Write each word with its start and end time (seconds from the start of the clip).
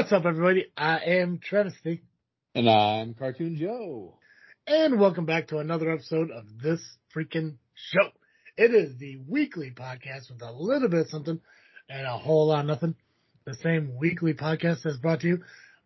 What's 0.00 0.12
up, 0.12 0.24
everybody? 0.24 0.64
I 0.78 0.96
am 1.20 1.40
Travesty. 1.40 2.00
And 2.54 2.70
I'm 2.70 3.12
Cartoon 3.12 3.58
Joe. 3.60 4.14
And 4.66 4.98
welcome 4.98 5.26
back 5.26 5.48
to 5.48 5.58
another 5.58 5.92
episode 5.92 6.30
of 6.30 6.46
this 6.62 6.80
freaking 7.14 7.56
show. 7.74 8.08
It 8.56 8.74
is 8.74 8.96
the 8.96 9.18
weekly 9.28 9.70
podcast 9.70 10.30
with 10.32 10.40
a 10.40 10.52
little 10.52 10.88
bit 10.88 11.00
of 11.00 11.08
something 11.08 11.38
and 11.90 12.06
a 12.06 12.16
whole 12.16 12.46
lot 12.46 12.60
of 12.60 12.66
nothing. 12.66 12.94
The 13.44 13.56
same 13.56 13.94
weekly 13.98 14.32
podcast 14.32 14.84
that's 14.84 14.96
brought 14.96 15.20
to 15.20 15.28
you 15.28 15.42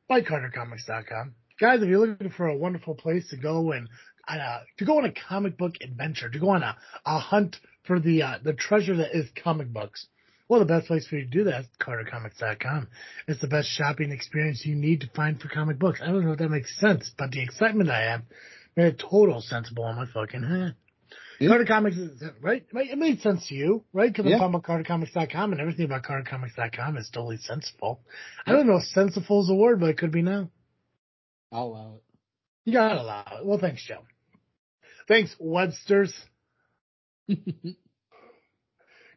by 0.09 0.21
CarterComics.com. 0.21 1.35
Guys, 1.59 1.83
if 1.83 1.89
you're 1.89 2.07
looking 2.07 2.31
for 2.31 2.47
a 2.47 2.57
wonderful 2.57 2.95
place 2.95 3.29
to 3.31 3.37
go 3.37 3.73
and 3.73 3.89
uh, 4.29 4.61
to 4.79 4.85
go 4.85 4.99
on 4.99 5.07
a 5.07 5.13
comic 5.29 5.59
book 5.59 5.75
adventure, 5.83 6.31
to 6.31 6.39
go 6.39 6.51
on 6.51 6.63
a, 6.63 6.77
a 7.05 7.19
hunt 7.19 7.57
for 7.83 7.99
the 7.99 8.23
uh, 8.23 8.39
the 8.45 8.53
treasure 8.53 8.95
that 8.99 9.13
is 9.13 9.29
comic 9.43 9.73
books, 9.73 10.07
well, 10.49 10.61
the 10.61 10.67
best 10.67 10.87
place 10.87 11.07
for 11.07 11.17
you 11.17 11.25
to 11.25 11.31
do 11.31 11.45
that 11.45 11.63
is 11.63 11.67
CarterComics.com. 11.81 12.89
It's 13.29 13.41
the 13.41 13.49
best 13.49 13.69
shopping 13.69 14.13
experience 14.13 14.65
you 14.65 14.75
need 14.75 15.01
to 15.01 15.11
find 15.15 15.41
for 15.41 15.49
comic 15.49 15.79
books. 15.79 16.01
I 16.03 16.07
don't 16.07 16.25
know 16.25 16.33
if 16.33 16.39
that 16.39 16.51
makes 16.51 16.79
sense, 16.79 17.11
but 17.17 17.31
the 17.31 17.43
excitement 17.43 17.89
I 17.89 18.03
have 18.11 18.23
made 18.77 18.87
it 18.87 18.99
total 18.99 19.41
sensible 19.41 19.85
on 19.85 19.97
my 19.97 20.07
fucking 20.07 20.43
head. 20.43 20.75
Yeah. 21.41 21.49
Carter 21.49 21.65
Comics 21.65 21.97
is, 21.97 22.23
right? 22.41 22.65
It 22.73 22.99
made 22.99 23.21
sense 23.21 23.49
to 23.49 23.55
you, 23.55 23.85
right? 23.93 24.13
Because 24.13 24.27
yeah. 24.27 24.37
I'm 24.37 24.53
talking 24.53 24.83
about 24.83 24.87
CarterComics.com 24.87 25.53
and 25.53 25.61
everything 25.61 25.87
about 25.87 26.05
CarterComics.com 26.05 26.97
is 26.97 27.11
totally 27.13 27.39
sensible. 27.39 28.01
I 28.47 28.53
don't 28.53 28.67
know 28.67 28.77
if 28.77 28.85
sensible 28.85 29.43
is 29.43 29.51
a 29.51 29.55
word, 29.55 29.81
but 29.81 29.91
it 29.91 29.99
could 29.99 30.13
be 30.13 30.23
now. 30.23 30.51
I'll 31.51 31.65
allow 31.65 31.95
it. 31.97 32.03
You 32.65 32.73
gotta 32.73 33.01
allow 33.01 33.25
it. 33.39 33.45
Well, 33.45 33.59
thanks, 33.59 33.85
Joe. 33.85 34.03
Thanks, 35.09 35.35
Webster's. 35.39 36.15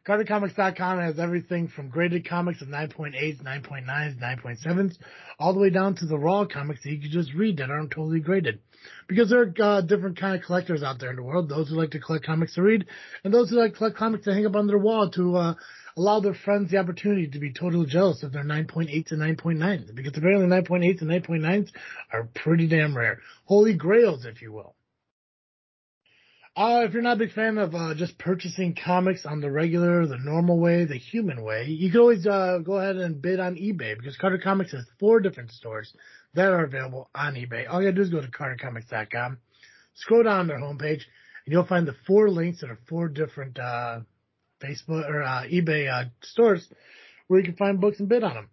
CarterComics.com 0.08 1.00
has 1.00 1.18
everything 1.18 1.68
from 1.68 1.90
graded 1.90 2.26
comics 2.26 2.62
of 2.62 2.68
9.8s, 2.68 3.42
9.9s, 3.42 4.18
9.7s, 4.18 4.96
all 5.38 5.52
the 5.52 5.60
way 5.60 5.68
down 5.68 5.94
to 5.96 6.06
the 6.06 6.18
raw 6.18 6.46
comics 6.46 6.82
that 6.82 6.90
you 6.92 6.98
can 6.98 7.10
just 7.10 7.34
read 7.34 7.58
that 7.58 7.70
aren't 7.70 7.90
totally 7.90 8.20
graded. 8.20 8.58
Because 9.06 9.28
there 9.28 9.42
are 9.42 9.54
uh, 9.62 9.80
different 9.82 10.18
kind 10.18 10.34
of 10.34 10.46
collectors 10.46 10.82
out 10.82 10.98
there 10.98 11.10
in 11.10 11.16
the 11.16 11.22
world. 11.22 11.50
Those 11.50 11.68
who 11.68 11.74
like 11.74 11.90
to 11.90 12.00
collect 12.00 12.24
comics 12.24 12.54
to 12.54 12.62
read, 12.62 12.86
and 13.22 13.34
those 13.34 13.50
who 13.50 13.56
like 13.56 13.72
to 13.72 13.76
collect 13.76 13.98
comics 13.98 14.24
to 14.24 14.32
hang 14.32 14.46
up 14.46 14.56
on 14.56 14.66
their 14.66 14.78
wall 14.78 15.10
to 15.10 15.36
uh, 15.36 15.54
allow 15.98 16.20
their 16.20 16.32
friends 16.32 16.70
the 16.70 16.78
opportunity 16.78 17.28
to 17.28 17.38
be 17.38 17.52
totally 17.52 17.84
jealous 17.84 18.22
of 18.22 18.32
their 18.32 18.44
9.8s 18.44 19.12
and 19.12 19.20
9.9s. 19.20 19.94
Because 19.94 20.16
apparently 20.16 20.46
9.8s 20.46 21.02
and 21.02 21.10
9.9s 21.10 21.68
are 22.14 22.30
pretty 22.34 22.66
damn 22.66 22.96
rare. 22.96 23.20
Holy 23.44 23.74
grails, 23.74 24.24
if 24.24 24.40
you 24.40 24.52
will. 24.52 24.74
Uh, 26.58 26.82
if 26.84 26.92
you're 26.92 27.02
not 27.02 27.12
a 27.12 27.20
big 27.20 27.32
fan 27.32 27.56
of 27.56 27.72
uh, 27.72 27.94
just 27.94 28.18
purchasing 28.18 28.74
comics 28.74 29.24
on 29.24 29.40
the 29.40 29.48
regular, 29.48 30.08
the 30.08 30.18
normal 30.18 30.58
way, 30.58 30.84
the 30.84 30.98
human 30.98 31.44
way, 31.44 31.66
you 31.66 31.88
can 31.88 32.00
always 32.00 32.26
uh, 32.26 32.58
go 32.64 32.78
ahead 32.78 32.96
and 32.96 33.22
bid 33.22 33.38
on 33.38 33.54
eBay 33.54 33.96
because 33.96 34.16
Carter 34.16 34.38
Comics 34.38 34.72
has 34.72 34.84
four 34.98 35.20
different 35.20 35.52
stores 35.52 35.94
that 36.34 36.46
are 36.46 36.64
available 36.64 37.10
on 37.14 37.34
eBay. 37.34 37.70
All 37.70 37.80
you 37.80 37.92
gotta 37.92 37.92
do 37.92 38.02
is 38.02 38.10
go 38.10 38.20
to 38.20 38.26
cartercomics.com, 38.26 39.38
scroll 39.94 40.24
down 40.24 40.48
their 40.48 40.58
homepage, 40.58 41.02
and 41.46 41.52
you'll 41.52 41.64
find 41.64 41.86
the 41.86 41.94
four 42.08 42.28
links 42.28 42.60
that 42.62 42.70
are 42.70 42.78
four 42.88 43.08
different 43.08 43.56
uh, 43.56 44.00
Facebook 44.60 45.08
or 45.08 45.22
uh, 45.22 45.42
eBay 45.44 45.88
uh, 45.88 46.08
stores 46.24 46.68
where 47.28 47.38
you 47.38 47.46
can 47.46 47.54
find 47.54 47.80
books 47.80 48.00
and 48.00 48.08
bid 48.08 48.24
on 48.24 48.34
them. 48.34 48.48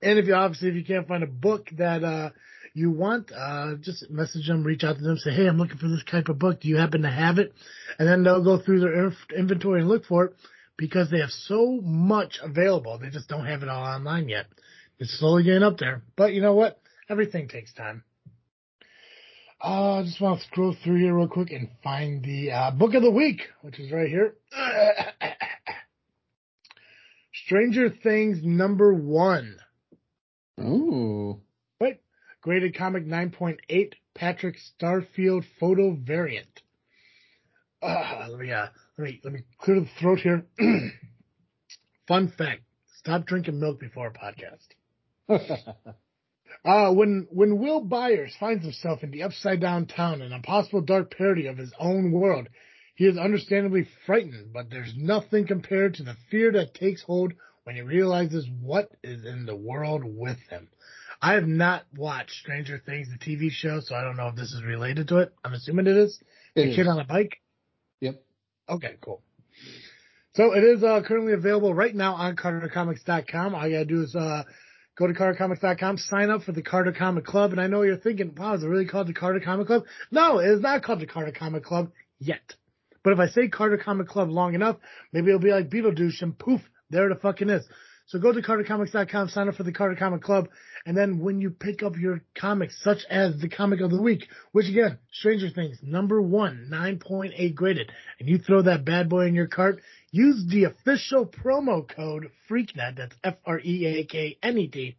And 0.00 0.18
if 0.18 0.26
you 0.26 0.34
obviously 0.34 0.70
if 0.70 0.74
you 0.74 0.86
can't 0.86 1.06
find 1.06 1.22
a 1.22 1.26
book 1.26 1.68
that 1.76 2.32
you 2.76 2.90
want, 2.90 3.32
uh, 3.32 3.76
just 3.80 4.10
message 4.10 4.46
them, 4.48 4.62
reach 4.62 4.84
out 4.84 4.98
to 4.98 5.02
them, 5.02 5.16
say, 5.16 5.30
hey, 5.30 5.46
I'm 5.46 5.56
looking 5.56 5.78
for 5.78 5.88
this 5.88 6.04
type 6.10 6.28
of 6.28 6.38
book. 6.38 6.60
Do 6.60 6.68
you 6.68 6.76
happen 6.76 7.02
to 7.02 7.10
have 7.10 7.38
it? 7.38 7.54
And 7.98 8.06
then 8.06 8.22
they'll 8.22 8.44
go 8.44 8.58
through 8.58 8.80
their 8.80 9.12
inventory 9.34 9.80
and 9.80 9.88
look 9.88 10.04
for 10.04 10.26
it 10.26 10.34
because 10.76 11.10
they 11.10 11.20
have 11.20 11.30
so 11.30 11.80
much 11.82 12.38
available. 12.42 12.98
They 12.98 13.08
just 13.08 13.30
don't 13.30 13.46
have 13.46 13.62
it 13.62 13.70
all 13.70 13.82
online 13.82 14.28
yet. 14.28 14.44
It's 14.98 15.18
slowly 15.18 15.44
getting 15.44 15.62
up 15.62 15.78
there. 15.78 16.02
But 16.16 16.34
you 16.34 16.42
know 16.42 16.52
what? 16.52 16.78
Everything 17.08 17.48
takes 17.48 17.72
time. 17.72 18.04
Uh, 19.64 20.00
I 20.00 20.02
just 20.02 20.20
want 20.20 20.40
to 20.40 20.46
scroll 20.46 20.76
through 20.84 20.98
here 20.98 21.16
real 21.16 21.28
quick 21.28 21.52
and 21.52 21.70
find 21.82 22.22
the 22.22 22.50
uh, 22.50 22.70
book 22.72 22.92
of 22.92 23.02
the 23.02 23.10
week, 23.10 23.40
which 23.62 23.80
is 23.80 23.90
right 23.90 24.08
here. 24.08 24.34
Stranger 27.46 27.88
Things 27.88 28.40
number 28.42 28.92
one. 28.92 29.56
Ooh. 30.60 31.40
Graded 32.46 32.76
comic 32.76 33.04
9.8 33.04 33.94
Patrick 34.14 34.56
Starfield 34.56 35.44
photo 35.58 35.96
variant. 36.00 36.62
Uh, 37.82 38.28
let 38.30 38.38
me 38.38 38.52
uh, 38.52 38.68
let 38.96 39.04
me 39.04 39.20
let 39.24 39.32
me 39.32 39.40
clear 39.58 39.80
the 39.80 39.88
throat 39.98 40.20
here. 40.20 40.46
Fun 42.06 42.32
fact: 42.38 42.62
Stop 43.00 43.26
drinking 43.26 43.58
milk 43.58 43.80
before 43.80 44.06
a 44.06 44.12
podcast. 44.12 44.68
uh, 46.64 46.92
when 46.92 47.26
when 47.30 47.58
Will 47.58 47.80
Byers 47.80 48.36
finds 48.38 48.62
himself 48.62 49.02
in 49.02 49.10
the 49.10 49.24
upside 49.24 49.60
down 49.60 49.86
town, 49.86 50.22
an 50.22 50.32
impossible 50.32 50.82
dark 50.82 51.12
parody 51.16 51.48
of 51.48 51.58
his 51.58 51.72
own 51.80 52.12
world, 52.12 52.46
he 52.94 53.06
is 53.06 53.18
understandably 53.18 53.88
frightened. 54.06 54.52
But 54.52 54.70
there's 54.70 54.94
nothing 54.96 55.48
compared 55.48 55.94
to 55.94 56.04
the 56.04 56.16
fear 56.30 56.52
that 56.52 56.74
takes 56.74 57.02
hold 57.02 57.32
when 57.64 57.74
he 57.74 57.82
realizes 57.82 58.48
what 58.62 58.92
is 59.02 59.24
in 59.24 59.46
the 59.46 59.56
world 59.56 60.04
with 60.04 60.38
him. 60.48 60.68
I 61.20 61.34
have 61.34 61.46
not 61.46 61.84
watched 61.96 62.32
Stranger 62.32 62.80
Things, 62.84 63.08
the 63.08 63.18
TV 63.18 63.50
show, 63.50 63.80
so 63.80 63.94
I 63.94 64.02
don't 64.02 64.16
know 64.16 64.28
if 64.28 64.36
this 64.36 64.52
is 64.52 64.62
related 64.62 65.08
to 65.08 65.18
it. 65.18 65.32
I'm 65.44 65.54
assuming 65.54 65.86
it 65.86 65.96
is. 65.96 66.20
It 66.54 66.62
the 66.62 66.70
is. 66.70 66.76
kid 66.76 66.86
on 66.86 66.98
a 66.98 67.04
bike. 67.04 67.40
Yep. 68.00 68.22
Okay, 68.68 68.96
cool. 69.00 69.22
So 70.34 70.54
it 70.54 70.64
is 70.64 70.82
uh, 70.82 71.00
currently 71.02 71.32
available 71.32 71.72
right 71.72 71.94
now 71.94 72.14
on 72.14 72.36
CarterComics.com. 72.36 73.54
All 73.54 73.66
you 73.66 73.74
gotta 73.76 73.84
do 73.86 74.02
is 74.02 74.14
uh, 74.14 74.42
go 74.98 75.06
to 75.06 75.14
CarterComics.com, 75.14 75.96
sign 75.96 76.30
up 76.30 76.42
for 76.42 76.52
the 76.52 76.62
Carter 76.62 76.92
Comic 76.92 77.24
Club. 77.24 77.52
And 77.52 77.60
I 77.60 77.68
know 77.68 77.82
you're 77.82 77.96
thinking, 77.96 78.34
wow, 78.36 78.54
is 78.54 78.62
it 78.62 78.66
really 78.66 78.86
called 78.86 79.06
the 79.06 79.14
Carter 79.14 79.40
Comic 79.40 79.66
Club? 79.66 79.84
No, 80.10 80.38
it 80.40 80.48
is 80.48 80.60
not 80.60 80.82
called 80.82 81.00
the 81.00 81.06
Carter 81.06 81.32
Comic 81.32 81.64
Club 81.64 81.90
yet. 82.18 82.54
But 83.02 83.14
if 83.14 83.18
I 83.18 83.28
say 83.28 83.48
Carter 83.48 83.78
Comic 83.78 84.08
Club 84.08 84.28
long 84.28 84.54
enough, 84.54 84.76
maybe 85.12 85.28
it'll 85.28 85.40
be 85.40 85.52
like 85.52 85.70
Beetlejuice 85.70 86.20
and 86.20 86.38
poof, 86.38 86.60
there 86.90 87.10
it 87.10 87.22
fucking 87.22 87.48
is. 87.48 87.66
So 88.08 88.20
go 88.20 88.32
to 88.32 88.40
CarterComics.com, 88.40 89.30
sign 89.30 89.48
up 89.48 89.56
for 89.56 89.64
the 89.64 89.72
Carter 89.72 89.96
Comic 89.96 90.22
Club, 90.22 90.48
and 90.84 90.96
then 90.96 91.18
when 91.18 91.40
you 91.40 91.50
pick 91.50 91.82
up 91.82 91.96
your 91.98 92.22
comics, 92.38 92.80
such 92.82 92.98
as 93.10 93.36
the 93.40 93.48
comic 93.48 93.80
of 93.80 93.90
the 93.90 94.00
week, 94.00 94.28
which 94.52 94.68
again, 94.68 94.98
Stranger 95.12 95.50
Things, 95.50 95.78
number 95.82 96.22
one, 96.22 96.68
9.8 96.70 97.54
graded, 97.54 97.90
and 98.20 98.28
you 98.28 98.38
throw 98.38 98.62
that 98.62 98.84
bad 98.84 99.08
boy 99.08 99.26
in 99.26 99.34
your 99.34 99.48
cart, 99.48 99.82
use 100.12 100.46
the 100.48 100.64
official 100.64 101.26
promo 101.26 101.88
code 101.88 102.30
FREAKNET, 102.48 102.96
that's 102.96 103.16
F-R-E-A-K-N-E-T, 103.24 104.96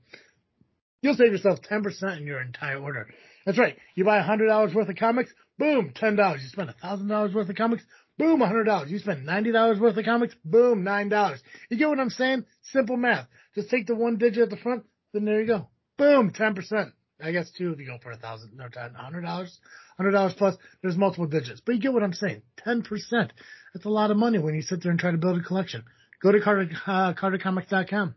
you'll 1.01 1.16
save 1.16 1.31
yourself 1.31 1.59
10% 1.62 2.17
in 2.17 2.28
your 2.28 2.41
entire 2.41 2.78
order. 2.78 3.07
That's 3.46 3.57
right. 3.57 3.78
You 3.96 4.03
buy 4.03 4.19
$100 4.19 4.75
worth 4.75 4.90
of 4.90 4.96
comics, 4.97 5.31
boom, 5.57 5.94
$10. 5.96 6.41
You 6.41 6.50
spend 6.50 6.73
$1,000 6.84 7.34
worth 7.34 7.50
of 7.50 7.56
comics, 7.56 7.84
Boom, 8.17 8.39
$100. 8.39 8.89
You 8.89 9.00
spend 9.00 9.28
$90 9.28 9.79
worth 9.79 9.97
of 9.97 10.05
comics. 10.05 10.35
Boom, 10.44 10.83
$9. 10.83 11.38
You 11.69 11.78
get 11.78 11.89
what 11.89 12.00
I'm 12.00 12.09
saying? 12.09 12.45
Simple 12.72 12.97
math. 12.97 13.28
Just 13.55 13.69
take 13.69 13.88
the 13.88 13.95
one 13.95 14.17
digit 14.17 14.44
at 14.44 14.50
the 14.50 14.57
front, 14.57 14.85
then 15.13 15.25
there 15.25 15.41
you 15.41 15.47
go. 15.47 15.67
Boom, 15.97 16.31
10%. 16.31 16.91
I 17.22 17.31
guess 17.31 17.50
two 17.51 17.72
if 17.72 17.79
you 17.79 17.88
go 17.88 17.97
for 18.01 18.11
a 18.11 18.17
thousand, 18.17 18.55
no, 18.55 18.67
hundred 18.95 19.22
dollars, 19.22 19.59
hundred 19.97 20.11
dollars 20.11 20.35
plus. 20.38 20.55
There's 20.83 20.97
multiple 20.97 21.25
digits, 21.25 21.61
but 21.66 21.73
you 21.73 21.81
get 21.81 21.94
what 21.94 22.03
I'm 22.03 22.13
saying. 22.13 22.44
Ten 22.57 22.83
percent. 22.83 23.33
That's 23.73 23.85
a 23.85 23.89
lot 23.89 24.11
of 24.11 24.17
money 24.17 24.38
when 24.38 24.53
you 24.53 24.61
sit 24.61 24.84
there 24.84 24.91
and 24.91 24.99
try 24.99 25.11
to 25.11 25.17
build 25.17 25.39
a 25.39 25.44
collection. 25.44 25.84
Go 26.22 26.31
to 26.31 26.39
Carter, 26.39 26.70
uh, 26.85 27.13
CarterComics.com 27.13 28.13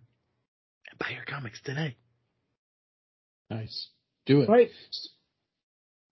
and 0.90 0.98
buy 0.98 1.10
your 1.10 1.24
comics 1.24 1.60
today. 1.62 1.96
Nice. 3.48 3.88
Do 4.26 4.42
it. 4.42 4.48
Right. 4.48 4.70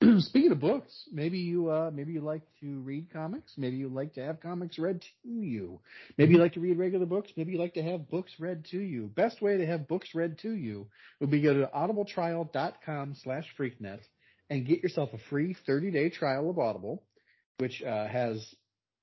Speaking 0.21 0.53
of 0.53 0.61
books, 0.61 1.09
maybe 1.11 1.39
you 1.39 1.71
uh, 1.71 1.91
maybe 1.93 2.13
you 2.13 2.21
like 2.21 2.43
to 2.61 2.79
read 2.81 3.13
comics. 3.13 3.53
Maybe 3.57 3.77
you 3.77 3.89
like 3.89 4.15
to 4.15 4.25
have 4.25 4.41
comics 4.41 4.79
read 4.79 5.03
to 5.03 5.29
you. 5.29 5.81
Maybe 6.17 6.35
you 6.35 6.39
like 6.39 6.53
to 6.53 6.61
read 6.61 6.79
regular 6.79 7.07
books. 7.07 7.33
Maybe 7.37 7.53
you 7.53 7.59
like 7.59 7.75
to 7.75 7.83
have 7.83 8.09
books 8.09 8.31
read 8.39 8.65
to 8.67 8.79
you. 8.79 9.09
Best 9.09 9.43
way 9.43 9.57
to 9.57 9.67
have 9.67 9.89
books 9.89 10.15
read 10.15 10.39
to 10.41 10.53
you 10.53 10.87
would 11.21 11.31
be 11.31 11.41
go 11.41 11.53
to 11.53 11.67
audibletrial.com 11.75 13.17
slash 13.23 13.47
freaknet 13.59 13.99
and 14.51 14.67
get 14.67 14.85
yourself 14.85 15.11
a 15.15 15.19
free 15.31 15.57
30 15.67 15.91
day 15.91 16.11
trial 16.11 16.49
of 16.49 16.59
Audible, 16.61 17.03
which 17.59 17.83
uh, 17.83 18.07
has 18.07 18.55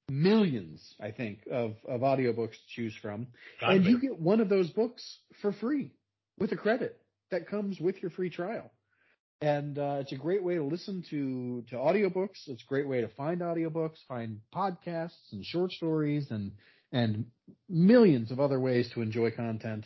millions, 0.10 0.96
I 1.02 1.12
think, 1.12 1.40
of, 1.52 1.76
of 1.88 2.02
audiobooks 2.02 2.52
to 2.54 2.68
choose 2.70 2.96
from. 3.02 3.28
and 3.62 3.84
you 3.84 4.00
get 4.00 4.18
one 4.18 4.40
of 4.40 4.48
those 4.48 4.70
books 4.70 5.20
for 5.42 5.52
free 5.52 5.92
with 6.40 6.54
a 6.54 6.58
credit 6.58 6.98
that 7.32 7.50
comes 7.50 7.82
with 7.82 8.02
your 8.02 8.12
free 8.12 8.30
trial 8.30 8.72
and 9.42 9.78
uh, 9.78 9.98
it's 10.00 10.12
a 10.12 10.18
great 10.18 10.44
way 10.44 10.56
to 10.56 10.64
listen 10.64 11.04
to 11.10 11.64
to 11.70 11.76
audiobooks. 11.76 12.48
It's 12.48 12.64
a 12.64 12.68
great 12.68 12.88
way 12.88 13.02
to 13.02 13.08
find 13.10 13.42
audiobooks, 13.42 13.98
find 14.08 14.40
podcasts 14.54 15.32
and 15.32 15.46
short 15.46 15.72
stories, 15.72 16.32
and 16.32 16.52
and 16.92 17.26
millions 17.70 18.32
of 18.32 18.40
other 18.40 18.60
ways 18.60 18.90
to 18.94 19.02
enjoy 19.02 19.32
content 19.32 19.86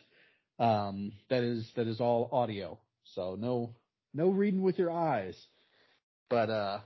um, 0.60 1.14
that 1.30 1.44
is 1.44 1.70
that 1.76 1.88
is 1.88 2.00
all 2.00 2.30
audio. 2.32 2.78
So 3.16 3.36
no 3.40 3.76
no 4.14 4.30
reading 4.30 4.62
with 4.62 4.78
your 4.78 4.92
eyes, 4.92 5.36
but 6.30 6.50
uh, 6.50 6.80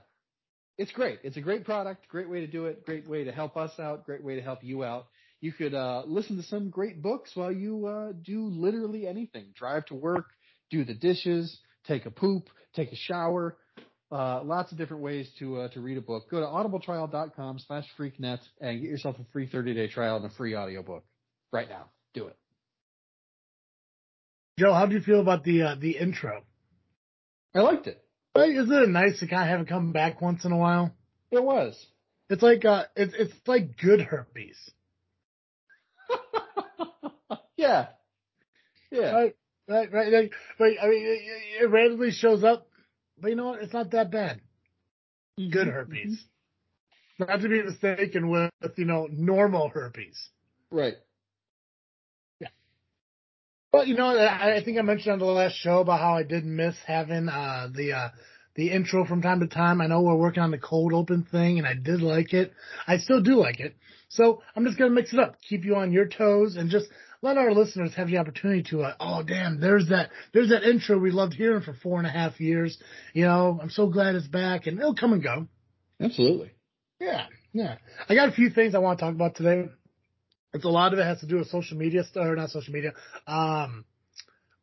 it's 0.78 0.92
great. 0.92 1.18
It's 1.22 1.36
a 1.36 1.40
great 1.40 1.64
product, 1.64 2.08
great 2.08 2.30
way 2.30 2.40
to 2.40 2.46
do 2.46 2.66
it, 2.66 2.84
great 2.86 3.08
way 3.08 3.24
to 3.24 3.32
help 3.32 3.56
us 3.56 3.72
out, 3.78 4.06
great 4.06 4.22
way 4.22 4.36
to 4.36 4.42
help 4.42 4.62
you 4.62 4.84
out. 4.84 5.06
You 5.40 5.52
could 5.52 5.74
uh, 5.74 6.04
listen 6.06 6.36
to 6.36 6.42
some 6.42 6.70
great 6.70 7.02
books 7.02 7.32
while 7.34 7.52
you 7.52 7.86
uh, 7.86 8.12
do 8.22 8.46
literally 8.46 9.06
anything. 9.06 9.46
Drive 9.54 9.84
to 9.86 9.94
work, 9.94 10.26
do 10.70 10.84
the 10.84 10.94
dishes, 10.94 11.58
take 11.86 12.06
a 12.06 12.10
poop, 12.10 12.48
take 12.74 12.92
a 12.92 12.96
shower. 12.96 13.56
Uh, 14.12 14.42
lots 14.44 14.70
of 14.70 14.78
different 14.78 15.02
ways 15.02 15.28
to 15.38 15.60
uh, 15.60 15.68
to 15.68 15.80
read 15.80 15.96
a 15.98 16.00
book. 16.00 16.30
Go 16.30 16.40
to 16.40 16.46
audibletrial.com 16.46 17.58
slash 17.58 17.84
freaknet 17.98 18.38
and 18.60 18.80
get 18.80 18.90
yourself 18.90 19.16
a 19.18 19.24
free 19.32 19.46
30 19.46 19.74
day 19.74 19.88
trial 19.88 20.16
and 20.16 20.26
a 20.26 20.30
free 20.30 20.54
audiobook 20.54 21.04
right 21.52 21.68
now. 21.68 21.86
Do 22.12 22.26
it. 22.28 22.36
Joe, 24.58 24.72
how 24.72 24.86
do 24.86 24.94
you 24.94 25.00
feel 25.00 25.20
about 25.20 25.42
the 25.42 25.62
uh, 25.62 25.74
the 25.80 25.96
intro? 25.96 26.42
I 27.54 27.60
liked 27.60 27.86
it. 27.86 28.00
Right? 28.36 28.50
Isn't 28.50 28.72
it 28.72 28.88
nice 28.88 29.20
to 29.20 29.26
kind 29.26 29.42
of 29.42 29.48
have 29.48 29.60
it 29.60 29.68
come 29.68 29.92
back 29.92 30.20
once 30.20 30.44
in 30.44 30.52
a 30.52 30.56
while? 30.56 30.92
It 31.30 31.42
was. 31.42 31.86
It's 32.30 32.42
like 32.42 32.64
uh, 32.64 32.84
it's 32.94 33.14
it's 33.18 33.34
like 33.46 33.76
good 33.76 34.00
herpes. 34.00 34.56
yeah. 37.56 37.88
Yeah. 38.90 39.10
Right, 39.10 39.36
right, 39.68 39.92
right. 39.92 40.12
Like, 40.12 40.32
right 40.58 40.76
I 40.82 40.86
mean, 40.88 41.06
it, 41.06 41.62
it 41.62 41.70
randomly 41.70 42.10
shows 42.10 42.44
up, 42.44 42.68
but 43.20 43.28
you 43.28 43.36
know 43.36 43.46
what? 43.46 43.62
It's 43.62 43.72
not 43.72 43.90
that 43.92 44.10
bad. 44.10 44.40
Good 45.36 45.66
herpes. 45.66 46.24
Not 47.18 47.40
to 47.40 47.48
be 47.48 47.62
mistaken 47.62 48.28
with, 48.28 48.50
you 48.76 48.84
know, 48.84 49.08
normal 49.10 49.68
herpes. 49.68 50.28
Right. 50.70 50.94
Yeah. 52.40 52.48
But 53.72 53.86
you 53.86 53.94
know, 53.96 54.16
I, 54.16 54.56
I 54.56 54.64
think 54.64 54.78
I 54.78 54.82
mentioned 54.82 55.12
on 55.12 55.18
the 55.18 55.24
last 55.26 55.56
show 55.56 55.78
about 55.78 56.00
how 56.00 56.14
I 56.14 56.22
did 56.22 56.44
miss 56.44 56.76
having 56.86 57.28
uh, 57.28 57.68
the 57.72 57.92
uh, 57.92 58.08
the 58.56 58.70
intro 58.70 59.04
from 59.04 59.22
time 59.22 59.40
to 59.40 59.46
time. 59.46 59.80
I 59.80 59.86
know 59.86 60.02
we're 60.02 60.14
working 60.14 60.42
on 60.42 60.50
the 60.50 60.58
cold 60.58 60.92
open 60.92 61.24
thing, 61.24 61.58
and 61.58 61.66
I 61.66 61.74
did 61.74 62.00
like 62.00 62.32
it. 62.32 62.52
I 62.86 62.98
still 62.98 63.22
do 63.22 63.34
like 63.34 63.60
it. 63.60 63.76
So 64.08 64.42
I'm 64.54 64.64
just 64.64 64.78
gonna 64.78 64.90
mix 64.90 65.12
it 65.12 65.18
up, 65.18 65.36
keep 65.48 65.64
you 65.64 65.76
on 65.76 65.92
your 65.92 66.06
toes, 66.06 66.56
and 66.56 66.70
just 66.70 66.86
let 67.24 67.38
our 67.38 67.52
listeners 67.52 67.94
have 67.94 68.08
the 68.08 68.18
opportunity 68.18 68.62
to, 68.64 68.82
uh, 68.82 68.94
oh 69.00 69.22
damn, 69.22 69.58
there's 69.58 69.88
that, 69.88 70.10
there's 70.34 70.50
that 70.50 70.62
intro 70.62 70.98
we 70.98 71.10
loved 71.10 71.32
hearing 71.32 71.62
for 71.62 71.72
four 71.72 71.96
and 71.98 72.06
a 72.06 72.10
half 72.10 72.38
years. 72.38 72.76
You 73.14 73.24
know, 73.24 73.58
I'm 73.60 73.70
so 73.70 73.86
glad 73.86 74.14
it's 74.14 74.26
back, 74.28 74.66
and 74.66 74.78
it'll 74.78 74.94
come 74.94 75.14
and 75.14 75.22
go. 75.22 75.48
Absolutely. 75.98 76.50
Yeah, 77.00 77.24
yeah. 77.54 77.76
I 78.10 78.14
got 78.14 78.28
a 78.28 78.32
few 78.32 78.50
things 78.50 78.74
I 78.74 78.78
want 78.78 78.98
to 78.98 79.06
talk 79.06 79.14
about 79.14 79.36
today. 79.36 79.70
It's 80.52 80.66
a 80.66 80.68
lot 80.68 80.92
of 80.92 80.98
it 80.98 81.04
has 81.04 81.20
to 81.20 81.26
do 81.26 81.36
with 81.36 81.48
social 81.48 81.78
media 81.78 82.04
stuff, 82.04 82.26
or 82.26 82.36
not 82.36 82.50
social 82.50 82.74
media, 82.74 82.92
um, 83.26 83.86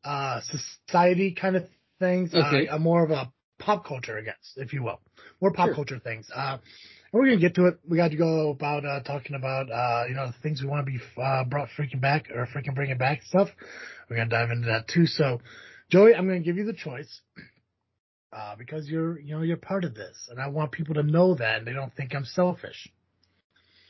uh, 0.03 0.41
society 0.87 1.31
kind 1.33 1.55
of 1.55 1.65
things. 1.99 2.33
Okay. 2.33 2.67
Uh, 2.67 2.77
more 2.77 3.03
of 3.03 3.09
a 3.09 3.33
pop 3.57 3.85
culture, 3.85 4.17
I 4.17 4.21
guess, 4.21 4.53
if 4.55 4.71
you 4.71 4.83
will. 4.83 4.99
More 5.41 5.51
pop 5.51 5.69
Sure. 5.69 5.75
culture 5.75 5.99
things. 5.99 6.29
Uh, 6.33 6.59
we're 7.11 7.25
gonna 7.25 7.37
get 7.37 7.55
to 7.55 7.67
it. 7.67 7.79
We 7.87 7.97
got 7.97 8.11
to 8.11 8.17
go 8.17 8.51
about 8.51 8.85
uh, 8.85 9.01
talking 9.01 9.35
about 9.35 9.69
uh, 9.71 10.05
you 10.07 10.15
know 10.15 10.27
the 10.27 10.35
things 10.41 10.61
we 10.61 10.67
want 10.67 10.85
to 10.85 10.91
be 10.91 10.99
uh, 11.21 11.43
brought 11.43 11.69
freaking 11.77 11.99
back 11.99 12.29
or 12.33 12.47
freaking 12.47 12.75
bringing 12.75 12.97
back 12.97 13.23
stuff. 13.23 13.49
We're 14.09 14.17
gonna 14.17 14.29
dive 14.29 14.51
into 14.51 14.67
that 14.67 14.87
too. 14.87 15.05
So, 15.05 15.41
Joey, 15.89 16.15
I'm 16.15 16.27
gonna 16.27 16.39
give 16.39 16.57
you 16.57 16.65
the 16.65 16.73
choice 16.73 17.21
uh, 18.31 18.55
because 18.55 18.87
you're 18.87 19.19
you 19.19 19.35
know 19.35 19.41
you're 19.41 19.57
part 19.57 19.83
of 19.83 19.93
this, 19.93 20.29
and 20.29 20.39
I 20.39 20.47
want 20.47 20.71
people 20.71 20.95
to 20.95 21.03
know 21.03 21.35
that 21.35 21.59
and 21.59 21.67
they 21.67 21.73
don't 21.73 21.93
think 21.93 22.15
I'm 22.15 22.25
selfish. 22.25 22.89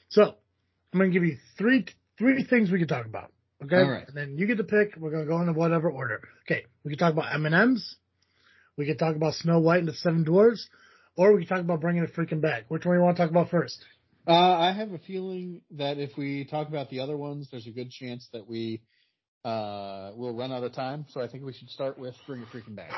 So, 0.10 0.36
I'm 0.94 1.00
gonna 1.00 1.12
give 1.12 1.24
you 1.24 1.38
three 1.58 1.86
three 2.18 2.44
things 2.44 2.72
we 2.72 2.80
can 2.80 2.88
talk 2.88 3.06
about. 3.06 3.32
Okay, 3.64 3.76
right. 3.76 4.08
and 4.08 4.18
then 4.18 4.38
you 4.40 4.48
get 4.48 4.58
to 4.58 4.64
pick. 4.64 4.96
We're 4.98 5.12
gonna 5.12 5.26
go 5.26 5.40
into 5.40 5.54
whatever 5.54 5.92
order. 5.92 6.22
Okay, 6.48 6.66
we 6.84 6.90
can 6.90 6.98
talk 6.98 7.14
about 7.14 7.34
M 7.34 7.46
and 7.46 7.54
M's. 7.54 7.98
We 8.78 8.88
can 8.88 8.98
talk 8.98 9.16
about 9.16 9.36
Snow 9.36 9.60
White 9.60 9.80
and 9.80 9.88
the 9.88 9.94
Seven 9.94 10.24
Dwarfs, 10.24 10.68
or 11.16 11.34
we 11.34 11.46
can 11.46 11.58
talk 11.58 11.64
about 11.64 11.82
bringing 11.82 12.04
it 12.04 12.14
freaking 12.16 12.42
back. 12.42 12.66
Which 12.68 12.86
one 12.86 12.96
do 12.96 13.00
you 13.00 13.06
want 13.06 13.18
to 13.18 13.24
talk 13.24 13.32
about 13.32 13.50
first? 13.50 13.84
Uh, 14.28 14.32
I 14.32 14.72
have 14.72 14.92
a 14.92 15.00
feeling 15.00 15.62
that 15.72 15.98
if 15.98 16.12
we 16.18 16.46
talk 16.46 16.68
about 16.68 16.90
the 16.90 17.00
other 17.00 17.18
ones, 17.18 17.48
there's 17.52 17.68
a 17.68 17.72
good 17.72 17.90
chance 17.90 18.28
that 18.34 18.48
we 18.48 18.82
uh, 19.44 20.12
will 20.16 20.36
run 20.36 20.52
out 20.52 20.64
of 20.64 20.74
time. 20.74 21.06
So 21.10 21.22
I 21.22 21.28
think 21.28 21.44
we 21.44 21.54
should 21.54 21.70
start 21.70 21.98
with 21.98 22.16
Bring 22.28 22.42
It 22.42 22.48
Freaking 22.54 22.76
Back. 22.76 22.92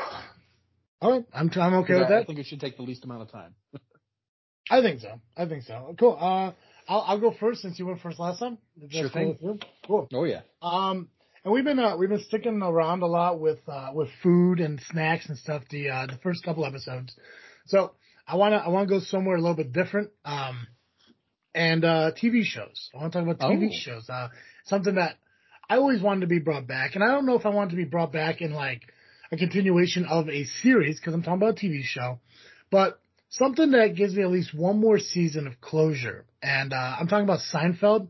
All 1.02 1.12
right, 1.12 1.26
I'm 1.34 1.50
I'm 1.56 1.74
okay 1.76 1.96
with 1.96 2.10
I, 2.10 2.20
I 2.20 2.26
think 2.26 2.40
it 2.40 2.46
should 2.46 2.62
take 2.62 2.78
the 2.78 2.84
least 2.84 3.04
amount 3.04 3.24
of 3.24 3.32
time. 3.32 3.56
I 4.72 4.82
think 4.82 5.02
so. 5.02 5.20
I 5.36 5.46
think 5.46 5.64
so. 5.64 5.94
Cool. 6.00 6.18
Uh, 6.20 6.52
I'll 6.88 7.02
I'll 7.08 7.20
go 7.20 7.34
first 7.38 7.62
since 7.62 7.78
you 7.78 7.86
went 7.86 8.02
first 8.02 8.20
last 8.20 8.40
time. 8.40 8.58
Sure 8.90 9.10
cool 9.10 9.36
thing. 9.38 9.60
Cool. 9.86 10.08
Oh 10.14 10.24
yeah. 10.24 10.42
Um, 10.62 11.10
and 11.44 11.54
we've 11.54 11.66
been 11.66 11.80
uh, 11.80 11.98
we've 11.98 12.10
been 12.10 12.24
sticking 12.24 12.62
around 12.62 13.02
a 13.02 13.08
lot 13.08 13.40
with 13.40 13.60
uh, 13.68 13.90
with 13.94 14.10
food 14.22 14.60
and 14.60 14.80
snacks 14.92 15.28
and 15.28 15.38
stuff. 15.38 15.64
The 15.70 15.90
uh, 15.90 16.06
the 16.06 16.18
first 16.24 16.44
couple 16.44 16.66
episodes, 16.66 17.14
so 17.66 17.92
I 18.28 18.36
wanna 18.36 18.58
I 18.58 18.70
wanna 18.70 18.88
go 18.88 19.00
somewhere 19.00 19.36
a 19.36 19.42
little 19.42 19.56
bit 19.56 19.72
different. 19.74 20.12
Um, 20.26 20.68
and 21.56 21.84
uh, 21.86 22.12
TV 22.22 22.44
shows. 22.44 22.90
I 22.94 22.98
want 22.98 23.14
to 23.14 23.20
talk 23.20 23.28
about 23.30 23.52
TV 23.52 23.68
Oh. 23.68 23.78
shows. 23.80 24.10
Uh, 24.10 24.30
something 24.66 24.96
that 24.96 25.18
I 25.70 25.76
always 25.78 26.02
wanted 26.02 26.22
to 26.22 26.28
be 26.28 26.40
brought 26.40 26.66
back, 26.68 26.96
and 26.96 27.04
I 27.04 27.08
don't 27.08 27.26
know 27.26 27.38
if 27.38 27.46
I 27.46 27.50
want 27.50 27.70
to 27.72 27.76
be 27.76 27.86
brought 27.86 28.12
back 28.12 28.42
in 28.42 28.54
like 28.54 28.82
a 29.32 29.38
continuation 29.38 30.06
of 30.06 30.30
a 30.30 30.46
series 30.46 31.00
because 31.00 31.14
I'm 31.14 31.22
talking 31.22 31.42
about 31.42 31.62
a 31.62 31.66
TV 31.66 31.84
show, 31.84 32.20
but 32.72 33.00
something 33.30 33.72
that 33.72 33.96
gives 33.96 34.16
me 34.16 34.24
at 34.24 34.32
least 34.32 34.54
one 34.54 34.80
more 34.80 35.00
season 35.00 35.48
of 35.48 35.60
closure. 35.62 36.26
And 36.42 36.74
uh, 36.74 36.96
I'm 37.00 37.08
talking 37.08 37.24
about 37.26 37.40
Seinfeld 37.54 38.08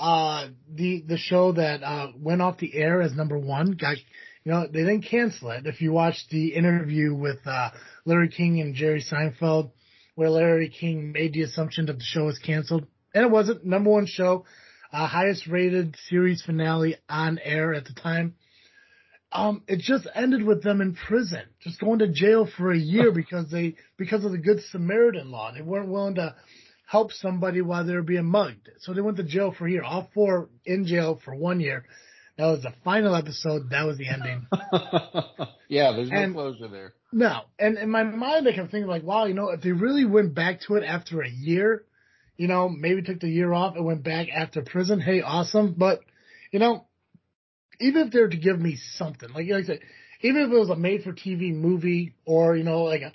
uh 0.00 0.48
the 0.68 1.04
the 1.06 1.16
show 1.16 1.52
that 1.52 1.82
uh 1.82 2.08
went 2.18 2.42
off 2.42 2.58
the 2.58 2.74
air 2.74 3.02
as 3.02 3.14
number 3.14 3.38
one 3.38 3.72
got 3.72 3.96
you 4.44 4.52
know 4.52 4.66
they 4.66 4.80
didn't 4.80 5.02
cancel 5.02 5.50
it 5.50 5.66
if 5.66 5.80
you 5.80 5.92
watch 5.92 6.26
the 6.30 6.54
interview 6.54 7.14
with 7.14 7.38
uh 7.46 7.70
larry 8.04 8.28
king 8.28 8.60
and 8.60 8.74
jerry 8.74 9.02
seinfeld 9.02 9.70
where 10.14 10.30
larry 10.30 10.68
king 10.68 11.12
made 11.12 11.32
the 11.32 11.42
assumption 11.42 11.86
that 11.86 11.98
the 11.98 12.04
show 12.04 12.24
was 12.24 12.38
canceled 12.38 12.86
and 13.14 13.24
it 13.24 13.30
wasn't 13.30 13.64
number 13.64 13.90
one 13.90 14.06
show 14.06 14.44
uh 14.92 15.06
highest 15.06 15.46
rated 15.46 15.96
series 16.08 16.42
finale 16.42 16.96
on 17.08 17.38
air 17.42 17.74
at 17.74 17.84
the 17.84 17.94
time 17.94 18.34
um 19.32 19.62
it 19.66 19.78
just 19.78 20.06
ended 20.14 20.42
with 20.42 20.62
them 20.62 20.80
in 20.80 20.94
prison 20.94 21.42
just 21.60 21.80
going 21.80 21.98
to 21.98 22.08
jail 22.08 22.48
for 22.56 22.72
a 22.72 22.78
year 22.78 23.12
because 23.14 23.50
they 23.50 23.74
because 23.96 24.24
of 24.24 24.32
the 24.32 24.38
good 24.38 24.60
samaritan 24.70 25.30
law 25.30 25.52
they 25.52 25.62
weren't 25.62 25.88
willing 25.88 26.16
to 26.16 26.34
help 26.92 27.10
somebody 27.10 27.62
while 27.62 27.86
they 27.86 27.94
were 27.94 28.02
being 28.02 28.26
mugged. 28.26 28.68
So 28.80 28.92
they 28.92 29.00
went 29.00 29.16
to 29.16 29.22
jail 29.22 29.54
for 29.56 29.66
a 29.66 29.70
year. 29.70 29.82
All 29.82 30.10
four 30.12 30.50
in 30.66 30.84
jail 30.84 31.18
for 31.24 31.34
one 31.34 31.58
year. 31.58 31.86
That 32.38 32.46
was 32.46 32.62
the 32.62 32.72
final 32.82 33.14
episode. 33.14 33.70
That 33.70 33.84
was 33.86 33.98
the 33.98 34.08
ending. 34.08 34.46
yeah, 35.68 35.92
there's 35.92 36.10
no 36.10 36.16
And- 36.16 36.34
closure 36.34 36.68
there. 36.68 36.94
no, 37.12 37.42
and 37.58 37.76
in 37.78 37.90
my 37.90 38.02
mind, 38.04 38.48
I 38.48 38.52
kept 38.52 38.70
thinking 38.70 38.88
like, 38.88 39.02
wow, 39.02 39.26
you 39.26 39.34
know, 39.34 39.50
if 39.50 39.60
they 39.60 39.72
really 39.72 40.04
went 40.06 40.34
back 40.34 40.60
to 40.62 40.76
it 40.76 40.84
after 40.84 41.20
a 41.22 41.28
year, 41.28 41.84
you 42.36 42.48
know, 42.48 42.68
maybe 42.68 43.02
took 43.02 43.20
the 43.20 43.28
year 43.28 43.52
off 43.52 43.76
and 43.76 43.84
went 43.84 44.02
back 44.02 44.28
after 44.34 44.62
prison. 44.62 45.00
Hey, 45.00 45.20
awesome. 45.20 45.74
But 45.76 46.00
you 46.50 46.58
know, 46.58 46.86
even 47.80 48.06
if 48.06 48.12
they 48.12 48.20
were 48.20 48.28
to 48.28 48.36
give 48.36 48.58
me 48.58 48.76
something, 48.96 49.28
like, 49.30 49.46
like 49.48 49.64
I 49.64 49.66
said, 49.66 49.80
even 50.22 50.42
if 50.42 50.50
it 50.50 50.58
was 50.58 50.70
a 50.70 50.76
made-for-TV 50.76 51.54
movie 51.54 52.14
or 52.24 52.56
you 52.56 52.64
know, 52.64 52.84
like 52.84 53.02
a 53.02 53.12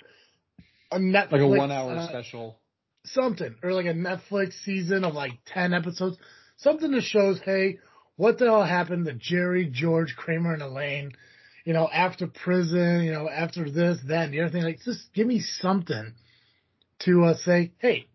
a 0.90 0.98
Netflix, 0.98 1.32
Like 1.32 1.40
a 1.42 1.46
one 1.48 1.70
hour 1.72 1.96
uh, 1.96 2.08
special. 2.08 2.58
something 3.04 3.54
or 3.62 3.72
like 3.72 3.86
a 3.86 3.94
Netflix 3.94 4.52
season 4.64 5.04
of 5.04 5.14
like 5.14 5.32
10 5.46 5.74
episodes, 5.74 6.16
something 6.56 6.90
that 6.92 7.02
shows, 7.02 7.40
hey, 7.44 7.78
what 8.18 8.36
the 8.36 8.46
hell 8.46 8.64
happened 8.64 9.06
to 9.06 9.14
Jerry, 9.14 9.70
George, 9.72 10.14
Kramer, 10.16 10.52
and 10.52 10.60
Elaine, 10.60 11.12
you 11.64 11.72
know, 11.72 11.88
after 11.88 12.26
prison, 12.26 13.04
you 13.04 13.12
know, 13.12 13.30
after 13.30 13.70
this, 13.70 13.98
that, 14.08 14.24
and 14.24 14.34
the 14.34 14.40
other 14.40 14.50
thing. 14.50 14.64
Like, 14.64 14.80
just 14.84 15.12
give 15.14 15.26
me 15.26 15.40
something 15.40 16.14
to 17.04 17.24
uh, 17.24 17.36
say, 17.36 17.72
hey, 17.78 18.08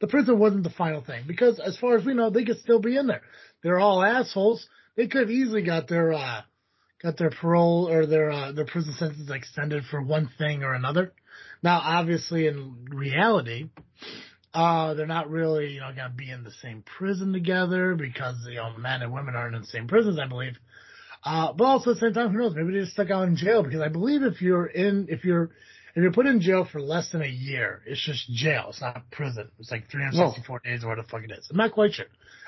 the 0.00 0.08
prison 0.08 0.40
wasn't 0.40 0.64
the 0.64 0.70
final 0.70 1.00
thing 1.00 1.24
because 1.28 1.60
as 1.60 1.78
far 1.78 1.96
as 1.96 2.04
we 2.04 2.12
know, 2.12 2.28
they 2.28 2.44
could 2.44 2.58
still 2.58 2.80
be 2.80 2.96
in 2.96 3.06
there. 3.06 3.22
They're 3.62 3.78
all 3.78 4.02
assholes. 4.02 4.68
They 4.96 5.06
could 5.06 5.22
have 5.22 5.30
easily 5.30 5.62
got 5.62 5.86
their, 5.86 6.12
uh, 6.12 6.42
got 7.00 7.16
their 7.16 7.30
parole 7.30 7.88
or 7.88 8.04
their, 8.04 8.32
uh, 8.32 8.50
their 8.50 8.66
prison 8.66 8.94
sentence 8.98 9.30
extended 9.30 9.84
for 9.88 10.02
one 10.02 10.28
thing 10.38 10.64
or 10.64 10.74
another. 10.74 11.12
Now, 11.62 11.80
obviously, 11.84 12.48
in 12.48 12.86
reality, 12.90 13.70
uh, 14.56 14.94
they're 14.94 15.06
not 15.06 15.28
really, 15.28 15.68
you 15.68 15.80
know, 15.80 15.92
gonna 15.94 16.14
be 16.16 16.30
in 16.30 16.42
the 16.42 16.50
same 16.62 16.82
prison 16.82 17.30
together 17.34 17.94
because, 17.94 18.36
you 18.48 18.54
know, 18.54 18.72
men 18.78 19.02
and 19.02 19.12
women 19.12 19.36
aren't 19.36 19.54
in 19.54 19.60
the 19.60 19.66
same 19.66 19.86
prisons, 19.86 20.18
I 20.18 20.26
believe. 20.26 20.56
Uh, 21.22 21.52
but 21.52 21.64
also 21.64 21.90
at 21.90 21.96
the 21.96 22.00
same 22.00 22.14
time, 22.14 22.32
who 22.32 22.38
knows? 22.38 22.54
Maybe 22.54 22.72
they 22.72 22.80
just 22.80 22.92
stuck 22.92 23.10
out 23.10 23.28
in 23.28 23.36
jail 23.36 23.62
because 23.62 23.82
I 23.82 23.88
believe 23.88 24.22
if 24.22 24.40
you're 24.40 24.64
in, 24.64 25.08
if 25.10 25.24
you're, 25.24 25.50
if 25.94 26.02
you're 26.02 26.12
put 26.12 26.24
in 26.24 26.40
jail 26.40 26.66
for 26.70 26.80
less 26.80 27.12
than 27.12 27.20
a 27.20 27.28
year, 27.28 27.82
it's 27.84 28.02
just 28.02 28.32
jail. 28.32 28.68
It's 28.70 28.80
not 28.80 29.10
prison. 29.10 29.50
It's 29.58 29.70
like 29.70 29.90
364 29.90 30.60
days 30.60 30.84
or 30.84 30.88
what 30.88 30.96
the 30.96 31.02
fuck 31.02 31.22
it 31.22 31.30
is. 31.32 31.46
I'm 31.50 31.58
not 31.58 31.72
quite 31.72 31.92
sure. 31.92 32.06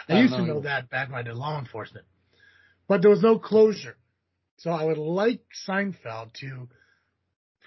I, 0.09 0.15
I 0.15 0.21
used 0.23 0.33
to 0.33 0.39
know 0.39 0.47
know 0.47 0.53
either. 0.61 0.63
that 0.63 0.89
back 0.89 1.11
when 1.11 1.19
I 1.19 1.23
did 1.23 1.35
law 1.35 1.59
enforcement, 1.59 2.07
but 2.89 3.03
there 3.03 3.11
was 3.11 3.23
no 3.23 3.39
closure. 3.39 3.99
So 4.57 4.71
I 4.71 4.85
would 4.85 4.97
like 4.97 5.43
Seinfeld 5.69 6.33
to 6.41 6.69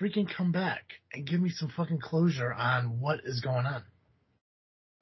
freaking 0.02 0.28
come 0.36 0.52
back 0.52 0.84
and 1.14 1.28
give 1.28 1.40
me 1.40 1.52
some 1.52 1.70
fucking 1.70 2.00
closure 2.00 2.52
on 2.52 3.00
what 3.00 3.20
is 3.24 3.42
going 3.42 3.68
on. 3.68 3.84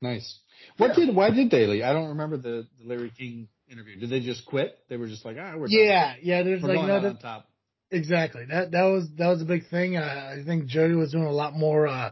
Nice. 0.02 0.40
What 0.78 0.98
Yeah. 0.98 1.06
did? 1.08 1.16
Why 1.16 1.30
did 1.32 1.52
they? 1.52 1.66
leave? 1.68 1.84
I 1.84 1.94
don't 1.94 2.10
remember 2.10 2.38
the, 2.38 2.68
the 2.80 2.86
Larry 2.86 3.12
King 3.18 3.48
interview. 3.70 4.00
Did 4.00 4.10
they 4.10 4.20
just 4.22 4.46
quit? 4.46 4.78
They 4.90 4.98
were 4.98 5.08
just 5.08 5.26
like, 5.26 5.38
ah, 5.40 5.54
we're 5.56 5.68
done. 5.68 5.72
Yeah, 5.72 6.16
yeah. 6.22 6.44
There's 6.44 6.62
we're 6.62 6.76
like 6.76 6.88
no, 6.88 7.02
that, 7.02 7.08
on 7.08 7.18
top. 7.18 7.48
exactly. 7.92 8.46
That 8.50 8.72
that 8.72 8.84
was 8.84 9.08
that 9.18 9.28
was 9.28 9.42
a 9.42 9.46
big 9.46 9.68
thing. 9.70 9.98
Uh, 9.98 10.36
I 10.40 10.44
think 10.46 10.66
Jody 10.68 10.96
was 10.96 11.12
doing 11.12 11.26
a 11.26 11.32
lot 11.32 11.54
more 11.54 11.88
uh, 11.88 12.12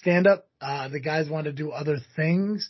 stand 0.00 0.26
up. 0.26 0.46
Uh, 0.60 0.88
the 0.88 1.00
guys 1.00 1.28
wanted 1.28 1.56
to 1.56 1.62
do 1.62 1.70
other 1.70 1.98
things, 2.16 2.68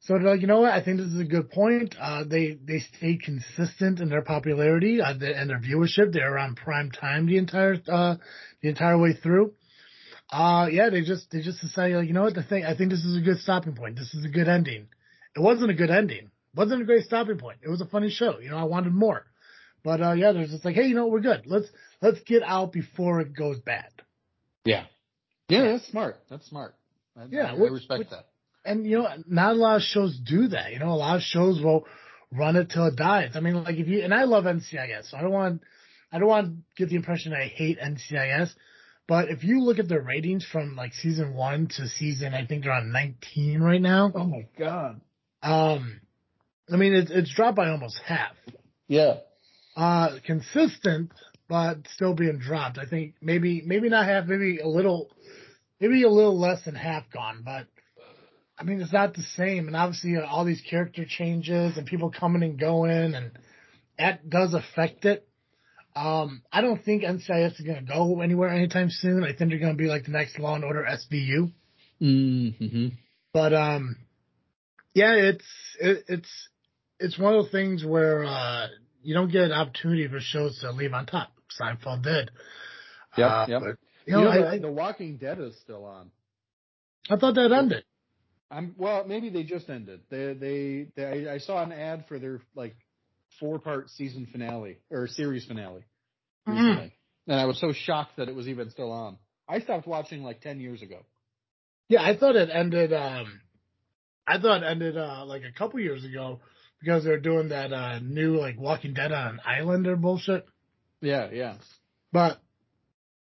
So 0.00 0.14
they're 0.14 0.22
like, 0.30 0.40
you 0.40 0.46
know 0.46 0.60
what? 0.60 0.72
I 0.72 0.82
think 0.84 0.98
this 0.98 1.08
is 1.08 1.20
a 1.20 1.24
good 1.24 1.50
point. 1.50 1.96
Uh, 2.00 2.22
they 2.24 2.54
they 2.64 2.78
stayed 2.78 3.22
consistent 3.22 4.00
in 4.00 4.08
their 4.08 4.22
popularity 4.22 5.00
uh, 5.00 5.10
and 5.12 5.50
their 5.50 5.58
viewership. 5.60 6.12
They're 6.12 6.38
on 6.38 6.54
prime 6.54 6.90
time 6.92 7.26
the 7.26 7.38
entire 7.38 7.76
uh, 7.88 8.16
the 8.62 8.68
entire 8.68 8.98
way 8.98 9.14
through. 9.14 9.52
Uh, 10.30 10.66
yeah, 10.70 10.90
they 10.90 11.02
just 11.02 11.30
they 11.30 11.40
just 11.40 11.60
decided, 11.60 11.96
like, 11.96 12.08
you 12.08 12.14
know 12.14 12.22
what? 12.24 12.34
The 12.34 12.42
thing, 12.42 12.64
I 12.64 12.76
think 12.76 12.90
this 12.90 13.04
is 13.04 13.16
a 13.16 13.20
good 13.20 13.38
stopping 13.38 13.74
point. 13.74 13.96
This 13.96 14.12
is 14.14 14.24
a 14.24 14.28
good 14.28 14.48
ending. 14.48 14.88
It 15.36 15.40
wasn't 15.40 15.70
a 15.70 15.74
good 15.74 15.90
ending. 15.90 16.24
It 16.26 16.56
wasn't 16.56 16.82
a 16.82 16.84
great 16.84 17.04
stopping 17.04 17.38
point. 17.38 17.58
It 17.62 17.68
was 17.68 17.80
a 17.80 17.86
funny 17.86 18.10
show. 18.10 18.38
You 18.40 18.50
know, 18.50 18.56
I 18.56 18.64
wanted 18.64 18.92
more. 18.92 19.26
But 19.84 20.00
uh, 20.02 20.12
yeah, 20.12 20.32
they're 20.32 20.46
just 20.46 20.64
like, 20.64 20.74
hey, 20.74 20.86
you 20.86 20.96
know, 20.96 21.06
we're 21.06 21.20
good. 21.20 21.42
Let's 21.46 21.68
let's 22.02 22.18
get 22.26 22.42
out 22.42 22.72
before 22.72 23.20
it 23.20 23.36
goes 23.36 23.60
bad. 23.60 23.88
Yeah. 24.64 24.86
Yeah, 25.48 25.72
that's 25.72 25.86
smart. 25.88 26.16
That's 26.28 26.46
smart. 26.48 26.74
I, 27.16 27.26
Yeah, 27.30 27.52
I, 27.52 27.54
I 27.54 27.68
respect 27.68 27.98
which- 28.00 28.10
that. 28.10 28.26
And 28.64 28.84
you 28.84 28.98
know, 28.98 29.08
not 29.28 29.52
a 29.52 29.58
lot 29.58 29.76
of 29.76 29.82
shows 29.82 30.18
do 30.18 30.48
that. 30.48 30.72
You 30.72 30.80
know, 30.80 30.88
a 30.90 30.98
lot 30.98 31.14
of 31.14 31.22
shows 31.22 31.62
will 31.62 31.86
run 32.32 32.56
it 32.56 32.68
till 32.68 32.86
it 32.86 32.96
dies. 32.96 33.36
I 33.36 33.40
mean, 33.40 33.62
like 33.62 33.76
if 33.76 33.86
you 33.86 34.02
and 34.02 34.12
I 34.12 34.24
love 34.24 34.42
NCIS, 34.42 35.10
so 35.10 35.16
I 35.16 35.22
don't 35.22 35.30
want 35.30 35.62
I 36.10 36.18
don't 36.18 36.26
want 36.28 36.46
to 36.48 36.56
get 36.76 36.88
the 36.88 36.96
impression 36.96 37.32
I 37.32 37.46
hate 37.46 37.78
NCIS. 37.78 38.50
But 39.08 39.28
if 39.28 39.44
you 39.44 39.60
look 39.62 39.78
at 39.78 39.88
the 39.88 40.00
ratings 40.00 40.44
from 40.44 40.74
like 40.74 40.92
season 40.92 41.34
one 41.34 41.68
to 41.76 41.88
season, 41.88 42.34
I 42.34 42.44
think 42.44 42.64
they're 42.64 42.72
on 42.72 42.90
19 42.90 43.60
right 43.60 43.80
now. 43.80 44.10
Oh 44.14 44.24
my 44.24 44.46
god. 44.58 45.00
Um, 45.42 46.00
I 46.72 46.76
mean, 46.76 46.94
it's 46.94 47.10
it's 47.10 47.32
dropped 47.32 47.56
by 47.56 47.70
almost 47.70 48.00
half. 48.04 48.34
Yeah. 48.88 49.18
Uh, 49.76 50.18
consistent, 50.24 51.12
but 51.48 51.86
still 51.94 52.14
being 52.14 52.38
dropped. 52.38 52.78
I 52.78 52.86
think 52.86 53.14
maybe 53.20 53.62
maybe 53.64 53.88
not 53.88 54.06
half, 54.06 54.26
maybe 54.26 54.58
a 54.58 54.66
little, 54.66 55.10
maybe 55.80 56.02
a 56.02 56.10
little 56.10 56.38
less 56.38 56.64
than 56.64 56.74
half 56.74 57.04
gone. 57.12 57.42
But 57.44 57.66
I 58.58 58.64
mean, 58.64 58.80
it's 58.80 58.92
not 58.92 59.14
the 59.14 59.22
same. 59.22 59.68
And 59.68 59.76
obviously, 59.76 60.16
uh, 60.16 60.26
all 60.26 60.44
these 60.44 60.62
character 60.68 61.04
changes 61.06 61.76
and 61.76 61.86
people 61.86 62.10
coming 62.10 62.42
and 62.42 62.58
going, 62.58 63.14
and 63.14 63.32
that 63.98 64.28
does 64.28 64.54
affect 64.54 65.04
it. 65.04 65.28
Um, 65.96 66.42
I 66.52 66.60
don't 66.60 66.84
think 66.84 67.02
NCIS 67.02 67.54
is 67.58 67.60
going 67.66 67.86
to 67.86 67.92
go 67.92 68.20
anywhere 68.20 68.50
anytime 68.50 68.90
soon. 68.90 69.24
I 69.24 69.32
think 69.32 69.50
they're 69.50 69.58
going 69.58 69.76
to 69.76 69.82
be 69.82 69.88
like 69.88 70.04
the 70.04 70.10
next 70.10 70.38
Law 70.38 70.54
and 70.54 70.62
Order 70.64 70.86
SVU. 70.86 71.50
Mm-hmm. 72.02 72.88
But 73.32 73.54
um, 73.54 73.96
yeah, 74.94 75.14
it's 75.14 75.44
it, 75.80 76.04
it's 76.08 76.48
it's 77.00 77.18
one 77.18 77.34
of 77.34 77.44
those 77.44 77.52
things 77.52 77.84
where 77.84 78.24
uh, 78.24 78.66
you 79.02 79.14
don't 79.14 79.32
get 79.32 79.44
an 79.44 79.52
opportunity 79.52 80.06
for 80.06 80.20
shows 80.20 80.58
to 80.60 80.70
leave 80.72 80.92
on 80.92 81.06
top. 81.06 81.32
Seinfeld 81.58 82.02
did. 82.02 82.30
Yep, 83.16 83.30
Uh, 83.30 83.46
yep. 83.48 83.60
but, 83.62 83.68
you 83.68 83.76
You 84.06 84.12
know, 84.12 84.24
know, 84.24 84.48
I, 84.48 84.56
the, 84.56 84.62
the 84.62 84.72
Walking 84.72 85.16
Dead 85.16 85.40
is 85.40 85.58
still 85.60 85.84
on. 85.84 86.10
I 87.08 87.16
thought 87.16 87.34
that 87.36 87.52
ended. 87.52 87.84
I'm 88.50 88.74
well. 88.76 89.04
Maybe 89.06 89.30
they 89.30 89.42
just 89.44 89.68
ended. 89.70 90.00
They 90.10 90.34
they, 90.34 90.86
they 90.94 91.28
I, 91.28 91.34
I 91.34 91.38
saw 91.38 91.62
an 91.62 91.72
ad 91.72 92.04
for 92.06 92.18
their 92.18 92.40
like 92.54 92.76
four 93.40 93.58
part 93.58 93.90
season 93.90 94.26
finale 94.30 94.78
or 94.90 95.06
series 95.06 95.44
finale 95.44 95.84
recently, 96.46 96.92
and 97.26 97.40
I 97.40 97.44
was 97.46 97.60
so 97.60 97.72
shocked 97.72 98.16
that 98.16 98.28
it 98.28 98.34
was 98.34 98.48
even 98.48 98.70
still 98.70 98.92
on. 98.92 99.18
I 99.48 99.60
stopped 99.60 99.86
watching 99.86 100.22
like 100.22 100.40
ten 100.40 100.60
years 100.60 100.82
ago. 100.82 100.98
Yeah, 101.88 102.02
I 102.02 102.16
thought 102.16 102.36
it 102.36 102.50
ended. 102.52 102.92
Um, 102.92 103.40
I 104.26 104.38
thought 104.38 104.62
it 104.62 104.66
ended 104.66 104.96
uh, 104.96 105.24
like 105.24 105.42
a 105.42 105.56
couple 105.56 105.78
years 105.80 106.04
ago 106.04 106.40
because 106.80 107.04
they 107.04 107.10
were 107.10 107.18
doing 107.18 107.50
that 107.50 107.72
uh, 107.72 108.00
new 108.00 108.36
like 108.36 108.58
Walking 108.58 108.94
Dead 108.94 109.12
on 109.12 109.34
an 109.34 109.40
island 109.44 109.86
or 109.86 109.96
bullshit. 109.96 110.46
Yeah, 111.00 111.30
yeah. 111.32 111.54
But 112.12 112.40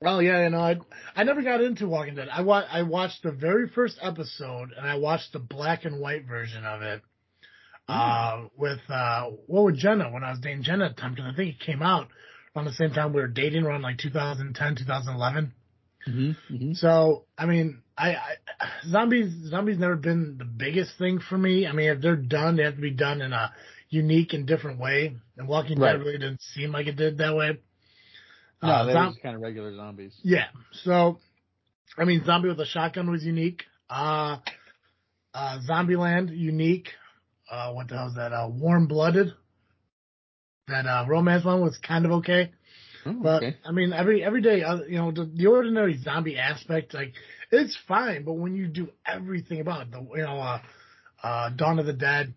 well, 0.00 0.22
yeah, 0.22 0.44
you 0.44 0.50
know, 0.50 0.60
I 0.60 0.76
I 1.14 1.24
never 1.24 1.42
got 1.42 1.60
into 1.60 1.88
Walking 1.88 2.14
Dead. 2.14 2.28
I 2.30 2.42
wa- 2.42 2.66
I 2.70 2.82
watched 2.82 3.22
the 3.22 3.32
very 3.32 3.68
first 3.68 3.98
episode 4.00 4.70
and 4.76 4.86
I 4.86 4.96
watched 4.96 5.32
the 5.32 5.38
black 5.38 5.84
and 5.84 6.00
white 6.00 6.26
version 6.26 6.64
of 6.64 6.82
it. 6.82 7.02
Uh, 7.88 8.48
with 8.56 8.80
uh, 8.88 9.26
what 9.46 9.64
with 9.64 9.76
Jenna 9.76 10.10
when 10.10 10.24
I 10.24 10.30
was 10.30 10.40
dating 10.40 10.64
Jenna 10.64 10.86
at 10.86 10.96
the 10.96 11.00
time 11.00 11.14
because 11.14 11.30
I 11.32 11.36
think 11.36 11.54
it 11.54 11.60
came 11.60 11.82
out 11.82 12.08
around 12.54 12.64
the 12.64 12.72
same 12.72 12.90
time 12.90 13.12
we 13.12 13.20
were 13.20 13.28
dating 13.28 13.62
around 13.64 13.82
like 13.82 13.98
2010, 13.98 14.74
2011. 14.76 15.52
Mm-hmm. 16.08 16.54
Mm-hmm. 16.54 16.72
So 16.74 17.26
I 17.38 17.46
mean, 17.46 17.82
I, 17.96 18.14
I 18.16 18.34
zombies 18.88 19.32
zombies 19.50 19.78
never 19.78 19.94
been 19.96 20.36
the 20.38 20.44
biggest 20.44 20.98
thing 20.98 21.20
for 21.20 21.38
me. 21.38 21.66
I 21.66 21.72
mean, 21.72 21.90
if 21.90 22.00
they're 22.00 22.16
done, 22.16 22.56
they 22.56 22.64
have 22.64 22.74
to 22.74 22.80
be 22.80 22.90
done 22.90 23.20
in 23.22 23.32
a 23.32 23.52
unique 23.88 24.32
and 24.32 24.46
different 24.46 24.80
way. 24.80 25.14
And 25.36 25.46
Walking 25.46 25.78
Right. 25.78 25.92
Dead 25.92 26.00
really 26.00 26.18
didn't 26.18 26.42
seem 26.42 26.72
like 26.72 26.88
it 26.88 26.96
did 26.96 27.18
that 27.18 27.36
way. 27.36 27.58
No, 28.62 28.68
Uh, 28.68 28.84
they 28.86 28.92
zom- 28.94 29.12
just 29.12 29.22
kind 29.22 29.36
of 29.36 29.42
regular 29.42 29.74
zombies. 29.76 30.14
yeah. 30.24 30.46
So, 30.72 31.18
I 31.96 32.04
mean, 32.04 32.24
Zombie 32.24 32.48
with 32.48 32.58
a 32.58 32.66
Shotgun 32.66 33.10
was 33.10 33.22
unique. 33.24 33.62
Uh, 33.88 34.38
uh, 35.34 35.58
Zombieland, 35.68 36.36
unique. 36.36 36.88
Uh, 37.50 37.72
what 37.72 37.88
the 37.88 37.96
hell 37.96 38.08
is 38.08 38.14
that? 38.14 38.32
Uh, 38.32 38.48
Warm 38.50 38.86
Blooded. 38.86 39.32
That, 40.68 40.86
uh, 40.86 41.04
romance 41.08 41.44
one 41.44 41.60
was 41.60 41.78
kind 41.78 42.04
of 42.04 42.10
okay. 42.12 42.50
Oh, 43.04 43.12
But, 43.22 43.42
okay. 43.42 43.56
I 43.64 43.70
mean, 43.70 43.92
every, 43.92 44.24
every 44.24 44.42
day, 44.42 44.62
uh, 44.62 44.82
you 44.82 44.96
know, 44.98 45.12
the, 45.12 45.30
the 45.32 45.46
ordinary 45.46 45.96
zombie 45.98 46.38
aspect, 46.38 46.92
like, 46.92 47.12
it's 47.52 47.76
fine, 47.86 48.24
but 48.24 48.32
when 48.32 48.56
you 48.56 48.66
do 48.66 48.88
everything 49.06 49.60
about 49.60 49.82
it, 49.82 49.90
the, 49.92 50.00
you 50.16 50.24
know, 50.24 50.40
uh, 50.40 50.60
uh, 51.22 51.50
Dawn 51.50 51.78
of 51.78 51.86
the 51.86 51.92
Dead, 51.92 52.34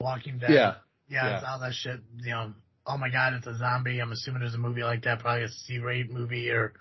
Walking 0.00 0.38
Dead. 0.38 0.50
Yeah. 0.50 0.74
Yeah, 1.08 1.26
Yeah. 1.26 1.36
it's 1.36 1.44
all 1.46 1.60
that 1.60 1.74
shit, 1.74 2.00
you 2.22 2.30
know, 2.30 2.52
oh 2.86 2.96
my 2.96 3.10
god, 3.10 3.34
it's 3.34 3.46
a 3.46 3.58
zombie. 3.58 3.98
I'm 4.00 4.12
assuming 4.12 4.40
there's 4.40 4.54
a 4.54 4.58
movie 4.58 4.82
like 4.82 5.02
that, 5.04 5.18
probably 5.20 5.44
a 5.44 5.48
C-rate 5.48 6.10
movie 6.12 6.50
or 6.50 6.72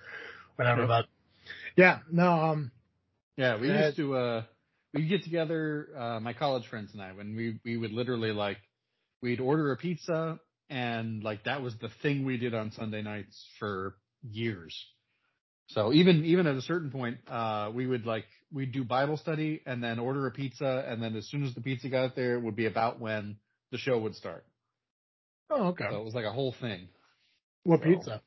whatever. 0.56 0.88
But 0.88 1.08
yeah, 1.76 2.00
no, 2.12 2.32
um, 2.32 2.72
Yeah, 3.36 3.60
we 3.60 3.68
used 3.70 3.98
to 3.98 4.16
uh 4.16 4.44
we'd 4.94 5.10
get 5.10 5.24
together, 5.24 5.88
uh 5.98 6.20
my 6.20 6.34
college 6.34 6.68
friends 6.68 6.92
and 6.94 7.02
I, 7.02 7.12
when 7.14 7.36
we 7.36 7.60
we 7.66 7.78
would 7.78 7.92
literally 7.92 8.32
like 8.32 8.58
we'd 9.22 9.40
order 9.40 9.72
a 9.72 9.78
pizza 9.78 10.40
and 10.70 11.24
like 11.24 11.44
that 11.46 11.62
was 11.62 11.74
the 11.80 11.90
thing 12.02 12.26
we 12.26 12.38
did 12.38 12.54
on 12.54 12.72
Sunday 12.72 13.02
nights 13.02 13.46
for 13.60 13.96
years. 14.22 14.76
So 15.68 15.94
even 15.94 16.26
even 16.26 16.46
at 16.48 16.56
a 16.56 16.62
certain 16.62 16.92
point, 16.92 17.18
uh 17.28 17.72
we 17.74 17.88
would 17.88 18.06
like 18.06 18.26
we'd 18.52 18.72
do 18.72 18.84
Bible 18.84 19.18
study 19.18 19.62
and 19.66 19.84
then 19.84 19.98
order 20.00 20.28
a 20.28 20.32
pizza 20.32 20.86
and 20.88 21.02
then 21.02 21.16
as 21.16 21.28
soon 21.30 21.44
as 21.44 21.54
the 21.56 21.62
pizza 21.62 21.90
got 21.90 22.16
there 22.16 22.36
it 22.36 22.42
would 22.44 22.56
be 22.56 22.66
about 22.68 23.00
when 23.00 23.38
the 23.72 23.78
show 23.78 23.98
would 23.98 24.16
start. 24.16 24.46
oh 25.50 25.68
okay. 25.70 25.86
So 25.90 26.02
it 26.02 26.04
was 26.06 26.14
like 26.14 26.26
a 26.26 26.32
whole 26.32 26.54
thing. 26.62 26.88
what 27.64 27.80
so- 27.82 27.86
pizza? 27.86 28.22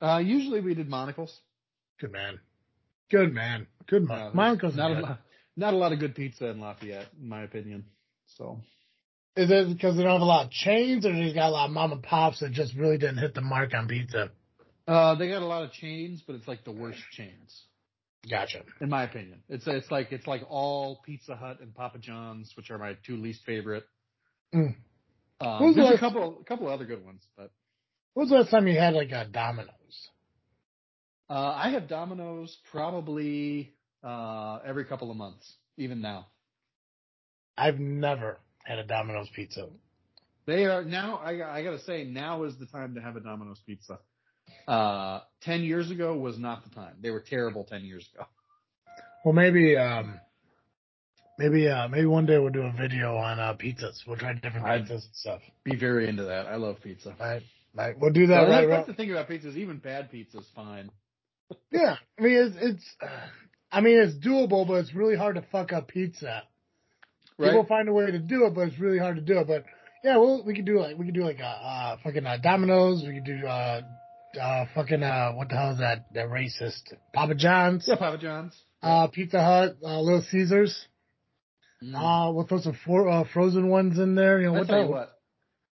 Uh 0.00 0.18
usually 0.18 0.60
we 0.60 0.74
did 0.74 0.88
Monical's. 0.88 1.36
Good 2.00 2.12
man. 2.12 2.40
Good 3.10 3.32
man. 3.34 3.66
Good 3.88 4.04
Uh, 4.04 4.14
man. 4.14 4.30
My 4.34 4.48
uncle's 4.50 4.76
not 4.76 4.88
good. 4.88 4.98
a 4.98 5.02
lot, 5.02 5.20
not 5.58 5.74
a 5.74 5.76
lot 5.76 5.92
of 5.92 5.98
good 5.98 6.14
pizza 6.14 6.46
in 6.48 6.60
Lafayette, 6.60 7.08
in 7.20 7.28
my 7.28 7.42
opinion. 7.42 7.84
So 8.36 8.60
Is 9.36 9.50
it 9.50 9.68
because 9.68 9.96
they 9.96 10.02
don't 10.02 10.12
have 10.12 10.20
a 10.20 10.24
lot 10.24 10.46
of 10.46 10.50
chains, 10.52 11.04
or 11.04 11.12
they 11.12 11.22
just 11.22 11.34
got 11.34 11.48
a 11.48 11.50
lot 11.50 11.66
of 11.66 11.72
mom 11.72 11.92
and 11.92 12.02
pops 12.02 12.40
that 12.40 12.52
just 12.52 12.74
really 12.74 12.98
didn't 12.98 13.18
hit 13.18 13.34
the 13.34 13.40
mark 13.40 13.74
on 13.74 13.88
pizza? 13.88 14.30
Uh, 14.86 15.14
they 15.16 15.28
got 15.28 15.42
a 15.42 15.46
lot 15.46 15.64
of 15.64 15.72
chains, 15.72 16.22
but 16.26 16.34
it's 16.36 16.48
like 16.48 16.64
the 16.64 16.72
worst 16.72 17.00
chains, 17.12 17.62
Gotcha. 18.30 18.62
in 18.80 18.88
my 18.88 19.02
opinion. 19.02 19.42
It's 19.48 19.66
it's 19.66 19.90
like 19.90 20.12
it's 20.12 20.26
like 20.26 20.42
all 20.48 21.00
Pizza 21.04 21.36
Hut 21.36 21.58
and 21.60 21.74
Papa 21.74 21.98
John's, 21.98 22.50
which 22.56 22.70
are 22.70 22.78
my 22.78 22.96
two 23.06 23.16
least 23.16 23.44
favorite. 23.44 23.84
Mm. 24.54 24.74
Um, 25.40 25.74
there's 25.74 25.94
a 25.94 25.98
couple 25.98 26.38
a 26.40 26.44
couple 26.44 26.68
other 26.68 26.86
good 26.86 27.04
ones, 27.04 27.22
but 27.36 27.50
When 28.14 28.24
was 28.24 28.30
the 28.30 28.36
last 28.36 28.50
time 28.50 28.66
you 28.66 28.78
had 28.78 28.94
like 28.94 29.10
a 29.12 29.26
Domino's? 29.30 29.74
uh, 31.30 31.52
I 31.54 31.70
have 31.70 31.86
Domino's 31.88 32.56
probably 32.72 33.74
uh, 34.04 34.58
every 34.64 34.84
couple 34.84 35.10
of 35.10 35.16
months, 35.16 35.54
even 35.76 36.00
now. 36.00 36.26
I've 37.56 37.78
never 37.78 38.38
had 38.64 38.78
a 38.78 38.84
Domino's 38.84 39.28
pizza. 39.34 39.66
They 40.46 40.64
are 40.64 40.84
now. 40.84 41.16
I 41.22 41.42
I 41.58 41.62
gotta 41.62 41.80
say, 41.80 42.04
now 42.04 42.44
is 42.44 42.56
the 42.58 42.66
time 42.66 42.94
to 42.94 43.00
have 43.00 43.16
a 43.16 43.20
Domino's 43.20 43.60
pizza. 43.66 43.98
Uh, 44.66 45.20
ten 45.42 45.62
years 45.62 45.90
ago 45.90 46.16
was 46.16 46.38
not 46.38 46.64
the 46.64 46.70
time. 46.74 46.94
They 47.02 47.10
were 47.10 47.20
terrible 47.20 47.64
ten 47.64 47.84
years 47.84 48.08
ago. 48.14 48.26
Well, 49.24 49.34
maybe, 49.34 49.76
um, 49.76 50.18
maybe, 51.38 51.68
uh, 51.68 51.88
maybe 51.88 52.06
one 52.06 52.24
day 52.24 52.38
we'll 52.38 52.52
do 52.52 52.62
a 52.62 52.72
video 52.72 53.16
on 53.16 53.40
uh, 53.40 53.54
pizzas. 53.54 54.06
We'll 54.06 54.16
try 54.16 54.32
different 54.34 54.64
I'd- 54.64 54.84
pizzas 54.84 55.04
and 55.04 55.14
stuff. 55.14 55.40
Be 55.64 55.76
very 55.76 56.08
into 56.08 56.24
that. 56.24 56.46
I 56.46 56.54
love 56.56 56.76
pizza. 56.82 57.14
Right, 57.20 57.42
right. 57.74 57.98
We'll 57.98 58.12
do 58.12 58.28
that 58.28 58.42
Well, 58.42 58.50
right. 58.50 58.66
that's, 58.68 58.78
right. 58.78 58.86
the 58.86 58.94
thing 58.94 59.10
about 59.10 59.28
pizzas. 59.28 59.56
even 59.56 59.78
bad 59.78 60.10
pizza's 60.10 60.48
fine. 60.54 60.90
Yeah, 61.70 61.96
I 62.18 62.22
mean 62.22 62.36
it's, 62.36 62.56
it's 62.60 62.84
uh, 63.02 63.06
I 63.70 63.80
mean 63.80 63.98
it's 63.98 64.14
doable, 64.26 64.66
but 64.66 64.74
it's 64.74 64.94
really 64.94 65.16
hard 65.16 65.36
to 65.36 65.42
fuck 65.52 65.72
up 65.72 65.88
pizza. 65.88 66.42
Right? 67.38 67.48
People 67.50 67.66
find 67.66 67.88
a 67.88 67.92
way 67.92 68.10
to 68.10 68.18
do 68.18 68.46
it, 68.46 68.54
but 68.54 68.62
it's 68.68 68.78
really 68.78 68.98
hard 68.98 69.16
to 69.16 69.22
do 69.22 69.38
it. 69.38 69.46
But 69.46 69.64
yeah, 70.02 70.16
well, 70.16 70.42
we 70.44 70.54
could 70.54 70.64
do 70.64 70.80
like 70.80 70.96
we 70.98 71.06
could 71.06 71.14
do 71.14 71.24
like 71.24 71.38
a 71.40 71.44
uh, 71.44 71.96
fucking 72.02 72.26
uh, 72.26 72.38
Domino's. 72.42 73.04
We 73.06 73.14
could 73.14 73.24
do 73.24 73.46
uh, 73.46 73.82
uh, 74.40 74.64
fucking 74.74 75.02
uh, 75.02 75.32
what 75.32 75.48
the 75.48 75.54
hell 75.56 75.72
is 75.72 75.78
that? 75.78 76.06
That 76.14 76.28
racist 76.28 76.82
Papa 77.14 77.34
John's, 77.34 77.84
Yeah, 77.86 77.96
Papa 77.96 78.18
John's. 78.18 78.60
uh, 78.82 79.06
Pizza 79.08 79.42
Hut, 79.42 79.76
uh, 79.82 80.00
Little 80.00 80.22
Caesars. 80.30 80.86
Mm. 81.82 81.94
Uh, 81.94 82.32
we'll 82.32 82.46
throw 82.46 82.60
some 82.60 82.76
for, 82.84 83.08
uh, 83.08 83.24
frozen 83.32 83.68
ones 83.68 83.98
in 83.98 84.14
there. 84.16 84.40
You 84.40 84.46
know 84.48 84.52
I'll 84.54 84.58
what 84.60 84.66
the 84.66 84.72
tell 84.72 84.84
you 84.84 84.90
what. 84.90 85.12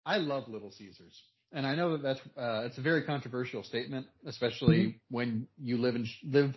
I 0.05 0.17
love 0.17 0.47
Little 0.47 0.71
Caesars, 0.71 1.19
and 1.51 1.65
I 1.65 1.73
know 1.75 1.93
that 1.97 2.03
that's 2.03 2.19
uh, 2.37 2.65
it's 2.67 2.77
a 2.77 2.81
very 2.81 3.03
controversial 3.03 3.63
statement, 3.63 4.05
especially 4.27 4.77
Mm-hmm. 4.77 5.15
when 5.15 5.47
you 5.59 5.77
live 5.77 5.95
in 5.95 6.07
live 6.23 6.53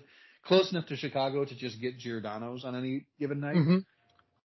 close 0.49 0.73
enough 0.73 0.87
to 0.87 0.97
Chicago 0.97 1.45
to 1.45 1.55
just 1.55 1.81
get 1.81 1.99
Giordano's 1.99 2.64
on 2.64 2.75
any 2.75 3.05
given 3.21 3.40
night. 3.40 3.57
Mhm. 3.57 3.85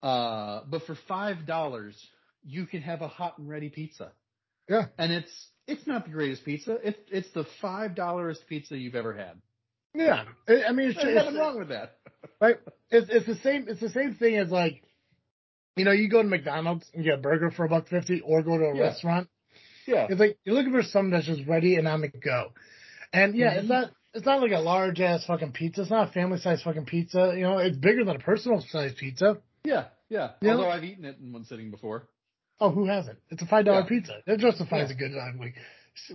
Uh, 0.01 0.61
but 0.67 0.83
for 0.83 0.95
five 1.07 1.45
dollars, 1.45 1.95
you 2.43 2.65
can 2.65 2.81
have 2.81 3.01
a 3.01 3.07
hot 3.07 3.37
and 3.37 3.47
ready 3.47 3.69
pizza. 3.69 4.11
Yeah. 4.67 4.87
And 4.97 5.11
it's 5.11 5.49
it's 5.67 5.85
not 5.85 6.05
the 6.05 6.11
greatest 6.11 6.43
pizza. 6.43 6.77
It's 6.83 6.99
it's 7.11 7.31
the 7.33 7.45
five 7.61 7.93
dollarest 7.95 8.47
pizza 8.47 8.77
you've 8.77 8.95
ever 8.95 9.13
had. 9.13 9.39
Yeah, 9.93 10.23
I 10.47 10.71
mean, 10.71 10.91
it's, 10.91 11.01
There's 11.03 11.15
nothing 11.15 11.35
wrong 11.35 11.59
with 11.59 11.67
that. 11.69 11.97
right. 12.41 12.57
It's 12.89 13.09
it's 13.09 13.25
the 13.25 13.35
same. 13.35 13.65
It's 13.67 13.81
the 13.81 13.89
same 13.89 14.15
thing 14.15 14.37
as 14.37 14.49
like, 14.49 14.81
you 15.75 15.83
know, 15.83 15.91
you 15.91 16.09
go 16.09 16.21
to 16.21 16.27
McDonald's 16.27 16.89
and 16.93 17.03
get 17.03 17.15
a 17.15 17.21
burger 17.21 17.51
for 17.51 17.65
a 17.65 17.69
buck 17.69 17.89
fifty, 17.89 18.21
or 18.21 18.41
go 18.41 18.57
to 18.57 18.63
a 18.65 18.75
Yeah. 18.75 18.81
restaurant. 18.83 19.27
Yeah. 19.85 20.07
It's 20.09 20.19
like 20.19 20.37
you're 20.45 20.55
looking 20.55 20.71
for 20.71 20.83
something 20.83 21.11
that's 21.11 21.25
just 21.25 21.45
ready 21.47 21.75
and 21.75 21.87
on 21.87 22.01
the 22.01 22.07
go. 22.07 22.53
And 23.11 23.35
yeah, 23.35 23.53
Mhm. 23.53 23.59
it's 23.59 23.67
not 23.69 23.91
it's 24.13 24.25
not 24.25 24.41
like 24.41 24.51
a 24.51 24.59
large 24.59 24.99
ass 25.01 25.25
fucking 25.25 25.51
pizza. 25.53 25.81
It's 25.81 25.91
not 25.91 26.09
a 26.09 26.11
family 26.11 26.37
size 26.39 26.61
fucking 26.63 26.85
pizza. 26.85 27.33
You 27.35 27.43
know, 27.43 27.57
it's 27.59 27.77
bigger 27.77 28.03
than 28.03 28.15
a 28.15 28.19
personal 28.19 28.61
size 28.69 28.93
pizza. 28.97 29.37
Yeah. 29.63 29.85
Yeah. 30.09 30.31
You 30.41 30.49
know- 30.49 30.57
Although 30.57 30.69
I've 30.71 30.83
eaten 30.83 31.05
it 31.05 31.17
in 31.21 31.31
one 31.33 31.45
sitting 31.45 31.71
before. 31.71 32.07
Oh, 32.59 32.69
who 32.69 32.85
hasn't? 32.85 33.19
It's 33.29 33.41
a 33.41 33.45
five 33.47 33.65
dollar 33.65 33.81
Yeah. 33.81 33.85
pizza. 33.87 34.13
That 34.27 34.39
justifies 34.39 34.89
Yeah. 34.89 34.95
a 34.95 34.97
good 35.09 35.17
uh, 35.17 35.37
like 35.39 35.55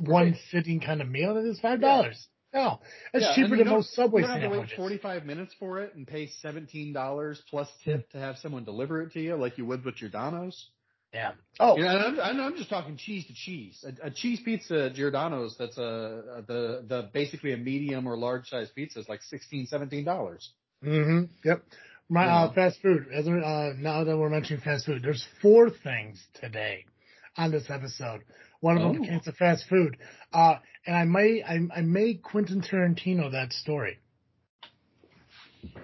one 0.00 0.24
Right. 0.32 0.36
sitting 0.50 0.80
kind 0.80 1.00
of 1.00 1.08
meal. 1.08 1.34
That 1.34 1.44
is 1.44 1.58
five 1.60 1.80
dollars. 1.80 2.28
No, 2.54 2.80
it's 3.12 3.24
Yeah, 3.26 3.34
cheaper 3.34 3.56
than 3.56 3.68
most 3.68 3.92
Subway 3.94 4.22
You 4.22 4.28
don't 4.28 4.40
have 4.40 4.52
to 4.52 4.58
wait 4.60 4.70
45 4.76 5.26
minutes 5.26 5.52
for 5.58 5.80
it 5.80 5.94
and 5.94 6.06
pay 6.06 6.26
$17 6.42 7.42
plus 7.50 7.68
tip 7.84 8.08
to 8.10 8.18
have 8.18 8.38
someone 8.38 8.64
deliver 8.64 9.02
it 9.02 9.12
to 9.12 9.20
you 9.20 9.36
like 9.36 9.58
you 9.58 9.66
would 9.66 9.84
with 9.84 9.96
Giordano's. 9.96 10.70
Yeah. 11.16 11.32
Oh, 11.58 11.76
You 11.78 11.84
know, 11.84 11.96
and 12.08 12.20
I'm, 12.20 12.40
I'm 12.40 12.56
just 12.56 12.68
talking 12.68 12.96
cheese 12.98 13.24
to 13.26 13.32
cheese. 13.34 13.82
A, 14.02 14.08
a 14.08 14.10
cheese 14.10 14.40
pizza 14.44 14.90
Giordano's 14.90 15.56
that's 15.58 15.78
a, 15.78 16.44
the 16.46 16.84
the 16.86 17.08
basically 17.14 17.52
a 17.54 17.56
medium 17.56 18.06
or 18.06 18.16
large 18.18 18.46
size 18.48 18.68
pizza 18.74 18.98
is 19.00 19.08
like 19.08 19.22
16 19.22 19.66
$17. 19.72 20.48
hmm 20.82 21.22
Yep. 21.42 21.62
My 22.10 22.26
uh, 22.26 22.52
fast 22.52 22.80
food. 22.82 23.06
As 23.12 23.24
we're, 23.26 23.42
uh, 23.42 23.72
now 23.78 24.04
that 24.04 24.16
we're 24.16 24.28
mentioning 24.28 24.60
fast 24.62 24.84
food, 24.86 25.02
there's 25.02 25.26
four 25.40 25.70
things 25.70 26.22
today 26.34 26.84
on 27.36 27.50
this 27.50 27.64
episode. 27.70 28.20
One 28.60 28.76
of 28.76 28.82
them 28.82 28.96
Oh. 28.96 29.04
pertains 29.04 29.24
to 29.24 29.32
fast 29.32 29.64
food. 29.70 29.96
Uh, 30.34 30.56
and 30.86 30.94
I 30.96 31.04
may 31.04 31.42
I, 31.42 31.58
I 31.78 31.80
may 31.80 32.14
Quentin 32.14 32.60
Tarantino 32.60 33.32
that 33.32 33.52
story. 33.54 33.98
I'm 35.64 35.80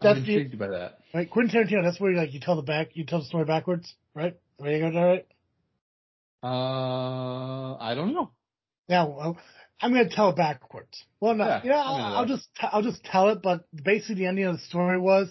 That's 0.00 0.26
the, 0.26 0.32
intrigued 0.32 0.58
by 0.58 0.68
that. 0.68 0.98
right. 1.14 1.30
Quentin 1.30 1.54
Tarantino. 1.64 1.82
That's 1.84 2.00
where 2.00 2.12
like 2.12 2.34
you 2.34 2.40
tell 2.40 2.56
the 2.56 2.62
back 2.62 2.88
you 2.94 3.04
tell 3.06 3.20
the 3.20 3.24
story 3.26 3.44
backwards, 3.44 3.94
right? 4.14 4.36
There 4.58 4.72
you 4.72 4.80
go, 4.80 4.92
there, 4.92 5.06
right? 5.06 5.26
Uh, 6.42 7.76
I 7.80 7.94
don't 7.94 8.14
know. 8.14 8.30
Yeah. 8.88 9.04
Well, 9.04 9.38
I'm 9.80 9.92
gonna 9.92 10.08
tell 10.08 10.30
it 10.30 10.36
backwards. 10.36 11.04
Well, 11.20 11.34
no, 11.34 11.46
Yeah, 11.46 11.60
yeah, 11.64 11.82
I'm 11.82 11.96
into 11.96 12.08
I'll, 12.08 12.16
I'll 12.18 12.26
just 12.26 12.48
t- 12.60 12.68
I'll 12.70 12.82
just 12.82 13.04
tell 13.04 13.30
it. 13.30 13.40
But 13.42 13.64
basically, 13.74 14.16
the 14.16 14.26
ending 14.26 14.44
of 14.44 14.56
the 14.56 14.62
story 14.62 14.98
was 14.98 15.30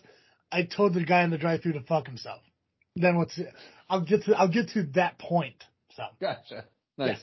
I 0.51 0.63
told 0.63 0.93
the 0.93 1.03
guy 1.03 1.23
in 1.23 1.29
the 1.29 1.37
drive-through 1.37 1.73
to 1.73 1.81
fuck 1.81 2.07
himself. 2.07 2.41
Then 2.95 3.17
what's 3.17 3.39
I'll 3.89 4.01
get 4.01 4.23
to 4.25 4.37
I'll 4.37 4.51
get 4.51 4.69
to 4.69 4.83
that 4.95 5.17
point. 5.19 5.63
So, 5.95 6.03
Gotcha. 6.19 6.65
Nice. 6.97 7.19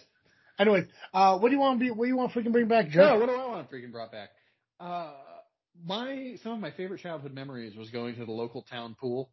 anyways, 0.58 0.84
uh, 1.12 1.38
what 1.38 1.48
do 1.48 1.54
you 1.54 1.60
want 1.60 1.78
to 1.80 1.84
be? 1.84 1.90
What 1.90 2.04
do 2.04 2.08
you 2.08 2.16
want 2.16 2.32
to 2.32 2.38
freaking 2.40 2.52
bring 2.52 2.68
back, 2.68 2.88
Joe? 2.88 3.14
No, 3.14 3.18
what 3.18 3.26
do 3.26 3.34
I 3.34 3.46
want 3.48 3.70
freaking 3.70 3.92
brought 3.92 4.12
back? 4.12 4.30
Uh, 4.78 5.12
my 5.84 6.36
some 6.42 6.52
of 6.52 6.60
my 6.60 6.70
favorite 6.70 7.00
childhood 7.00 7.34
memories 7.34 7.76
was 7.76 7.90
going 7.90 8.14
to 8.16 8.24
the 8.24 8.32
local 8.32 8.62
town 8.62 8.96
pool, 9.00 9.30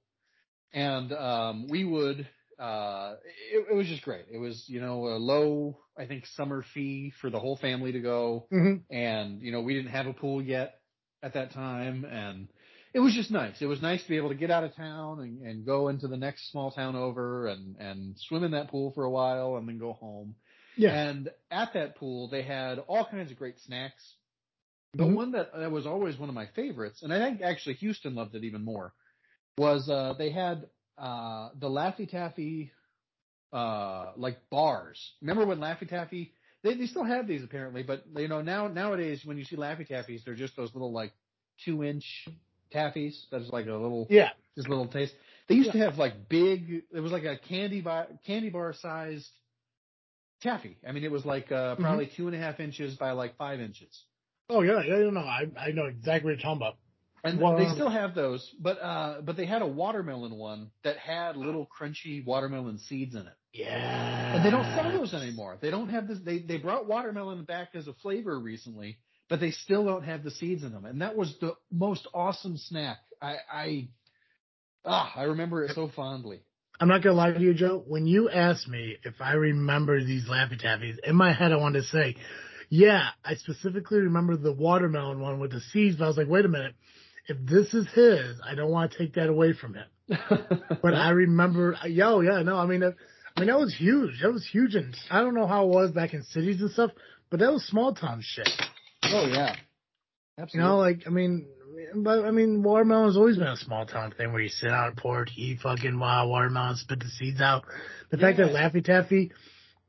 and 0.74 1.12
um, 1.14 1.68
we 1.70 1.86
would. 1.86 2.28
Uh, 2.60 3.16
it, 3.52 3.68
it 3.72 3.76
was 3.76 3.88
just 3.88 4.04
great. 4.04 4.26
It 4.32 4.38
was 4.40 4.66
you 4.68 4.82
know 4.82 5.08
a 5.08 5.18
low, 5.18 5.80
I 5.98 6.06
think, 6.08 6.26
summer 6.26 6.64
fee 6.74 7.12
for 7.22 7.30
the 7.30 7.40
whole 7.40 7.56
family 7.58 7.92
to 7.94 8.00
go, 8.00 8.48
hmm 8.52 8.78
and 8.90 9.42
you 9.42 9.52
know 9.52 9.62
we 9.62 9.74
didn't 9.76 9.92
have 9.92 10.08
a 10.08 10.14
pool 10.14 10.42
yet 10.42 10.82
at 11.22 11.34
that 11.34 11.52
time, 11.52 12.06
and 12.06 12.48
it 12.94 13.00
was 13.00 13.14
just 13.14 13.32
nice. 13.32 13.62
It 13.62 13.68
was 13.68 13.82
nice 13.82 14.02
to 14.04 14.10
be 14.10 14.18
able 14.18 14.30
to 14.30 14.36
get 14.36 14.52
out 14.52 14.64
of 14.64 14.76
town 14.76 15.20
and, 15.20 15.42
and 15.42 15.66
go 15.66 15.88
into 15.90 16.08
the 16.08 16.18
next 16.18 16.50
small 16.52 16.72
town 16.72 16.96
over 16.96 17.48
and 17.48 17.76
and 17.78 18.18
swim 18.18 18.44
in 18.44 18.52
that 18.52 18.70
pool 18.70 18.92
for 18.92 19.04
a 19.04 19.12
while 19.12 19.58
and 19.58 19.68
then 19.68 19.78
go 19.78 19.94
home. 19.94 20.36
Yeah. 20.76 20.92
And 20.92 21.30
at 21.52 21.74
that 21.74 21.96
pool, 21.98 22.28
they 22.30 22.44
had 22.44 22.80
all 22.80 23.06
kinds 23.06 23.32
of 23.32 23.38
great 23.38 23.60
snacks. 23.60 24.16
But 24.98 25.08
Mhm. 25.08 25.16
one 25.16 25.32
that, 25.34 25.52
that 25.56 25.72
was 25.72 25.86
always 25.86 26.18
one 26.18 26.30
of 26.30 26.36
my 26.36 26.48
favorites, 26.48 27.04
and 27.04 27.14
I 27.14 27.20
think 27.20 27.42
actually 27.42 27.76
Houston 27.76 28.16
loved 28.16 28.36
it 28.36 28.44
even 28.44 28.64
more, 28.66 28.94
was 29.58 29.90
uh, 29.90 30.14
they 30.18 30.32
had 30.32 30.70
uh, 30.98 31.50
the 31.60 31.68
Laffy 31.70 32.10
Taffy 32.10 32.72
uh, 33.54 34.12
like 34.18 34.38
bars. 34.50 35.14
Remember 35.22 35.46
when 35.46 35.60
Laffy 35.60 35.88
Taffy? 35.88 36.34
They 36.64 36.76
they 36.76 36.88
still 36.88 37.04
have 37.04 37.28
these 37.28 37.44
apparently, 37.44 37.84
but 37.84 38.04
you 38.16 38.28
know 38.28 38.42
now 38.42 38.68
nowadays 38.68 39.22
when 39.26 39.38
you 39.38 39.46
see 39.46 39.56
Laffy 39.56 39.88
Taffies, 39.90 40.24
they're 40.26 40.36
just 40.36 40.56
those 40.56 40.74
little 40.74 40.92
like 40.92 41.14
two 41.64 41.84
inch 41.84 42.28
taffies. 42.74 43.16
That's 43.32 43.50
like 43.50 43.68
a 43.68 43.74
little 43.74 44.10
Yeah. 44.10 44.30
just 44.56 44.70
little 44.70 44.88
taste. 44.88 45.14
They 45.48 45.56
used 45.56 45.72
to 45.74 45.78
have 45.80 45.98
like 45.98 46.30
big. 46.30 46.84
It 46.94 47.00
was 47.00 47.12
like 47.12 47.24
a 47.26 47.38
candy 47.38 47.82
bar, 47.82 48.08
candy 48.26 48.50
bar 48.50 48.74
sized 48.74 49.30
taffy. 50.42 50.78
I 50.88 50.92
mean, 50.92 51.04
it 51.04 51.12
was 51.12 51.26
like 51.26 51.52
uh, 51.52 51.76
Mm-hmm. 51.80 51.82
probably 51.82 52.08
two 52.16 52.28
and 52.28 52.36
a 52.36 52.40
half 52.40 52.60
inches 52.60 52.96
by 52.96 53.12
like 53.12 53.38
five 53.38 53.60
inches. 53.60 54.04
Oh 54.50 54.62
yeah. 54.62 54.82
Yeah. 54.84 55.10
No, 55.10 55.22
I 55.22 55.46
I 55.60 55.72
know 55.72 55.86
exactly 55.86 56.32
what 56.32 56.38
you're 56.40 56.44
talking 56.44 56.58
about. 56.62 56.78
And 57.28 57.40
Wow. 57.40 57.58
they 57.58 57.68
still 57.70 57.90
have 57.90 58.16
those, 58.16 58.50
but 58.60 58.82
uh, 58.82 59.22
but 59.22 59.36
they 59.36 59.46
had 59.46 59.62
a 59.62 59.68
watermelon 59.68 60.36
one 60.36 60.72
that 60.84 60.98
had 60.98 61.36
little 61.36 61.68
crunchy 61.68 62.26
watermelon 62.26 62.78
seeds 62.80 63.16
in 63.16 63.22
it. 63.22 63.34
Yeah. 63.54 64.36
And 64.36 64.46
they 64.46 64.52
don't 64.52 64.66
sell 64.76 64.92
those 64.92 65.14
anymore. 65.14 65.58
They 65.60 65.72
don't 65.72 65.90
have 65.90 66.08
this. 66.08 66.20
They 66.24 66.40
they 66.40 66.58
brought 66.58 66.88
watermelon 66.88 67.44
back 67.44 67.70
as 67.74 67.88
a 67.88 67.94
flavor 67.94 68.40
recently, 68.40 68.98
but 69.30 69.40
they 69.40 69.52
still 69.52 69.84
don't 69.86 70.04
have 70.04 70.24
the 70.24 70.32
seeds 70.32 70.64
in 70.64 70.72
them. 70.72 70.86
And 70.86 71.02
that 71.02 71.16
was 71.16 71.36
the 71.42 71.54
most 71.72 72.08
awesome 72.14 72.58
snack. 72.58 72.98
I 73.22 73.38
I 73.52 73.88
ah 74.86 75.12
I 75.16 75.24
remember 75.24 75.64
it 75.64 75.76
so 75.76 75.90
fondly. 75.96 76.42
I'm 76.80 76.88
not 76.88 77.02
gonna 77.02 77.16
lie 77.16 77.32
to 77.32 77.40
you, 77.40 77.54
Joe. 77.54 77.84
When 77.88 78.06
you 78.06 78.30
asked 78.30 78.68
me 78.68 78.98
if 79.04 79.16
I 79.20 79.34
remember 79.34 80.04
these 80.04 80.28
Laffy 80.30 80.62
Taffies, 80.62 81.00
in 81.04 81.16
my 81.16 81.34
head 81.34 81.52
I 81.52 81.58
wanted 81.58 81.82
to 81.82 81.88
say, 81.88 82.16
yeah, 82.70 83.10
I 83.24 83.36
specifically 83.36 84.00
remember 84.00 84.38
the 84.38 84.54
watermelon 84.54 85.20
one 85.20 85.40
with 85.40 85.52
the 85.52 85.62
seeds, 85.62 85.96
but 85.96 86.06
I 86.06 86.08
was 86.08 86.18
like, 86.18 86.28
wait 86.28 86.46
a 86.46 86.50
minute. 86.50 86.76
If 87.28 87.38
this 87.46 87.74
is 87.74 87.88
his, 87.94 88.40
I 88.44 88.56
don't 88.56 88.72
want 88.72 88.92
to 88.92 88.98
take 88.98 89.16
that 89.16 89.30
away 89.30 89.54
from 89.54 89.76
him. 89.76 89.86
But 90.82 90.94
I 90.94 91.10
remember, 91.10 91.76
yo, 91.86 92.22
yeah, 92.22 92.42
no, 92.44 92.56
I 92.56 92.66
mean, 92.66 92.80
that, 92.80 92.96
I 93.36 93.42
mean 93.42 93.48
that 93.48 93.60
was 93.60 93.76
huge. 93.76 94.22
That 94.22 94.32
was 94.32 94.46
huge, 94.46 94.76
and 94.76 94.96
I 95.10 95.20
don't 95.22 95.34
know 95.34 95.48
how 95.48 95.66
it 95.66 95.70
was 95.70 95.92
back 95.92 96.14
in 96.14 96.24
cities 96.24 96.62
and 96.62 96.72
stuff, 96.72 96.92
but 97.30 97.40
that 97.40 97.52
was 97.52 97.66
small 97.66 97.94
town 97.94 98.22
shit. 98.24 98.50
oh 99.04 99.28
yeah, 99.28 99.56
Absolutely. 100.38 100.60
You 100.60 100.62
know, 100.62 100.78
like 100.78 101.04
I 101.06 101.10
mean, 101.10 101.48
but 101.96 102.26
I 102.26 102.32
mean, 102.32 102.64
watermelon's 102.64 103.18
always 103.18 103.38
been 103.38 103.48
a 103.48 103.58
small 103.58 103.86
town 103.86 104.14
thing 104.18 104.32
where 104.32 104.42
you 104.42 104.50
sit 104.50 104.70
on 104.70 104.94
a 104.94 104.96
porch, 105.02 105.32
eat 105.36 105.60
fucking 105.60 106.00
wild 106.00 106.30
watermelon, 106.30 106.76
spit 106.78 107.00
the 107.00 107.10
seeds 107.10 107.42
out. 107.42 107.66
The 108.12 108.18
fact 108.18 108.38
that 108.38 108.52
Laffy 108.52 108.84
Taffy, 108.84 109.32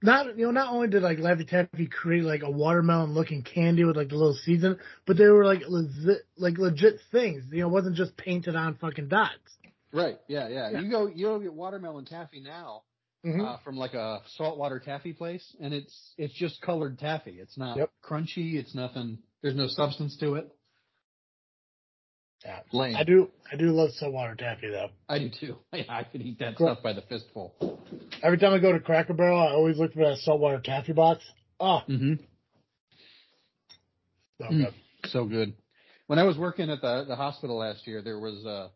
not 0.03 0.37
you 0.39 0.47
know, 0.47 0.51
not 0.53 0.73
only 0.73 0.89
did 0.89 1.03
like 1.03 1.19
Laffy 1.19 1.49
Taffy 1.49 1.87
create 1.87 2.25
like 2.25 2.43
a 2.43 2.51
watermelon 2.51 3.15
looking 3.15 3.43
candy 3.43 3.85
with 3.85 3.97
like 3.97 4.09
the 4.09 4.17
little 4.17 4.35
seeds 4.35 4.65
in 4.65 4.73
it, 4.73 4.79
but 5.07 5.17
they 5.17 5.27
were 5.27 5.45
like 5.45 5.63
legit, 5.69 6.23
like 6.37 6.59
legit 6.59 7.01
things. 7.11 7.45
You 7.51 7.63
know, 7.63 7.69
it 7.69 7.73
wasn't 7.73 7.97
just 7.97 8.17
painted 8.17 8.55
on 8.57 8.77
fucking 8.77 9.09
dots. 9.09 9.37
Right. 9.93 10.19
Yeah, 10.29 10.49
yeah. 10.49 10.71
Yeah. 10.71 10.81
You 10.81 10.91
go 10.91 11.07
you 11.09 11.27
go 11.27 11.39
get 11.41 11.53
watermelon 11.55 12.05
taffy 12.05 12.41
now 12.41 12.83
Mm-hmm. 13.27 13.41
uh, 13.45 13.57
from 13.65 13.77
like 13.77 13.95
a 13.95 14.21
saltwater 14.37 14.79
taffy 14.79 15.13
place, 15.13 15.45
and 15.61 15.75
it's 15.75 16.15
it's 16.17 16.33
just 16.35 16.63
colored 16.63 17.01
taffy. 17.01 17.33
It's 17.41 17.59
not 17.59 17.77
Yep. 17.77 17.91
crunchy. 18.03 18.55
It's 18.55 18.77
nothing. 18.77 19.19
There's 19.43 19.57
no 19.57 19.67
substance 19.67 20.17
to 20.19 20.35
it. 20.37 20.49
Yeah. 22.45 22.61
Lame. 22.73 22.97
I 22.97 23.05
do, 23.05 23.31
I 23.53 23.57
do 23.57 23.71
love 23.71 23.91
saltwater 23.93 24.35
taffy 24.35 24.69
though. 24.69 24.89
I 25.09 25.19
do 25.19 25.31
too. 25.31 25.57
Yeah, 25.73 25.85
I 25.89 26.05
could 26.05 26.23
eat 26.23 26.39
that 26.41 26.55
stuff 26.57 26.79
by 26.83 26.93
the 26.93 27.03
fistful. 27.03 27.55
Every 28.23 28.39
time 28.39 28.53
I 28.53 28.59
go 28.59 28.73
to 28.73 28.81
Cracker 28.81 29.15
Barrel, 29.15 29.39
I 29.39 29.51
always 29.53 29.79
look 29.79 29.93
for 29.93 30.05
that 30.09 30.19
saltwater 30.19 30.61
taffy 30.61 30.93
box. 30.93 31.23
Oh, 31.61 31.81
Mm-hmm. 31.89 32.15
so 34.41 34.45
Mm. 34.45 34.65
good. 34.65 34.75
So 35.11 35.25
good. 35.25 35.55
When 36.07 36.19
I 36.19 36.25
was 36.25 36.39
working 36.39 36.71
at 36.71 36.81
the 36.81 37.05
the 37.07 37.17
hospital 37.17 37.59
last 37.59 37.87
year, 37.87 38.03
there 38.03 38.19
was 38.19 38.45
uh 38.47 38.69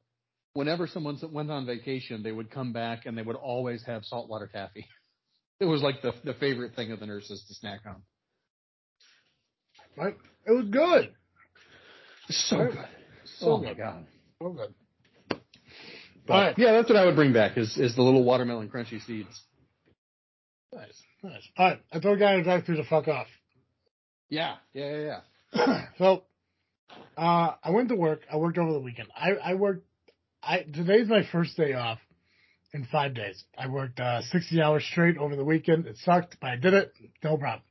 whenever 0.54 0.86
someone 0.86 1.18
went 1.32 1.50
on 1.50 1.64
vacation, 1.66 2.22
they 2.22 2.32
would 2.32 2.50
come 2.50 2.72
back 2.72 3.06
and 3.06 3.16
they 3.16 3.22
would 3.22 3.36
always 3.36 3.82
have 3.84 4.04
saltwater 4.04 4.46
taffy. 4.46 4.86
It 5.60 5.66
was 5.66 5.80
like 5.80 6.02
the 6.02 6.12
the 6.24 6.34
favorite 6.34 6.74
thing 6.74 6.90
of 6.90 6.98
the 6.98 7.06
nurses 7.06 7.44
to 7.46 7.54
snack 7.54 7.82
on. 7.86 8.02
Right? 9.96 10.16
It 10.44 10.50
was 10.50 10.66
good. 10.70 11.14
So 12.30 12.58
Right. 12.58 12.72
good. 12.72 12.88
So 13.38 13.52
oh 13.52 13.58
good. 13.58 13.66
my 13.66 13.74
god. 13.74 14.06
So 14.40 14.50
good. 14.50 14.74
But, 16.26 16.32
All 16.32 16.40
right. 16.40 16.58
Yeah, 16.58 16.72
that's 16.72 16.88
what 16.88 16.96
I 16.96 17.04
would 17.04 17.16
bring 17.16 17.32
back 17.32 17.56
is 17.56 17.76
is 17.76 17.96
the 17.96 18.02
little 18.02 18.24
watermelon 18.24 18.68
crunchy 18.68 19.04
seeds. 19.04 19.42
Nice, 20.72 21.02
nice. 21.22 21.48
All 21.56 21.68
right, 21.68 21.80
I 21.92 21.98
told 21.98 22.18
guy 22.18 22.36
to 22.36 22.42
drive 22.42 22.64
through 22.64 22.76
the 22.76 22.84
fuck 22.84 23.08
off. 23.08 23.26
Yeah, 24.28 24.56
yeah, 24.72 24.96
yeah, 24.96 25.20
yeah. 25.54 25.84
so, 25.98 26.22
uh, 27.16 27.54
I 27.62 27.70
went 27.70 27.90
to 27.90 27.96
work. 27.96 28.22
I 28.32 28.36
worked 28.36 28.56
over 28.56 28.72
the 28.72 28.80
weekend. 28.80 29.08
I, 29.14 29.32
I 29.32 29.54
worked. 29.54 29.84
I 30.42 30.62
today's 30.62 31.08
my 31.08 31.24
first 31.30 31.56
day 31.56 31.74
off 31.74 31.98
in 32.72 32.86
five 32.90 33.14
days. 33.14 33.44
I 33.58 33.68
worked 33.68 34.00
uh, 34.00 34.22
sixty 34.30 34.62
hours 34.62 34.84
straight 34.90 35.18
over 35.18 35.36
the 35.36 35.44
weekend. 35.44 35.86
It 35.86 35.98
sucked, 35.98 36.38
but 36.40 36.50
I 36.50 36.56
did 36.56 36.72
it. 36.72 36.94
No 37.22 37.36
problem. 37.36 37.62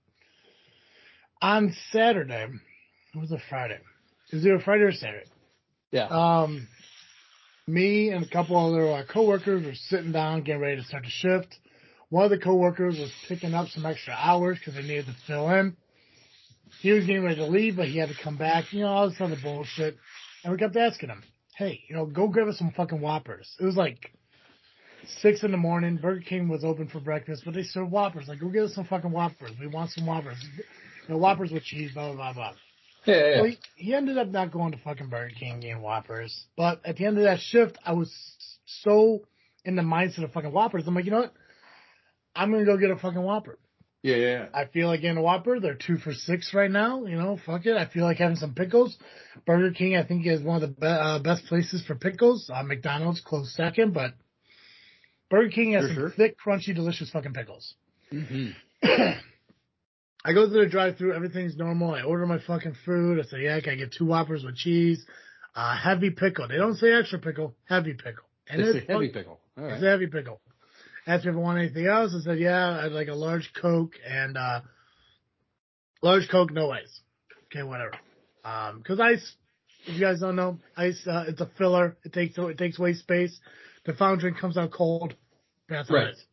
On 1.42 1.76
Saturday, 1.92 2.48
it 3.16 3.18
was 3.18 3.32
a 3.32 3.40
Friday. 3.50 3.80
Is 4.32 4.46
it 4.46 4.52
a 4.54 4.60
Friday 4.60 4.84
or 4.84 4.92
Saturday? 4.92 5.26
Yeah. 5.92 6.08
Um, 6.08 6.68
me 7.68 8.10
and 8.10 8.26
a 8.26 8.30
couple 8.30 8.58
other 8.58 8.92
uh, 8.92 9.04
coworkers 9.12 9.66
were 9.66 9.76
sitting 9.76 10.12
down, 10.12 10.42
getting 10.44 10.62
ready 10.62 10.78
to 10.78 10.84
start 10.84 11.04
the 11.04 11.10
shift. 11.10 11.60
One 12.10 12.26
of 12.26 12.32
the 12.32 12.40
coworkers 12.40 12.98
was 12.98 13.12
picking 13.28 13.54
up 13.54 13.68
some 13.70 13.86
extra 13.86 14.14
hours 14.14 14.58
because 14.60 14.76
they 14.76 14.82
needed 14.82 15.06
to 15.06 15.16
fill 15.28 15.50
in. 15.50 15.78
He 16.82 16.92
was 16.92 17.06
getting 17.06 17.24
ready 17.24 17.36
to 17.36 17.46
leave, 17.46 17.78
but 17.78 17.88
he 17.88 17.98
had 17.98 18.10
to 18.10 18.16
come 18.22 18.38
back. 18.38 18.74
You 18.74 18.82
know, 18.82 18.88
all 18.88 19.10
this 19.10 19.22
other 19.22 19.38
bullshit. 19.42 19.98
And 20.44 20.52
we 20.52 20.58
kept 20.58 20.76
asking 20.76 21.10
him, 21.10 21.24
"Hey, 21.56 21.82
you 21.88 21.96
know, 21.96 22.06
go 22.06 22.28
grab 22.28 22.48
us 22.48 22.58
some 22.58 22.72
fucking 22.72 23.00
Whoppers." 23.00 23.56
It 23.60 23.66
was 23.66 23.76
like 23.76 24.12
six 25.20 25.44
in 25.44 25.52
the 25.52 25.58
morning. 25.58 25.98
Burger 25.98 26.22
King 26.22 26.50
was 26.50 26.64
open 26.64 26.88
for 26.88 27.00
breakfast, 27.00 27.44
but 27.46 27.54
they 27.54 27.64
served 27.64 27.92
Whoppers. 27.92 28.28
Like, 28.28 28.40
go 28.40 28.50
get 28.50 28.64
us 28.64 28.76
some 28.76 28.86
fucking 28.86 29.12
Whoppers. 29.12 29.52
We 29.60 29.68
want 29.68 29.92
some 29.92 30.06
Whoppers. 30.06 30.38
You 31.08 31.14
know, 31.14 31.18
Whoppers 31.18 31.52
with 31.52 31.64
cheese, 31.64 31.92
blah, 31.94 32.08
blah, 32.08 32.16
blah, 32.16 32.34
blah. 32.34 32.54
Yeah, 33.06 33.16
yeah. 33.16 33.42
Well, 33.42 33.50
he, 33.50 33.58
he 33.76 33.94
ended 33.96 34.18
up 34.18 34.28
not 34.28 34.52
going 34.52 34.74
to 34.74 34.78
fucking 34.78 35.10
Burger 35.10 35.34
King 35.40 35.60
getting 35.62 35.82
Whoppers. 35.82 36.46
But 36.56 36.82
at 36.86 36.98
the 36.98 37.06
end 37.06 37.18
of 37.18 37.24
that 37.24 37.40
shift, 37.40 37.78
I 37.86 37.94
was 37.94 38.14
so 38.66 39.22
in 39.66 39.76
the 39.76 39.82
mindset 39.82 40.24
of 40.24 40.32
fucking 40.34 40.52
Whoppers. 40.52 40.84
I'm 40.88 40.96
like, 40.96 41.06
you 41.06 41.12
know 41.12 41.22
what? 41.22 41.34
I'm 42.36 42.52
going 42.52 42.66
to 42.66 42.72
go 42.72 42.78
get 42.78 42.92
a 42.92 42.96
fucking 42.98 43.22
Whopper. 43.22 43.58
yeah, 44.04 44.16
yeah. 44.16 44.46
I 44.54 44.66
feel 44.66 44.88
like 44.88 45.02
getting 45.02 45.18
a 45.18 45.22
Whopper. 45.22 45.60
They're 45.60 45.76
two 45.76 45.98
for 45.98 46.14
six 46.14 46.54
right 46.54 46.72
now. 46.72 47.06
You 47.06 47.16
know, 47.18 47.38
fuck 47.46 47.66
it. 47.66 47.76
I 47.76 47.86
feel 47.88 48.04
like 48.06 48.18
having 48.18 48.38
some 48.38 48.54
pickles. 48.54 48.98
Burger 49.46 49.72
King, 49.74 49.96
I 49.98 50.04
think, 50.04 50.26
is 50.28 50.42
one 50.42 50.62
of 50.62 50.70
the 50.70 50.76
be- 50.76 50.86
uh, 50.88 51.20
best 51.20 51.46
places 51.46 51.84
for 51.86 51.96
pickles. 51.96 52.50
Uh, 52.54 52.64
McDonald's 52.64 53.22
close 53.22 53.54
second, 53.56 53.94
but 53.94 54.14
Burger 55.30 55.50
King 55.50 55.74
has 55.74 55.82
Sure, 55.84 55.88
some 55.90 55.96
sure. 55.98 56.10
thick, 56.12 56.36
crunchy, 56.40 56.74
delicious 56.76 57.10
fucking 57.10 57.34
pickles. 57.34 57.74
hmm 58.12 58.50
I 60.24 60.34
go 60.34 60.48
through 60.50 60.66
the 60.66 60.70
drive-through. 60.70 61.14
Everything's 61.14 61.58
normal. 61.58 61.96
I 61.96 62.04
order 62.04 62.26
my 62.28 62.40
fucking 62.40 62.76
food. 62.86 63.20
I 63.20 63.24
say, 63.24 63.42
yeah, 63.44 63.60
can 63.60 63.74
I 63.74 63.76
get 63.76 63.92
two 63.98 64.06
Whoppers 64.06 64.44
with 64.44 64.56
cheese? 64.56 65.04
Uh, 65.56 65.76
heavy 65.76 66.12
pickle. 66.12 66.48
They 66.48 66.58
don't 66.58 66.76
say 66.76 66.92
extra 66.94 67.20
pickle. 67.20 67.56
Heavy 67.68 67.94
pickle. 67.94 68.26
And 68.48 68.62
It's 68.62 68.78
a 68.88 68.92
heavy 68.92 69.08
fuck- 69.08 69.14
pickle. 69.16 69.40
All 69.58 69.66
It's 69.66 69.84
a 69.84 69.90
heavy 69.90 70.08
pickle. 70.08 70.40
Asked 71.08 71.26
me 71.26 71.32
if 71.32 71.36
I 71.38 71.40
want 71.40 71.58
anything 71.60 71.88
else. 71.88 72.14
I 72.16 72.22
said, 72.24 72.40
yeah, 72.40 72.82
I'd 72.84 72.92
like 72.92 73.08
a 73.08 73.16
large 73.16 73.52
Coke 73.60 73.94
and, 74.08 74.38
uh, 74.38 74.62
large 76.04 76.30
Coke, 76.30 76.52
no 76.52 76.72
ice. 76.72 77.02
Okay, 77.46 77.64
whatever. 77.64 77.94
Um, 78.46 78.84
cause 78.86 79.00
ice, 79.00 79.36
if 79.88 79.96
you 79.96 80.00
guys 80.00 80.20
don't 80.20 80.36
know, 80.36 80.60
ice, 80.78 81.02
uh, 81.08 81.26
it's 81.28 81.42
a 81.42 81.50
filler. 81.58 81.98
It 82.06 82.14
takes, 82.14 82.38
it 82.38 82.58
takes 82.58 82.78
away 82.80 82.94
space. 82.94 83.40
The 83.86 83.94
fountain 83.94 84.20
drink 84.20 84.38
comes 84.38 84.58
out 84.58 84.72
cold. 84.72 85.16
That's 85.68 85.90
Right. 85.90 86.08
it 86.08 86.12
is. 86.12 86.26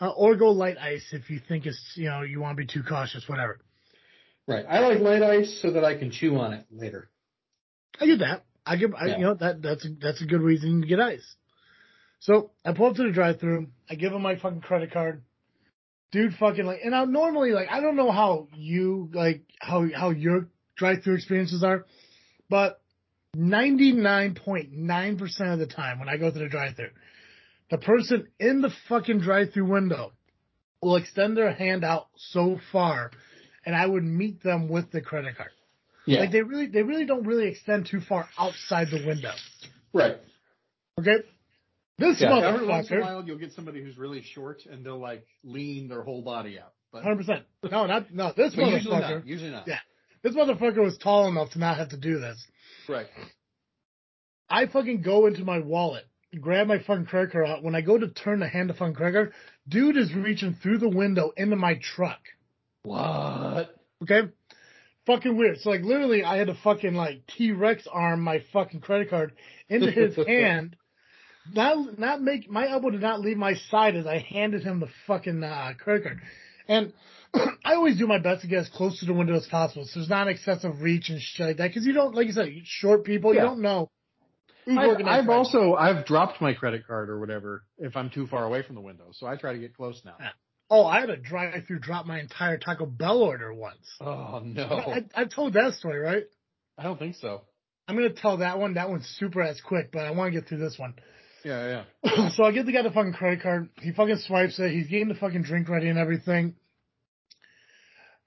Uh, 0.00 0.10
or 0.10 0.34
go 0.34 0.50
light 0.50 0.76
ice 0.76 1.06
if 1.12 1.30
you 1.30 1.40
think 1.48 1.66
it's, 1.66 1.92
you 1.94 2.06
know, 2.06 2.22
you 2.22 2.40
want 2.40 2.56
to 2.56 2.62
be 2.62 2.66
too 2.66 2.82
cautious, 2.82 3.28
whatever. 3.28 3.60
Right. 4.46 4.66
I 4.68 4.80
like 4.80 4.98
light 4.98 5.22
ice 5.22 5.58
so 5.62 5.70
that 5.70 5.84
I 5.84 5.96
can 5.96 6.10
chew 6.10 6.36
on 6.36 6.52
it 6.52 6.66
later. 6.70 7.08
I 8.00 8.06
get 8.06 8.18
that. 8.18 8.44
I 8.66 8.76
give, 8.76 8.92
I, 8.94 9.06
Yeah. 9.06 9.18
you 9.18 9.24
know, 9.24 9.34
that, 9.34 9.62
that's, 9.62 9.84
a, 9.84 9.88
that's 10.00 10.20
a 10.20 10.26
good 10.26 10.40
reason 10.40 10.82
to 10.82 10.86
get 10.86 11.00
ice. 11.00 11.24
So 12.18 12.50
I 12.64 12.72
pull 12.72 12.86
up 12.86 12.96
to 12.96 13.04
the 13.04 13.12
drive 13.12 13.38
through. 13.38 13.68
I 13.88 13.94
give 13.94 14.12
him 14.12 14.22
my 14.22 14.36
fucking 14.36 14.62
credit 14.62 14.92
card. 14.92 15.22
Dude 16.10 16.34
fucking 16.34 16.64
like, 16.64 16.80
and 16.84 16.94
I 16.94 17.04
normally 17.04 17.52
like, 17.52 17.68
I 17.70 17.80
don't 17.80 17.96
know 17.96 18.10
how 18.10 18.48
you, 18.54 19.10
like, 19.12 19.42
how, 19.60 19.86
how 19.94 20.10
your 20.10 20.48
drive 20.76 21.04
through 21.04 21.16
experiences 21.16 21.62
are, 21.62 21.86
but 22.48 22.80
99.9% 23.36 25.52
of 25.52 25.58
the 25.58 25.66
time 25.66 25.98
when 25.98 26.08
I 26.08 26.16
go 26.16 26.30
to 26.30 26.38
the 26.38 26.48
drive 26.48 26.76
through, 26.76 26.90
the 27.70 27.78
person 27.78 28.28
in 28.38 28.60
the 28.60 28.70
fucking 28.88 29.20
drive 29.20 29.52
through 29.52 29.70
window 29.70 30.12
will 30.82 30.96
extend 30.96 31.36
their 31.36 31.52
hand 31.52 31.84
out 31.84 32.06
so 32.16 32.58
far 32.72 33.10
and 33.64 33.74
I 33.74 33.86
would 33.86 34.04
meet 34.04 34.42
them 34.42 34.68
with 34.68 34.90
the 34.90 35.00
credit 35.00 35.36
card. 35.36 35.50
Yeah. 36.06 36.20
Like 36.20 36.32
they 36.32 36.42
really, 36.42 36.66
they 36.66 36.82
really 36.82 37.06
don't 37.06 37.26
really 37.26 37.48
extend 37.48 37.88
too 37.90 38.00
far 38.00 38.28
outside 38.38 38.88
the 38.90 39.06
window. 39.06 39.32
right. 39.92 40.18
Okay. 40.98 41.16
This 41.98 42.20
Yeah. 42.20 42.38
Every 42.38 42.66
once 42.66 42.90
in 42.90 42.98
a 42.98 43.00
while, 43.00 43.24
you'll 43.24 43.38
get 43.38 43.52
somebody 43.52 43.82
who's 43.82 43.96
really 43.96 44.22
short 44.22 44.66
and 44.70 44.84
they'll 44.84 45.00
like 45.00 45.26
lean 45.42 45.88
their 45.88 46.02
whole 46.02 46.22
body 46.22 46.58
out. 46.58 46.72
But, 46.92 47.02
hundred 47.02 47.18
percent. 47.18 47.44
No, 47.70 47.86
not 47.86 48.12
no. 48.12 48.32
This 48.36 48.54
but 48.54 48.66
usually 48.66 48.94
motherfucker, 48.94 49.10
not. 49.10 49.26
Usually 49.26 49.50
not. 49.50 49.66
Yeah. 49.66 49.78
this 50.22 50.34
motherfucker 50.34 50.82
was 50.82 50.98
tall 50.98 51.28
enough 51.28 51.50
to 51.50 51.58
not 51.58 51.78
have 51.78 51.88
to 51.90 51.96
do 51.96 52.18
this. 52.20 52.44
Right. 52.88 53.06
I 54.48 54.66
fucking 54.66 55.02
go 55.02 55.26
into 55.26 55.44
my 55.44 55.60
wallet, 55.60 56.04
grab 56.40 56.66
my 56.66 56.78
fucking 56.78 57.06
credit 57.06 57.32
card 57.32 57.48
out. 57.48 57.62
When 57.62 57.74
I 57.74 57.80
go 57.80 57.98
to 57.98 58.08
turn 58.08 58.40
the 58.40 58.48
hand 58.48 58.70
fucking 58.76 58.94
credit 58.94 59.12
card, 59.12 59.32
dude 59.68 59.96
is 59.96 60.14
reaching 60.14 60.54
through 60.62 60.78
the 60.78 60.88
window 60.88 61.32
into 61.36 61.56
my 61.56 61.78
truck. 61.80 62.20
What? 62.82 63.74
Okay. 64.02 64.28
Fucking 65.06 65.36
weird. 65.36 65.58
So 65.60 65.70
like 65.70 65.82
literally 65.82 66.24
I 66.24 66.36
had 66.38 66.46
to 66.46 66.54
fucking 66.54 66.94
like 66.94 67.26
T 67.26 67.52
Rex 67.52 67.86
arm 67.90 68.20
my 68.22 68.42
fucking 68.52 68.80
credit 68.80 69.10
card 69.10 69.32
into 69.68 69.90
his 69.90 70.16
hand. 70.26 70.76
Not 71.52 71.98
not 71.98 72.22
make 72.22 72.50
my 72.50 72.68
elbow 72.70 72.90
did 72.90 73.02
not 73.02 73.20
leave 73.20 73.36
my 73.36 73.54
side 73.54 73.96
as 73.96 74.06
I 74.06 74.18
handed 74.18 74.62
him 74.62 74.80
the 74.80 74.88
fucking 75.06 75.42
uh, 75.42 75.72
credit 75.78 76.04
card. 76.04 76.20
And 76.66 76.92
I 77.64 77.74
always 77.74 77.98
do 77.98 78.06
my 78.06 78.18
best 78.18 78.42
to 78.42 78.46
get 78.48 78.60
as 78.60 78.68
close 78.70 79.00
to 79.00 79.06
the 79.06 79.12
window 79.12 79.34
as 79.34 79.46
possible, 79.46 79.84
so 79.84 80.00
there's 80.00 80.08
not 80.08 80.28
excessive 80.28 80.80
reach 80.80 81.10
and 81.10 81.20
shit 81.20 81.46
like 81.46 81.56
that. 81.58 81.68
Because 81.68 81.84
you 81.84 81.92
don't, 81.92 82.14
like 82.14 82.26
you 82.26 82.32
said, 82.32 82.48
short 82.64 83.04
people, 83.04 83.34
Yeah. 83.34 83.42
you 83.42 83.46
don't 83.48 83.60
know 83.60 83.90
I've, 84.66 85.06
I've 85.06 85.28
also 85.28 85.74
I've 85.74 86.06
dropped 86.06 86.40
my 86.40 86.54
credit 86.54 86.86
card 86.86 87.10
or 87.10 87.20
whatever 87.20 87.64
if 87.78 87.96
I'm 87.96 88.10
too 88.10 88.26
far 88.26 88.44
away 88.44 88.62
from 88.62 88.74
the 88.74 88.80
window, 88.80 89.10
so 89.12 89.26
I 89.26 89.36
try 89.36 89.52
to 89.52 89.58
get 89.58 89.76
close 89.76 90.00
now. 90.04 90.16
Oh, 90.70 90.86
I 90.86 91.00
had 91.00 91.10
a 91.10 91.16
drive-through 91.16 91.80
drop 91.80 92.06
my 92.06 92.18
entire 92.20 92.56
Taco 92.56 92.86
Bell 92.86 93.18
order 93.18 93.52
once. 93.52 93.86
Oh 94.00 94.40
no, 94.44 94.64
I, 94.64 95.04
I 95.14 95.24
told 95.26 95.54
that 95.54 95.74
story, 95.74 95.98
right? 95.98 96.24
I 96.78 96.82
don't 96.82 96.98
think 96.98 97.16
so. 97.16 97.42
I'm 97.86 97.96
gonna 97.96 98.10
tell 98.10 98.38
that 98.38 98.58
one. 98.58 98.74
That 98.74 98.88
one's 98.90 99.06
super 99.18 99.42
as 99.42 99.60
quick, 99.60 99.90
but 99.92 100.04
I 100.04 100.10
want 100.12 100.32
to 100.32 100.40
get 100.40 100.48
through 100.48 100.58
this 100.58 100.78
one. 100.78 100.94
Yeah, 101.44 101.84
yeah. 102.02 102.30
so 102.34 102.44
I 102.44 102.52
give 102.52 102.64
the 102.64 102.72
guy 102.72 102.82
the 102.82 102.90
fucking 102.90 103.12
credit 103.12 103.42
card. 103.42 103.68
He 103.80 103.92
fucking 103.92 104.18
swipes 104.18 104.58
it. 104.58 104.72
He's 104.72 104.86
getting 104.86 105.08
the 105.08 105.14
fucking 105.14 105.42
drink 105.42 105.68
ready 105.68 105.88
and 105.88 105.98
everything. 105.98 106.54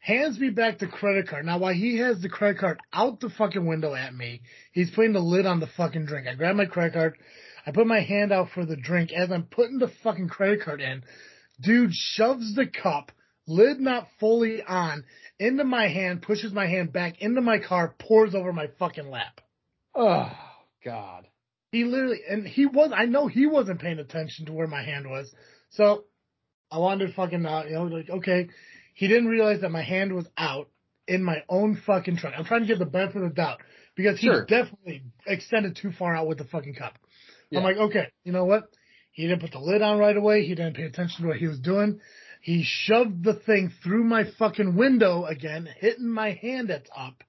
Hands 0.08 0.40
me 0.40 0.52
back 0.52 0.80
the 0.80 0.88
credit 0.88 1.28
card. 1.28 1.46
Now, 1.46 1.58
while 1.58 1.74
he 1.74 1.98
has 1.98 2.22
the 2.22 2.30
credit 2.30 2.60
card 2.60 2.80
out 2.94 3.20
the 3.20 3.30
fucking 3.30 3.66
window 3.66 3.94
at 3.94 4.16
me, 4.16 4.42
he's 4.72 4.90
putting 4.90 5.12
the 5.12 5.20
lid 5.20 5.46
on 5.46 5.60
the 5.60 5.68
fucking 5.68 6.06
drink. 6.06 6.28
I 6.28 6.36
grab 6.36 6.56
my 6.56 6.66
credit 6.66 6.94
card. 6.94 7.18
I 7.66 7.72
put 7.72 7.88
my 7.88 8.00
hand 8.00 8.32
out 8.32 8.52
for 8.54 8.66
the 8.66 8.78
drink. 8.78 9.12
As 9.12 9.34
I'm 9.34 9.44
putting 9.44 9.80
the 9.80 9.92
fucking 10.04 10.30
credit 10.30 10.62
card 10.64 10.80
in, 10.80 11.04
dude 11.60 11.92
shoves 11.94 12.56
the 12.56 12.68
cup, 12.68 13.12
lid 13.48 13.82
not 13.82 14.08
fully 14.18 14.64
on, 14.64 15.04
into 15.40 15.66
my 15.66 15.90
hand, 15.90 16.22
pushes 16.22 16.54
my 16.54 16.68
hand 16.68 16.94
back 16.94 17.22
into 17.22 17.42
my 17.42 17.60
car, 17.60 17.94
pours 18.00 18.34
over 18.34 18.54
my 18.54 18.68
fucking 18.80 19.10
lap. 19.10 19.42
Oh 19.94 20.32
God. 20.86 21.28
He 21.74 21.84
literally, 21.84 22.22
and 22.30 22.48
he 22.48 22.66
was, 22.66 22.94
I 22.96 23.08
know 23.08 23.28
he 23.28 23.46
wasn't 23.46 23.82
paying 23.82 24.00
attention 24.00 24.46
to 24.46 24.54
where 24.54 24.68
my 24.68 24.84
hand 24.84 25.10
was. 25.10 25.30
So 25.72 26.06
I 26.72 26.78
wanted 26.78 27.08
to 27.08 27.14
fucking, 27.14 27.46
uh, 27.46 27.64
you 27.68 27.74
know, 27.74 27.84
like, 27.84 28.10
okay. 28.10 28.48
He 28.98 29.08
didn't 29.08 29.28
realize 29.28 29.62
that 29.62 29.70
my 29.70 29.84
hand 29.84 30.12
was 30.16 30.26
out 30.40 30.70
in 31.08 31.24
my 31.24 31.44
own 31.48 31.76
fucking 31.86 32.18
truck. 32.18 32.34
I'm 32.36 32.46
trying 32.46 32.62
to 32.62 32.66
give 32.68 32.80
the 32.80 32.86
benefit 32.88 33.22
of 33.22 33.30
the 33.30 33.36
doubt 33.36 33.62
because 33.96 34.20
he 34.20 34.26
Sure. 34.26 34.44
definitely 34.44 35.04
extended 35.28 35.76
too 35.76 35.92
far 35.92 36.16
out 36.16 36.26
with 36.28 36.40
the 36.40 36.46
fucking 36.46 36.74
cup. 36.74 36.98
Yeah. 37.52 37.60
I'm 37.60 37.64
like, 37.64 37.78
okay, 37.78 38.08
you 38.24 38.32
know 38.32 38.46
what? 38.46 38.64
He 39.12 39.28
didn't 39.28 39.42
put 39.42 39.52
the 39.52 39.60
lid 39.60 39.84
on 39.84 40.00
right 40.00 40.18
away. 40.18 40.46
He 40.48 40.56
didn't 40.56 40.76
pay 40.78 40.82
attention 40.86 41.22
to 41.22 41.28
what 41.28 41.38
he 41.38 41.46
was 41.46 41.60
doing. 41.60 42.00
He 42.42 42.64
shoved 42.66 43.24
the 43.24 43.36
thing 43.36 43.72
through 43.84 44.04
my 44.04 44.24
fucking 44.40 44.76
window 44.76 45.26
again, 45.26 45.70
hitting 45.78 46.10
my 46.10 46.32
hand 46.32 46.70
that's 46.72 46.90
up. 46.96 47.24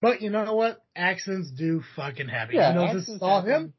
But 0.00 0.22
you 0.22 0.30
know 0.30 0.54
what? 0.54 0.82
Accidents 0.96 1.50
do 1.50 1.82
fucking 1.94 2.28
happen. 2.28 2.54
Yeah, 2.54 2.70
you 2.70 2.74
know, 2.76 2.86
this 2.86 3.02
accidents 3.02 3.20
saw 3.20 3.40
happen. 3.42 3.52
him. 3.52 3.74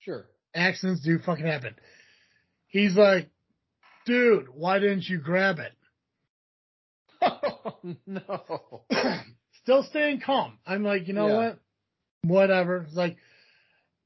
Sure. 0.00 0.26
Accidents 0.54 1.00
do 1.02 1.18
fucking 1.18 1.46
happen. 1.46 1.76
He's 2.66 2.94
like, 2.94 3.30
dude, 4.04 4.48
why 4.52 4.80
didn't 4.80 5.08
you 5.08 5.18
grab 5.18 5.58
it? 5.60 5.72
Oh 7.62 7.78
no. 8.06 8.84
Still 9.62 9.82
staying 9.84 10.20
calm. 10.24 10.58
I'm 10.66 10.82
like, 10.82 11.06
you 11.08 11.14
know 11.14 11.28
Yeah. 11.28 11.36
what? 11.36 11.58
Whatever. 12.22 12.78
It's 12.78 12.94
like, 12.94 13.16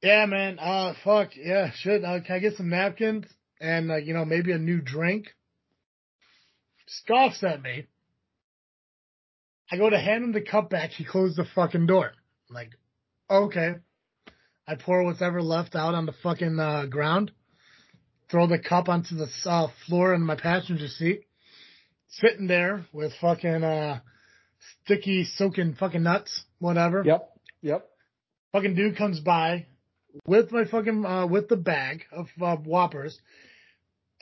yeah, 0.03 0.27
man. 0.27 0.59
Uh, 0.59 0.95
fuck. 1.05 1.31
Yeah, 1.37 1.71
shit. 1.75 2.05
Uh, 2.05 2.21
can 2.21 2.37
I 2.37 2.39
get 2.41 2.57
some 2.57 2.69
napkins 2.69 3.27
and 3.61 3.91
uh, 3.91 3.97
you 3.97 4.13
know 4.15 4.25
maybe 4.25 4.53
a 4.53 4.59
new 4.59 4.81
drink? 4.81 5.27
Scoffs 6.89 7.43
at 7.43 7.63
me. 7.63 7.87
I 9.71 9.77
go 9.77 9.89
to 9.89 9.99
hand 9.99 10.25
him 10.25 10.33
the 10.33 10.41
cup 10.43 10.71
back. 10.71 10.91
He 10.91 11.05
closed 11.05 11.37
the 11.37 11.47
fucking 11.55 11.87
door. 11.87 12.13
I'm 12.51 12.55
like, 12.55 12.71
okay. 13.31 13.77
I 14.67 14.75
pour 14.77 15.05
what's 15.05 15.23
ever 15.23 15.43
left 15.43 15.75
out 15.75 15.95
on 15.95 16.07
the 16.07 16.15
fucking 16.23 16.59
uh, 16.59 16.87
ground. 16.87 17.33
Throw 18.31 18.47
the 18.47 18.59
cup 18.59 18.89
onto 18.89 19.15
the 19.17 19.29
uh, 19.47 19.69
floor 19.87 20.15
in 20.15 20.23
my 20.23 20.37
passenger 20.37 20.89
seat. 20.89 21.25
Sitting 22.21 22.47
there 22.47 22.87
with 22.93 23.13
fucking 23.21 23.65
uh, 23.65 24.01
sticky, 24.85 25.25
soaking 25.25 25.75
fucking 25.75 26.03
nuts, 26.03 26.45
whatever. 26.59 27.03
Yep. 27.05 27.31
Yep. 27.63 27.89
Fucking 28.53 28.75
dude 28.75 28.97
comes 28.97 29.21
by 29.21 29.67
with 30.27 30.53
my 30.53 30.65
fucking 30.65 31.05
uh, 31.05 31.27
with 31.27 31.49
the 31.49 31.57
bag 31.57 32.05
of 32.13 32.27
uh, 32.41 32.57
Whoppers. 32.57 33.19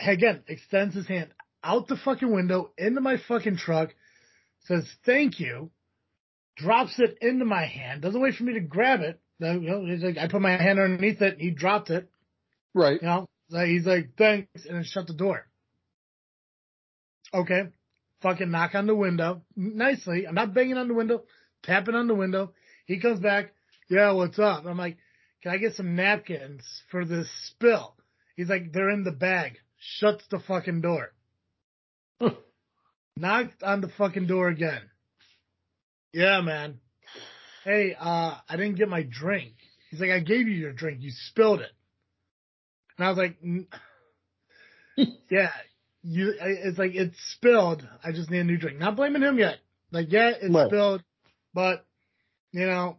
Again, 0.00 0.42
extends 0.48 0.94
his 0.94 1.06
hand 1.06 1.30
out 1.62 1.86
the 1.86 1.96
fucking 1.96 2.32
window 2.32 2.70
into 2.78 3.00
my 3.00 3.16
fucking 3.28 3.56
truck. 3.56 3.90
Says 4.64 4.88
thank 5.04 5.38
you. 5.38 5.70
Drops 6.56 6.98
it 6.98 7.18
into 7.20 7.44
my 7.44 7.64
hand. 7.64 8.02
Doesn't 8.02 8.20
wait 8.20 8.34
for 8.34 8.44
me 8.44 8.54
to 8.54 8.60
grab 8.60 9.00
it. 9.00 9.20
You 9.38 9.60
know, 9.60 9.84
he's 9.84 10.02
like, 10.02 10.18
I 10.18 10.28
put 10.28 10.40
my 10.40 10.56
hand 10.56 10.78
underneath 10.78 11.20
it. 11.20 11.38
He 11.38 11.50
dropped 11.50 11.90
it. 11.90 12.08
Right. 12.74 13.00
You 13.00 13.08
know, 13.08 13.26
he's 13.64 13.86
like, 13.86 14.10
thanks, 14.16 14.66
and 14.66 14.76
then 14.76 14.84
shut 14.84 15.06
the 15.06 15.14
door. 15.14 15.46
Okay. 17.34 17.68
Fucking 18.22 18.50
knock 18.50 18.74
on 18.74 18.86
the 18.86 18.94
window 18.94 19.42
nicely. 19.56 20.26
I'm 20.26 20.34
not 20.34 20.54
banging 20.54 20.76
on 20.76 20.88
the 20.88 20.94
window, 20.94 21.24
tapping 21.62 21.94
on 21.94 22.06
the 22.06 22.14
window. 22.14 22.52
He 22.86 23.00
comes 23.00 23.20
back. 23.20 23.52
Yeah, 23.90 24.12
what's 24.12 24.38
up? 24.38 24.64
I'm 24.64 24.78
like, 24.78 24.96
can 25.42 25.52
I 25.52 25.58
get 25.58 25.74
some 25.74 25.96
napkins 25.96 26.64
for 26.90 27.04
this 27.04 27.28
spill? 27.48 27.96
He's 28.36 28.48
like, 28.48 28.72
they're 28.72 28.90
in 28.90 29.04
the 29.04 29.12
bag. 29.12 29.58
Shuts 29.78 30.24
the 30.30 30.38
fucking 30.38 30.80
door. 30.80 31.12
Knocked 33.16 33.62
on 33.62 33.80
the 33.80 33.88
fucking 33.98 34.28
door 34.28 34.48
again. 34.48 34.82
Yeah, 36.12 36.40
man. 36.42 36.78
Hey, 37.64 37.96
uh, 37.98 38.36
I 38.48 38.56
didn't 38.56 38.76
get 38.76 38.88
my 38.88 39.02
drink. 39.02 39.54
He's 39.90 40.00
like, 40.00 40.10
I 40.10 40.20
gave 40.20 40.46
you 40.48 40.54
your 40.54 40.72
drink. 40.72 40.98
You 41.00 41.10
spilled 41.10 41.60
it. 41.60 41.72
And 42.96 43.06
I 43.06 43.10
was 43.10 43.18
like, 43.18 43.36
yeah, 45.30 45.50
you, 46.02 46.34
it's 46.40 46.78
like, 46.78 46.94
it's 46.94 47.16
spilled. 47.32 47.86
I 48.02 48.12
just 48.12 48.30
need 48.30 48.40
a 48.40 48.44
new 48.44 48.56
drink. 48.58 48.78
Not 48.78 48.96
blaming 48.96 49.22
him 49.22 49.38
yet. 49.38 49.56
Like, 49.90 50.10
yeah, 50.10 50.30
it's 50.40 50.54
Right. 50.54 50.68
spilled, 50.68 51.02
but, 51.54 51.84
you 52.52 52.66
know, 52.66 52.98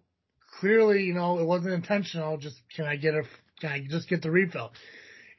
clearly, 0.60 1.04
you 1.04 1.14
know, 1.14 1.40
it 1.40 1.46
wasn't 1.46 1.74
intentional. 1.74 2.38
Just, 2.38 2.58
can 2.76 2.86
I 2.86 2.96
get 2.96 3.16
a, 3.16 3.24
can 3.60 3.72
I 3.72 3.86
just 3.90 4.08
get 4.10 4.22
the 4.22 4.32
refill? 4.32 4.72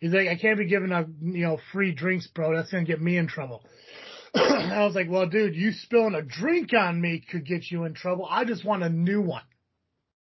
He's 0.00 0.12
like, 0.12 0.28
I 0.28 0.36
can't 0.36 0.58
be 0.58 0.66
giving 0.66 0.92
out, 0.92 1.06
you 1.22 1.44
know, 1.44 1.58
free 1.72 1.94
drinks, 1.94 2.26
bro. 2.26 2.54
That's 2.54 2.70
going 2.70 2.84
to 2.84 2.90
get 2.92 3.00
me 3.00 3.16
in 3.16 3.26
trouble. 3.28 3.64
I 4.34 4.84
was 4.84 4.94
like, 4.94 5.08
well, 5.08 5.28
dude, 5.28 5.54
you 5.54 5.72
spilling 5.72 6.14
a 6.14 6.22
drink 6.22 6.72
on 6.74 7.00
me 7.00 7.22
could 7.30 7.46
get 7.46 7.70
you 7.70 7.84
in 7.84 7.94
trouble. 7.94 8.26
I 8.28 8.44
just 8.44 8.64
want 8.64 8.82
a 8.82 8.88
new 8.88 9.22
one. 9.22 9.44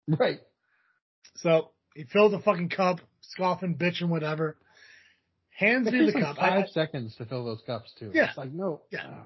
Right. 0.08 0.40
So 1.38 1.72
he 1.96 2.04
fills 2.04 2.34
a 2.34 2.40
fucking 2.40 2.70
cup, 2.70 3.00
scoffing, 3.22 3.76
bitching, 3.76 4.10
whatever. 4.10 4.58
Hands 5.62 5.86
It 5.86 5.94
me 5.94 6.06
the 6.08 6.14
cup. 6.14 6.38
like 6.38 6.50
five 6.50 6.64
I, 6.64 6.68
seconds 6.68 7.16
to 7.18 7.26
fill 7.26 7.46
those 7.46 7.62
cups 7.68 7.94
too. 8.00 8.12
Yeah. 8.14 8.30
It's 8.30 8.38
like 8.38 8.52
no. 8.52 8.82
Yeah. 8.92 9.06
Oh. 9.08 9.24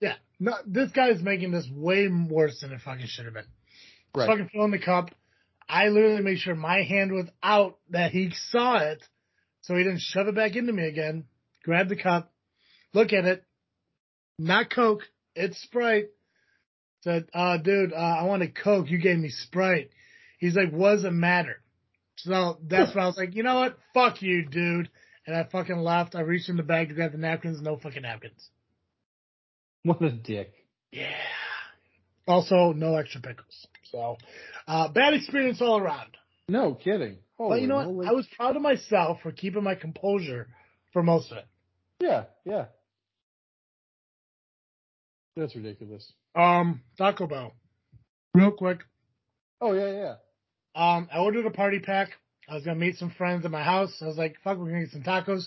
yeah, 0.00 0.14
no, 0.40 0.54
this 0.66 0.90
guy's 0.90 1.20
making 1.20 1.52
this 1.52 1.68
way 1.70 2.08
worse 2.08 2.60
than 2.60 2.72
it 2.72 2.80
fucking 2.80 3.06
should 3.06 3.26
have 3.26 3.34
been. 3.34 3.44
Right. 4.14 4.26
Fucking 4.26 4.48
filling 4.52 4.70
the 4.70 4.78
cup. 4.78 5.10
I 5.68 5.88
literally 5.88 6.22
made 6.22 6.38
sure 6.38 6.54
my 6.54 6.82
hand 6.82 7.12
was 7.12 7.26
out 7.42 7.76
that 7.90 8.12
he 8.12 8.32
saw 8.50 8.78
it, 8.78 9.02
so 9.60 9.74
he 9.74 9.82
didn't 9.82 10.00
shove 10.00 10.28
it 10.28 10.34
back 10.34 10.56
into 10.56 10.72
me 10.72 10.86
again. 10.86 11.24
Grab 11.62 11.88
the 11.90 11.96
cup, 11.96 12.32
look 12.94 13.12
at 13.12 13.26
it, 13.26 13.44
not 14.38 14.70
Coke, 14.70 15.02
it's 15.34 15.60
Sprite. 15.60 16.06
Said, 17.02 17.26
uh, 17.34 17.58
dude, 17.58 17.92
uh, 17.92 17.96
I 17.96 18.24
wanted 18.24 18.56
Coke. 18.56 18.88
You 18.88 18.98
gave 18.98 19.18
me 19.18 19.28
Sprite. 19.28 19.90
He's 20.38 20.56
like, 20.56 20.76
does 20.76 21.04
it 21.04 21.12
matter? 21.12 21.62
So 22.16 22.58
that's 22.66 22.94
when 22.94 23.04
I 23.04 23.06
was 23.06 23.16
like, 23.16 23.34
you 23.34 23.42
know 23.42 23.56
what? 23.56 23.78
Fuck 23.92 24.22
you, 24.22 24.46
dude. 24.46 24.88
And 25.26 25.36
I 25.36 25.44
fucking 25.44 25.78
left. 25.78 26.14
I 26.14 26.20
reached 26.20 26.48
in 26.48 26.56
the 26.56 26.62
bag 26.62 26.88
to 26.88 26.94
grab 26.94 27.12
the 27.12 27.18
napkins. 27.18 27.60
No 27.60 27.76
fucking 27.76 28.02
napkins. 28.02 28.48
What 29.82 30.02
a 30.02 30.10
dick. 30.10 30.52
Yeah. 30.92 31.10
Also, 32.28 32.72
no 32.72 32.96
extra 32.96 33.20
pickles. 33.20 33.66
So, 33.90 34.16
uh, 34.66 34.88
bad 34.88 35.14
experience 35.14 35.60
all 35.60 35.78
around. 35.78 36.16
No 36.48 36.74
kidding. 36.74 37.18
Holy 37.38 37.50
but 37.50 37.62
you 37.62 37.68
know 37.68 37.76
what? 37.76 37.86
moly. 37.86 38.06
I 38.06 38.12
was 38.12 38.26
proud 38.36 38.56
of 38.56 38.62
myself 38.62 39.18
for 39.22 39.32
keeping 39.32 39.62
my 39.62 39.74
composure 39.74 40.48
for 40.92 41.02
most 41.02 41.30
of 41.30 41.38
it. 41.38 41.46
Yeah. 42.00 42.24
Yeah. 42.44 42.66
That's 45.36 45.54
ridiculous. 45.54 46.10
Um, 46.34 46.82
Taco 46.98 47.26
Bell. 47.26 47.52
Real 48.34 48.52
quick. 48.52 48.80
Oh 49.60 49.72
yeah, 49.72 49.90
yeah. 49.90 50.14
Um, 50.74 51.08
I 51.12 51.18
ordered 51.18 51.46
a 51.46 51.50
party 51.50 51.78
pack. 51.78 52.10
I 52.48 52.54
was 52.54 52.64
gonna 52.64 52.78
meet 52.78 52.96
some 52.96 53.10
friends 53.10 53.44
at 53.44 53.50
my 53.50 53.62
house. 53.62 53.96
I 54.00 54.06
was 54.06 54.16
like, 54.16 54.36
fuck, 54.44 54.58
we're 54.58 54.66
gonna 54.70 54.84
get 54.84 54.90
some 54.90 55.02
tacos. 55.02 55.46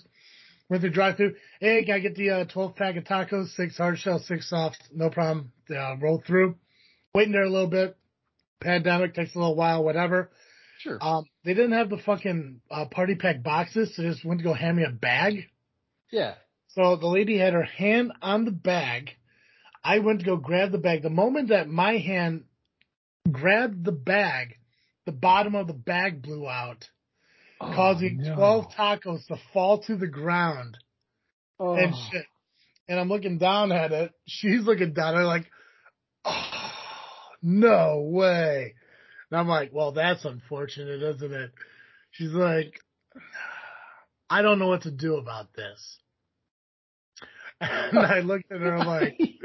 Went 0.69 0.81
through 0.81 0.91
drive 0.91 1.17
through. 1.17 1.35
Hey, 1.59 1.83
can 1.83 1.95
I 1.95 1.99
get 1.99 2.15
the 2.15 2.29
uh, 2.29 2.45
12 2.45 2.75
pack 2.75 2.95
of 2.95 3.03
tacos? 3.03 3.55
Six 3.55 3.77
hard 3.77 3.97
shell, 3.97 4.19
six 4.19 4.49
soft. 4.49 4.77
No 4.93 5.09
problem. 5.09 5.51
Uh, 5.69 5.95
roll 5.97 6.21
through. 6.25 6.55
Waiting 7.13 7.31
there 7.33 7.43
a 7.43 7.49
little 7.49 7.69
bit. 7.69 7.97
Pandemic 8.61 9.15
takes 9.15 9.33
a 9.35 9.39
little 9.39 9.55
while, 9.55 9.83
whatever. 9.83 10.29
Sure. 10.79 10.97
Um, 11.01 11.25
they 11.43 11.53
didn't 11.53 11.71
have 11.71 11.89
the 11.89 11.97
fucking 11.97 12.61
uh, 12.69 12.85
party 12.85 13.15
pack 13.15 13.41
boxes, 13.41 13.95
so 13.95 14.01
they 14.01 14.09
just 14.09 14.23
went 14.23 14.39
to 14.39 14.43
go 14.43 14.53
hand 14.53 14.77
me 14.77 14.83
a 14.83 14.91
bag. 14.91 15.45
yeah. 16.11 16.35
So 16.73 16.97
the 16.97 17.07
lady 17.07 17.35
had 17.39 17.53
her 17.53 17.63
hand 17.63 18.11
on 18.21 18.45
the 18.45 18.51
bag. 18.51 19.09
I 19.83 19.99
went 19.99 20.19
to 20.19 20.25
go 20.25 20.37
grab 20.37 20.71
the 20.71 20.77
bag. 20.77 21.01
The 21.01 21.09
moment 21.09 21.49
that 21.49 21.67
my 21.67 21.97
hand 21.97 22.43
grabbed 23.29 23.83
the 23.83 23.91
bag, 23.91 24.58
the 25.09 25.17
bottom 25.17 25.55
of 25.55 25.65
the 25.65 25.73
bag 25.73 26.21
blew 26.21 26.47
out, 26.47 26.87
oh, 27.59 27.73
causing 27.75 28.19
Oh, 28.25 28.29
no. 28.29 28.35
12 28.35 28.65
tacos 28.77 29.25
to 29.27 29.37
fall 29.53 29.79
to 29.83 29.95
the 29.95 30.05
ground 30.07 30.77
Oh. 31.59 31.73
and 31.75 31.95
shit. 32.11 32.25
And 32.87 32.99
I'm 32.99 33.09
looking 33.09 33.39
down 33.39 33.71
at 33.71 33.91
it. 33.91 34.11
She's 34.27 34.61
looking 34.65 34.93
down 34.93 35.15
at 35.15 35.21
it 35.21 35.25
like, 35.25 35.47
oh, 36.25 36.71
no 37.41 38.01
way. 38.11 38.75
And 39.31 39.39
I'm 39.39 39.47
like, 39.47 39.71
well, 39.73 39.93
that's 39.93 40.25
unfortunate, 40.25 41.01
isn't 41.01 41.33
it? 41.33 41.51
She's 42.11 42.31
like, 42.31 42.79
I 44.29 44.43
don't 44.43 44.59
know 44.59 44.67
what 44.67 44.83
to 44.83 44.91
do 44.91 45.15
about 45.15 45.53
this. 45.55 45.97
And 47.61 47.97
I 47.99 48.19
looked 48.19 48.51
at 48.51 48.61
her 48.61 48.75
I'm 48.77 48.85
like, 48.87 49.17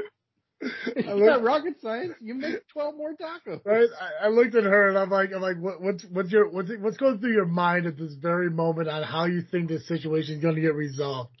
It's 0.95 1.07
I 1.07 1.13
not 1.13 1.41
look- 1.41 1.43
rocket 1.43 1.73
science. 1.81 2.13
You 2.21 2.35
make 2.35 2.67
twelve 2.71 2.95
more 2.95 3.13
tacos. 3.13 3.63
right? 3.65 3.87
I, 4.21 4.25
I 4.25 4.29
looked 4.29 4.55
at 4.55 4.63
her 4.63 4.89
and 4.89 4.97
I'm 4.97 5.09
like, 5.09 5.31
I'm 5.35 5.41
like, 5.41 5.57
what, 5.57 5.81
what's, 5.81 6.05
what's 6.05 6.31
your, 6.31 6.49
what's, 6.49 6.69
what's 6.79 6.97
going 6.97 7.19
through 7.19 7.33
your 7.33 7.45
mind 7.45 7.85
at 7.85 7.97
this 7.97 8.13
very 8.15 8.49
moment 8.49 8.87
on 8.89 9.03
how 9.03 9.25
you 9.25 9.41
think 9.41 9.67
this 9.67 9.87
situation 9.87 10.35
is 10.35 10.41
going 10.41 10.55
to 10.55 10.61
get 10.61 10.73
resolved? 10.75 11.31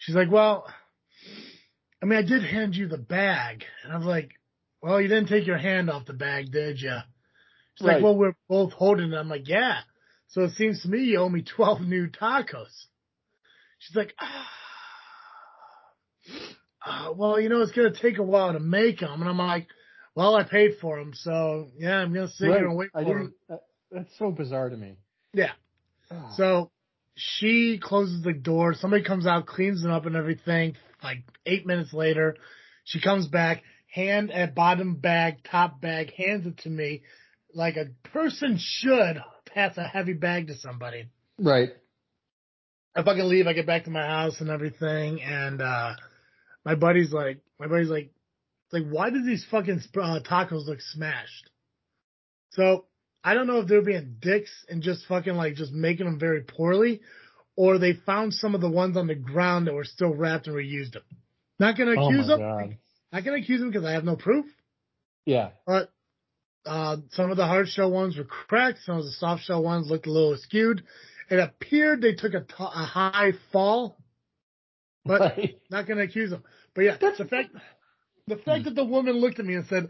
She's 0.00 0.14
like, 0.14 0.30
well, 0.30 0.66
I 2.02 2.06
mean, 2.06 2.18
I 2.18 2.22
did 2.22 2.42
hand 2.42 2.74
you 2.74 2.88
the 2.88 2.98
bag. 2.98 3.64
And 3.84 3.92
I 3.92 3.96
was 3.96 4.06
like, 4.06 4.30
well, 4.82 5.00
you 5.00 5.08
didn't 5.08 5.28
take 5.28 5.46
your 5.46 5.58
hand 5.58 5.90
off 5.90 6.06
the 6.06 6.12
bag, 6.12 6.50
did 6.50 6.80
you? 6.80 6.96
She's 7.76 7.86
Right. 7.86 7.94
like, 7.96 8.02
well, 8.04 8.16
we're 8.16 8.36
both 8.48 8.72
holding 8.72 9.12
it. 9.12 9.16
I'm 9.16 9.28
like, 9.28 9.48
yeah. 9.48 9.78
So 10.28 10.42
it 10.44 10.52
seems 10.52 10.82
to 10.82 10.88
me 10.88 11.00
you 11.04 11.18
owe 11.20 11.28
me 11.28 11.42
12 11.42 11.80
new 11.82 12.08
tacos. 12.08 12.86
She's 13.78 13.96
like, 13.96 14.14
ah. 14.20 14.48
Uh, 16.84 17.12
well, 17.16 17.40
you 17.40 17.48
know, 17.48 17.62
it's 17.62 17.72
going 17.72 17.92
to 17.92 18.00
take 18.00 18.18
a 18.18 18.22
while 18.22 18.52
to 18.52 18.60
make 18.60 19.00
them. 19.00 19.20
And 19.20 19.28
I'm 19.28 19.38
like, 19.38 19.68
well, 20.14 20.34
I 20.34 20.42
paid 20.44 20.72
for 20.80 20.98
them. 20.98 21.12
So 21.14 21.68
yeah, 21.78 21.96
I'm 21.96 22.12
going 22.12 22.28
to 22.28 22.32
sit 22.32 22.48
Right. 22.48 22.58
here 22.58 22.68
and 22.68 22.76
wait 22.76 22.90
I 22.94 23.04
for 23.04 23.14
them. 23.14 23.34
Uh, 23.50 23.56
that's 23.90 24.18
so 24.18 24.30
bizarre 24.30 24.68
to 24.68 24.76
me. 24.76 24.96
Yeah. 25.32 25.52
Oh. 26.10 26.30
So 26.36 26.70
she 27.14 27.80
closes 27.82 28.22
the 28.22 28.32
door. 28.32 28.74
Somebody 28.74 29.02
comes 29.04 29.26
out, 29.26 29.46
cleans 29.46 29.82
them 29.82 29.92
up 29.92 30.06
and 30.06 30.16
everything. 30.16 30.76
Like 31.02 31.18
eight 31.46 31.66
minutes 31.66 31.92
later, 31.92 32.36
she 32.84 33.00
comes 33.00 33.26
back, 33.28 33.62
hand 33.86 34.30
at 34.30 34.54
bottom 34.54 34.96
bag, 34.96 35.44
top 35.44 35.80
bag, 35.80 36.12
hands 36.14 36.46
it 36.46 36.58
to 36.58 36.68
me 36.70 37.02
like 37.54 37.76
a 37.76 37.86
person 38.08 38.58
should 38.60 39.22
pass 39.46 39.76
a 39.78 39.84
heavy 39.84 40.12
bag 40.14 40.48
to 40.48 40.56
somebody. 40.56 41.08
right. 41.38 41.70
I 42.96 43.02
fucking 43.02 43.24
leave. 43.24 43.46
I 43.48 43.52
get 43.54 43.66
back 43.66 43.84
to 43.84 43.90
my 43.90 44.06
house 44.06 44.40
and 44.40 44.50
everything, 44.50 45.20
and 45.22 45.60
uh 45.60 45.94
my 46.64 46.74
buddy's 46.74 47.12
like, 47.12 47.40
my 47.58 47.66
buddy's 47.66 47.88
like, 47.88 48.10
like, 48.72 48.84
why 48.88 49.10
do 49.10 49.22
these 49.22 49.44
fucking 49.50 49.80
uh, 50.00 50.20
tacos 50.28 50.66
look 50.66 50.80
smashed? 50.80 51.50
So 52.50 52.86
I 53.22 53.34
don't 53.34 53.46
know 53.46 53.60
if 53.60 53.68
they're 53.68 53.82
being 53.82 54.16
dicks 54.20 54.50
and 54.68 54.82
just 54.82 55.06
fucking 55.06 55.34
like 55.34 55.54
just 55.54 55.72
making 55.72 56.06
them 56.06 56.18
very 56.18 56.42
poorly, 56.42 57.00
or 57.56 57.78
they 57.78 57.92
found 57.92 58.34
some 58.34 58.54
of 58.54 58.60
the 58.60 58.70
ones 58.70 58.96
on 58.96 59.06
the 59.06 59.14
ground 59.14 59.66
that 59.66 59.74
were 59.74 59.84
still 59.84 60.14
wrapped 60.14 60.46
and 60.46 60.56
reused 60.56 60.92
them. 60.92 61.02
Not 61.58 61.76
gonna 61.78 61.94
Oh 61.96 62.06
accuse 62.08 62.26
my 62.28 62.36
them. 62.36 62.40
god. 62.40 62.76
Not 63.12 63.24
gonna 63.24 63.38
accuse 63.38 63.60
them 63.60 63.70
because 63.70 63.84
I 63.84 63.92
have 63.92 64.04
no 64.04 64.16
proof. 64.16 64.46
Yeah. 65.24 65.50
But 65.66 65.90
uh, 66.66 66.96
some 67.10 67.30
of 67.30 67.36
the 67.36 67.46
hard 67.46 67.68
shell 67.68 67.90
ones 67.90 68.16
were 68.16 68.24
cracked. 68.24 68.78
Some 68.84 68.98
of 68.98 69.04
the 69.04 69.12
soft 69.12 69.44
shell 69.44 69.62
ones 69.62 69.88
looked 69.88 70.06
a 70.06 70.12
little 70.12 70.36
skewed. 70.36 70.82
It 71.30 71.38
appeared 71.38 72.02
they 72.02 72.14
took 72.14 72.34
a, 72.34 72.40
t- 72.40 72.54
a 72.58 72.64
high 72.84 73.32
fall, 73.52 73.96
but 75.04 75.20
Right. 75.36 75.60
not 75.70 75.86
going 75.86 75.98
to 75.98 76.04
accuse 76.04 76.30
them. 76.30 76.42
But 76.74 76.82
yeah, 76.82 76.96
That's- 77.00 77.18
the 77.18 77.26
fact 77.26 77.50
the 78.26 78.36
fact 78.36 78.64
that 78.64 78.74
the 78.74 78.84
woman 78.84 79.14
looked 79.16 79.38
at 79.38 79.44
me 79.46 79.54
and 79.54 79.66
said, 79.66 79.88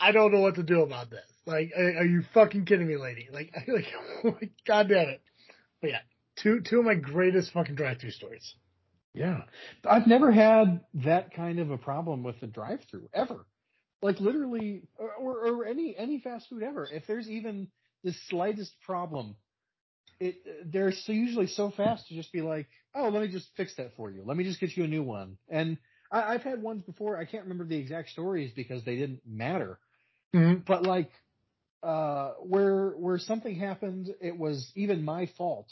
"I 0.00 0.12
don't 0.12 0.32
know 0.32 0.40
what 0.40 0.56
to 0.56 0.62
do 0.62 0.82
about 0.82 1.10
this." 1.10 1.24
Like, 1.46 1.72
are, 1.76 2.04
you 2.04 2.22
fucking 2.32 2.64
kidding 2.64 2.86
me, 2.86 2.96
lady? 2.96 3.28
Like, 3.32 3.52
like, 4.24 4.50
god 4.66 4.88
damn 4.88 5.08
it. 5.10 5.22
But 5.80 5.90
yeah, 5.90 5.98
two 6.36 6.60
two 6.62 6.78
of 6.80 6.84
my 6.84 6.94
greatest 6.94 7.52
fucking 7.52 7.74
drive-through 7.74 8.10
stories. 8.12 8.54
Yeah. 9.12 9.42
I've 9.88 10.06
never 10.08 10.32
had 10.32 10.80
that 11.04 11.32
kind 11.34 11.60
of 11.60 11.70
a 11.70 11.78
problem 11.78 12.24
with 12.24 12.40
the 12.40 12.46
drive-through 12.48 13.08
ever. 13.14 13.46
Like 14.02 14.18
literally, 14.20 14.82
or, 14.96 15.12
or, 15.14 15.46
or 15.46 15.64
any 15.66 15.94
any 15.96 16.18
fast 16.20 16.48
food 16.48 16.62
ever. 16.62 16.88
If 16.90 17.06
there's 17.06 17.28
even 17.28 17.68
the 18.02 18.12
slightest 18.28 18.74
problem, 18.84 19.36
it 20.18 20.36
they're 20.66 20.92
so 20.92 21.12
usually 21.12 21.46
so 21.46 21.70
fast 21.70 22.08
to 22.08 22.14
just 22.14 22.32
be 22.32 22.40
like, 22.42 22.68
oh, 22.94 23.08
let 23.08 23.22
me 23.22 23.28
just 23.28 23.48
fix 23.56 23.74
that 23.76 23.94
for 23.96 24.10
you. 24.10 24.22
Let 24.24 24.36
me 24.36 24.44
just 24.44 24.60
get 24.60 24.76
you 24.76 24.84
a 24.84 24.88
new 24.88 25.02
one. 25.02 25.36
And 25.48 25.78
I, 26.10 26.34
I've 26.34 26.42
had 26.42 26.62
ones 26.62 26.82
before. 26.84 27.18
I 27.18 27.24
can't 27.24 27.44
remember 27.44 27.64
the 27.64 27.76
exact 27.76 28.10
stories 28.10 28.52
because 28.54 28.84
they 28.84 28.96
didn't 28.96 29.20
matter. 29.26 29.78
Mm-hmm. 30.34 30.60
But 30.66 30.82
like, 30.84 31.10
uh, 31.82 32.32
where 32.40 32.90
where 32.90 33.18
something 33.18 33.54
happened, 33.54 34.14
it 34.20 34.38
was 34.38 34.70
even 34.74 35.04
my 35.04 35.28
fault, 35.36 35.68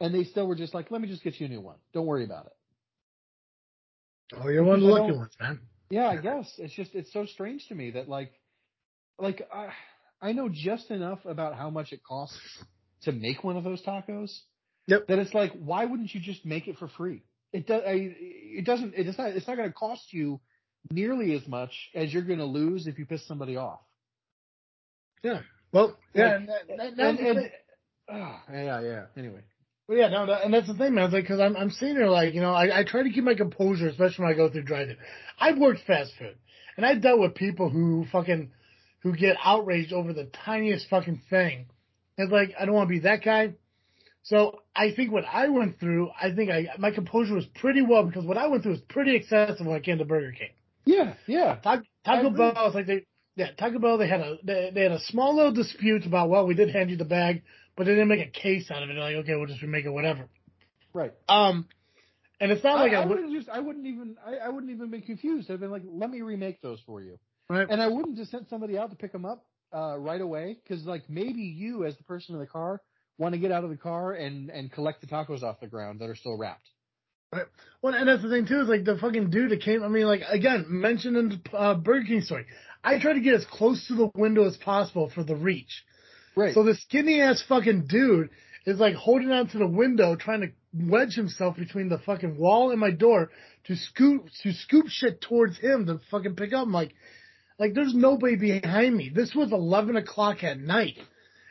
and 0.00 0.14
they 0.14 0.24
still 0.24 0.46
were 0.46 0.56
just 0.56 0.74
like, 0.74 0.90
"Let 0.90 1.00
me 1.00 1.08
just 1.08 1.22
get 1.22 1.38
you 1.38 1.46
a 1.46 1.48
new 1.48 1.60
one. 1.60 1.76
Don't 1.92 2.06
worry 2.06 2.24
about 2.24 2.46
it." 2.46 2.52
Oh, 4.36 4.48
you're 4.48 4.64
one 4.64 4.76
of 4.76 4.80
the 4.82 4.88
lucky 4.88 5.12
ones, 5.12 5.32
man. 5.38 5.60
Yeah, 5.90 6.08
I 6.08 6.16
guess 6.16 6.52
it's 6.58 6.74
just 6.74 6.94
it's 6.94 7.12
so 7.12 7.26
strange 7.26 7.68
to 7.68 7.74
me 7.74 7.92
that 7.92 8.08
like, 8.08 8.32
like 9.18 9.46
I 9.52 9.68
I 10.20 10.32
know 10.32 10.48
just 10.48 10.90
enough 10.90 11.24
about 11.26 11.56
how 11.56 11.70
much 11.70 11.92
it 11.92 12.02
costs 12.02 12.38
to 13.02 13.12
make 13.12 13.44
one 13.44 13.56
of 13.56 13.64
those 13.64 13.82
tacos. 13.82 14.30
Yep. 14.86 15.06
That 15.08 15.18
it's 15.18 15.34
like, 15.34 15.52
why 15.52 15.84
wouldn't 15.84 16.14
you 16.14 16.20
just 16.20 16.44
make 16.44 16.68
it 16.68 16.78
for 16.78 16.88
free? 16.88 17.22
It 17.52 17.66
does. 17.66 17.82
It 17.86 18.64
doesn't. 18.64 18.94
It's 18.96 19.16
not. 19.16 19.30
It's 19.30 19.46
not 19.46 19.56
going 19.56 19.68
to 19.68 19.74
cost 19.74 20.12
you 20.12 20.40
nearly 20.90 21.34
as 21.34 21.46
much 21.48 21.72
as 21.94 22.12
you're 22.12 22.22
going 22.22 22.40
to 22.40 22.44
lose 22.44 22.86
if 22.86 22.98
you 22.98 23.06
piss 23.06 23.26
somebody 23.26 23.56
off. 23.56 23.80
Yeah. 25.22 25.40
Well, 25.72 25.96
yeah. 26.14 26.38
Like, 26.38 26.48
and, 26.68 26.80
and, 26.80 27.00
and, 27.00 27.18
and, 27.18 27.38
and, 27.38 27.50
oh, 28.12 28.40
yeah, 28.52 28.80
yeah. 28.80 29.02
Anyway. 29.16 29.40
well, 29.88 29.98
yeah, 29.98 30.08
no, 30.08 30.24
no, 30.24 30.32
and 30.32 30.52
that's 30.52 30.66
the 30.66 30.74
thing, 30.74 30.94
man. 30.94 31.04
It's 31.04 31.14
like, 31.14 31.26
cause 31.26 31.40
I'm, 31.40 31.56
I'm 31.56 31.70
sitting 31.70 31.96
there 31.96 32.10
like, 32.10 32.34
you 32.34 32.40
know, 32.40 32.52
I, 32.52 32.80
I 32.80 32.84
try 32.84 33.02
to 33.02 33.10
keep 33.10 33.24
my 33.24 33.34
composure, 33.34 33.88
especially 33.88 34.24
when 34.24 34.32
I 34.32 34.36
go 34.36 34.50
through 34.50 34.62
drive-thru. 34.62 34.96
I've 35.38 35.58
worked 35.58 35.80
fast 35.86 36.12
food, 36.18 36.36
and 36.76 36.86
I've 36.86 37.02
dealt 37.02 37.20
with 37.20 37.34
people 37.34 37.68
who 37.68 38.06
fucking, 38.10 38.50
who 39.02 39.14
get 39.14 39.36
outraged 39.44 39.92
over 39.92 40.12
the 40.12 40.30
tiniest 40.44 40.88
fucking 40.88 41.22
thing. 41.28 41.66
It's 42.16 42.32
like, 42.32 42.54
I 42.58 42.64
don't 42.64 42.74
want 42.74 42.88
to 42.88 42.94
be 42.94 43.00
that 43.00 43.22
guy. 43.22 43.54
So 44.24 44.60
I 44.74 44.92
think 44.92 45.12
what 45.12 45.24
I 45.30 45.48
went 45.48 45.78
through, 45.78 46.10
I 46.20 46.32
think 46.34 46.50
I, 46.50 46.68
my 46.78 46.90
composure 46.90 47.34
was 47.34 47.44
pretty 47.44 47.82
well 47.82 48.04
because 48.04 48.24
what 48.24 48.38
I 48.38 48.46
went 48.46 48.62
through 48.62 48.72
was 48.72 48.80
pretty 48.80 49.14
excessive 49.16 49.66
when 49.66 49.76
I 49.76 49.80
came 49.80 49.98
to 49.98 50.06
Burger 50.06 50.32
King. 50.32 50.48
Yeah, 50.86 51.14
yeah. 51.26 51.56
Taco, 51.62 51.82
Taco 52.04 52.30
Bell 52.30 52.54
was 52.54 52.74
like 52.74 52.86
they, 52.86 53.04
yeah, 53.36 53.50
Taco 53.52 53.78
Bell 53.78 53.98
they 53.98 54.08
had 54.08 54.20
a 54.20 54.36
they, 54.42 54.70
they 54.74 54.82
had 54.82 54.92
a 54.92 55.00
small 55.00 55.36
little 55.36 55.52
dispute 55.52 56.06
about 56.06 56.30
well 56.30 56.46
we 56.46 56.54
did 56.54 56.70
hand 56.70 56.90
you 56.90 56.96
the 56.96 57.04
bag, 57.04 57.42
but 57.76 57.84
they 57.84 57.92
didn't 57.92 58.08
make 58.08 58.26
a 58.26 58.30
case 58.30 58.70
out 58.70 58.82
of 58.82 58.88
it. 58.88 58.94
They're 58.94 59.02
like 59.02 59.16
okay, 59.16 59.34
we'll 59.34 59.46
just 59.46 59.60
remake 59.60 59.84
it, 59.84 59.90
whatever. 59.90 60.28
Right. 60.94 61.12
Um, 61.28 61.68
and 62.40 62.50
it's 62.50 62.64
not 62.64 62.78
I, 62.78 62.82
like 62.82 62.92
I, 62.92 63.02
I 63.02 63.06
would, 63.06 63.16
wouldn't 63.16 63.34
just. 63.34 63.48
I 63.50 63.60
wouldn't 63.60 63.86
even. 63.86 64.16
I, 64.24 64.46
I 64.46 64.48
wouldn't 64.48 64.72
even 64.72 64.90
be 64.90 65.02
confused. 65.02 65.50
I'd 65.50 65.60
been 65.60 65.70
like, 65.70 65.82
let 65.86 66.10
me 66.10 66.22
remake 66.22 66.62
those 66.62 66.80
for 66.86 67.02
you, 67.02 67.18
right. 67.50 67.66
and 67.68 67.82
I 67.82 67.88
wouldn't 67.88 68.16
just 68.16 68.30
send 68.30 68.46
somebody 68.48 68.78
out 68.78 68.90
to 68.90 68.96
pick 68.96 69.12
them 69.12 69.26
up 69.26 69.44
uh, 69.74 69.98
right 69.98 70.20
away 70.20 70.56
because 70.62 70.84
like 70.84 71.02
maybe 71.10 71.42
you 71.42 71.84
as 71.84 71.96
the 71.98 72.04
person 72.04 72.34
in 72.34 72.40
the 72.40 72.46
car 72.46 72.80
want 73.18 73.34
to 73.34 73.38
get 73.38 73.52
out 73.52 73.64
of 73.64 73.70
the 73.70 73.76
car 73.76 74.12
and 74.12 74.50
and 74.50 74.70
collect 74.72 75.00
the 75.00 75.06
tacos 75.06 75.42
off 75.42 75.60
the 75.60 75.66
ground 75.66 76.00
that 76.00 76.10
are 76.10 76.16
still 76.16 76.36
wrapped. 76.36 76.68
Right. 77.32 77.46
Well, 77.82 77.94
and 77.94 78.08
that's 78.08 78.22
the 78.22 78.30
thing 78.30 78.46
too 78.46 78.60
is 78.60 78.68
like 78.68 78.84
the 78.84 78.96
fucking 78.96 79.30
dude 79.30 79.50
that 79.50 79.60
came. 79.60 79.82
I 79.82 79.88
mean, 79.88 80.06
like 80.06 80.22
again, 80.28 80.66
mentioned 80.68 81.16
in 81.16 81.28
the 81.28 81.56
uh, 81.56 81.74
Burger 81.74 82.06
King 82.06 82.20
story. 82.20 82.46
I 82.82 82.98
try 83.00 83.14
to 83.14 83.20
get 83.20 83.34
as 83.34 83.46
close 83.46 83.86
to 83.88 83.94
the 83.94 84.10
window 84.14 84.44
as 84.44 84.56
possible 84.56 85.10
for 85.10 85.24
the 85.24 85.34
reach. 85.34 85.84
Right. 86.36 86.54
So 86.54 86.62
the 86.62 86.74
skinny 86.74 87.20
ass 87.20 87.42
fucking 87.48 87.86
dude 87.88 88.30
is 88.66 88.78
like 88.78 88.94
holding 88.94 89.30
onto 89.30 89.58
the 89.58 89.66
window, 89.66 90.16
trying 90.16 90.42
to 90.42 90.48
wedge 90.72 91.14
himself 91.14 91.56
between 91.56 91.88
the 91.88 91.98
fucking 91.98 92.36
wall 92.38 92.70
and 92.70 92.80
my 92.80 92.90
door 92.90 93.30
to 93.64 93.76
scoop 93.76 94.26
to 94.42 94.52
scoop 94.52 94.86
shit 94.88 95.20
towards 95.20 95.58
him 95.58 95.86
to 95.86 96.00
fucking 96.10 96.36
pick 96.36 96.52
up. 96.52 96.66
I'm 96.66 96.72
like, 96.72 96.94
like 97.58 97.74
there's 97.74 97.94
nobody 97.94 98.36
behind 98.36 98.96
me. 98.96 99.10
This 99.14 99.34
was 99.34 99.52
eleven 99.52 99.96
o'clock 99.96 100.44
at 100.44 100.58
night. 100.58 100.98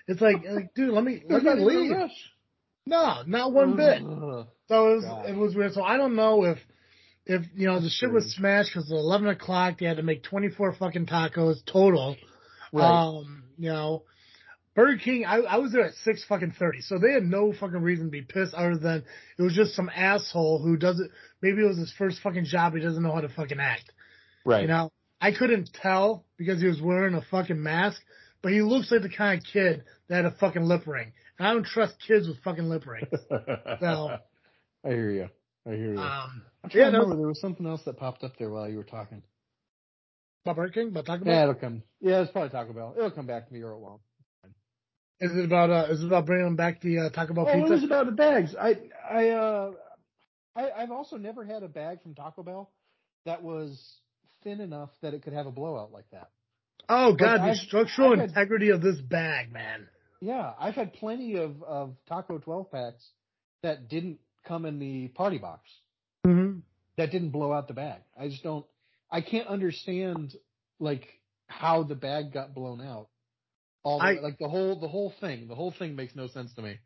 It's 0.08 0.22
like, 0.22 0.44
like 0.46 0.74
dude, 0.74 0.90
let 0.90 1.04
me 1.04 1.24
let 1.30 1.44
me 1.44 1.54
leave. 1.64 1.96
No, 2.86 3.24
not 3.26 3.54
one 3.54 3.76
bit. 3.78 4.02
So 4.68 4.92
it 4.92 4.96
was 4.96 5.06
God. 5.06 5.30
it 5.30 5.36
was 5.36 5.56
weird. 5.56 5.74
So 5.74 5.84
I 5.84 5.98
don't 5.98 6.16
know 6.16 6.44
if 6.44 6.58
if 7.26 7.44
you 7.56 7.68
know 7.68 7.80
the 7.80 7.90
shit 7.90 8.12
was 8.12 8.34
smashed 8.36 8.72
because 8.74 8.92
at 8.92 8.96
eleven 8.96 9.30
o'clock 9.30 9.80
they 9.80 9.86
had 9.86 9.98
to 9.98 10.04
make 10.04 10.24
twenty 10.24 10.50
four 10.50 10.74
fucking 10.74 11.06
tacos 11.06 11.58
total. 11.66 12.18
Right. 12.74 12.84
Um, 12.86 13.44
you 13.58 13.70
know, 13.70 14.04
Burger 14.76 14.98
King. 14.98 15.26
I, 15.26 15.38
I 15.38 15.58
was 15.58 15.72
there 15.72 15.86
at 15.86 15.94
six 16.04 16.26
fucking 16.26 16.56
thirty, 16.60 16.82
so 16.82 16.98
they 16.98 17.14
had 17.14 17.24
no 17.24 17.54
fucking 17.54 17.82
reason 17.82 18.06
to 18.06 18.12
be 18.12 18.24
pissed 18.24 18.54
other 18.54 18.78
than 18.78 19.04
it 19.38 19.42
was 19.42 19.54
just 19.54 19.76
some 19.76 19.90
asshole 19.94 20.62
who 20.62 20.76
doesn't. 20.76 21.10
Maybe 21.42 21.62
it 21.62 21.68
was 21.68 21.78
his 21.78 21.94
first 21.98 22.20
fucking 22.22 22.46
job. 22.46 22.74
He 22.74 22.82
doesn't 22.82 23.02
know 23.02 23.14
how 23.14 23.22
to 23.22 23.30
fucking 23.30 23.60
act. 23.60 23.92
right. 24.44 24.64
You 24.64 24.68
know, 24.68 24.92
I 25.22 25.32
couldn't 25.32 25.70
tell 25.74 26.26
because 26.38 26.60
he 26.60 26.68
was 26.68 26.82
wearing 26.82 27.14
a 27.14 27.22
fucking 27.22 27.62
mask, 27.62 28.02
but 28.44 28.52
he 28.52 28.62
looks 28.62 28.92
like 28.92 29.02
the 29.02 29.10
kind 29.10 29.40
of 29.40 29.46
kid 29.52 29.84
that 30.10 30.16
had 30.18 30.26
a 30.26 30.32
fucking 30.32 30.64
lip 30.64 30.86
ring. 30.86 31.14
And 31.40 31.48
I 31.48 31.54
don't 31.54 31.66
trust 31.66 31.96
kids 32.06 32.28
with 32.28 32.38
fucking 32.44 32.70
lip 32.70 32.86
rings. 32.86 33.08
So, 33.80 34.18
I 34.86 34.90
hear 34.90 35.12
you. 35.12 35.30
I 35.66 35.70
hear 35.70 35.94
you. 35.94 36.00
um, 36.00 36.44
I'm 36.64 36.70
yeah, 36.72 36.82
trying 36.82 36.86
to 36.86 36.92
no, 36.92 37.00
remember. 37.00 37.16
There 37.16 37.28
was 37.28 37.40
something 37.40 37.66
else 37.66 37.82
that 37.86 37.98
popped 37.98 38.24
up 38.24 38.38
there 38.38 38.50
while 38.50 38.70
you 38.70 38.78
were 38.78 38.84
talking. 38.84 39.24
about 40.46 40.58
Burger 40.58 40.74
King, 40.74 40.88
about 40.90 41.06
Taco 41.06 41.24
Bell? 41.24 41.34
Yeah, 41.34 41.44
it'll 41.44 41.56
come. 41.56 41.84
Yeah, 42.02 42.22
it's 42.22 42.32
probably 42.32 42.50
Taco 42.50 42.74
Bell. 42.74 42.94
It'll 42.98 43.12
come 43.12 43.26
back 43.26 43.48
to 43.48 43.54
me 43.54 43.64
or 43.64 43.72
it 43.72 43.80
won't. 43.80 44.02
Is 45.22 45.32
it 45.32 45.46
about 45.46 45.70
uh, 45.70 45.86
is 45.90 46.04
it 46.04 46.08
about 46.08 46.26
bringing 46.26 46.58
back 46.58 46.82
the 46.82 47.00
uh, 47.00 47.10
Taco 47.10 47.34
Bell 47.34 47.46
Well, 47.46 47.66
it 47.66 47.70
was 47.70 47.84
about 47.84 48.08
the 48.08 48.12
bags. 48.12 48.56
I, 48.60 48.76
I, 49.10 49.30
uh, 49.30 49.72
I, 50.54 50.70
I've 50.72 50.92
also 50.92 51.16
never 51.16 51.46
had 51.46 51.64
a 51.64 51.70
bag 51.70 52.02
from 52.04 52.14
Taco 52.14 52.44
Bell 52.44 52.70
that 53.26 53.42
was 53.42 54.02
thin 54.44 54.60
enough 54.60 54.90
that 55.02 55.14
it 55.14 55.24
could 55.24 55.32
have 55.32 55.46
a 55.46 55.52
blowout 55.52 55.94
like 55.94 56.10
that. 56.12 56.30
Oh 56.90 57.14
God, 57.14 57.40
the 57.40 57.44
I've- 57.52 57.58
structural 57.60 58.16
had- 58.18 58.30
integrity 58.30 58.70
of 58.70 58.82
this 58.82 59.00
bag, 59.00 59.52
man. 59.52 59.88
Yeah, 60.22 60.54
I've 60.58 60.76
had 60.76 60.94
plenty 60.94 61.36
of, 61.36 61.62
of 61.64 61.96
Taco 62.08 62.38
12 62.38 62.72
packs 62.72 63.06
that 63.62 63.90
didn't 63.90 64.20
come 64.46 64.66
in 64.66 64.80
the 64.80 65.10
party 65.10 65.38
box. 65.38 65.70
Mm-hmm. 66.26 66.60
That 66.98 67.12
didn't 67.12 67.32
blow 67.32 67.52
out 67.52 67.68
the 67.68 67.74
bag. 67.74 68.02
I 68.18 68.30
just 68.30 68.42
don't, 68.44 68.66
I 69.12 69.20
can't 69.22 69.48
understand 69.48 70.34
like 70.80 71.08
how 71.48 71.84
the 71.84 71.96
bag 71.96 72.32
got 72.34 72.54
blown 72.54 72.80
out. 72.82 73.10
All 73.84 74.00
the, 74.00 74.06
I- 74.06 74.20
like 74.22 74.38
the 74.40 74.48
whole, 74.48 74.80
the 74.80 74.88
whole 74.88 75.14
thing, 75.20 75.48
the 75.50 75.56
whole 75.56 75.72
thing 75.78 75.96
makes 75.98 76.16
no 76.16 76.28
sense 76.28 76.54
to 76.54 76.62
me 76.62 76.80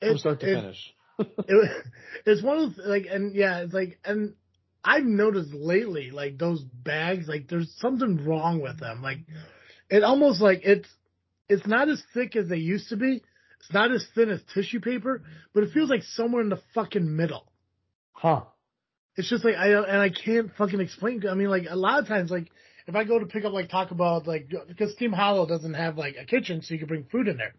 from 0.00 0.10
It, 0.10 0.18
start 0.18 0.40
to 0.40 0.50
it, 0.52 0.54
finish. 0.60 0.94
it, 1.18 1.84
it's 2.26 2.42
one 2.42 2.58
of 2.58 2.76
those, 2.76 2.86
like, 2.86 3.06
and 3.10 3.34
yeah, 3.34 3.60
it's 3.60 3.72
like, 3.72 3.98
and 4.04 4.34
I've 4.84 5.04
noticed 5.04 5.52
lately, 5.52 6.10
like 6.10 6.38
those 6.38 6.62
bags, 6.62 7.28
like 7.28 7.48
there's 7.48 7.72
something 7.78 8.24
wrong 8.24 8.60
with 8.60 8.78
them. 8.78 9.02
Like, 9.02 9.18
it 9.90 10.02
almost 10.02 10.40
like 10.40 10.60
it's, 10.64 10.88
it's 11.48 11.66
not 11.66 11.88
as 11.88 12.02
thick 12.14 12.36
as 12.36 12.48
they 12.48 12.56
used 12.56 12.88
to 12.90 12.96
be. 12.96 13.22
It's 13.60 13.72
not 13.72 13.90
as 13.90 14.06
thin 14.14 14.30
as 14.30 14.40
tissue 14.54 14.80
paper, 14.80 15.22
but 15.52 15.64
it 15.64 15.72
feels 15.72 15.90
like 15.90 16.02
somewhere 16.02 16.42
in 16.42 16.48
the 16.48 16.60
fucking 16.74 17.16
middle. 17.16 17.50
Huh. 18.12 18.42
It's 19.16 19.28
just 19.28 19.44
like 19.44 19.56
I 19.56 19.72
and 19.72 19.98
I 19.98 20.10
can't 20.10 20.50
fucking 20.56 20.80
explain. 20.80 21.26
I 21.28 21.34
mean, 21.34 21.48
like 21.48 21.66
a 21.68 21.76
lot 21.76 21.98
of 21.98 22.06
times, 22.06 22.30
like 22.30 22.48
if 22.86 22.94
I 22.94 23.04
go 23.04 23.18
to 23.18 23.26
pick 23.26 23.44
up 23.44 23.52
like 23.52 23.68
Taco 23.68 23.96
Bell, 23.96 24.22
like 24.24 24.48
because 24.68 24.92
Steam 24.92 25.12
Hollow 25.12 25.44
doesn't 25.46 25.74
have 25.74 25.98
like 25.98 26.16
a 26.20 26.24
kitchen, 26.24 26.62
so 26.62 26.74
you 26.74 26.78
can 26.78 26.88
bring 26.88 27.04
food 27.04 27.26
in 27.26 27.36
there. 27.36 27.54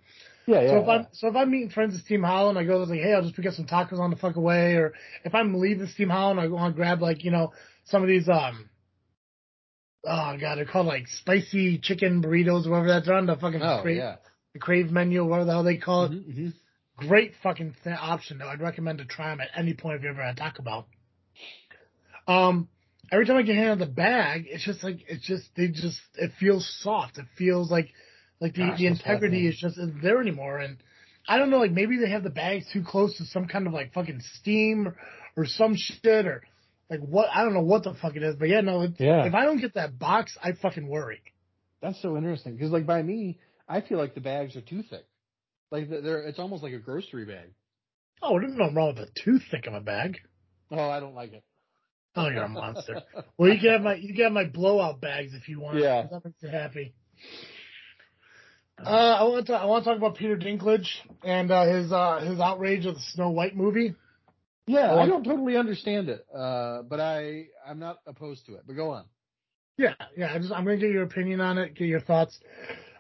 Yeah, 0.49 0.61
yeah. 0.61 0.69
so 0.69 0.77
if 0.77 0.87
yeah. 0.87 0.93
I'm 0.93 1.07
so 1.11 1.27
if 1.27 1.35
I'm 1.35 1.51
meeting 1.51 1.69
friends 1.69 1.95
at 1.95 2.03
Steam 2.03 2.23
Hollow 2.23 2.49
and 2.49 2.57
I 2.57 2.63
go 2.63 2.79
like, 2.79 2.99
hey, 2.99 3.13
I'll 3.13 3.21
just 3.21 3.35
pick 3.35 3.45
up 3.45 3.53
some 3.53 3.67
tacos 3.67 3.99
on 3.99 4.09
the 4.09 4.15
fuck 4.15 4.35
away, 4.35 4.77
or 4.77 4.93
if 5.23 5.35
I'm 5.35 5.53
leaving 5.53 5.85
Steam 5.87 6.09
Hollow 6.09 6.31
and 6.31 6.39
I 6.39 6.47
want 6.47 6.73
to 6.73 6.75
grab 6.75 7.03
like 7.03 7.23
you 7.23 7.29
know 7.29 7.53
some 7.85 8.01
of 8.01 8.07
these 8.07 8.27
um. 8.27 8.67
Oh 10.05 10.37
god, 10.41 10.55
they're 10.57 10.65
called 10.65 10.87
like 10.87 11.07
spicy 11.07 11.77
chicken 11.77 12.23
burritos 12.23 12.65
or 12.65 12.71
whatever 12.71 12.87
that's 12.87 13.07
on 13.07 13.27
the 13.27 13.35
fucking 13.35 13.61
oh, 13.61 13.81
crave, 13.83 13.97
yeah. 13.97 14.15
the 14.53 14.59
crave 14.59 14.89
menu, 14.89 15.23
whatever 15.23 15.45
the 15.45 15.51
hell 15.51 15.63
they 15.63 15.77
call 15.77 16.05
it. 16.05 16.11
Mhm, 16.13 16.39
mhm. 16.39 16.53
Great 16.97 17.33
fucking 17.43 17.75
th- 17.83 17.97
option 17.99 18.39
though. 18.39 18.47
I'd 18.47 18.59
recommend 18.59 18.97
to 18.99 19.05
try 19.05 19.29
them 19.29 19.41
at 19.41 19.49
any 19.55 19.75
point 19.75 19.97
if 19.97 20.03
you 20.03 20.09
ever 20.09 20.23
had 20.23 20.37
Taco 20.37 20.63
Bell. 20.63 20.87
Um, 22.27 22.69
every 23.11 23.27
time 23.27 23.37
I 23.37 23.43
get 23.43 23.55
handed 23.55 23.87
the 23.87 23.91
bag, 23.91 24.45
it's 24.49 24.65
just 24.65 24.83
like 24.83 25.01
it's 25.07 25.25
just 25.27 25.43
they 25.55 25.67
just 25.67 25.99
it 26.15 26.31
feels 26.39 26.67
soft. 26.81 27.19
It 27.19 27.25
feels 27.37 27.69
like 27.69 27.89
like 28.41 28.53
the, 28.53 28.61
Gosh, 28.67 28.77
the 28.79 28.87
integrity 28.87 29.47
is 29.47 29.57
just 29.57 29.77
isn't 29.77 30.01
there 30.01 30.21
anymore. 30.21 30.57
And 30.59 30.77
I 31.27 31.37
don't 31.37 31.49
know, 31.49 31.59
like 31.59 31.71
maybe 31.71 31.97
they 31.97 32.09
have 32.09 32.23
the 32.23 32.29
bags 32.29 32.65
too 32.71 32.83
close 32.83 33.17
to 33.17 33.25
some 33.25 33.47
kind 33.47 33.67
of 33.67 33.73
like 33.73 33.93
fucking 33.93 34.21
steam 34.35 34.87
or, 34.87 34.95
or 35.35 35.45
some 35.45 35.75
shit 35.75 36.25
or 36.25 36.43
like 36.89 37.01
what 37.01 37.27
I 37.33 37.43
don't 37.43 37.53
know 37.53 37.61
what 37.63 37.83
the 37.83 37.93
fuck 37.93 38.15
it 38.15 38.23
is. 38.23 38.35
But 38.35 38.49
yeah, 38.49 38.61
no, 38.61 38.81
it's, 38.81 38.99
Yeah. 38.99 39.25
if 39.25 39.33
I 39.33 39.45
don't 39.45 39.59
get 39.61 39.75
that 39.75 39.99
box, 39.99 40.37
I 40.43 40.53
fucking 40.53 40.87
worry. 40.87 41.21
That's 41.81 42.01
so 42.01 42.17
interesting 42.17 42.55
because, 42.55 42.71
like, 42.71 42.85
by 42.85 43.01
me, 43.01 43.39
I 43.67 43.79
feel 43.79 43.97
like 43.97 44.13
the 44.13 44.19
bags 44.21 44.55
are 44.57 44.61
too 44.61 44.83
thick. 44.83 45.05
Like 45.71 45.89
they're, 45.89 46.01
they're 46.01 46.19
it's 46.23 46.39
almost 46.39 46.63
like 46.63 46.73
a 46.73 46.79
grocery 46.79 47.25
bag. 47.25 47.53
Oh, 48.21 48.39
there's 48.39 48.53
nothing 48.55 48.75
wrong 48.75 48.95
with 48.95 49.07
a 49.07 49.23
too 49.23 49.39
thick 49.51 49.65
of 49.67 49.73
a 49.73 49.79
bag. 49.79 50.17
Oh, 50.71 50.89
I 50.89 50.99
don't 50.99 51.15
like 51.15 51.31
it. 51.31 51.43
Oh, 52.15 52.27
you're 52.27 52.43
a 52.43 52.49
monster. 52.49 53.01
Well, 53.37 53.53
you 53.53 53.59
can 53.59 53.69
have 53.69 53.81
my 53.81 53.95
you 53.95 54.13
can 54.13 54.23
have 54.23 54.33
my 54.33 54.45
blowout 54.45 54.99
bags 54.99 55.33
if 55.33 55.47
you 55.47 55.61
want. 55.61 55.77
Yeah. 55.77 56.07
that 56.11 56.25
makes 56.25 56.41
you 56.41 56.49
happy. 56.49 56.93
Uh, 58.85 58.89
I 58.89 59.23
want 59.23 59.47
to 59.47 59.53
I 59.53 59.65
want 59.65 59.83
to 59.83 59.89
talk 59.89 59.97
about 59.97 60.15
Peter 60.15 60.37
Dinklage 60.37 60.87
and 61.23 61.51
uh, 61.51 61.65
his 61.65 61.91
uh, 61.91 62.19
his 62.25 62.39
outrage 62.39 62.85
of 62.85 62.95
the 62.95 63.01
Snow 63.13 63.29
White 63.29 63.55
movie. 63.55 63.95
Yeah, 64.67 64.93
I 64.95 65.07
don't 65.07 65.23
totally 65.23 65.57
understand 65.57 66.09
it, 66.09 66.25
uh, 66.33 66.83
but 66.83 66.99
I 66.99 67.47
I'm 67.67 67.79
not 67.79 67.99
opposed 68.05 68.45
to 68.45 68.55
it. 68.55 68.63
But 68.67 68.75
go 68.75 68.91
on. 68.91 69.05
Yeah, 69.77 69.95
yeah. 70.15 70.33
I 70.33 70.37
just 70.37 70.51
I'm 70.51 70.63
gonna 70.63 70.77
get 70.77 70.91
your 70.91 71.03
opinion 71.03 71.41
on 71.41 71.57
it, 71.57 71.75
get 71.75 71.87
your 71.87 72.01
thoughts. 72.01 72.39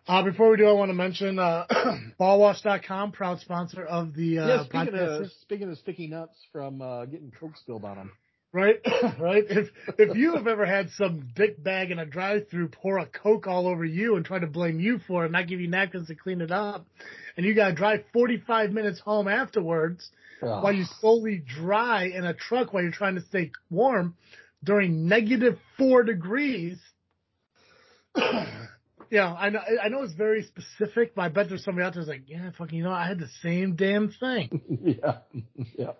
Uh, 0.07 0.23
before 0.23 0.49
we 0.49 0.57
do, 0.57 0.65
I 0.65 0.71
want 0.71 0.89
to 0.89 0.95
mention 0.95 1.37
uh, 1.37 1.67
Ballwash.com, 2.19 3.11
proud 3.11 3.39
sponsor 3.41 3.85
of 3.85 4.15
the 4.15 4.39
uh, 4.39 4.47
yeah, 4.47 4.63
speaking 4.63 4.93
podcast. 4.93 5.21
of 5.25 5.31
speaking 5.41 5.69
of 5.69 5.77
sticky 5.77 6.07
nuts 6.07 6.35
from 6.51 6.81
uh, 6.81 7.05
getting 7.05 7.31
coke 7.39 7.55
spilled 7.57 7.85
on 7.85 7.97
them. 7.97 8.11
Right, 8.51 8.77
right. 9.19 9.43
If 9.47 9.69
if 9.99 10.17
you 10.17 10.35
have 10.35 10.47
ever 10.47 10.65
had 10.65 10.89
some 10.91 11.29
dick 11.35 11.63
bag 11.63 11.91
in 11.91 11.99
a 11.99 12.05
drive-through 12.05 12.69
pour 12.69 12.97
a 12.97 13.05
coke 13.05 13.45
all 13.45 13.67
over 13.67 13.85
you 13.85 14.15
and 14.15 14.25
try 14.25 14.39
to 14.39 14.47
blame 14.47 14.79
you 14.79 14.99
for 15.07 15.21
it, 15.23 15.25
and 15.27 15.33
not 15.33 15.47
give 15.47 15.59
you 15.61 15.67
napkins 15.67 16.07
to 16.07 16.15
clean 16.15 16.41
it 16.41 16.51
up, 16.51 16.87
and 17.37 17.45
you 17.45 17.53
got 17.53 17.69
to 17.69 17.75
drive 17.75 18.05
45 18.11 18.71
minutes 18.71 18.99
home 18.99 19.27
afterwards 19.27 20.09
Oh. 20.41 20.61
while 20.61 20.71
you 20.71 20.85
slowly 21.01 21.43
dry 21.45 22.05
in 22.05 22.23
a 22.25 22.33
truck 22.33 22.71
while 22.71 22.81
you're 22.81 22.93
trying 22.93 23.15
to 23.15 23.21
stay 23.21 23.51
warm 23.69 24.15
during 24.63 25.05
negative 25.07 25.59
four 25.77 26.03
degrees. 26.03 26.77
yeah, 29.11 29.33
I 29.33 29.49
know. 29.49 29.59
I 29.83 29.89
know 29.89 30.03
it's 30.03 30.13
very 30.13 30.43
specific, 30.43 31.13
but 31.15 31.23
I 31.23 31.29
bet 31.29 31.49
there's 31.49 31.63
somebody 31.63 31.85
out 31.85 31.93
there 31.93 32.01
who's 32.03 32.09
like, 32.09 32.23
yeah, 32.27 32.51
fucking, 32.57 32.77
you 32.77 32.83
know, 32.85 32.91
I 32.91 33.05
had 33.07 33.19
the 33.19 33.27
same 33.41 33.75
damn 33.75 34.11
thing. 34.11 34.61
yeah, 35.03 35.17
yeah. 35.77 35.91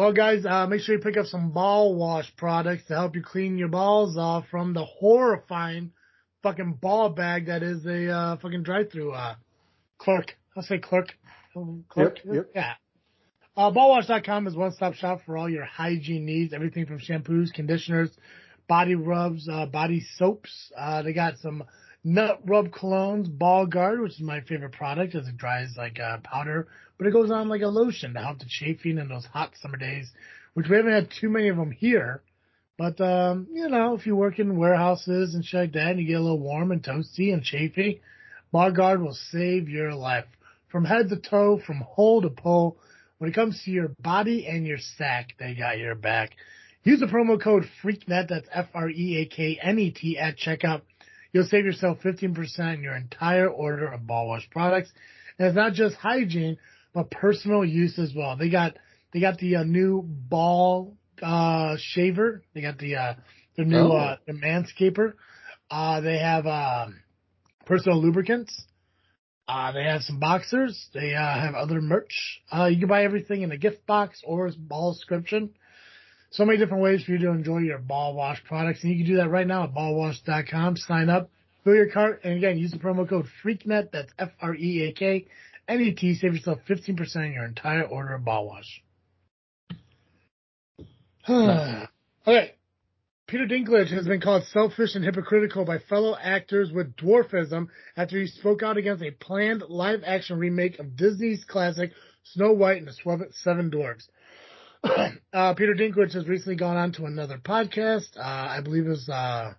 Well, 0.00 0.14
guys, 0.14 0.46
uh, 0.46 0.66
make 0.66 0.80
sure 0.80 0.94
you 0.94 1.00
pick 1.02 1.18
up 1.18 1.26
some 1.26 1.50
ball 1.50 1.94
wash 1.94 2.34
products 2.38 2.86
to 2.86 2.94
help 2.94 3.14
you 3.16 3.22
clean 3.22 3.58
your 3.58 3.68
balls 3.68 4.16
off 4.16 4.46
from 4.50 4.72
the 4.72 4.82
horrifying 4.82 5.92
fucking 6.42 6.78
ball 6.80 7.10
bag 7.10 7.48
that 7.48 7.62
is 7.62 7.84
a 7.84 8.10
uh, 8.10 8.36
fucking 8.38 8.62
drive-through 8.62 9.12
uh, 9.12 9.34
clerk. 9.98 10.38
I'll 10.56 10.62
say 10.62 10.78
clerk. 10.78 11.08
Clerk. 11.90 12.20
Yep, 12.24 12.34
yep. 12.34 12.50
Yeah. 12.54 12.72
Uh, 13.54 13.70
ballwash.com 13.72 14.46
is 14.46 14.56
one-stop 14.56 14.94
shop 14.94 15.20
for 15.26 15.36
all 15.36 15.50
your 15.50 15.66
hygiene 15.66 16.24
needs. 16.24 16.54
Everything 16.54 16.86
from 16.86 16.98
shampoos, 16.98 17.52
conditioners, 17.52 18.08
body 18.66 18.94
rubs, 18.94 19.50
uh, 19.50 19.66
body 19.66 20.02
soaps. 20.16 20.72
Uh, 20.74 21.02
they 21.02 21.12
got 21.12 21.36
some 21.40 21.62
nut 22.04 22.40
rub 22.44 22.70
colognes, 22.70 23.28
ball 23.28 23.66
guard, 23.66 24.00
which 24.00 24.12
is 24.12 24.20
my 24.20 24.40
favorite 24.40 24.72
product 24.72 25.14
as 25.14 25.28
it 25.28 25.36
dries 25.36 25.74
like 25.76 25.98
uh, 26.00 26.18
powder, 26.18 26.68
but 26.98 27.06
it 27.06 27.12
goes 27.12 27.30
on 27.30 27.48
like 27.48 27.62
a 27.62 27.68
lotion 27.68 28.14
to 28.14 28.20
help 28.20 28.38
the 28.38 28.46
chafing 28.48 28.98
in 28.98 29.08
those 29.08 29.26
hot 29.26 29.52
summer 29.60 29.76
days, 29.76 30.10
which 30.54 30.68
we 30.68 30.76
haven't 30.76 30.92
had 30.92 31.10
too 31.20 31.28
many 31.28 31.48
of 31.48 31.56
them 31.56 31.70
here. 31.70 32.22
But, 32.78 32.98
um, 33.00 33.48
you 33.52 33.68
know, 33.68 33.94
if 33.94 34.06
you 34.06 34.16
work 34.16 34.38
in 34.38 34.56
warehouses 34.56 35.34
and 35.34 35.44
shit 35.44 35.60
like 35.60 35.72
that 35.72 35.90
and 35.90 36.00
you 36.00 36.06
get 36.06 36.14
a 36.14 36.22
little 36.22 36.40
warm 36.40 36.72
and 36.72 36.82
toasty 36.82 37.32
and 37.32 37.42
chafy, 37.42 38.00
Ball 38.52 38.72
Guard 38.72 39.02
will 39.02 39.16
save 39.30 39.68
your 39.68 39.94
life. 39.94 40.24
From 40.68 40.84
head 40.84 41.10
to 41.10 41.16
toe, 41.16 41.60
from 41.66 41.78
hole 41.78 42.22
to 42.22 42.30
pole, 42.30 42.78
when 43.18 43.28
it 43.28 43.34
comes 43.34 43.62
to 43.64 43.70
your 43.70 43.88
body 44.00 44.46
and 44.46 44.66
your 44.66 44.78
sack, 44.78 45.34
they 45.38 45.54
got 45.54 45.78
your 45.78 45.94
back. 45.94 46.30
Use 46.82 47.00
the 47.00 47.06
promo 47.06 47.38
code 47.40 47.64
FREAKNET, 47.82 48.28
that's 48.28 48.48
F-R-E-A-K-N-E-T 48.50 50.18
at 50.18 50.38
checkout. 50.38 50.80
You'll 51.32 51.46
save 51.46 51.64
yourself 51.64 51.98
15% 52.04 52.58
on 52.60 52.82
your 52.82 52.96
entire 52.96 53.48
order 53.48 53.86
of 53.86 54.06
ball 54.06 54.28
wash 54.28 54.48
products. 54.50 54.90
And 55.38 55.48
it's 55.48 55.56
not 55.56 55.72
just 55.74 55.96
hygiene, 55.96 56.58
but 56.92 57.10
personal 57.10 57.64
use 57.64 57.98
as 57.98 58.12
well. 58.14 58.36
They 58.36 58.50
got, 58.50 58.76
they 59.12 59.20
got 59.20 59.38
the 59.38 59.56
uh, 59.56 59.64
new 59.64 60.02
ball, 60.04 60.96
uh, 61.22 61.76
shaver. 61.78 62.42
They 62.54 62.62
got 62.62 62.78
the, 62.78 62.96
uh, 62.96 63.14
the 63.56 63.64
new, 63.64 63.78
Oh. 63.78 63.96
uh, 63.96 64.16
the 64.26 64.32
manscaper. 64.32 65.14
Uh, 65.70 66.00
they 66.00 66.18
have, 66.18 66.46
um, 66.46 67.00
personal 67.64 68.00
lubricants. 68.02 68.64
Uh, 69.46 69.72
they 69.72 69.84
have 69.84 70.02
some 70.02 70.18
boxers. 70.18 70.88
They 70.94 71.14
uh, 71.14 71.40
have 71.40 71.54
other 71.54 71.80
merch. 71.80 72.40
Uh, 72.52 72.66
you 72.66 72.78
can 72.78 72.88
buy 72.88 73.04
everything 73.04 73.42
in 73.42 73.50
a 73.52 73.56
gift 73.56 73.86
box 73.86 74.20
or 74.24 74.50
ball 74.56 74.94
subscription. 74.94 75.50
So 76.30 76.44
many 76.44 76.58
different 76.58 76.82
ways 76.82 77.02
for 77.04 77.12
you 77.12 77.18
to 77.18 77.30
enjoy 77.30 77.58
your 77.58 77.78
ball 77.78 78.14
wash 78.14 78.42
products. 78.44 78.82
And 78.84 78.92
you 78.92 79.04
can 79.04 79.14
do 79.14 79.16
that 79.18 79.30
right 79.30 79.46
now 79.46 79.64
at 79.64 79.74
ballwash.com. 79.74 80.76
Sign 80.76 81.10
up, 81.10 81.28
fill 81.64 81.74
your 81.74 81.90
cart, 81.90 82.20
and 82.22 82.34
again, 82.34 82.56
use 82.56 82.70
the 82.70 82.78
promo 82.78 83.08
code 83.08 83.26
FREAKNET. 83.42 83.90
That's 83.92 84.12
F-R-E-A-K. 84.18 85.26
N-E-T. 85.66 86.14
Save 86.14 86.34
yourself 86.34 86.60
15% 86.68 87.16
on 87.16 87.32
your 87.32 87.44
entire 87.44 87.82
order 87.82 88.14
of 88.14 88.24
ball 88.24 88.46
wash. 88.46 88.82
okay. 92.26 92.54
Peter 93.26 93.46
Dinklage 93.46 93.92
has 93.92 94.06
been 94.06 94.20
called 94.20 94.44
selfish 94.46 94.96
and 94.96 95.04
hypocritical 95.04 95.64
by 95.64 95.78
fellow 95.78 96.16
actors 96.20 96.72
with 96.72 96.96
dwarfism 96.96 97.68
after 97.96 98.18
he 98.18 98.26
spoke 98.26 98.62
out 98.62 98.76
against 98.76 99.04
a 99.04 99.12
planned 99.12 99.62
live 99.68 100.02
action 100.04 100.38
remake 100.38 100.80
of 100.80 100.96
Disney's 100.96 101.44
classic 101.44 101.92
Snow 102.24 102.52
White 102.52 102.78
and 102.78 102.88
the 102.88 103.26
Seven 103.32 103.70
Dwarfs. 103.70 104.08
uh, 105.32 105.54
Peter 105.54 105.74
Dinklage 105.74 106.14
has 106.14 106.26
recently 106.26 106.56
gone 106.56 106.76
on 106.76 106.92
to 106.92 107.04
another 107.04 107.38
podcast. 107.38 108.16
Uh, 108.16 108.22
I 108.22 108.60
believe 108.62 108.86
it 108.86 108.90
was 108.90 109.08
uh, 109.08 109.52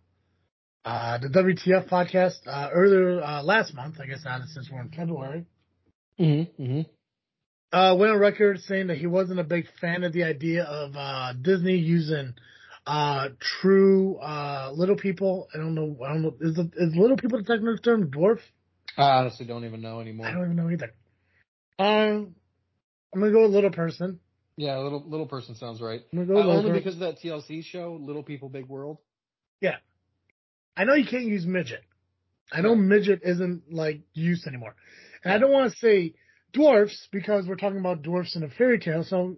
uh, 0.84 1.18
the 1.20 1.28
WTF 1.28 1.88
podcast 1.90 2.48
uh, 2.48 2.70
earlier 2.74 3.22
uh, 3.22 3.44
last 3.44 3.74
month. 3.76 4.00
I 4.02 4.08
guess 4.08 4.26
not 4.26 4.42
since 4.48 4.70
we're 4.72 4.82
in 4.82 4.90
February. 4.90 5.46
Mm-hmm, 6.20 6.64
mm-hmm. 6.64 7.78
uh, 7.78 7.96
went 7.96 8.12
on 8.12 8.20
record 8.20 8.60
saying 8.62 8.88
that 8.88 8.98
he 8.98 9.08
wasn't 9.08 9.40
a 9.40 9.44
big 9.44 9.66
fan 9.80 10.04
of 10.04 10.14
the 10.14 10.24
idea 10.24 10.64
of 10.64 10.96
uh, 10.96 11.34
Disney 11.40 11.78
using 11.78 12.34
uh, 12.86 13.30
true 13.40 14.18
uh, 14.18 14.72
little 14.74 14.96
people. 14.96 15.48
I 15.54 15.58
don't 15.58 15.76
know. 15.76 15.98
I 16.04 16.14
don't 16.14 16.22
know. 16.24 16.36
Is, 16.42 16.56
the, 16.56 16.70
is 16.78 16.96
little 16.96 17.18
people 17.18 17.38
the 17.38 17.46
technical 17.46 17.78
term 17.78 18.10
dwarf? 18.10 18.40
I 18.98 19.20
honestly 19.20 19.46
don't 19.46 19.66
even 19.66 19.82
know 19.82 20.00
anymore. 20.00 20.28
I 20.28 20.32
don't 20.32 20.46
even 20.46 20.56
know 20.56 20.70
either. 20.70 20.94
Um, 21.80 22.36
I'm 23.14 23.20
gonna 23.20 23.32
go 23.32 23.44
with 23.44 23.52
little 23.52 23.72
person. 23.72 24.20
Yeah, 24.62 24.78
little 24.78 25.04
little 25.08 25.26
person 25.26 25.56
sounds 25.56 25.82
right. 25.82 26.02
Uh, 26.16 26.20
only 26.34 26.72
because 26.72 26.94
of 26.94 27.00
that 27.00 27.18
TLC 27.18 27.64
show, 27.66 27.98
Little 28.00 28.22
People 28.22 28.48
Big 28.48 28.68
World. 28.68 29.00
Yeah, 29.60 29.78
I 30.78 30.84
know 30.84 30.94
you 30.94 31.08
can't 31.10 31.24
use 31.26 31.48
midget. 31.48 31.82
I 32.52 32.62
know 32.62 32.76
midget 32.76 33.22
isn't 33.24 33.74
like 33.74 34.02
used 34.14 34.46
anymore, 34.46 34.76
and 35.24 35.34
I 35.34 35.40
don't 35.40 35.52
want 35.52 35.72
to 35.72 35.78
say 35.80 36.14
dwarfs 36.54 37.08
because 37.12 37.48
we're 37.48 37.56
talking 37.56 37.80
about 37.80 38.04
dwarfs 38.04 38.36
in 38.36 38.44
a 38.44 38.50
fairy 38.50 38.78
tale. 38.78 39.04
So 39.04 39.38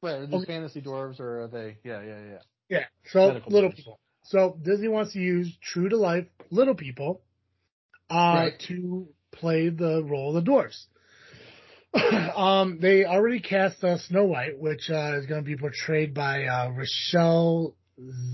Wait, 0.00 0.12
are 0.14 0.26
these 0.26 0.34
Okay. 0.36 0.46
fantasy 0.54 0.80
dwarves 0.80 1.20
or 1.20 1.42
are 1.42 1.48
they? 1.48 1.76
Yeah, 1.84 2.00
yeah, 2.02 2.20
yeah. 2.30 2.38
Yeah. 2.70 2.84
So 3.12 3.26
Medical 3.28 3.52
little 3.52 3.70
dwarves. 3.70 3.76
people. 3.76 4.00
So 4.24 4.58
Disney 4.62 4.88
wants 4.88 5.12
to 5.12 5.18
use 5.18 5.54
true 5.62 5.90
to 5.90 5.98
life 5.98 6.26
little 6.50 6.74
people 6.74 7.20
uh, 8.08 8.14
Right. 8.36 8.58
to 8.68 9.08
play 9.32 9.68
the 9.68 10.02
role 10.02 10.30
of 10.30 10.36
the 10.36 10.50
dwarfs. 10.50 10.86
um, 12.36 12.78
they 12.80 13.04
already 13.04 13.40
cast 13.40 13.82
uh, 13.84 13.98
Snow 13.98 14.24
White, 14.24 14.58
which 14.58 14.90
uh, 14.90 15.18
is 15.18 15.26
going 15.26 15.42
to 15.42 15.46
be 15.46 15.56
portrayed 15.56 16.14
by 16.14 16.44
uh, 16.44 16.70
Rochelle 16.70 17.74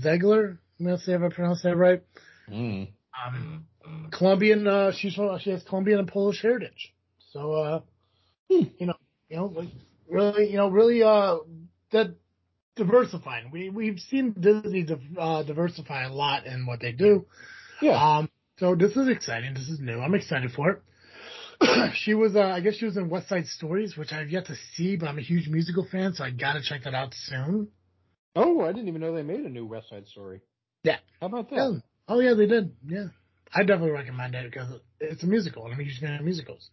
Zegler. 0.03 0.57
I'm 0.79 0.85
going 0.85 0.97
to 0.97 1.03
say 1.03 1.13
if 1.13 1.21
I 1.21 1.29
pronounced 1.29 1.63
that 1.63 1.77
right. 1.77 2.01
Mm. 2.49 2.89
Um, 3.25 3.65
Colombian. 4.11 4.67
Uh, 4.67 4.91
she's 4.91 5.15
from, 5.15 5.37
she 5.39 5.51
has 5.51 5.63
Colombian 5.63 5.99
and 5.99 6.07
Polish 6.07 6.41
heritage. 6.41 6.93
So, 7.31 7.53
uh, 7.53 7.79
Hmm. 8.51 8.63
you 8.77 8.85
know, 8.87 8.93
you 9.29 9.37
know, 9.37 9.45
like 9.45 9.69
really, 10.09 10.49
you 10.51 10.57
know, 10.57 10.67
really, 10.69 11.01
uh, 11.01 11.37
that 11.91 12.15
diversifying. 12.75 13.51
We 13.51 13.69
we've 13.69 13.99
seen 13.99 14.35
Disney 14.37 14.83
div- 14.83 15.17
uh, 15.17 15.43
diversify 15.43 16.03
a 16.03 16.13
lot 16.13 16.45
in 16.45 16.65
what 16.65 16.79
they 16.81 16.91
do. 16.91 17.25
Yeah. 17.81 18.17
Um, 18.17 18.29
so 18.57 18.75
this 18.75 18.95
is 18.97 19.07
exciting. 19.07 19.53
This 19.53 19.69
is 19.69 19.79
new. 19.79 19.99
I'm 19.99 20.13
excited 20.15 20.51
for 20.51 20.69
it. 20.71 20.81
she 21.95 22.13
was, 22.13 22.35
uh, 22.35 22.41
I 22.41 22.59
guess 22.61 22.75
she 22.75 22.85
was 22.85 22.97
in 22.97 23.09
West 23.09 23.29
Side 23.29 23.47
Stories, 23.47 23.95
which 23.97 24.11
I've 24.11 24.29
yet 24.29 24.45
to 24.47 24.55
see, 24.75 24.95
but 24.95 25.07
I'm 25.07 25.17
a 25.17 25.21
huge 25.21 25.47
musical 25.47 25.87
fan, 25.91 26.13
so 26.13 26.23
I 26.23 26.31
gotta 26.31 26.61
check 26.61 26.83
that 26.83 26.93
out 26.93 27.13
soon. 27.13 27.69
oh, 28.35 28.61
I 28.61 28.71
didn't 28.71 28.87
even 28.87 29.01
know 29.01 29.13
they 29.15 29.23
made 29.23 29.41
a 29.41 29.49
new 29.49 29.65
West 29.65 29.89
Side 29.89 30.07
Story. 30.07 30.41
Yeah. 30.83 30.97
How 31.21 31.27
about 31.27 31.49
that? 31.49 31.55
Yeah. 31.55 31.79
Oh 32.07 32.19
yeah, 32.19 32.33
they 32.33 32.45
did. 32.47 32.73
Yeah. 32.85 33.05
I 33.53 33.59
definitely 33.61 33.91
recommend 33.91 34.35
it 34.35 34.51
because 34.51 34.69
it's 34.99 35.23
a 35.23 35.27
musical, 35.27 35.63
and 35.65 35.73
I'm 35.73 35.79
a 35.79 35.83
huge 35.83 35.99
fan 35.99 36.15
of 36.15 36.25
musicals. 36.25 36.69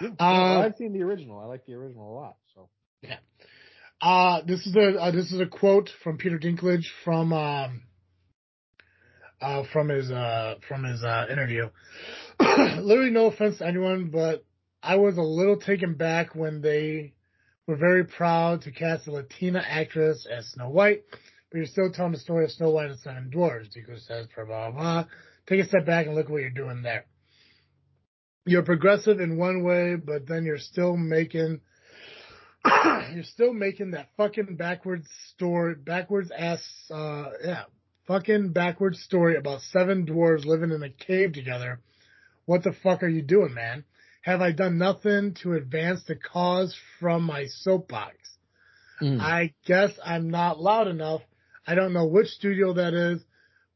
Yeah. 0.00 0.08
Uh, 0.10 0.14
Well, 0.18 0.62
I've 0.62 0.76
seen 0.76 0.92
the 0.92 1.02
original. 1.02 1.38
I 1.40 1.44
like 1.46 1.66
the 1.66 1.74
original 1.74 2.12
a 2.12 2.14
lot. 2.14 2.36
So. 2.54 2.68
Yeah. 3.02 3.16
Uh, 4.00 4.40
this 4.46 4.66
is 4.66 4.74
a 4.76 4.98
uh, 4.98 5.10
this 5.10 5.30
is 5.32 5.40
a 5.40 5.46
quote 5.46 5.90
from 6.02 6.16
Peter 6.16 6.38
Dinklage 6.38 6.86
from 7.04 7.32
um, 7.34 7.82
uh, 9.40 9.64
from 9.72 9.88
his 9.88 10.10
uh, 10.10 10.56
from 10.68 10.84
his 10.84 11.02
uh, 11.02 11.26
interview. 11.30 11.68
Literally, 12.40 13.10
no 13.10 13.26
offense 13.26 13.58
to 13.58 13.66
anyone, 13.66 14.10
but 14.10 14.44
I 14.82 14.96
was 14.96 15.16
a 15.16 15.22
little 15.22 15.58
taken 15.58 15.94
back 15.94 16.34
when 16.34 16.60
they 16.60 17.14
were 17.66 17.76
very 17.76 18.04
proud 18.04 18.62
to 18.62 18.72
cast 18.72 19.06
a 19.06 19.12
Latina 19.12 19.62
actress 19.66 20.26
as 20.30 20.46
Snow 20.48 20.70
White, 20.70 21.04
but 21.50 21.58
you're 21.58 21.66
still 21.66 21.90
telling 21.92 22.12
the 22.12 22.18
story 22.18 22.44
of 22.44 22.50
Snow 22.50 22.70
White 22.70 22.90
and 22.90 22.94
the 22.94 22.98
Seven 22.98 23.30
Dwarfs. 23.30 23.68
Says 24.06 24.26
blah 24.34 24.44
blah 24.44 24.70
blah. 24.70 25.04
Take 25.46 25.60
a 25.60 25.68
step 25.68 25.86
back 25.86 26.06
and 26.06 26.14
look 26.14 26.28
what 26.28 26.42
you're 26.42 26.50
doing 26.50 26.82
there. 26.82 27.06
You're 28.46 28.62
progressive 28.62 29.20
in 29.20 29.36
one 29.36 29.62
way, 29.64 29.96
but 29.96 30.26
then 30.26 30.44
you're 30.44 30.58
still 30.58 30.96
making 30.96 31.60
you're 33.14 33.24
still 33.24 33.52
making 33.52 33.92
that 33.92 34.08
fucking 34.16 34.56
backwards 34.56 35.08
story, 35.34 35.74
backwards 35.74 36.30
ass, 36.36 36.62
uh, 36.90 37.30
yeah, 37.44 37.62
fucking 38.10 38.52
backwards 38.52 39.00
story 39.00 39.36
about 39.36 39.60
seven 39.60 40.04
dwarves 40.04 40.44
living 40.44 40.72
in 40.72 40.82
a 40.82 40.90
cave 40.90 41.32
together. 41.32 41.78
What 42.44 42.64
the 42.64 42.72
fuck 42.72 43.04
are 43.04 43.08
you 43.08 43.22
doing, 43.22 43.54
man? 43.54 43.84
Have 44.22 44.40
I 44.40 44.50
done 44.50 44.78
nothing 44.78 45.36
to 45.42 45.52
advance 45.52 46.02
the 46.08 46.16
cause 46.16 46.76
from 46.98 47.22
my 47.22 47.46
soapbox? 47.46 48.16
Mm. 49.00 49.20
I 49.20 49.54
guess 49.64 49.92
I'm 50.04 50.28
not 50.28 50.60
loud 50.60 50.88
enough. 50.88 51.20
I 51.64 51.76
don't 51.76 51.92
know 51.92 52.06
which 52.06 52.26
studio 52.26 52.72
that 52.72 52.94
is, 52.94 53.22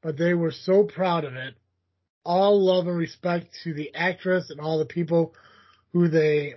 but 0.02 0.18
they 0.18 0.34
were 0.34 0.50
so 0.50 0.82
proud 0.82 1.24
of 1.24 1.34
it. 1.34 1.54
All 2.24 2.66
love 2.66 2.88
and 2.88 2.96
respect 2.96 3.56
to 3.62 3.72
the 3.72 3.94
actress 3.94 4.50
and 4.50 4.60
all 4.60 4.80
the 4.80 4.84
people 4.84 5.32
who 5.92 6.08
they 6.08 6.54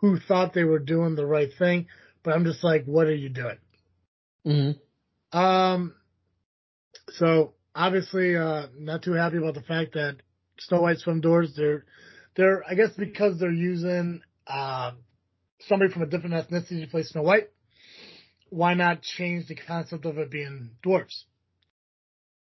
who 0.00 0.18
thought 0.18 0.54
they 0.54 0.64
were 0.64 0.80
doing 0.80 1.14
the 1.14 1.24
right 1.24 1.50
thing. 1.56 1.86
But 2.24 2.34
I'm 2.34 2.44
just 2.44 2.64
like, 2.64 2.84
what 2.84 3.06
are 3.06 3.14
you 3.14 3.28
doing? 3.28 3.58
Mm-hmm. 4.44 5.38
Um, 5.38 5.94
so 7.10 7.54
obviously, 7.74 8.36
uh, 8.36 8.66
not 8.78 9.02
too 9.02 9.12
happy 9.12 9.38
about 9.38 9.54
the 9.54 9.62
fact 9.62 9.94
that 9.94 10.16
Snow 10.58 10.82
White 10.82 10.98
swim 10.98 11.20
doors. 11.20 11.54
They're, 11.56 11.84
they're, 12.36 12.62
I 12.68 12.74
guess 12.74 12.90
because 12.96 13.38
they're 13.38 13.50
using, 13.50 14.22
uh, 14.46 14.92
somebody 15.60 15.92
from 15.92 16.02
a 16.02 16.06
different 16.06 16.34
ethnicity 16.34 16.84
to 16.84 16.90
play 16.90 17.02
Snow 17.02 17.22
White. 17.22 17.48
Why 18.50 18.74
not 18.74 19.02
change 19.02 19.48
the 19.48 19.56
concept 19.56 20.04
of 20.04 20.18
it 20.18 20.30
being 20.30 20.70
dwarves? 20.84 21.24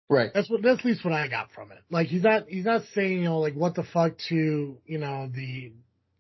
Right. 0.10 0.32
That's 0.34 0.50
what 0.50 0.62
that's 0.62 0.80
at 0.80 0.86
least 0.86 1.04
what 1.04 1.14
I 1.14 1.28
got 1.28 1.52
from 1.52 1.72
it. 1.72 1.80
Like 1.90 2.08
he's 2.08 2.24
not 2.24 2.48
he's 2.48 2.66
not 2.66 2.84
saying, 2.94 3.20
you 3.20 3.26
know, 3.26 3.40
like 3.40 3.56
what 3.56 3.76
the 3.76 3.84
fuck 3.84 4.18
to, 4.30 4.78
you 4.86 4.98
know, 4.98 5.30
the 5.34 5.74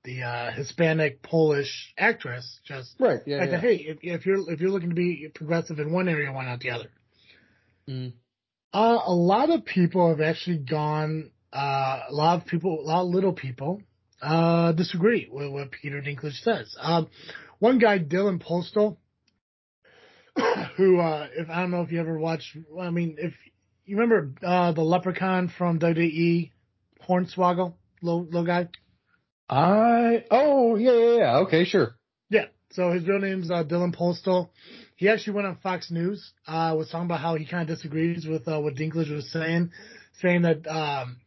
the 0.03 0.23
uh 0.23 0.51
Hispanic 0.51 1.21
Polish 1.21 1.93
actress. 1.97 2.59
Just 2.65 2.95
Right. 2.99 3.21
Yeah. 3.25 3.37
like 3.37 3.51
yeah. 3.51 3.61
hey, 3.61 3.75
if, 3.75 3.97
if 4.01 4.25
you're 4.25 4.51
if 4.51 4.59
you're 4.59 4.71
looking 4.71 4.89
to 4.89 4.95
be 4.95 5.29
progressive 5.33 5.79
in 5.79 5.93
one 5.93 6.09
area, 6.09 6.31
why 6.33 6.45
not 6.45 6.59
the 6.59 6.71
other? 6.71 6.89
Mm. 7.87 8.13
Uh, 8.73 8.99
a 9.05 9.13
lot 9.13 9.49
of 9.49 9.65
people 9.65 10.09
have 10.09 10.21
actually 10.21 10.57
gone. 10.57 11.31
Uh, 11.51 12.01
a 12.09 12.13
lot 12.13 12.41
of 12.41 12.47
people, 12.47 12.79
a 12.79 12.83
lot 12.83 13.01
of 13.01 13.07
little 13.07 13.33
people, 13.33 13.81
uh, 14.21 14.71
disagree 14.73 15.27
with 15.31 15.51
what 15.51 15.71
Peter 15.71 16.01
Dinklage 16.01 16.41
says. 16.43 16.75
Um, 16.79 17.07
one 17.59 17.79
guy, 17.79 17.99
Dylan 17.99 18.43
Postl, 18.43 18.97
who, 20.77 20.99
uh, 20.99 21.27
if 21.35 21.49
I 21.49 21.61
don't 21.61 21.71
know 21.71 21.81
if 21.81 21.91
you 21.91 21.99
ever 21.99 22.19
watched, 22.19 22.57
I 22.79 22.89
mean, 22.89 23.15
if 23.19 23.33
you 23.85 23.97
remember 23.97 24.33
uh, 24.45 24.73
the 24.73 24.81
Leprechaun 24.81 25.51
from 25.57 25.79
WWE, 25.79 26.51
Hornswoggle, 27.07 27.73
little, 28.01 28.25
little 28.25 28.45
guy. 28.45 28.67
I 29.49 30.25
oh 30.29 30.75
yeah 30.75 30.91
yeah 30.91 31.17
yeah 31.17 31.37
okay 31.43 31.63
sure 31.63 31.95
Yeah. 32.29 32.47
So 32.71 32.91
his 32.91 33.07
real 33.07 33.19
name's 33.19 33.49
uh, 33.49 33.63
Dylan 33.63 33.95
Postl. 33.95 34.49
He 34.97 35.09
actually 35.09 35.33
went 35.33 35.47
on 35.47 35.57
Fox 35.57 35.91
News. 35.91 36.33
Uh, 36.47 36.73
was 36.75 36.89
talking 36.89 37.05
about 37.05 37.21
how 37.21 37.35
he 37.35 37.45
kind 37.45 37.69
of 37.69 37.75
disagrees 37.75 38.25
with 38.25 38.47
uh, 38.47 38.59
what 38.59 38.73
Dinklage 38.75 39.13
was 39.13 39.31
saying, 39.31 39.71
saying 40.21 40.41
that 40.41 40.67
um, 40.67 41.17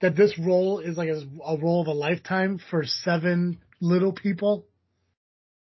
that 0.00 0.16
this 0.16 0.36
role 0.36 0.80
is 0.80 0.96
like 0.96 1.08
a, 1.08 1.22
a 1.46 1.56
role 1.56 1.80
of 1.80 1.86
a 1.86 1.92
lifetime 1.92 2.60
for 2.70 2.84
seven 2.84 3.58
little 3.80 4.12
people, 4.12 4.66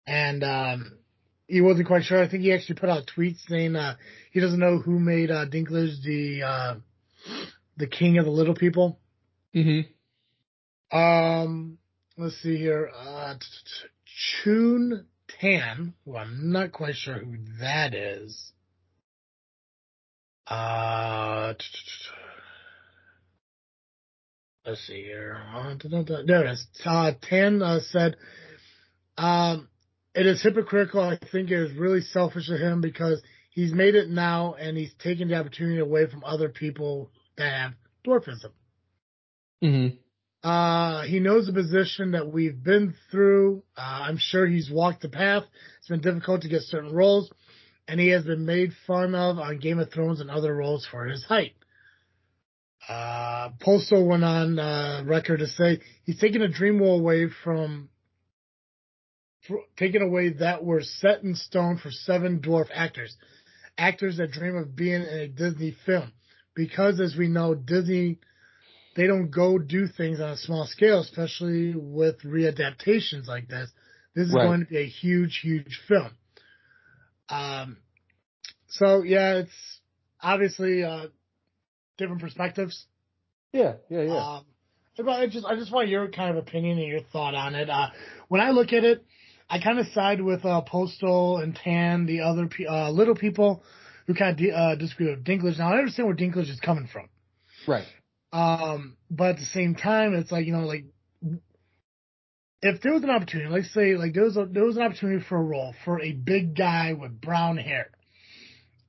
and 0.06 0.44
um, 0.44 0.98
he 1.48 1.62
wasn't 1.62 1.88
quite 1.88 2.04
sure. 2.04 2.22
I 2.22 2.28
think 2.28 2.44
he 2.44 2.54
actually 2.54 2.76
put 2.76 2.90
out 2.90 3.10
tweets 3.16 3.40
saying 3.48 3.78
uh, 3.78 3.96
he 4.32 4.42
doesn't 4.42 4.60
know 4.60 4.80
who 4.80 5.00
made 5.00 5.32
uh, 5.32 5.46
Dinklage 5.46 6.04
the 6.04 6.44
uh, 6.44 6.76
the 7.78 7.88
king 7.88 8.18
of 8.18 8.26
the 8.26 8.32
little 8.32 8.56
people. 8.56 9.00
mm-hmm. 9.56 9.92
Um, 10.96 11.78
let's 12.18 12.36
see 12.42 12.58
here. 12.58 12.92
Uh, 12.94 13.36
Chun 14.44 15.06
Tan, 15.40 15.94
who 16.06 16.16
I'm 16.16 16.52
not 16.52 16.72
quite 16.72 16.96
sure 16.96 17.20
who 17.20 17.38
that 17.60 17.94
is. 17.94 18.52
Uh, 20.48 21.54
let's 24.66 24.86
see 24.88 25.04
here. 25.04 25.42
Uh, 25.54 25.76
there 26.26 26.46
it 26.46 26.52
is. 26.52 26.68
Uh, 26.86 27.12
Tan 27.22 27.62
uh, 27.62 27.80
said, 27.90 28.16
um, 29.18 29.68
it 30.14 30.26
is 30.26 30.42
hypocritical. 30.42 31.02
I 31.02 31.18
think 31.32 31.52
it 31.52 31.60
is 31.60 31.76
really 31.76 32.02
selfish 32.02 32.50
of 32.50 32.60
him 32.60 32.82
because 32.82 33.22
he's 33.52 33.74
made 33.74 33.96
it 33.96 34.10
now 34.10 34.54
and 34.54 34.78
he's 34.78 34.94
taken 34.96 35.30
the 35.30 35.36
opportunity 35.36 35.80
away 35.80 36.08
from 36.08 36.24
other 36.24 36.50
people 36.50 37.10
that 37.38 37.52
have 37.52 37.72
dwarfism. 38.06 38.52
Mm-hmm. 39.64 39.96
Uh, 40.46 41.02
he 41.06 41.20
knows 41.20 41.48
the 41.48 41.54
position 41.54 42.12
that 42.12 42.32
we've 42.32 42.64
been 42.64 42.94
through. 43.10 43.64
Uh, 43.76 43.82
I'm 44.04 44.20
sure 44.20 44.46
he's 44.46 44.70
walked 44.70 45.02
the 45.02 45.10
path. 45.10 45.42
It's 45.80 45.88
been 45.88 46.02
difficult 46.02 46.44
to 46.44 46.50
get 46.50 46.62
certain 46.62 46.94
roles, 46.94 47.32
and 47.88 48.00
he 48.00 48.10
has 48.10 48.26
been 48.26 48.46
made 48.46 48.72
fun 48.86 49.16
of 49.16 49.40
on 49.40 49.58
Game 49.58 49.80
of 49.80 49.92
Thrones 49.92 50.22
and 50.22 50.30
other 50.30 50.56
roles 50.56 50.86
for 50.86 51.06
his 51.08 51.24
height. 51.24 51.54
Uh, 52.88 53.50
Postl 53.60 54.06
went 54.08 54.24
on 54.24 54.60
uh, 54.60 55.02
record 55.08 55.40
to 55.40 55.48
say 55.48 55.80
he's 56.04 56.20
taken 56.20 56.44
a 56.44 56.48
dream 56.48 56.80
away 56.80 57.26
from, 57.44 57.90
taken 59.78 60.04
away 60.04 60.30
that 60.34 60.64
were 60.64 60.84
set 60.84 61.24
in 61.24 61.34
stone 61.34 61.80
for 61.80 61.90
seven 61.90 62.40
dwarf 62.40 62.68
actors, 62.72 63.18
actors 63.80 64.18
that 64.18 64.30
dream 64.30 64.58
of 64.58 64.76
being 64.76 65.02
in 65.02 65.08
a 65.08 65.28
Disney 65.28 65.76
film, 65.88 66.14
because 66.54 67.00
as 67.00 67.16
we 67.18 67.28
know, 67.28 67.56
Disney 67.56 68.20
they 68.96 69.08
don't 69.08 69.30
go 69.30 69.58
do 69.60 69.88
things 69.88 70.20
on 70.22 70.30
a 70.30 70.38
small 70.38 70.66
scale, 70.66 71.00
especially 71.02 71.74
with 71.76 72.22
readaptations 72.24 73.28
like 73.28 73.48
this. 73.48 73.70
This 74.16 74.28
is 74.28 74.34
Right. 74.34 74.44
going 74.46 74.60
to 74.62 74.66
be 74.66 74.78
a 74.78 74.88
huge, 74.88 75.40
huge 75.44 75.82
film. 75.88 76.12
Um, 77.30 77.78
so 78.68 79.04
yeah, 79.04 79.36
it's 79.40 79.80
obviously 80.22 80.84
uh, 80.84 81.08
different 81.98 82.22
perspectives. 82.22 82.86
Yeah 83.52 83.74
yeah 83.90 84.02
yeah 84.02 84.18
Um, 84.18 84.46
I 85.10 85.28
just 85.28 85.46
I 85.46 85.56
just 85.56 85.72
want 85.72 85.90
your 85.90 86.10
kind 86.10 86.30
of 86.32 86.38
opinion 86.38 86.78
and 86.78 86.88
your 86.88 87.02
thought 87.02 87.36
on 87.36 87.56
it. 87.56 87.70
Uh, 87.70 87.88
when 88.30 88.42
I 88.42 88.52
look 88.52 88.72
at 88.74 88.84
it, 88.84 89.04
I 89.50 89.60
kind 89.60 89.80
of 89.80 89.88
side 89.88 90.22
with 90.22 90.46
uh, 90.46 90.62
Postl 90.72 91.42
and 91.44 91.56
Tan, 91.56 92.06
the 92.06 92.22
other 92.22 92.48
pe- 92.48 92.66
uh, 92.66 92.90
little 92.92 93.16
people 93.16 93.64
who 94.08 94.14
kind 94.14 94.32
of 94.32 94.38
di- 94.38 94.52
uh, 94.52 94.76
disagree 94.76 95.10
with 95.10 95.24
Dinklage. 95.26 95.58
Now 95.58 95.74
I 95.74 95.80
understand 95.80 96.08
where 96.08 96.16
Dinklage 96.16 96.50
is 96.50 96.60
coming 96.60 96.88
from. 96.92 97.10
right 97.68 97.86
Um, 98.36 98.98
but 99.10 99.30
at 99.32 99.36
the 99.38 99.46
same 99.46 99.76
time, 99.76 100.14
it's 100.14 100.30
like, 100.30 100.46
you 100.46 100.52
know, 100.52 100.66
like, 100.66 100.84
if 102.62 102.82
there 102.82 102.94
was 102.94 103.04
an 103.04 103.10
opportunity, 103.10 103.50
let's 103.50 103.74
say, 103.74 103.96
like, 103.96 104.14
there 104.14 104.24
was 104.24 104.36
a, 104.36 104.46
there 104.46 104.66
was 104.66 104.76
an 104.76 104.84
opportunity 104.84 105.24
for 105.28 105.38
a 105.38 105.44
role 105.44 105.74
for 105.86 106.02
a 106.02 106.12
big 106.12 106.54
guy 106.58 106.92
with 107.00 107.22
brown 107.22 107.56
hair, 107.58 107.92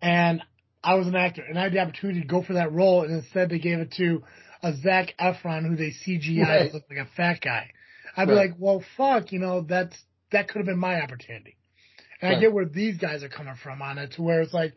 and 0.02 0.42
I 0.82 0.94
was 0.94 1.06
an 1.06 1.14
actor, 1.14 1.42
and 1.48 1.56
I 1.56 1.64
had 1.64 1.72
the 1.74 1.78
opportunity 1.78 2.22
to 2.22 2.26
go 2.26 2.42
for 2.42 2.54
that 2.54 2.72
role, 2.72 3.02
and 3.02 3.12
instead 3.12 3.48
they 3.50 3.60
gave 3.60 3.78
it 3.78 3.92
to 3.98 4.24
a 4.64 4.72
Zac 4.82 5.14
Efron 5.20 5.68
who 5.68 5.76
they 5.76 5.92
CGI 6.04 6.40
Right. 6.48 6.68
to 6.70 6.74
look 6.74 6.84
like 6.90 7.06
a 7.06 7.10
fat 7.16 7.40
guy. 7.40 7.70
I'd 8.16 8.26
be 8.26 8.34
Right. 8.34 8.50
like, 8.50 8.56
well, 8.58 8.82
fuck, 8.96 9.30
you 9.30 9.38
know, 9.38 9.60
that's, 9.60 9.96
that 10.32 10.48
could 10.48 10.58
have 10.58 10.66
been 10.66 10.78
my 10.78 11.00
opportunity. 11.00 11.56
And 12.20 12.34
I 12.34 12.40
get 12.40 12.52
where 12.52 12.64
these 12.64 12.96
guys 12.98 13.22
are 13.22 13.28
coming 13.28 13.54
from 13.62 13.80
on 13.80 13.98
it, 13.98 14.12
to 14.12 14.22
where 14.22 14.40
it's 14.40 14.54
like, 14.54 14.74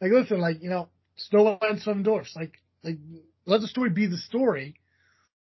like, 0.00 0.10
listen, 0.10 0.40
like, 0.40 0.62
you 0.62 0.70
know, 0.70 0.88
Snow 1.16 1.42
White 1.44 1.58
and 1.62 1.80
Seven 1.80 2.02
Dwarfs, 2.02 2.34
like, 2.34 2.54
like, 2.82 2.98
let 3.50 3.60
the 3.60 3.68
story 3.68 3.90
be 3.90 4.06
the 4.06 4.16
story. 4.16 4.76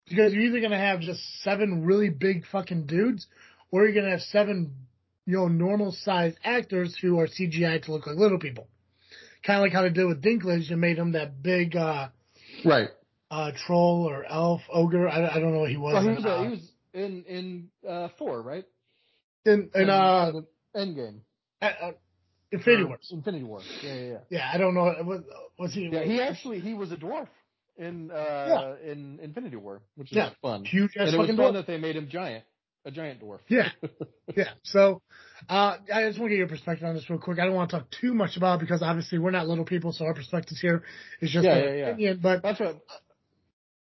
Because 0.08 0.34
you're 0.34 0.43
either 0.43 0.62
gonna 0.62 0.78
have 0.78 0.99
just 0.99 1.20
seven 1.41 1.84
really 1.84 2.10
big 2.10 2.45
fucking 2.51 2.86
dudes, 2.86 3.26
or 3.72 3.84
you're 3.86 3.95
gonna 3.95 4.12
have 4.12 4.22
seven, 4.22 4.76
you 5.26 5.38
know, 5.38 5.47
normal 5.47 5.91
sized 5.91 6.38
actors 6.43 6.95
who 7.01 7.20
are 7.20 7.28
CGI 7.28 7.82
to 7.84 7.91
look 7.91 8.06
like 8.06 8.16
little 8.16 8.39
people. 8.39 8.68
Kind 9.43 9.58
of 9.58 9.64
like 9.64 9.74
how 9.74 9.82
they 9.82 9.89
did 9.89 10.06
with 10.06 10.24
Dinklage 10.24 10.72
and 10.72 10.80
made 10.80 10.97
him 10.97 11.14
that 11.14 11.41
big, 11.41 11.76
uh, 11.76 12.10
right 12.64 12.89
uh, 13.32 13.51
troll 13.66 14.08
or 14.08 14.26
elf, 14.26 14.62
ogre. 14.72 15.08
I, 15.10 15.28
I 15.36 15.39
don't 15.39 15.53
know 15.53 15.60
what 15.62 15.70
he 15.70 15.78
was. 15.78 15.93
well, 15.93 16.03
he 16.03 16.10
was 16.10 16.26
uh, 16.26 16.30
uh, 16.30 16.43
he 16.43 16.49
was 16.49 16.72
in 16.93 17.24
in 17.24 17.70
uh, 17.88 18.10
Thor 18.18 18.41
right 18.41 18.66
in, 19.45 19.70
in, 19.74 19.89
uh, 19.89 20.32
Endgame 20.76 21.20
uh, 21.62 21.66
uh, 21.66 21.91
Infinity 22.51 22.84
Or 22.84 22.88
Wars. 22.89 23.10
Infinity 23.12 23.43
War 23.43 23.62
yeah 23.84 23.93
yeah 23.93 24.01
yeah 24.01 24.18
Yeah, 24.30 24.49
I 24.53 24.58
don't 24.58 24.74
know. 24.76 24.95
Was, 25.03 25.22
was 25.58 25.74
he? 25.74 25.89
yeah 25.91 26.03
he 26.03 26.22
actually 26.22 26.60
he 26.60 26.74
was 26.74 26.91
a 26.91 26.97
dwarf 26.97 27.28
in 27.78 28.11
uh 28.11 28.76
in 28.86 29.19
Infinity 29.21 29.57
War 29.57 29.82
which 29.95 30.11
is 30.11 30.17
Yeah. 30.17 30.30
fun 30.41 30.63
huge 30.65 30.91
and 30.95 31.07
it 31.09 31.17
was 31.17 31.28
fucking 31.28 31.38
fun 31.38 31.51
dwarf. 31.51 31.53
that 31.53 31.67
they 31.67 31.78
made 31.78 31.95
him 31.95 32.07
giant 32.09 32.43
a 32.86 32.91
giant 32.91 33.21
dwarf 33.21 33.39
Yeah. 33.49 33.69
Yeah. 34.36 34.49
So, 34.63 35.01
uh, 35.49 35.78
I 35.93 36.07
just 36.07 36.17
want 36.19 36.30
to 36.32 36.36
get 36.36 36.38
your 36.39 36.47
perspective 36.47 36.88
on 36.88 36.95
this 36.95 37.07
real 37.11 37.19
quick. 37.19 37.38
I 37.39 37.45
don't 37.45 37.53
want 37.53 37.69
to 37.69 37.78
talk 37.78 37.88
too 38.01 38.13
much 38.15 38.38
about 38.38 38.55
it 38.55 38.61
because 38.61 38.82
obviously 38.82 39.19
we're 39.19 39.30
not 39.30 39.47
little 39.47 39.65
people, 39.65 39.91
so 39.93 40.03
our 40.05 40.15
perspectives 40.15 40.59
here 40.59 40.84
is 41.21 41.30
just 41.30 41.45
Yeah, 41.45 41.57
yeah, 41.63 41.73
yeah. 41.73 41.88
opinion. 41.89 42.19
But 42.23 42.41
that's 42.41 42.59
what 42.59 42.82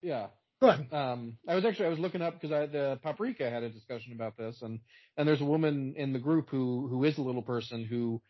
yeah 0.03 0.26
go 0.61 0.68
ahead. 0.68 0.92
um, 0.92 1.38
I 1.49 1.55
was 1.55 1.64
actually 1.64 1.86
I 1.86 1.88
was 1.88 1.99
looking 1.99 2.20
up 2.22 2.34
because 2.34 2.53
I 2.53 2.66
the 2.66 2.99
Paprika 3.03 3.49
had 3.51 3.62
a 3.62 3.70
discussion 3.70 4.12
about 4.12 4.36
this, 4.36 4.61
and 4.61 4.80
and 5.16 5.26
there's 5.26 5.40
a 5.40 5.45
woman 5.47 5.95
in 5.97 6.12
the 6.12 6.18
group 6.18 6.49
who 6.51 6.88
who 6.88 7.05
is 7.05 7.16
a 7.18 7.22
little 7.22 7.42
person 7.42 7.84
who 7.84 8.20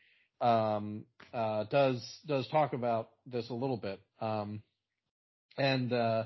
um, 0.40 1.04
uh, 1.32 1.64
does 1.64 2.20
does 2.26 2.46
talk 2.48 2.72
about 2.74 3.08
this 3.26 3.50
a 3.50 3.54
little 3.54 3.76
bit, 3.76 4.00
um, 4.20 4.62
and 5.58 5.92
uh, 5.92 6.24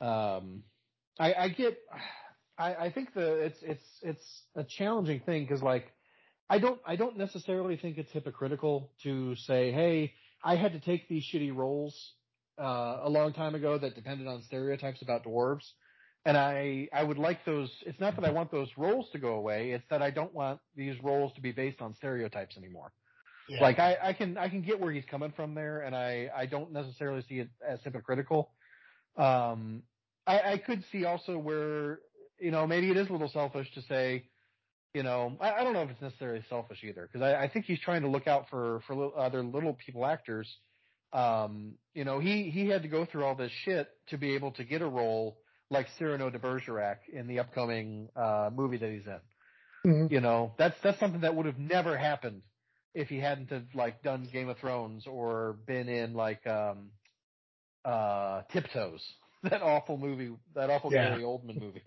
um, 0.00 0.62
I, 1.18 1.34
I 1.34 1.48
get 1.48 1.78
I, 2.58 2.74
I 2.74 2.92
think 2.92 3.14
the 3.14 3.34
it's 3.34 3.58
it's 3.62 3.84
it's 4.02 4.42
a 4.56 4.64
challenging 4.64 5.20
thing 5.20 5.44
because 5.44 5.62
like 5.62 5.92
I 6.50 6.58
don't 6.58 6.80
I 6.84 6.96
don't 6.96 7.16
necessarily 7.16 7.76
think 7.76 7.98
it's 7.98 8.10
hypocritical 8.10 8.90
to 9.04 9.36
say 9.36 9.70
hey 9.70 10.14
I 10.42 10.56
had 10.56 10.72
to 10.72 10.80
take 10.80 11.08
these 11.08 11.24
shitty 11.24 11.54
roles 11.54 12.14
uh, 12.58 13.00
a 13.02 13.08
long 13.08 13.32
time 13.32 13.54
ago 13.54 13.78
that 13.78 13.94
depended 13.94 14.26
on 14.26 14.42
stereotypes 14.42 15.02
about 15.02 15.24
dwarves. 15.24 15.64
And 16.24 16.36
I, 16.36 16.88
I 16.92 17.02
would 17.04 17.18
like 17.18 17.44
those. 17.44 17.70
It's 17.86 18.00
not 18.00 18.16
that 18.16 18.24
I 18.24 18.30
want 18.30 18.50
those 18.50 18.68
roles 18.76 19.08
to 19.12 19.18
go 19.18 19.34
away. 19.34 19.70
It's 19.70 19.84
that 19.90 20.02
I 20.02 20.10
don't 20.10 20.34
want 20.34 20.60
these 20.76 20.94
roles 21.02 21.32
to 21.34 21.40
be 21.40 21.52
based 21.52 21.80
on 21.80 21.94
stereotypes 21.94 22.56
anymore. 22.56 22.92
Yeah. 23.48 23.62
Like 23.62 23.78
I, 23.78 23.96
I 24.02 24.12
can, 24.12 24.36
I 24.38 24.48
can 24.48 24.62
get 24.62 24.80
where 24.80 24.92
he's 24.92 25.04
coming 25.10 25.32
from 25.34 25.54
there, 25.54 25.80
and 25.80 25.94
I, 25.96 26.28
I 26.36 26.46
don't 26.46 26.72
necessarily 26.72 27.22
see 27.28 27.40
it 27.40 27.48
as 27.66 27.80
hypocritical. 27.82 28.50
Um, 29.16 29.82
I, 30.26 30.52
I 30.52 30.58
could 30.58 30.84
see 30.92 31.04
also 31.04 31.38
where, 31.38 32.00
you 32.38 32.50
know, 32.50 32.66
maybe 32.66 32.90
it 32.90 32.96
is 32.96 33.08
a 33.08 33.12
little 33.12 33.28
selfish 33.30 33.72
to 33.74 33.82
say, 33.82 34.24
You 34.94 35.02
know, 35.02 35.36
I, 35.40 35.52
I 35.52 35.64
don't 35.64 35.72
know 35.74 35.82
if 35.82 35.90
it's 35.90 36.00
necessarily 36.02 36.42
selfish 36.48 36.82
either, 36.84 37.08
because 37.10 37.22
I, 37.22 37.44
I 37.44 37.48
think 37.48 37.66
he's 37.66 37.80
trying 37.80 38.02
to 38.02 38.08
look 38.08 38.26
out 38.26 38.48
for 38.48 38.80
for 38.86 38.94
little, 38.94 39.14
other 39.16 39.42
little 39.42 39.74
people 39.74 40.04
actors. 40.06 40.48
Um, 41.12 41.74
you 41.94 42.04
know, 42.04 42.18
he 42.20 42.50
he 42.50 42.68
had 42.68 42.82
to 42.82 42.88
go 42.88 43.04
through 43.06 43.24
all 43.24 43.34
this 43.34 43.52
shit 43.64 43.88
to 44.08 44.18
be 44.18 44.34
able 44.34 44.52
to 44.52 44.64
get 44.64 44.82
a 44.82 44.86
role 44.88 45.38
like 45.70 45.86
Cyrano 45.98 46.30
de 46.30 46.38
Bergerac 46.38 46.98
in 47.12 47.26
the 47.26 47.38
upcoming 47.40 48.08
uh, 48.16 48.50
movie 48.52 48.78
that 48.78 48.90
he's 48.90 49.06
in. 49.06 49.20
Mhm. 49.86 50.10
You 50.10 50.20
know, 50.20 50.54
that's 50.58 50.76
that's 50.82 50.98
something 50.98 51.22
that 51.22 51.34
would 51.34 51.46
have 51.46 51.58
never 51.58 51.96
happened 51.96 52.42
if 52.94 53.08
he 53.08 53.18
hadn't 53.18 53.50
have 53.50 53.66
like 53.74 54.02
done 54.02 54.28
Game 54.32 54.48
of 54.48 54.58
Thrones 54.58 55.06
or 55.06 55.56
been 55.66 55.88
in 55.88 56.14
like 56.14 56.46
um 56.46 56.90
uh 57.84 58.42
Tiptoes, 58.52 59.04
that 59.44 59.62
awful 59.62 59.96
movie, 59.98 60.34
that 60.54 60.70
awful 60.70 60.90
Yeah. 60.90 61.10
Gary 61.10 61.22
Oldman 61.22 61.58
movie. 61.58 61.82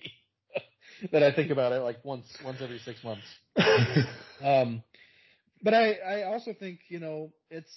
that 1.11 1.23
I 1.23 1.33
think 1.33 1.51
about 1.51 1.71
it 1.73 1.79
like 1.81 2.03
once 2.03 2.25
once 2.43 2.61
every 2.61 2.79
six 2.79 3.03
months. 3.03 3.25
Um, 4.43 4.83
but 5.63 5.73
I 5.75 5.93
I 5.93 6.23
also 6.23 6.53
think 6.53 6.79
you 6.89 6.99
know 6.99 7.31
it's 7.51 7.71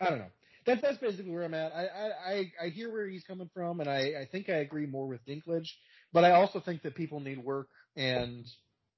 I 0.00 0.10
don't 0.10 0.18
know. 0.18 0.30
That's 0.66 0.82
that's 0.82 0.98
basically 0.98 1.30
where 1.30 1.44
I'm 1.44 1.54
at. 1.54 1.72
I 1.72 1.86
I 1.86 2.32
I, 2.32 2.52
I 2.64 2.68
hear 2.70 2.90
where 2.90 3.06
he's 3.08 3.24
coming 3.24 3.48
from, 3.54 3.80
and 3.80 3.88
I 3.88 4.22
I 4.22 4.28
think 4.30 4.48
I 4.48 4.56
agree 4.56 4.86
more 4.86 5.06
with 5.06 5.24
Dinklage. 5.26 5.68
But 6.12 6.24
I 6.24 6.32
also 6.32 6.60
think 6.60 6.82
that 6.82 6.94
people 6.94 7.20
need 7.20 7.38
work, 7.38 7.68
and 7.96 8.44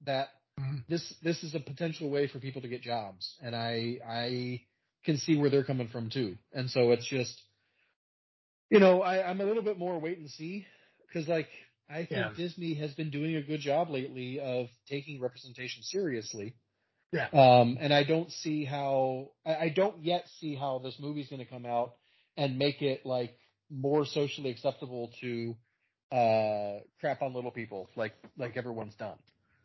that 0.06 0.28
Mhm. 0.59 0.84
this 0.88 1.14
this 1.22 1.42
is 1.44 1.54
a 1.54 1.61
potential 1.61 2.11
way 2.11 2.26
for 2.28 2.38
people 2.40 2.62
to 2.62 2.68
get 2.68 2.82
jobs, 2.82 3.36
and 3.42 3.54
I 3.54 3.98
I 4.06 4.62
can 5.04 5.16
see 5.18 5.36
where 5.36 5.50
they're 5.50 5.64
coming 5.64 5.88
from 5.88 6.11
too. 6.11 6.36
And 6.52 6.70
so 6.70 6.90
it's 6.92 7.06
just, 7.06 7.40
you 8.70 8.80
know, 8.80 9.02
I, 9.02 9.28
I'm 9.28 9.40
a 9.40 9.44
little 9.44 9.62
bit 9.62 9.78
more 9.78 9.98
wait 9.98 10.18
and 10.18 10.30
see 10.30 10.66
because 11.06 11.28
like 11.28 11.48
I 11.88 11.98
think 11.98 12.11
Yeah. 12.11 12.30
Disney 12.36 12.74
has 12.74 12.92
been 12.94 13.11
doing 13.11 13.36
a 13.36 13.42
good 13.42 13.61
job 13.61 13.90
lately 13.90 14.40
of 14.40 14.68
taking 14.88 15.20
representation 15.20 15.82
seriously. 15.82 16.54
Yeah. 17.12 17.28
Um, 17.32 17.78
and 17.80 17.92
I 17.94 18.04
don't 18.04 18.30
see 18.30 18.64
how 18.64 19.30
I, 19.46 19.54
I 19.56 19.68
don't 19.70 20.02
yet 20.04 20.26
see 20.40 20.54
how 20.54 20.78
this 20.80 20.96
movie's 21.00 21.28
going 21.28 21.44
to 21.44 21.50
come 21.50 21.64
out 21.66 21.94
and 22.36 22.59
make 22.59 22.82
it 22.82 23.06
like 23.06 23.36
more 23.70 24.04
socially 24.06 24.50
acceptable 24.50 25.12
to 25.20 25.56
uh 26.11 26.80
crap 27.00 27.20
on 27.22 27.34
little 27.34 27.50
people 27.50 27.90
like 27.96 28.14
like 28.38 28.56
everyone's 28.56 28.94
done. 28.94 29.18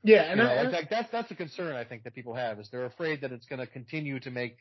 Yeah, 0.04 0.24
and 0.24 0.40
You 0.40 0.46
know, 0.46 0.52
I, 0.52 0.64
like, 0.64 0.74
like 0.74 0.90
that's 0.90 1.12
that's 1.12 1.32
a 1.32 1.36
concern 1.36 1.76
I 1.76 1.84
think 1.84 2.04
that 2.04 2.14
people 2.14 2.34
have 2.36 2.60
is 2.60 2.70
they're 2.72 2.86
afraid 2.86 3.22
that 3.22 3.32
it's 3.32 3.46
going 3.46 3.60
to 3.60 3.68
continue 3.68 4.20
to 4.20 4.32
make 4.32 4.58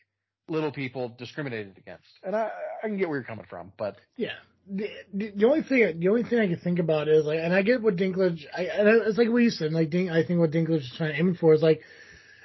little 0.49 0.73
people 0.73 1.15
discriminated 1.19 1.77
against. 1.79 2.09
And 2.23 2.35
I 2.35 2.51
I 2.83 2.89
can 2.89 2.97
get 2.97 3.09
where 3.09 3.19
you're 3.19 3.27
coming 3.27 3.47
from, 3.49 3.73
but 3.77 3.97
Yeah. 4.17 4.31
The, 4.71 4.89
the, 5.13 5.45
only 5.45 5.65
thing 5.65 5.99
the 5.99 6.07
only 6.07 6.23
thing 6.23 6.39
I 6.39 6.47
can 6.47 6.59
think 6.59 6.79
about 6.79 7.09
is 7.09 7.25
like, 7.25 7.41
and 7.41 7.53
I 7.53 7.63
get 7.63 7.83
what 7.83 7.97
Dinklage. 7.97 8.45
I, 8.57 8.67
and 8.67 8.89
it's 9.09 9.19
like 9.19 9.29
what 9.29 9.43
you 9.43 9.51
said. 9.51 9.73
Like, 9.73 9.91
Dink, 9.91 10.09
I 10.09 10.23
think 10.25 10.39
what 10.39 10.53
Dinklage 10.53 10.83
is 10.83 10.95
trying 10.97 11.15
to 11.15 11.19
aim 11.19 11.35
for 11.35 11.53
is 11.53 11.63
like, 11.63 11.81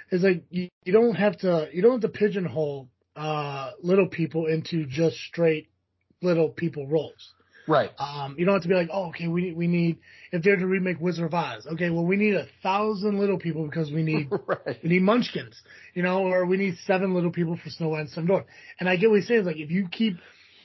is 0.09 0.23
like 0.23 0.43
you, 0.49 0.69
you 0.83 0.93
don't 0.93 1.13
have 1.13 1.37
to 1.39 1.69
you 1.71 1.83
don't 1.83 2.01
have 2.01 2.11
to 2.11 2.17
pigeonhole 2.17 2.89
uh, 3.15 3.71
little 3.83 4.07
people 4.07 4.47
into 4.47 4.87
just 4.87 5.17
straight 5.17 5.69
little 6.23 6.49
people 6.49 6.87
roles. 6.87 7.33
Right, 7.67 7.91
Um, 7.99 8.35
you 8.37 8.45
don't 8.45 8.53
have 8.55 8.63
to 8.63 8.67
be 8.69 8.75
like, 8.75 8.89
oh, 8.91 9.09
okay, 9.09 9.27
we 9.27 9.41
need 9.41 9.57
we 9.57 9.67
need 9.67 9.97
if 10.31 10.43
they're 10.43 10.55
to 10.55 10.67
remake 10.67 10.99
Wizard 10.99 11.25
of 11.25 11.33
Oz, 11.33 11.67
okay, 11.73 11.89
well 11.89 12.05
we 12.05 12.15
need 12.15 12.35
a 12.35 12.47
thousand 12.63 13.19
little 13.19 13.37
people 13.39 13.65
because 13.65 13.91
we 13.91 14.03
need 14.03 14.29
right, 14.47 14.77
we 14.83 14.89
need 14.89 15.01
munchkins, 15.01 15.61
you 15.93 16.03
know, 16.03 16.23
or 16.23 16.45
we 16.45 16.57
need 16.57 16.75
seven 16.85 17.13
little 17.13 17.31
people 17.31 17.57
for 17.61 17.69
Snow 17.69 17.89
White 17.89 18.01
and 18.01 18.09
Seven 18.09 18.25
Dwarfs. 18.27 18.47
And 18.79 18.87
I 18.89 18.95
get 18.95 19.09
what 19.09 19.19
he's 19.19 19.27
saying. 19.27 19.45
Like 19.45 19.57
if 19.57 19.71
you 19.71 19.87
keep 19.89 20.17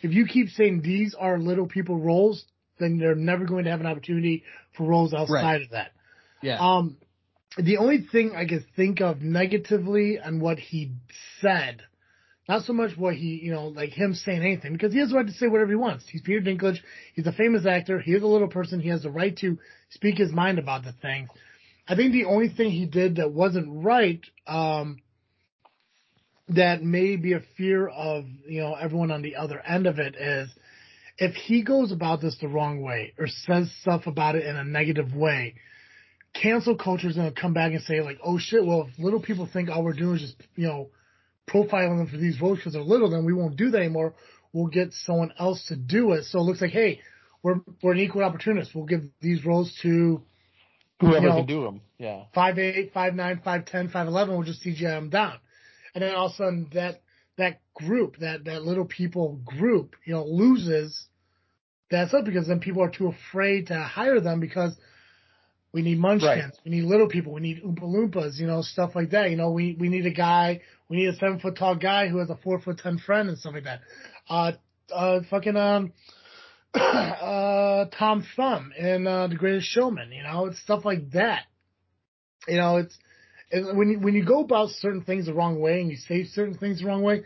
if 0.03 0.12
you 0.12 0.26
keep 0.26 0.48
saying 0.50 0.82
these 0.82 1.14
are 1.14 1.38
little 1.38 1.66
people 1.66 1.98
roles, 1.98 2.44
then 2.78 2.98
they're 2.98 3.14
never 3.14 3.44
going 3.44 3.64
to 3.64 3.70
have 3.70 3.80
an 3.80 3.86
opportunity 3.86 4.42
for 4.76 4.84
roles 4.84 5.14
outside 5.14 5.32
Right. 5.32 5.62
of 5.62 5.70
that. 5.70 5.92
yeah, 6.42 6.59
Um, 6.59 6.96
the 7.57 7.76
only 7.76 7.98
thing 8.11 8.32
I 8.34 8.46
could 8.46 8.64
think 8.74 9.00
of 9.00 9.20
negatively 9.22 10.18
on 10.18 10.40
what 10.40 10.59
he 10.59 10.92
said, 11.40 11.82
not 12.49 12.64
so 12.64 12.72
much 12.72 12.97
what 12.97 13.14
he, 13.14 13.40
you 13.43 13.53
know, 13.53 13.68
like 13.68 13.90
him 13.90 14.14
saying 14.14 14.40
anything, 14.43 14.72
because 14.72 14.93
he 14.93 14.99
has 14.99 15.11
the 15.11 15.16
right 15.16 15.26
to 15.26 15.32
say 15.32 15.47
whatever 15.47 15.70
he 15.70 15.76
wants. 15.76 16.05
He's 16.09 16.22
Peter 16.22 16.40
Dinklage. 16.40 16.78
He's 17.14 17.26
a 17.26 17.32
famous 17.32 17.66
actor. 17.66 18.01
He 18.01 18.12
is 18.12 18.22
a 18.22 18.26
little 18.26 18.49
person. 18.49 18.80
He 18.80 18.88
has 18.88 19.03
the 19.03 19.11
right 19.11 19.36
to 19.38 19.59
speak 19.90 20.18
his 20.18 20.32
mind 20.32 20.59
about 20.59 20.84
the 20.84 20.93
thing. 20.93 21.28
I 21.86 21.95
think 21.95 22.12
the 22.12 22.24
only 22.24 22.49
thing 22.49 22.70
he 22.70 22.86
did 22.86 23.16
that 23.16 23.32
wasn't 23.32 23.84
right, 23.84 24.20
um, 24.47 25.03
that 26.49 26.82
may 26.82 27.16
be 27.16 27.32
a 27.32 27.43
fear 27.57 27.86
of, 27.88 28.24
you 28.47 28.61
know, 28.61 28.74
everyone 28.74 29.11
on 29.11 29.22
the 29.22 29.36
other 29.36 29.61
end 29.61 29.86
of 29.86 29.99
it 29.99 30.16
is 30.16 30.51
if 31.18 31.34
he 31.34 31.62
goes 31.62 31.93
about 31.93 32.20
this 32.20 32.36
the 32.40 32.49
wrong 32.49 32.82
way 32.82 33.14
or 33.18 33.26
says 33.26 33.70
stuff 33.80 34.07
about 34.07 34.34
it 34.34 34.45
in 34.45 34.57
a 34.57 34.64
negative 34.64 35.14
way, 35.14 35.55
cancel 36.34 36.76
culture 36.76 37.09
is 37.09 37.16
going 37.16 37.32
to 37.32 37.40
come 37.40 37.55
back 37.55 37.72
and 37.72 37.82
say 37.82 38.01
like, 38.01 38.18
oh 38.24 38.38
shit, 38.38 38.64
well, 38.64 38.88
if 38.88 38.99
little 38.99 39.20
people 39.20 39.49
think 39.51 39.68
all 39.68 39.84
we're 39.84 39.93
doing 39.93 40.16
is 40.16 40.22
just, 40.22 40.36
you 40.57 40.66
know, 40.66 40.88
profiling 41.49 41.99
them 41.99 42.09
for 42.09 42.16
these 42.16 42.40
roles 42.40 42.59
because 42.59 42.72
they're 42.74 42.82
little, 42.82 43.11
then 43.11 43.24
we 43.24 43.32
won't 43.32 43.57
do 43.57 43.70
that 43.70 43.78
anymore. 43.78 44.14
We'll 44.53 44.66
get 44.68 44.93
someone 44.93 45.32
else 45.38 45.64
to 45.68 45.76
do 45.76 46.12
it. 46.12 46.24
So 46.24 46.38
it 46.38 46.43
looks 46.43 46.61
like, 46.61 46.70
hey, 46.72 47.01
we're, 47.43 47.61
we're 47.82 47.93
an 47.93 47.99
equal 47.99 48.22
opportunist. 48.22 48.74
We'll 48.74 48.84
give 48.86 49.03
these 49.20 49.45
roles 49.45 49.74
to 49.82 50.22
whoever 51.01 51.20
you 51.20 51.28
know, 51.28 51.36
can 51.36 51.47
do 51.47 51.62
them, 51.64 51.80
yeah, 51.99 52.24
five 52.34 52.59
eight, 52.59 52.93
five 52.93 53.14
nine, 53.14 53.40
five 53.45 53.64
ten, 53.66 53.88
five 53.88 54.07
eleven. 54.07 54.34
We'll 54.34 54.45
just 54.47 54.64
CGI 54.64 54.82
them 54.82 55.11
down, 55.11 55.38
and 55.95 56.03
then 56.03 56.14
all 56.14 56.26
of 56.26 56.32
a 56.32 56.36
sudden 56.36 56.68
that 56.74 57.03
that 57.38 57.61
group, 57.74 58.18
that 58.18 58.45
that 58.45 58.62
little 58.62 58.84
people 58.84 59.40
group, 59.45 59.97
you 60.05 60.14
know, 60.14 60.24
loses. 60.24 61.07
That's 61.90 62.14
up 62.14 62.24
because 62.24 62.47
then 62.49 62.61
people 62.61 62.82
are 62.82 62.90
too 62.90 63.09
afraid 63.09 63.66
to 63.66 63.78
hire 63.78 64.18
them 64.20 64.40
because 64.40 64.74
we 65.74 65.82
need 65.82 65.99
munchkins, 65.99 66.22
Right. 66.43 66.59
we 66.64 66.70
need 66.70 66.84
little 66.84 67.09
people, 67.09 67.32
we 67.34 67.40
need 67.43 67.62
oompa 67.62 67.82
loompas, 67.82 68.38
you 68.38 68.47
know, 68.47 68.62
stuff 68.62 68.95
like 68.95 69.11
that. 69.11 69.30
You 69.30 69.36
know, 69.36 69.51
we 69.51 69.76
we 69.78 69.88
need 69.88 70.07
a 70.07 70.11
guy, 70.11 70.61
we 70.93 70.99
need 70.99 71.09
a 71.09 71.16
seven 71.16 71.40
foot 71.40 71.57
tall 71.57 71.74
guy 71.74 72.09
who 72.09 72.18
has 72.18 72.28
a 72.28 72.36
four 72.36 72.61
foot 72.61 72.78
ten 72.78 72.99
friend 72.99 73.30
and 73.30 73.38
stuff 73.38 73.55
like 73.55 73.64
that. 73.64 73.80
Uh, 74.28 74.53
uh, 74.95 75.20
fucking 75.30 75.57
um, 75.57 75.95
uh, 76.74 77.86
Tom 77.99 78.26
Thumb 78.36 78.72
in 78.78 79.07
uh, 79.07 79.28
The 79.28 79.36
Greatest 79.36 79.66
Showman. 79.68 80.12
You 80.12 80.22
know, 80.22 80.47
it's 80.47 80.61
stuff 80.61 80.84
like 80.84 81.12
that. 81.12 81.45
You 82.47 82.59
know, 82.59 82.76
it's 82.76 82.95
it, 83.51 83.74
when 83.74 83.88
you 83.88 84.01
when 84.01 84.14
you 84.14 84.22
go 84.26 84.40
about 84.40 84.68
certain 84.68 85.01
things 85.01 85.24
the 85.24 85.32
wrong 85.32 85.61
way 85.61 85.80
and 85.80 85.90
you 85.90 85.97
say 85.97 86.24
certain 86.24 86.59
things 86.59 86.80
the 86.80 86.86
wrong 86.86 87.03
way, 87.03 87.22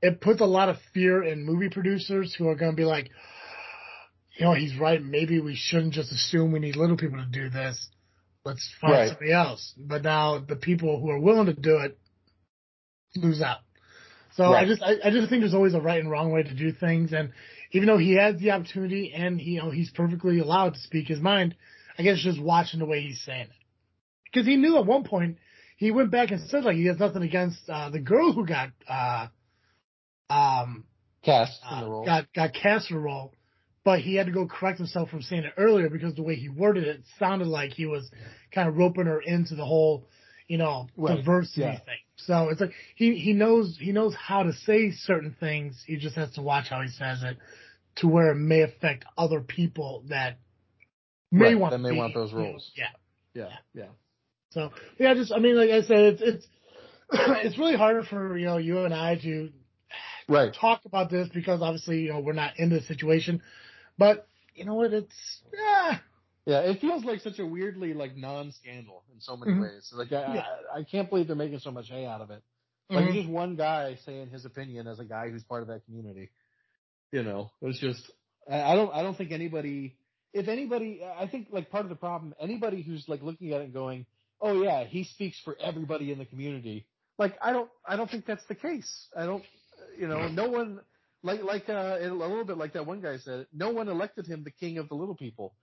it 0.00 0.20
puts 0.20 0.40
a 0.40 0.46
lot 0.46 0.68
of 0.68 0.76
fear 0.94 1.20
in 1.24 1.44
movie 1.44 1.70
producers 1.70 2.36
who 2.38 2.46
are 2.46 2.54
going 2.54 2.70
to 2.70 2.76
be 2.76 2.84
like, 2.84 3.10
you 4.38 4.44
know, 4.44 4.54
he's 4.54 4.78
right. 4.78 5.02
Maybe 5.02 5.40
we 5.40 5.56
shouldn't 5.56 5.94
just 5.94 6.12
assume 6.12 6.52
we 6.52 6.60
need 6.60 6.76
little 6.76 6.96
people 6.96 7.18
to 7.18 7.26
do 7.26 7.50
this. 7.50 7.88
Let's 8.44 8.70
find 8.80 8.92
Right. 8.92 9.08
somebody 9.08 9.32
else. 9.32 9.74
But 9.76 10.04
now 10.04 10.38
the 10.38 10.54
people 10.54 11.00
who 11.00 11.10
are 11.10 11.18
willing 11.18 11.46
to 11.46 11.52
do 11.52 11.78
it 11.78 11.98
lose 13.16 13.42
out. 13.42 13.58
So 14.34 14.52
I 14.52 14.64
just 14.66 14.82
I, 14.82 14.94
I 15.04 15.10
just 15.10 15.28
think 15.28 15.42
there's 15.42 15.54
always 15.54 15.74
a 15.74 15.80
right 15.80 15.98
and 15.98 16.10
wrong 16.10 16.30
way 16.30 16.44
to 16.44 16.54
do 16.54 16.70
things, 16.72 17.12
and 17.12 17.32
even 17.72 17.88
though 17.88 17.98
he 17.98 18.14
has 18.14 18.38
the 18.38 18.52
opportunity 18.52 19.12
and 19.12 19.40
you 19.40 19.60
know 19.60 19.70
he's 19.70 19.90
perfectly 19.90 20.38
allowed 20.38 20.74
to 20.74 20.80
speak 20.80 21.08
his 21.08 21.20
mind, 21.20 21.56
I 21.98 22.02
guess 22.02 22.18
just 22.18 22.40
watching 22.40 22.78
the 22.78 22.86
way 22.86 23.00
he's 23.00 23.20
saying 23.22 23.46
it 23.46 23.58
because 24.32 24.46
he 24.46 24.56
knew 24.56 24.78
at 24.78 24.86
one 24.86 25.04
point 25.04 25.38
he 25.76 25.90
went 25.90 26.10
back 26.10 26.30
and 26.30 26.48
said 26.48 26.64
like 26.64 26.76
he 26.76 26.86
has 26.86 26.98
nothing 26.98 27.22
against 27.22 27.58
uh, 27.68 27.90
the 27.90 27.98
girl 27.98 28.32
who 28.32 28.46
got 28.46 28.70
uh, 28.88 29.26
um 30.30 30.84
cast 31.24 31.60
in 31.68 31.78
uh, 31.78 31.80
the 31.80 31.90
role. 31.90 32.04
got 32.04 32.32
got 32.32 32.52
cast 32.52 32.88
for 32.88 32.94
the 32.94 33.00
role, 33.00 33.34
but 33.84 34.00
he 34.00 34.14
had 34.14 34.26
to 34.26 34.32
go 34.32 34.46
correct 34.46 34.78
himself 34.78 35.08
from 35.10 35.22
saying 35.22 35.44
it 35.44 35.52
earlier 35.56 35.88
because 35.88 36.14
the 36.14 36.22
way 36.22 36.36
he 36.36 36.48
worded 36.48 36.84
it 36.84 37.02
sounded 37.18 37.48
like 37.48 37.72
he 37.72 37.86
was 37.86 38.10
kind 38.54 38.68
of 38.68 38.76
roping 38.76 39.06
her 39.06 39.20
into 39.20 39.54
the 39.54 39.64
whole, 39.64 40.06
you 40.48 40.58
know, 40.58 40.88
Right. 40.96 41.16
diversity 41.16 41.60
Yeah. 41.60 41.78
thing. 41.80 41.98
So 42.16 42.48
it's 42.50 42.60
like 42.60 42.72
he 42.96 43.16
he 43.16 43.32
knows 43.32 43.76
he 43.80 43.92
knows 43.92 44.14
how 44.14 44.42
to 44.42 44.52
say 44.52 44.90
certain 44.90 45.36
things. 45.38 45.82
He 45.86 45.96
just 45.96 46.16
has 46.16 46.32
to 46.32 46.42
watch 46.42 46.68
how 46.68 46.82
he 46.82 46.88
says 46.88 47.22
it 47.22 47.36
to 47.96 48.08
where 48.08 48.32
it 48.32 48.36
may 48.36 48.62
affect 48.62 49.04
other 49.16 49.40
people 49.40 50.04
that 50.08 50.38
may 51.30 51.54
Right, 51.54 51.60
want 51.60 51.72
that 51.72 51.78
may 51.78 51.92
want 51.92 52.14
those 52.14 52.32
know, 52.32 52.42
roles. 52.44 52.70
yeah. 52.76 52.86
yeah, 53.34 53.48
yeah, 53.74 53.86
So 54.50 54.72
yeah, 54.98 55.14
just 55.14 55.32
I 55.32 55.38
mean, 55.38 55.56
like 55.56 55.70
I 55.70 55.82
said, 55.82 56.14
it's 56.14 56.22
it's 56.22 56.46
it's 57.12 57.58
really 57.58 57.76
harder 57.76 58.02
for 58.02 58.36
you 58.36 58.46
know 58.46 58.58
you 58.58 58.80
and 58.84 58.94
I 58.94 59.16
to 59.16 59.50
right. 60.28 60.54
talk 60.60 60.82
about 60.84 61.10
this 61.10 61.28
because 61.32 61.62
obviously 61.62 62.00
you 62.00 62.08
know 62.10 62.20
we're 62.20 62.32
not 62.32 62.58
in 62.58 62.70
the 62.70 62.80
situation, 62.82 63.42
but 63.98 64.26
you 64.54 64.64
know 64.64 64.74
what? 64.74 64.92
It's 64.92 65.42
yeah, 65.52 65.98
Yeah, 66.48 66.60
it 66.60 66.80
feels 66.80 67.04
like 67.04 67.20
such 67.20 67.38
a 67.38 67.44
weirdly 67.46 67.92
like 67.92 68.16
non-scandal 68.16 69.04
in 69.12 69.20
so 69.20 69.36
many 69.36 69.52
Mhm. 69.52 69.60
ways. 69.60 69.92
Like 69.92 70.12
I, 70.12 70.34
Yeah. 70.34 70.46
I, 70.74 70.78
I 70.78 70.82
can't 70.82 71.10
believe 71.10 71.26
they're 71.26 71.36
making 71.36 71.58
so 71.58 71.70
much 71.70 71.90
hay 71.90 72.06
out 72.06 72.22
of 72.22 72.30
it. 72.30 72.42
Like 72.88 73.04
Mhm. 73.04 73.12
just 73.12 73.28
one 73.28 73.54
guy 73.54 73.96
saying 74.06 74.30
his 74.30 74.46
opinion 74.46 74.86
as 74.86 74.98
a 74.98 75.04
guy 75.04 75.28
who's 75.28 75.44
part 75.44 75.60
of 75.60 75.68
that 75.68 75.84
community. 75.84 76.30
You 77.12 77.22
know, 77.22 77.50
it's 77.60 77.78
just 77.78 78.10
I, 78.50 78.62
I 78.62 78.76
don't 78.76 78.90
I 78.94 79.02
don't 79.02 79.14
think 79.14 79.30
anybody. 79.30 79.98
If 80.32 80.48
anybody, 80.48 81.02
I 81.04 81.26
think 81.26 81.48
like 81.50 81.68
part 81.68 81.84
of 81.84 81.90
the 81.90 81.96
problem, 81.96 82.34
anybody 82.40 82.80
who's 82.80 83.06
like 83.08 83.22
looking 83.22 83.52
at 83.52 83.60
it 83.60 83.64
and 83.64 83.72
going, 83.74 84.06
"Oh 84.40 84.62
yeah, 84.62 84.84
he 84.84 85.04
speaks 85.04 85.38
for 85.40 85.54
everybody 85.60 86.12
in 86.12 86.18
the 86.18 86.24
community." 86.26 86.86
Like 87.18 87.36
I 87.42 87.52
don't 87.52 87.70
I 87.86 87.96
don't 87.96 88.10
think 88.10 88.24
that's 88.24 88.46
the 88.46 88.54
case. 88.54 89.08
I 89.14 89.26
don't 89.26 89.44
you 89.98 90.08
know 90.08 90.28
no 90.28 90.48
one 90.48 90.80
like 91.22 91.42
like 91.42 91.68
uh, 91.68 91.98
a 92.00 92.08
little 92.08 92.44
bit 92.44 92.56
like 92.56 92.72
that 92.72 92.86
one 92.86 93.02
guy 93.02 93.18
said. 93.18 93.46
No 93.52 93.70
one 93.70 93.88
elected 93.88 94.26
him 94.26 94.44
the 94.44 94.50
king 94.50 94.78
of 94.78 94.88
the 94.88 94.94
little 94.94 95.14
people. 95.14 95.54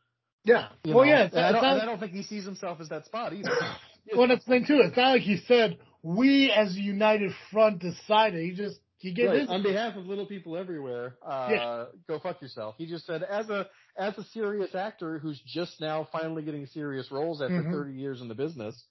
Yeah. 0.46 0.68
You 0.84 0.96
well, 0.96 1.06
know? 1.06 1.12
yeah, 1.12 1.30
I, 1.34 1.52
don't, 1.52 1.62
not- 1.62 1.82
I 1.82 1.86
don't 1.86 2.00
think 2.00 2.14
he 2.14 2.24
sees 2.24 2.46
himself 2.46 2.80
as 2.80 2.90
that 2.90 3.06
spot 3.06 3.34
either. 3.34 3.52
well, 4.16 4.28
that's 4.28 4.46
the 4.46 4.50
thing 4.52 4.66
too. 4.66 4.80
It's 4.84 4.96
not 4.96 5.12
like 5.14 5.22
he 5.24 5.38
said 5.48 5.78
we 6.04 6.52
as 6.52 6.76
a 6.76 6.80
united 6.80 7.32
front 7.52 7.80
decided. 7.80 8.44
He 8.44 8.52
just 8.56 8.80
he 8.98 9.14
gave 9.14 9.30
Right. 9.30 9.42
his 9.42 9.50
On 9.50 9.62
behalf 9.62 9.96
of 9.98 10.06
little 10.06 10.26
people 10.26 10.56
everywhere, 10.58 11.16
uh, 11.26 11.48
Yeah. 11.52 11.86
go 12.08 12.20
fuck 12.20 12.42
yourself. 12.42 12.76
He 12.78 12.86
just 12.88 13.06
said, 13.06 13.24
as 13.24 13.50
a 13.50 13.68
as 13.98 14.18
a 14.18 14.24
serious 14.26 14.74
actor 14.74 15.20
who's 15.20 15.40
just 15.46 15.82
now 15.82 16.08
finally 16.12 16.44
getting 16.44 16.66
serious 16.68 17.12
roles 17.12 17.42
after 17.42 17.62
Mhm. 17.62 17.72
30 17.72 17.94
years 17.94 18.22
in 18.22 18.28
the 18.30 18.36
business, 18.36 18.82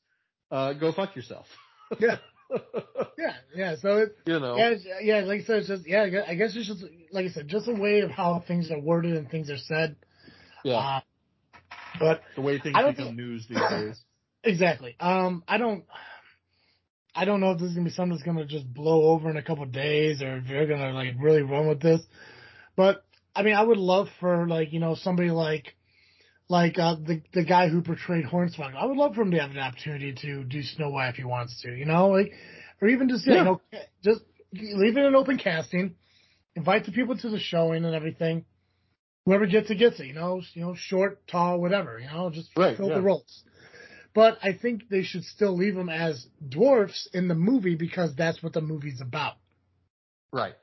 uh, 0.51 0.73
go 0.75 0.93
fuck 0.93 1.17
yourself. 1.17 1.47
yeah 1.99 2.19
yeah 3.19 3.33
yeah. 3.55 3.75
So 3.77 3.99
it, 3.99 4.17
you 4.27 4.39
know. 4.39 4.57
yeah 4.57 4.75
yeah 5.01 5.21
like 5.25 5.41
I 5.43 5.45
said, 5.45 5.57
it's 5.59 5.69
just 5.69 5.87
yeah. 5.89 6.03
I 6.03 6.09
guess- 6.11 6.27
I 6.29 6.35
guess 6.35 6.57
it's 6.57 6.67
just 6.69 6.85
like 7.13 7.27
I 7.27 7.31
said, 7.31 7.49
just 7.49 7.69
a 7.69 7.75
way 7.75 8.01
of 8.01 8.11
how 8.11 8.43
things 8.47 8.71
are 8.71 8.79
worded 8.79 9.17
and 9.17 9.31
things 9.31 9.51
are 9.51 9.57
said. 9.59 9.97
Yeah. 10.65 10.77
Uh, 10.77 11.01
but 11.99 12.23
the 12.35 12.41
way 12.43 12.59
things 12.59 12.77
become 12.77 12.95
think- 12.95 13.17
news 13.17 13.47
these 13.49 13.59
days. 13.71 14.01
Exactly. 14.47 14.95
Um, 15.01 15.43
I 15.49 15.57
don't, 15.57 15.85
I 17.15 17.25
don't 17.25 17.41
know 17.41 17.53
if 17.53 17.59
this 17.61 17.71
is 17.71 17.75
gonna 17.75 17.87
be 17.87 17.91
something 17.93 18.11
that's 18.11 18.23
gonna 18.23 18.45
just 18.45 18.71
blow 18.75 19.05
over 19.05 19.31
in 19.31 19.39
a 19.39 19.43
couple 19.43 19.65
of 19.65 19.73
days, 19.73 20.21
or 20.21 20.37
if 20.37 20.47
they're 20.47 20.67
gonna 20.67 20.93
like 20.93 21.15
really 21.19 21.41
run 21.41 21.67
with 21.67 21.81
this. 21.81 22.03
But 22.77 23.05
I 23.35 23.43
mean, 23.43 23.55
I 23.55 23.63
would 23.63 23.79
love 23.79 24.09
for 24.21 24.47
like 24.47 24.71
you 24.75 24.81
know 24.81 24.97
somebody 24.97 25.31
like, 25.31 25.75
like 26.51 26.79
uh, 26.79 26.97
the 26.97 27.23
the 27.33 27.43
guy 27.43 27.69
who 27.69 27.81
portrayed 27.81 28.27
Hornswoggle. 28.27 28.77
I 28.77 28.85
would 28.85 28.99
love 28.99 29.15
for 29.15 29.23
him 29.23 29.31
to 29.31 29.39
have 29.39 29.53
an 29.53 29.59
opportunity 29.59 30.13
to 30.21 30.45
do 30.45 30.63
Snow 30.63 30.91
White 30.91 31.09
if 31.09 31.15
he 31.17 31.25
wants 31.25 31.63
to. 31.63 31.71
You 31.75 31.87
know, 31.87 32.09
like, 32.09 32.33
or 32.83 32.89
even 32.89 33.09
just 33.09 33.27
yeah, 33.27 33.35
Yeah. 33.35 33.39
you 33.39 33.45
know, 33.47 33.61
just 34.05 34.21
leave 34.53 34.97
it 34.99 35.07
an 35.07 35.15
open 35.15 35.39
casting, 35.39 35.95
invite 36.55 36.85
the 36.85 36.93
people 36.93 37.17
to 37.17 37.31
the 37.31 37.39
showing 37.39 37.87
and 37.87 37.95
everything. 37.95 38.45
Whoever 39.27 39.47
gets 39.47 39.71
it 39.71 39.77
gets 39.77 40.01
it. 40.01 40.07
You 40.07 40.15
know, 40.15 40.43
you 40.53 40.63
know, 40.63 40.75
short, 40.75 41.27
tall, 41.27 41.61
whatever. 41.61 41.99
You 41.99 42.07
know, 42.07 42.31
just 42.31 42.51
Right, 42.57 42.77
fill 42.77 42.89
yeah. 42.89 42.97
the 42.97 43.03
roles. 43.03 43.43
But 44.15 44.39
I 44.43 44.53
think 44.53 44.89
they 44.89 45.03
should 45.03 45.25
still 45.25 45.57
leave 45.57 45.75
them 45.75 45.89
as 45.89 46.27
dwarfs 46.47 47.09
in 47.13 47.27
the 47.29 47.35
movie 47.35 47.75
because 47.75 48.15
that's 48.15 48.43
what 48.43 48.53
the 48.53 48.61
movie's 48.61 49.01
about. 49.01 49.35
Right. 50.33 50.55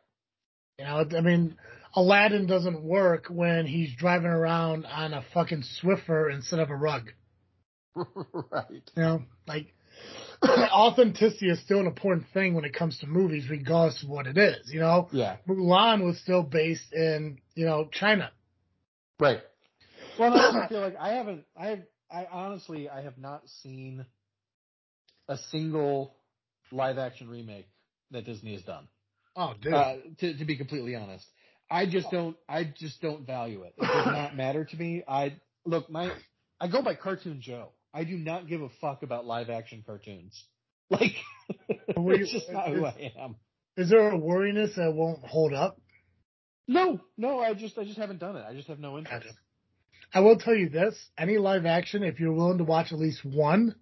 You 0.80 0.86
know, 0.86 1.06
I 1.18 1.22
mean, 1.22 1.58
Aladdin 1.96 2.46
doesn't 2.48 2.82
work 2.82 3.26
when 3.30 3.66
he's 3.66 3.94
driving 3.96 4.28
around 4.32 4.86
on 4.86 5.14
a 5.14 5.24
fucking 5.34 5.64
Swiffer 5.82 6.32
instead 6.34 6.60
of 6.60 6.70
a 6.70 6.76
rug. 6.76 7.12
right. 7.96 8.90
You 8.96 9.04
know, 9.04 9.24
like 9.48 9.74
authenticity 10.46 11.50
is 11.50 11.60
still 11.62 11.80
an 11.82 11.88
important 11.88 12.28
thing 12.34 12.54
when 12.54 12.64
it 12.64 12.74
comes 12.74 13.00
to 13.00 13.08
movies, 13.08 13.50
regardless 13.50 14.02
of 14.04 14.10
what 14.10 14.28
it 14.28 14.38
is. 14.38 14.72
You 14.72 14.80
know, 14.80 15.10
Yeah. 15.12 15.38
Mulan 15.48 16.06
was 16.06 16.20
still 16.20 16.44
based 16.44 16.94
in 16.94 17.40
you 17.56 17.66
know 17.66 17.90
China. 17.92 18.32
Right. 19.22 19.40
Well, 20.18 20.34
I 20.34 20.46
also 20.46 20.68
feel 20.68 20.82
like 20.82 20.96
I 21.00 21.10
haven't. 21.14 21.46
I. 21.56 21.84
I 22.12 22.28
honestly, 22.30 22.90
I 22.90 23.04
have 23.04 23.18
not 23.18 23.44
seen 23.62 24.06
a 25.30 25.38
single 25.52 26.16
live 26.72 26.98
action 26.98 27.30
remake 27.30 27.68
that 28.10 28.26
Disney 28.26 28.54
has 28.54 28.64
done. 28.64 28.88
Oh, 29.38 29.54
dude. 29.62 29.74
Uh, 29.74 29.94
to, 30.20 30.38
to 30.40 30.44
be 30.44 30.58
completely 30.58 30.96
honest, 30.96 31.26
I 31.70 31.86
just 31.86 32.10
don't. 32.10 32.36
I 32.50 32.74
just 32.76 33.00
don't 33.00 33.26
value 33.26 33.62
it. 33.64 33.76
It 33.78 33.86
does 33.86 34.08
not 34.08 34.36
matter 34.36 34.66
to 34.66 34.76
me. 34.76 35.04
I 35.08 35.36
look 35.66 35.90
my. 35.90 36.12
I 36.60 36.68
go 36.68 36.82
by 36.82 36.96
Cartoon 36.96 37.42
Joe. 37.42 37.70
I 37.94 38.04
do 38.04 38.18
not 38.18 38.48
give 38.48 38.62
a 38.62 38.70
fuck 38.82 39.04
about 39.04 39.26
live 39.26 39.50
action 39.50 39.84
cartoons. 39.86 40.44
Like, 40.92 41.14
it's 41.88 42.34
just 42.34 42.52
not 42.52 42.68
who 42.68 42.86
I 42.86 43.14
am. 43.18 43.38
is 43.78 43.90
there 43.90 44.10
a 44.10 44.18
worriness 44.18 44.76
that 44.76 44.92
won't 44.94 45.24
hold 45.26 45.54
up? 45.54 45.80
No, 46.68 47.00
no, 47.18 47.40
I 47.40 47.54
just, 47.54 47.78
I 47.78 47.84
just 47.84 47.98
haven't 47.98 48.20
done 48.20 48.36
it. 48.36 48.46
I 48.48 48.54
just 48.54 48.68
have 48.68 48.80
no 48.80 48.98
interest. 48.98 49.26
Gotcha. 49.26 49.38
I 50.14 50.20
will 50.20 50.38
tell 50.38 50.56
you 50.56 50.70
this: 50.70 50.96
any 51.18 51.38
live 51.38 51.66
action, 51.66 52.04
if 52.04 52.20
you're 52.20 52.34
willing 52.34 52.58
to 52.58 52.64
watch 52.64 52.92
at 52.92 53.00
least 53.00 53.24
one, 53.24 53.76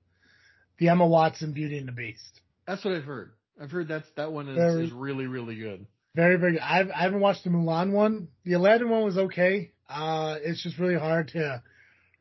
the 0.77 0.89
Emma 0.89 1.05
Watson 1.07 1.53
Beauty 1.53 1.77
and 1.77 1.87
the 1.87 1.91
Beast. 1.91 2.41
That's 2.67 2.83
what 2.85 2.93
I've 2.93 3.03
heard. 3.03 3.31
I've 3.61 3.71
heard 3.71 3.87
that's 3.87 4.07
that 4.15 4.31
one 4.31 4.47
is, 4.47 4.55
Very- 4.55 4.85
is 4.85 4.91
really, 4.91 5.27
really 5.27 5.55
good. 5.55 5.85
Very, 6.15 6.37
very 6.37 6.53
good. 6.53 6.61
I've, 6.61 6.89
I 6.89 7.03
haven't 7.03 7.19
watched 7.19 7.43
the 7.43 7.49
Mulan 7.51 7.91
one. 7.91 8.29
The 8.43 8.53
Aladdin 8.53 8.89
one 8.89 9.03
was 9.03 9.17
okay. 9.17 9.71
Uh, 9.87 10.37
it's 10.41 10.61
just 10.61 10.79
really 10.79 10.97
hard 10.97 11.29
to 11.29 11.61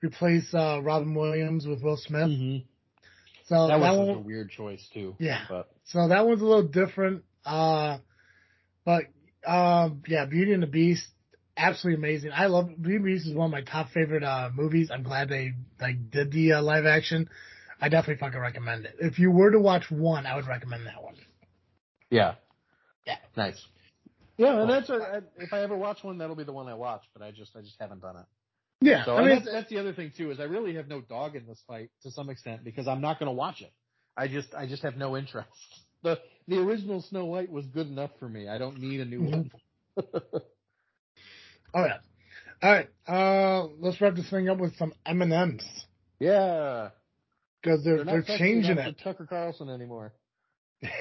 replace 0.02 0.52
uh, 0.54 0.80
Robin 0.82 1.14
Williams 1.14 1.66
with 1.66 1.82
Will 1.82 1.96
Smith. 1.96 2.28
Mm-hmm. 2.28 2.64
So 3.46 3.68
That 3.68 3.78
that, 3.78 3.96
was 3.96 4.08
one, 4.08 4.16
a 4.16 4.20
weird 4.20 4.50
choice 4.50 4.86
too. 4.92 5.16
Yeah. 5.18 5.40
But 5.48 5.70
so 5.84 6.06
that 6.08 6.26
one's 6.26 6.42
a 6.42 6.44
little 6.44 6.68
different. 6.68 7.24
Uh, 7.46 7.98
but 8.84 9.04
um, 9.46 10.02
yeah, 10.06 10.24
Beauty 10.26 10.52
and 10.52 10.62
the 10.62 10.66
Beast, 10.66 11.06
absolutely 11.56 11.98
amazing. 11.98 12.30
I 12.34 12.46
love 12.46 12.68
Beauty 12.80 12.96
and 12.96 13.04
the 13.04 13.10
Beast 13.12 13.26
is 13.26 13.34
one 13.34 13.46
of 13.46 13.52
my 13.52 13.62
top 13.62 13.90
favorite 13.90 14.22
uh, 14.24 14.50
movies. 14.54 14.90
I'm 14.92 15.02
glad 15.02 15.28
they 15.28 15.52
like 15.80 16.10
did 16.10 16.32
the 16.32 16.54
uh, 16.54 16.62
live 16.62 16.86
action. 16.86 17.28
I 17.80 17.88
definitely 17.88 18.20
fucking 18.20 18.40
recommend 18.40 18.86
it. 18.86 18.96
If 19.00 19.18
you 19.18 19.30
were 19.30 19.50
to 19.52 19.60
watch 19.60 19.90
one, 19.90 20.26
I 20.26 20.34
would 20.36 20.48
recommend 20.48 20.86
that 20.86 21.02
one. 21.02 21.14
yeah. 22.10 22.34
Yeah. 23.06 23.16
Nice. 23.36 23.64
Yeah, 24.36 24.60
and 24.60 24.70
that's 24.70 24.90
a, 24.90 25.24
if 25.38 25.52
I 25.52 25.62
ever 25.62 25.76
watch 25.76 26.04
one, 26.04 26.18
that'll 26.18 26.36
be 26.36 26.44
the 26.44 26.52
one 26.52 26.68
I 26.68 26.74
watch. 26.74 27.02
But 27.14 27.22
I 27.22 27.30
just, 27.30 27.56
I 27.56 27.60
just 27.60 27.76
haven't 27.80 28.02
done 28.02 28.16
it. 28.16 28.26
Yeah, 28.80 29.04
So 29.04 29.16
I 29.16 29.20
mean, 29.20 29.30
that's, 29.30 29.50
that's 29.50 29.70
the 29.70 29.78
other 29.78 29.92
thing 29.92 30.12
too 30.16 30.30
is 30.30 30.38
I 30.38 30.44
really 30.44 30.74
have 30.76 30.86
no 30.86 31.00
dog 31.00 31.34
in 31.34 31.46
this 31.46 31.60
fight 31.66 31.90
to 32.02 32.10
some 32.12 32.30
extent 32.30 32.62
because 32.62 32.86
I'm 32.86 33.00
not 33.00 33.18
going 33.18 33.26
to 33.28 33.32
watch 33.32 33.62
it. 33.62 33.72
I 34.16 34.28
just, 34.28 34.54
I 34.54 34.66
just 34.66 34.82
have 34.82 34.96
no 34.96 35.16
interest. 35.16 35.48
The 36.04 36.16
the 36.48 36.58
original 36.58 37.00
Snow 37.02 37.26
White 37.26 37.50
was 37.50 37.66
good 37.66 37.86
enough 37.86 38.10
for 38.18 38.28
me. 38.28 38.48
I 38.48 38.58
don't 38.58 38.80
need 38.80 39.00
a 39.00 39.04
new 39.04 39.20
Mhm. 39.20 39.30
one. 39.30 39.50
oh 41.74 41.84
yeah. 41.84 41.98
All 42.60 42.72
right, 42.72 42.88
uh, 43.06 43.66
let's 43.78 44.00
wrap 44.00 44.16
this 44.16 44.28
thing 44.30 44.48
up 44.48 44.58
with 44.58 44.76
some 44.76 44.92
M 45.06 45.22
and 45.22 45.32
M's 45.32 45.86
yeah, 46.18 46.88
because 47.62 47.84
they're 47.84 48.04
they're 48.04 48.22
they're, 48.22 48.38
changing 48.38 48.78
it. 48.78 48.96
Tucker 49.04 49.26
Carlson 49.26 49.68
anymore. 49.68 50.12
right, 50.82 50.92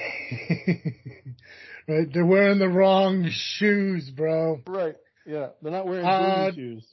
they're 2.12 2.26
wearing 2.26 2.58
the 2.58 2.68
wrong 2.68 3.28
shoes, 3.30 4.10
bro. 4.10 4.60
Right. 4.66 4.96
Yeah, 5.26 5.48
they're 5.62 5.72
not 5.72 5.86
wearing 5.86 6.06
Uh, 6.06 6.52
shoes. 6.52 6.84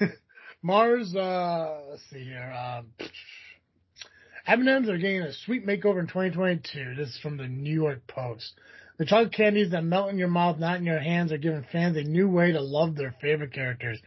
Mars, 0.62 1.14
uh, 1.14 1.82
let's 1.90 2.02
see 2.10 2.24
here. 2.24 2.52
Um, 2.52 2.86
M&M's 4.48 4.88
are 4.88 4.96
getting 4.96 5.22
a 5.22 5.32
sweet 5.32 5.66
makeover 5.66 5.98
in 5.98 6.06
2022. 6.06 6.94
This 6.94 7.08
is 7.08 7.18
from 7.18 7.36
the 7.36 7.48
New 7.48 7.74
York 7.74 8.06
Post. 8.06 8.52
The 8.96 9.04
chocolate 9.04 9.32
candies 9.32 9.72
that 9.72 9.82
melt 9.82 10.10
in 10.10 10.18
your 10.18 10.28
mouth, 10.28 10.56
not 10.60 10.76
in 10.76 10.84
your 10.84 11.00
hands, 11.00 11.32
are 11.32 11.36
giving 11.36 11.64
fans 11.72 11.96
a 11.96 12.04
new 12.04 12.28
way 12.28 12.52
to 12.52 12.60
love 12.60 12.94
their 12.94 13.12
favorite 13.20 13.52
characters. 13.52 14.00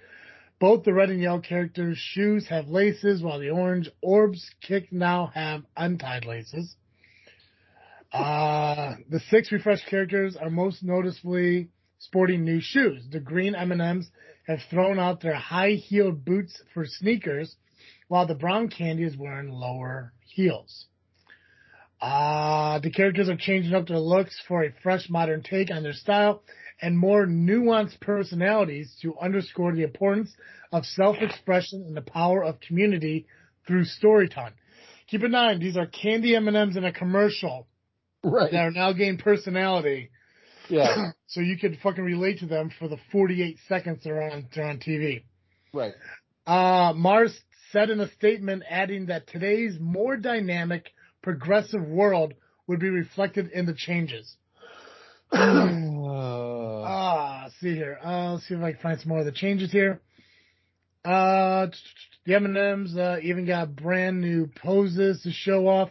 Both 0.57 0.85
the 0.85 0.93
red 0.93 1.09
and 1.09 1.21
yellow 1.21 1.41
characters' 1.41 1.97
shoes 1.97 2.47
have 2.47 2.69
laces, 2.69 3.21
while 3.21 3.39
the 3.39 3.49
orange 3.49 3.89
orbs 4.01 4.49
kick 4.61 4.93
now 4.93 5.29
have 5.35 5.63
untied 5.75 6.23
laces. 6.23 6.73
Uh, 8.13 8.95
the 9.09 9.19
six 9.19 9.51
refreshed 9.51 9.87
characters 9.87 10.37
are 10.37 10.49
most 10.49 10.83
noticeably 10.83 11.67
sporting 11.97 12.45
new 12.45 12.61
shoes. 12.61 13.03
The 13.11 13.19
green 13.19 13.55
M&Ms 13.55 14.09
have 14.47 14.59
thrown 14.69 14.99
out 14.99 15.19
their 15.19 15.35
high-heeled 15.35 16.23
boots 16.23 16.61
for 16.73 16.85
sneakers, 16.85 17.57
while 18.07 18.25
the 18.25 18.35
brown 18.35 18.69
candy 18.69 19.03
is 19.03 19.17
wearing 19.17 19.49
lower 19.49 20.13
heels. 20.43 20.85
Uh, 22.01 22.79
the 22.79 22.89
characters 22.91 23.27
are 23.27 23.35
changing 23.37 23.73
up 23.73 23.87
their 23.87 23.99
looks 23.99 24.39
for 24.47 24.63
a 24.63 24.71
fresh 24.81 25.09
modern 25.09 25.43
take 25.43 25.69
on 25.69 25.83
their 25.83 25.93
style 25.93 26.43
and 26.81 26.97
more 26.97 27.25
nuanced 27.25 27.99
personalities 27.99 28.95
to 29.01 29.17
underscore 29.19 29.73
the 29.75 29.83
importance 29.83 30.33
of 30.71 30.85
self-expression 30.85 31.83
and 31.85 31.97
the 31.97 32.01
power 32.01 32.41
of 32.41 32.57
community 32.61 33.25
through 33.67 33.83
storytelling. 33.83 34.53
Keep 35.07 35.23
in 35.23 35.31
mind, 35.31 35.61
these 35.61 35.75
are 35.75 35.87
candy 35.87 36.35
M&Ms 36.37 36.77
in 36.77 36.85
a 36.85 36.93
commercial 36.93 37.67
Right. 38.23 38.51
that 38.51 38.57
are 38.59 38.71
now 38.71 38.91
gaining 38.93 39.17
personality 39.17 40.09
Yeah. 40.69 41.11
so 41.27 41.41
you 41.41 41.57
could 41.57 41.79
fucking 41.83 42.03
relate 42.03 42.39
to 42.39 42.45
them 42.45 42.69
for 42.79 42.87
the 42.87 42.97
48 43.11 43.57
seconds 43.67 43.99
they're 44.05 44.21
on, 44.31 44.47
they're 44.55 44.67
on 44.69 44.77
TV. 44.79 45.23
right. 45.73 45.93
Uh, 46.47 46.93
Mars 46.95 47.37
said 47.71 47.89
in 47.89 47.99
a 47.99 48.09
statement 48.11 48.63
adding 48.69 49.07
that 49.07 49.27
today's 49.27 49.77
more 49.79 50.17
dynamic, 50.17 50.91
progressive 51.21 51.83
world 51.83 52.33
would 52.67 52.79
be 52.79 52.89
reflected 52.89 53.49
in 53.51 53.65
the 53.65 53.73
changes. 53.73 54.35
Uh, 55.31 55.75
Ah, 56.91 57.49
see 57.59 57.75
here. 57.75 57.99
Uh, 58.03 58.33
let's 58.33 58.47
see 58.47 58.55
if 58.55 58.63
I 58.63 58.71
can 58.71 58.81
find 58.81 58.99
some 58.99 59.09
more 59.09 59.19
of 59.19 59.25
the 59.25 59.31
changes 59.31 59.71
here. 59.71 60.01
Uh, 61.05 61.67
the 62.25 62.35
M&Ms 62.35 62.97
uh, 62.97 63.17
even 63.21 63.45
got 63.45 63.75
brand 63.75 64.21
new 64.21 64.47
poses 64.47 65.21
to 65.21 65.31
show 65.31 65.67
off. 65.67 65.89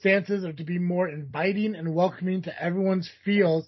Stances 0.00 0.44
are 0.44 0.52
to 0.52 0.64
be 0.64 0.78
more 0.78 1.08
inviting 1.08 1.74
and 1.74 1.94
welcoming 1.94 2.42
to 2.42 2.62
everyone's 2.62 3.10
feels 3.24 3.66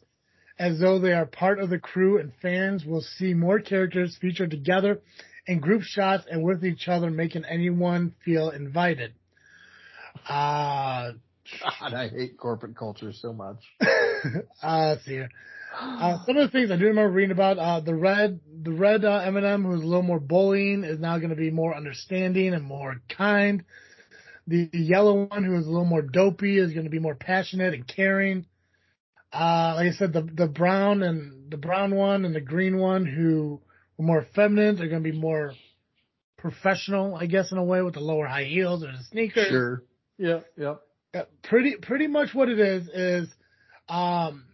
as 0.59 0.79
though 0.79 0.99
they 0.99 1.13
are 1.13 1.27
part 1.27 1.61
of 1.61 1.71
the 1.71 1.79
crew 1.79 2.19
and 2.19 2.33
fans 2.43 2.85
will 2.85 3.01
see 3.01 3.35
more 3.35 3.59
characters 3.59 4.17
featured 4.21 4.51
together 4.51 5.01
in 5.47 5.61
group 5.61 5.83
shots 5.83 6.25
and 6.31 6.43
with 6.43 6.65
each 6.65 6.89
other 6.89 7.11
making 7.11 7.45
anyone 7.45 8.15
feel 8.25 8.51
invited. 8.51 9.13
Uh, 10.29 11.13
God, 11.61 11.95
I 11.95 12.09
hate 12.09 12.37
corporate 12.39 12.77
culture 12.77 13.13
so 13.13 13.33
much. 13.33 13.59
uh, 14.63 14.97
see 15.05 15.13
here. 15.13 15.29
Uh, 15.79 16.25
some 16.25 16.37
of 16.39 16.51
the 16.51 16.59
things 16.59 16.71
I 16.71 16.77
do 16.77 16.87
remember 16.87 17.11
reading 17.11 17.33
about, 17.33 17.59
uh, 17.59 17.81
the 17.81 17.95
red, 17.95 18.41
the 18.63 18.73
red 18.73 19.05
uh, 19.05 19.19
M&M 19.27 19.65
who's 19.65 19.83
a 19.83 19.87
little 19.87 20.03
more 20.03 20.19
bullying 20.19 20.85
is 20.85 20.99
now 20.99 21.19
going 21.19 21.31
to 21.31 21.37
be 21.37 21.51
more 21.51 21.77
understanding 21.77 22.55
and 22.55 22.65
more 22.65 23.03
kind. 23.15 23.63
The, 24.47 24.71
the 24.73 24.79
yellow 24.79 25.27
one, 25.27 25.45
who 25.45 25.57
is 25.57 25.67
a 25.67 25.71
little 25.71 25.85
more 25.85 26.03
dopey, 26.03 26.59
is 26.59 26.73
going 26.73 26.85
to 26.85 26.91
be 26.91 26.99
more 26.99 27.15
passionate 27.15 27.75
and 27.75 27.87
caring. 27.87 28.47
Uh, 29.33 29.75
like 29.77 29.89
I 29.89 29.93
said, 29.93 30.13
the 30.13 30.23
the 30.23 30.47
brown 30.47 31.03
and 31.03 31.51
the 31.51 31.57
brown 31.57 31.95
one 31.95 32.25
and 32.25 32.35
the 32.35 32.41
green 32.41 32.79
one, 32.79 33.05
who 33.05 33.61
more 33.99 34.27
feminine, 34.35 34.77
They're 34.77 34.89
going 34.89 35.03
to 35.03 35.11
be 35.11 35.19
more 35.19 35.55
professional, 36.37 37.17
I 37.17 37.27
guess, 37.27 37.53
in 37.53 37.59
a 37.59 37.65
way, 37.65 37.83
with 37.83 37.95
the 37.95 38.01
lower 38.01 38.27
high 38.27 38.45
heels 38.45 38.83
or 38.83 38.89
the 38.93 39.03
sneakers. 39.11 39.49
Sure. 39.49 39.83
Yeah. 40.19 40.41
Yep. 40.57 40.81
Yeah, 41.15 41.23
pretty 41.45 41.77
pretty 41.77 42.09
much 42.09 42.35
what 42.35 42.49
it 42.49 42.59
is 42.59 42.89
is, 42.89 43.29
um, 43.89 44.45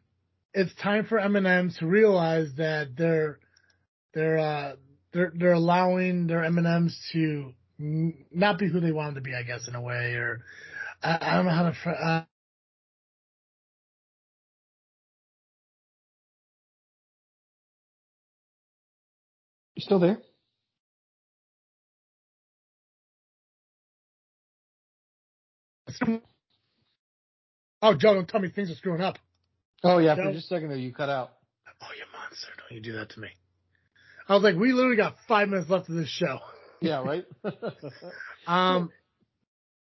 it's 0.55 0.73
time 0.77 1.07
for 1.07 1.19
M&M's 1.19 1.79
to 1.79 1.87
realize 1.87 2.49
that 2.59 2.95
they're 2.97 3.39
they're 4.15 4.39
uh 4.39 4.73
they're 5.13 5.33
they're 5.35 5.53
allowing 5.53 6.27
their 6.27 6.45
M&M's 6.45 6.97
to 7.13 7.55
not 7.79 8.59
be 8.59 8.69
who 8.69 8.81
they 8.81 8.93
want 8.93 9.15
them 9.15 9.25
to 9.25 9.29
be, 9.29 9.35
I 9.35 9.43
guess, 9.43 9.67
in 9.67 9.75
a 9.75 9.81
way, 9.81 10.15
or 10.15 10.41
I, 11.03 11.19
I 11.21 11.37
don't 11.37 11.47
know 11.47 11.53
how 11.53 11.71
to. 11.71 11.91
Uh, 11.91 12.25
still 19.83 19.99
there? 19.99 20.19
oh, 27.83 27.95
Joe, 27.95 28.15
don't 28.15 28.29
tell 28.29 28.41
me 28.41 28.49
things 28.49 28.71
are 28.71 28.75
screwing 28.75 29.03
up. 29.03 29.19
Oh 29.85 29.99
yeah. 29.99 30.15
No. 30.15 30.25
For 30.25 30.33
just 30.33 30.51
a 30.51 30.55
second 30.55 30.69
there, 30.71 30.79
you 30.79 30.93
cut 30.93 31.09
out. 31.09 31.33
Oh, 31.81 31.89
you 31.97 32.05
monster! 32.13 32.49
Don't 32.59 32.77
you 32.77 32.83
do 32.83 32.93
that 32.99 33.11
to 33.11 33.21
me. 33.21 33.29
I 34.29 34.35
was 34.35 34.43
like, 34.43 34.57
we 34.57 34.73
literally 34.73 34.97
got 34.97 35.17
five 35.27 35.49
minutes 35.49 35.69
left 35.69 35.89
of 35.89 35.97
this 35.97 36.09
show. 36.09 36.39
Yeah. 36.81 37.03
Right. 37.03 37.25
Um, 38.45 38.91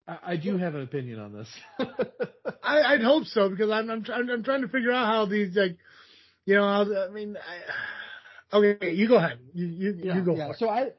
I, 0.07 0.19
I 0.33 0.37
do 0.37 0.59
have 0.59 0.75
an 0.75 0.83
opinion 0.83 1.19
on 1.19 1.33
this. 1.33 1.49
I, 2.63 2.83
I'd 2.83 3.03
hope 3.03 3.25
so 3.25 3.49
because 3.49 3.71
I'm 3.71 3.89
I'm, 3.89 4.05
trying 4.05 4.29
I'm 4.29 4.45
trying 4.45 4.61
to 4.61 4.69
figure 4.69 4.93
out 4.93 5.07
how 5.07 5.25
these 5.25 5.57
like, 5.57 5.79
you 6.45 6.57
know, 6.57 6.65
how, 6.65 6.83
I 6.83 7.09
mean, 7.11 7.37
I, 7.39 8.02
okay, 8.53 8.93
you 8.93 9.09
go 9.09 9.17
ahead. 9.17 9.39
You 9.53 9.67
you, 9.67 9.99
yeah, 10.03 10.13
you 10.13 10.23
go 10.23 10.37
yeah. 10.37 10.53
So 10.53 10.69
I, 10.69 10.91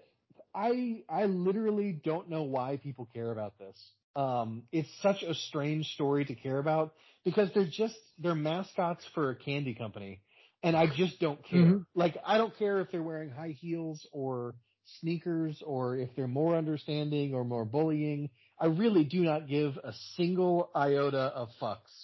I, 0.54 1.04
I 1.10 1.26
literally 1.26 1.92
don't 1.94 2.30
know 2.30 2.44
why 2.44 2.78
people 2.78 3.08
care 3.14 3.32
about 3.32 3.58
this. 3.60 3.78
Um, 4.16 4.64
it's 4.72 4.90
such 5.02 5.24
a 5.24 5.34
strange 5.34 5.88
story 5.94 6.26
to 6.26 6.36
care 6.36 6.60
about 6.60 6.94
because 7.26 7.50
they're 7.54 7.66
just 7.70 7.96
they're 8.20 8.36
mascots 8.36 9.06
for 9.14 9.30
a 9.32 9.36
candy 9.36 9.74
company, 9.74 10.22
and 10.64 10.76
I 10.76 10.88
just 10.88 11.20
don't 11.20 11.44
care. 11.46 11.80
Mhm. 11.80 11.86
Like 11.96 12.18
I 12.26 12.38
don't 12.38 12.56
care 12.58 12.80
if 12.82 12.92
they're 12.92 13.04
wearing 13.04 13.30
high 13.30 13.56
heels 13.60 14.08
or 14.12 14.56
sneakers 15.00 15.62
or 15.66 15.98
if 15.98 16.16
they're 16.16 16.28
more 16.28 16.56
understanding 16.56 17.34
or 17.34 17.44
more 17.44 17.66
bullying. 17.66 18.30
I 18.60 18.68
really 18.68 19.04
do 19.04 19.22
not 19.24 19.48
give 19.48 19.78
a 19.84 19.94
single 20.16 20.70
iota 20.76 21.32
of 21.36 21.50
fucks. 21.62 22.03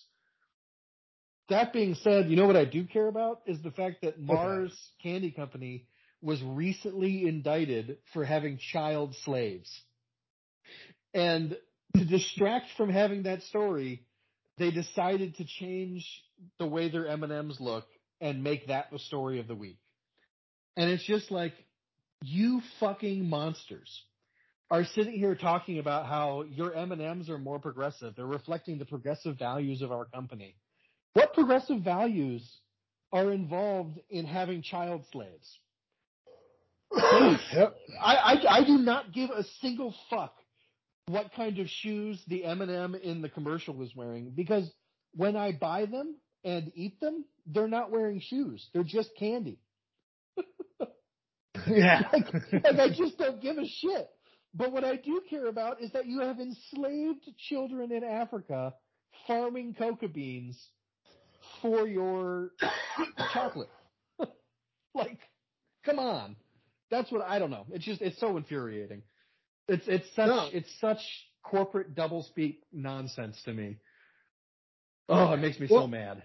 That 1.50 1.74
being 1.74 1.96
said, 1.96 2.30
you 2.30 2.36
know 2.36 2.46
what 2.46 2.56
I 2.56 2.66
do 2.66 2.86
care 2.86 3.08
about 3.08 3.42
is 3.46 3.62
the 3.62 3.72
fact 3.72 4.02
that 4.04 4.20
Mars 4.20 4.72
Candy 5.02 5.32
Company 5.32 5.86
was 6.22 6.42
recently 6.44 7.28
indicted 7.28 7.98
for 8.14 8.24
having 8.24 8.60
child 8.72 9.16
slaves. 9.24 9.70
And 11.14 11.58
to 11.96 12.06
distract 12.06 12.68
from 12.78 12.90
having 12.90 13.24
that 13.24 13.42
story, 13.44 14.06
they 14.58 14.70
decided 14.70 15.38
to 15.38 15.46
change 15.46 16.06
the 16.60 16.68
way 16.68 16.90
their 16.90 17.08
M&Ms 17.08 17.60
look 17.60 17.86
and 18.22 18.44
make 18.44 18.68
that 18.68 18.92
the 18.92 19.00
story 19.00 19.40
of 19.40 19.48
the 19.48 19.56
week. 19.56 19.80
And 20.78 20.90
it's 20.90 21.06
just 21.06 21.32
like, 21.32 21.54
you 22.22 22.62
fucking 22.80 23.28
monsters 23.28 23.90
are 24.70 24.84
sitting 24.84 25.14
here 25.14 25.36
talking 25.36 25.80
about 25.80 26.06
how 26.06 26.44
your 26.44 26.76
M&Ms 26.76 27.30
are 27.30 27.40
more 27.40 27.60
progressive. 27.60 28.14
They're 28.16 28.26
reflecting 28.26 28.78
the 28.78 28.86
progressive 28.86 29.40
values 29.40 29.82
of 29.82 29.92
our 29.92 30.06
company. 30.06 30.56
What 31.20 31.34
progressive 31.34 31.82
values 31.82 32.50
are 33.12 33.34
involved 33.34 34.00
in 34.10 34.26
having 34.26 34.62
child 34.62 35.04
slaves? 35.12 35.60
I, 36.94 37.38
I, 38.02 38.36
I 38.50 38.64
do 38.66 38.78
not 38.78 39.12
give 39.12 39.30
a 39.30 39.44
single 39.62 39.94
fuck 40.10 40.34
what 41.08 41.34
kind 41.36 41.60
of 41.60 41.68
shoes 41.68 42.24
the 42.28 42.46
M&M 42.46 42.96
in 42.96 43.22
the 43.22 43.28
commercial 43.28 43.74
was 43.74 43.94
wearing 43.94 44.32
because 44.34 44.72
when 45.14 45.36
I 45.36 45.52
buy 45.52 45.88
them 45.88 46.16
and 46.46 46.72
eat 46.74 47.02
them, 47.02 47.26
they're 47.46 47.68
not 47.68 47.92
wearing 47.92 48.22
shoes. 48.22 48.70
They're 48.74 48.84
just 48.84 49.10
candy. 49.18 49.60
Yeah. 51.68 52.04
like, 52.14 52.34
like 52.54 52.80
I 52.80 52.90
just 52.90 53.18
don't 53.18 53.42
give 53.42 53.58
a 53.58 53.68
shit. 53.68 54.08
But 54.54 54.72
what 54.72 54.86
I 54.86 54.96
do 54.96 55.22
care 55.30 55.48
about 55.48 55.82
is 55.82 55.92
that 55.92 56.06
you 56.06 56.22
have 56.22 56.40
enslaved 56.40 57.30
children 57.50 57.92
in 57.92 58.04
Africa 58.04 58.74
farming 59.28 59.76
coca 59.78 60.08
beans 60.08 60.58
for 61.62 61.88
your 61.88 62.52
chocolate. 63.34 63.70
like, 64.94 65.20
come 65.86 66.00
on. 66.00 66.36
That's 66.92 67.12
what 67.12 67.22
I 67.22 67.40
don't 67.40 67.52
know. 67.52 67.66
It's 67.72 67.86
just 67.86 68.02
it's 68.02 68.20
so 68.20 68.38
infuriating. 68.38 69.04
It's 69.68 69.88
it's 69.88 70.08
such 70.16 70.28
No. 70.28 70.50
it's 70.52 70.70
such 70.80 71.00
corporate 71.44 71.96
doublespeak 71.96 72.58
nonsense 72.74 73.40
to 73.46 73.54
me. 73.54 73.78
Oh, 75.08 75.34
it 75.34 75.38
makes 75.38 75.60
me 75.60 75.68
Well- 75.70 75.84
so 75.84 75.88
mad. 75.88 76.24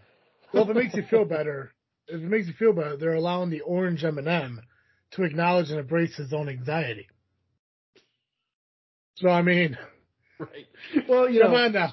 well, 0.53 0.65
if 0.65 0.71
it 0.71 0.77
makes 0.77 0.95
you 0.95 1.03
feel 1.05 1.25
better, 1.25 1.73
if 2.09 2.17
it 2.21 2.29
makes 2.29 2.47
you 2.47 2.53
feel 2.55 2.73
better, 2.73 2.97
they're 2.97 3.15
allowing 3.15 3.51
the 3.51 3.61
orange 3.63 4.05
M&M 4.05 4.61
to 5.13 5.23
acknowledge 5.23 5.71
and 5.71 5.79
embrace 5.81 6.15
his 6.17 6.33
own 6.33 6.49
anxiety. 6.49 7.07
So 9.17 9.29
I 9.29 9.43
mean, 9.43 9.77
right. 10.39 10.67
Well, 11.09 11.29
you 11.29 11.43
come 11.43 11.53
know, 11.53 11.57
on 11.59 11.73
now. 11.73 11.93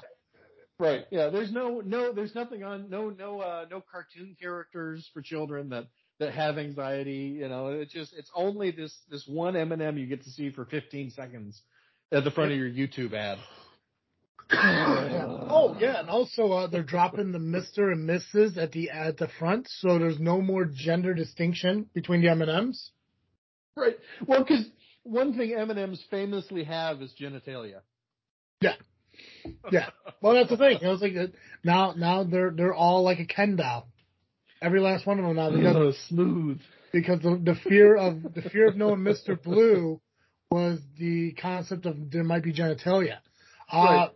Right. 0.82 1.06
Yeah. 1.10 1.28
There's 1.28 1.52
no 1.52 1.80
no 1.80 2.12
there's 2.12 2.34
nothing 2.34 2.64
on 2.64 2.90
no 2.90 3.10
no 3.10 3.40
uh 3.40 3.66
no 3.70 3.82
cartoon 3.90 4.36
characters 4.40 5.08
for 5.14 5.22
children 5.22 5.68
that 5.68 5.86
that 6.18 6.34
have 6.34 6.58
anxiety. 6.58 7.36
You 7.38 7.48
know, 7.48 7.68
it's 7.68 7.92
just 7.92 8.12
it's 8.16 8.30
only 8.34 8.72
this 8.72 8.92
this 9.08 9.24
one 9.28 9.54
M 9.54 9.70
and 9.70 9.80
m 9.80 9.96
you 9.96 10.06
get 10.06 10.24
to 10.24 10.30
see 10.30 10.50
for 10.50 10.64
15 10.64 11.10
seconds 11.10 11.62
at 12.10 12.24
the 12.24 12.32
front 12.32 12.50
of 12.50 12.58
your 12.58 12.68
YouTube 12.68 13.14
ad. 13.14 13.38
oh 14.52 15.76
yeah, 15.78 16.00
and 16.00 16.10
also 16.10 16.50
uh, 16.50 16.66
they're 16.66 16.82
dropping 16.82 17.30
the 17.30 17.38
Mister 17.38 17.92
and 17.92 18.08
Mrs. 18.08 18.56
at 18.58 18.72
the 18.72 18.90
at 18.90 19.16
the 19.16 19.28
front, 19.38 19.68
so 19.68 20.00
there's 20.00 20.18
no 20.18 20.40
more 20.40 20.64
gender 20.64 21.14
distinction 21.14 21.86
between 21.94 22.22
the 22.22 22.28
M 22.28 22.42
and 22.42 22.50
M's. 22.50 22.90
Right. 23.76 23.96
Well, 24.26 24.40
because 24.40 24.66
one 25.04 25.38
thing 25.38 25.54
M 25.54 25.70
and 25.70 25.78
M's 25.78 26.04
famously 26.10 26.64
have 26.64 27.00
is 27.00 27.14
genitalia. 27.18 27.80
Yeah, 28.60 28.74
yeah. 29.70 29.90
Well, 30.20 30.34
that's 30.34 30.50
the 30.50 30.56
thing. 30.56 30.78
I 30.84 30.88
was 30.88 31.00
like, 31.02 31.14
now 31.64 31.94
now 31.96 32.24
they're 32.24 32.50
they're 32.50 32.74
all 32.74 33.02
like 33.02 33.18
a 33.18 33.26
Ken 33.26 33.56
doll. 33.56 33.88
Every 34.60 34.80
last 34.80 35.06
one 35.06 35.18
of 35.18 35.24
them 35.24 35.36
now 35.36 35.50
because 35.50 35.76
Oh, 35.78 35.92
smooth. 36.08 36.60
because 36.92 37.20
the, 37.20 37.40
the 37.42 37.56
fear 37.68 37.96
of 37.96 38.22
the 38.34 38.42
fear 38.42 38.68
of 38.68 38.76
knowing 38.76 39.02
Mister 39.02 39.36
Blue 39.36 40.00
was 40.50 40.78
the 40.98 41.32
concept 41.32 41.86
of 41.86 42.10
there 42.10 42.24
might 42.24 42.42
be 42.42 42.52
genitalia. 42.52 43.18
Uh, 43.70 44.08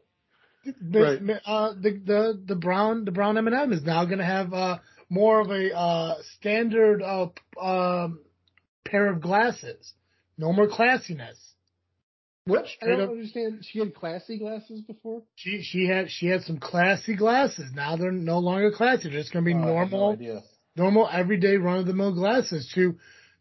Right. 0.83 1.21
Right. 1.23 1.41
uh, 1.47 1.75
the 1.75 1.91
the 2.05 2.43
the 2.45 2.57
brown 2.57 3.05
the 3.05 3.13
brown 3.13 3.39
M 3.39 3.47
and 3.47 3.55
m 3.57 3.73
is 3.73 3.85
now 3.85 4.05
going 4.05 4.19
to 4.19 4.25
have 4.25 4.53
uh, 4.53 4.79
more 5.09 5.41
of 5.41 5.51
a 5.51 5.77
uh, 5.77 6.15
standard 6.37 7.03
uh, 7.03 7.29
um, 7.61 8.21
pair 8.85 9.09
of 9.09 9.21
glasses. 9.21 9.93
No 10.39 10.53
more 10.53 10.69
classiness. 10.69 11.39
Which 12.47 12.63
I 12.65 12.69
Straight 12.85 12.91
don't 12.97 13.01
up- 13.03 13.11
understand. 13.11 13.65
She 13.69 13.79
had 13.81 13.95
classy 13.95 14.39
glasses 14.39 14.81
before. 14.83 15.23
She 15.35 15.63
she 15.63 15.87
had 15.87 16.11
she 16.11 16.27
had 16.29 16.43
some 16.43 16.59
classy 16.59 17.17
glasses. 17.17 17.73
Now 17.75 17.97
they're 17.97 18.13
no 18.13 18.39
longer 18.39 18.71
classy. 18.71 19.09
They're 19.09 19.19
just 19.21 19.33
going 19.33 19.45
to 19.45 19.49
be 19.49 19.55
Oh, 19.55 19.77
I 19.77 19.81
have 19.81 19.91
no 19.91 19.97
normal 19.99 20.43
normal 20.77 21.09
everyday 21.13 21.57
run 21.57 21.79
of 21.79 21.87
the 21.87 21.93
mill 21.93 22.15
glasses 22.15 22.71
to 22.77 22.97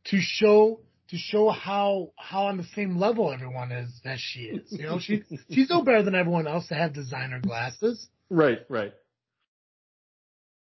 to 0.05 0.17
show 0.19 0.79
to 1.09 1.17
show 1.17 1.49
how 1.49 2.13
how 2.17 2.45
on 2.47 2.57
the 2.57 2.63
same 2.75 2.97
level 2.97 3.31
everyone 3.31 3.71
is 3.71 4.01
as 4.05 4.19
she 4.19 4.45
is. 4.45 4.71
You 4.71 4.83
know, 4.87 4.99
she 4.99 5.21
she's 5.51 5.69
no 5.69 5.83
better 5.83 6.01
than 6.01 6.15
everyone 6.15 6.47
else 6.47 6.67
to 6.69 6.75
have 6.75 6.93
designer 6.93 7.39
glasses. 7.39 8.09
Right. 8.31 8.59
Right. 8.69 8.93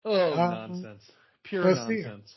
Oh, 0.06 0.32
Um, 0.34 0.52
nonsense. 0.72 1.12
Pure 1.44 1.66
let's 1.66 1.78
nonsense. 1.90 2.36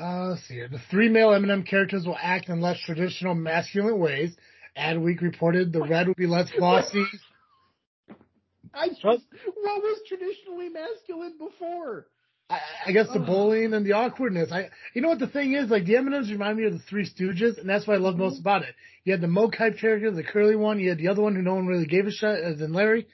Uh, 0.00 0.28
let's 0.28 0.42
see 0.46 0.54
here. 0.54 0.68
The 0.68 0.78
three 0.90 1.08
male 1.08 1.32
M&M 1.32 1.62
characters 1.64 2.06
will 2.06 2.18
act 2.20 2.48
in 2.48 2.60
less 2.60 2.78
traditional 2.80 3.34
masculine 3.34 3.98
ways. 3.98 4.36
Adweek 4.78 5.20
reported 5.20 5.72
the 5.72 5.82
red 5.82 6.08
would 6.08 6.16
be 6.16 6.26
less 6.26 6.50
bossy. 6.58 7.04
I 8.72 8.88
just, 8.88 9.04
What? 9.04 9.20
was 9.56 10.00
traditionally 10.06 10.68
masculine 10.68 11.34
before? 11.38 12.06
I, 12.48 12.58
I 12.86 12.92
guess 12.92 13.06
the 13.12 13.18
bullying 13.20 13.74
and 13.74 13.84
the 13.86 13.92
awkwardness. 13.92 14.50
I, 14.52 14.70
you 14.94 15.02
know 15.02 15.08
what 15.08 15.18
the 15.18 15.26
thing 15.28 15.54
is? 15.54 15.70
Like 15.70 15.86
the 15.86 15.96
M&Ms 15.96 16.30
remind 16.30 16.58
me 16.58 16.64
of 16.66 16.72
the 16.72 16.78
Three 16.80 17.08
Stooges, 17.08 17.58
and 17.58 17.68
that's 17.68 17.86
what 17.86 17.94
I 17.94 17.98
love 17.98 18.16
most 18.16 18.34
Mm-hmm. 18.34 18.40
about 18.42 18.62
it. 18.62 18.74
You 19.04 19.12
had 19.12 19.20
the 19.20 19.28
Moe 19.28 19.50
type 19.50 19.78
character, 19.78 20.10
the 20.10 20.22
curly 20.24 20.56
one. 20.56 20.78
You 20.78 20.90
had 20.90 20.98
the 20.98 21.08
other 21.08 21.22
one 21.22 21.34
who 21.34 21.42
no 21.42 21.54
one 21.54 21.66
really 21.66 21.86
gave 21.86 22.06
a 22.06 22.10
shit, 22.10 22.42
as 22.44 22.60
in 22.60 22.72
Larry. 22.72 23.06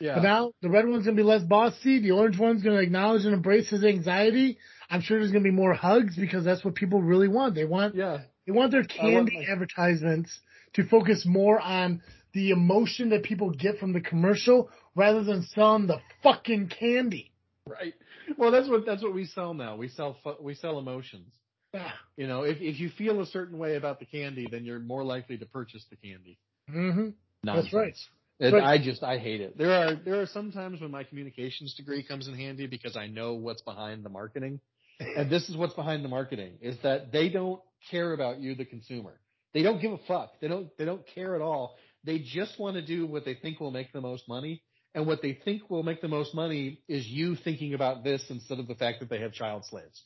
Yeah. 0.00 0.14
But 0.16 0.22
now 0.24 0.52
the 0.62 0.68
red 0.70 0.86
one's 0.88 1.04
gonna 1.04 1.16
be 1.16 1.22
less 1.22 1.42
bossy. 1.42 2.00
The 2.00 2.10
orange 2.12 2.38
one's 2.38 2.62
gonna 2.62 2.80
acknowledge 2.80 3.24
and 3.24 3.34
embrace 3.34 3.68
his 3.70 3.84
anxiety. 3.84 4.58
I'm 4.90 5.00
sure 5.00 5.18
there's 5.18 5.30
gonna 5.32 5.44
be 5.44 5.50
more 5.52 5.74
hugs 5.74 6.16
because 6.16 6.44
that's 6.44 6.64
what 6.64 6.74
people 6.74 7.00
really 7.00 7.28
want. 7.28 7.54
They 7.54 7.64
want 7.64 7.94
yeah. 7.94 8.18
they 8.46 8.52
want 8.52 8.72
their 8.72 8.80
I 9.00 9.04
want 9.12 9.28
candy 9.30 9.38
my- 9.46 9.52
advertisements 9.52 10.36
to 10.74 10.86
focus 10.86 11.24
more 11.26 11.60
on 11.60 12.02
the 12.32 12.50
emotion 12.50 13.10
that 13.10 13.22
people 13.22 13.50
get 13.50 13.78
from 13.78 13.92
the 13.92 14.00
commercial 14.00 14.70
rather 14.94 15.22
than 15.22 15.42
selling 15.54 15.86
the 15.86 16.00
fucking 16.22 16.68
candy. 16.68 17.32
Right. 17.66 17.94
Well, 18.36 18.50
that's 18.50 18.68
what 18.68 18.84
that's 18.84 19.02
what 19.02 19.14
we 19.14 19.26
sell 19.26 19.54
now. 19.54 19.76
We 19.76 19.88
sell 19.88 20.16
we 20.40 20.54
sell 20.54 20.78
emotions. 20.78 21.32
Ah. 21.74 21.94
You 22.16 22.26
know, 22.26 22.42
if 22.42 22.58
if 22.60 22.78
you 22.78 22.90
feel 22.90 23.20
a 23.20 23.26
certain 23.26 23.58
way 23.58 23.76
about 23.76 24.00
the 24.00 24.06
candy, 24.06 24.46
then 24.50 24.64
you're 24.64 24.80
more 24.80 25.04
likely 25.04 25.38
to 25.38 25.46
purchase 25.46 25.84
the 25.90 25.96
candy. 25.96 26.38
Mm-hmm. 26.70 27.10
Nonsense. 27.42 27.64
That's 27.64 27.74
right. 27.74 27.96
But- 28.38 28.64
I 28.64 28.78
just 28.78 29.02
I 29.02 29.18
hate 29.18 29.40
it. 29.40 29.56
There 29.56 29.72
are 29.72 29.94
there 29.94 30.20
are 30.20 30.26
some 30.26 30.52
times 30.52 30.80
when 30.80 30.90
my 30.90 31.04
communications 31.04 31.74
degree 31.74 32.02
comes 32.02 32.28
in 32.28 32.34
handy 32.34 32.66
because 32.66 32.96
I 32.96 33.06
know 33.06 33.34
what's 33.34 33.62
behind 33.62 34.04
the 34.04 34.10
marketing. 34.10 34.60
And 35.00 35.30
this 35.30 35.48
is 35.48 35.56
what's 35.56 35.74
behind 35.74 36.04
the 36.04 36.08
marketing 36.08 36.52
is 36.60 36.76
that 36.82 37.10
they 37.10 37.28
don't 37.28 37.60
care 37.90 38.12
about 38.12 38.40
you 38.40 38.54
the 38.54 38.64
consumer. 38.64 39.18
They 39.54 39.62
don't 39.62 39.80
give 39.80 39.92
a 39.92 39.98
fuck. 40.08 40.32
They 40.40 40.48
don't 40.48 40.68
they 40.76 40.84
don't 40.84 41.06
care 41.14 41.34
at 41.34 41.40
all. 41.40 41.76
They 42.04 42.18
just 42.18 42.58
want 42.58 42.76
to 42.76 42.82
do 42.82 43.06
what 43.06 43.24
they 43.24 43.34
think 43.34 43.60
will 43.60 43.70
make 43.70 43.92
the 43.92 44.00
most 44.00 44.28
money. 44.28 44.62
And 44.94 45.06
what 45.06 45.22
they 45.22 45.38
think 45.44 45.70
will 45.70 45.82
make 45.82 46.00
the 46.02 46.08
most 46.08 46.34
money 46.34 46.80
is 46.88 47.06
you 47.06 47.34
thinking 47.36 47.74
about 47.74 48.04
this 48.04 48.22
instead 48.28 48.58
of 48.60 48.68
the 48.68 48.74
fact 48.74 49.00
that 49.00 49.08
they 49.08 49.20
have 49.20 49.32
child 49.32 49.64
slaves. 49.64 50.02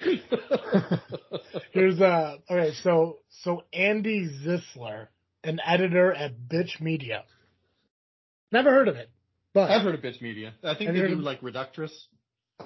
Here's 1.72 2.00
uh 2.00 2.36
okay, 2.50 2.74
so 2.82 3.18
so 3.42 3.62
Andi 3.74 4.28
Zeisler, 4.44 5.08
an 5.44 5.60
editor 5.64 6.12
at 6.12 6.38
Bitch 6.48 6.80
Media. 6.80 7.24
Never 8.52 8.70
heard 8.70 8.88
of 8.88 8.96
it. 8.96 9.10
But 9.54 9.70
I've 9.70 9.82
heard 9.82 9.94
of 9.94 10.00
bitch 10.00 10.20
media. 10.20 10.54
I 10.62 10.74
think 10.74 10.92
they 10.92 11.00
do 11.00 11.14
of- 11.14 11.18
like 11.20 11.40
reductress. 11.40 11.90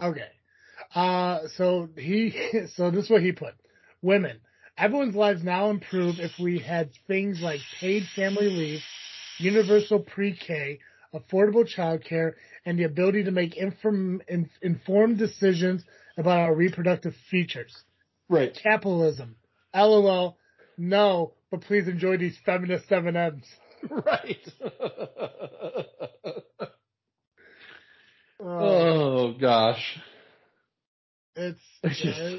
Okay. 0.00 0.28
Uh, 0.94 1.40
so 1.56 1.88
he, 1.96 2.34
so 2.76 2.90
this 2.90 3.04
is 3.04 3.10
what 3.10 3.22
he 3.22 3.32
put. 3.32 3.54
Women. 4.00 4.40
Everyone's 4.78 5.14
lives 5.14 5.44
now 5.44 5.70
improve 5.70 6.18
if 6.18 6.32
we 6.40 6.58
had 6.58 6.90
things 7.06 7.40
like 7.42 7.60
paid 7.78 8.04
family 8.16 8.48
leave, 8.48 8.80
universal 9.38 10.00
pre-K, 10.00 10.78
affordable 11.14 11.68
childcare, 11.68 12.32
and 12.64 12.78
the 12.78 12.84
ability 12.84 13.24
to 13.24 13.30
make 13.30 13.56
inform, 13.56 14.22
in, 14.28 14.48
informed 14.62 15.18
decisions 15.18 15.84
about 16.16 16.38
our 16.38 16.54
reproductive 16.54 17.14
features. 17.30 17.74
Right. 18.28 18.58
Capitalism. 18.62 19.36
LOL. 19.74 20.38
No, 20.78 21.34
but 21.50 21.60
please 21.60 21.86
enjoy 21.86 22.16
these 22.16 22.36
feminist 22.44 22.90
M&Ms. 22.90 23.44
Right. 23.90 24.48
Uh, 28.38 28.40
oh 28.44 29.34
gosh. 29.40 29.98
it's, 31.34 31.58
uh, 31.84 32.36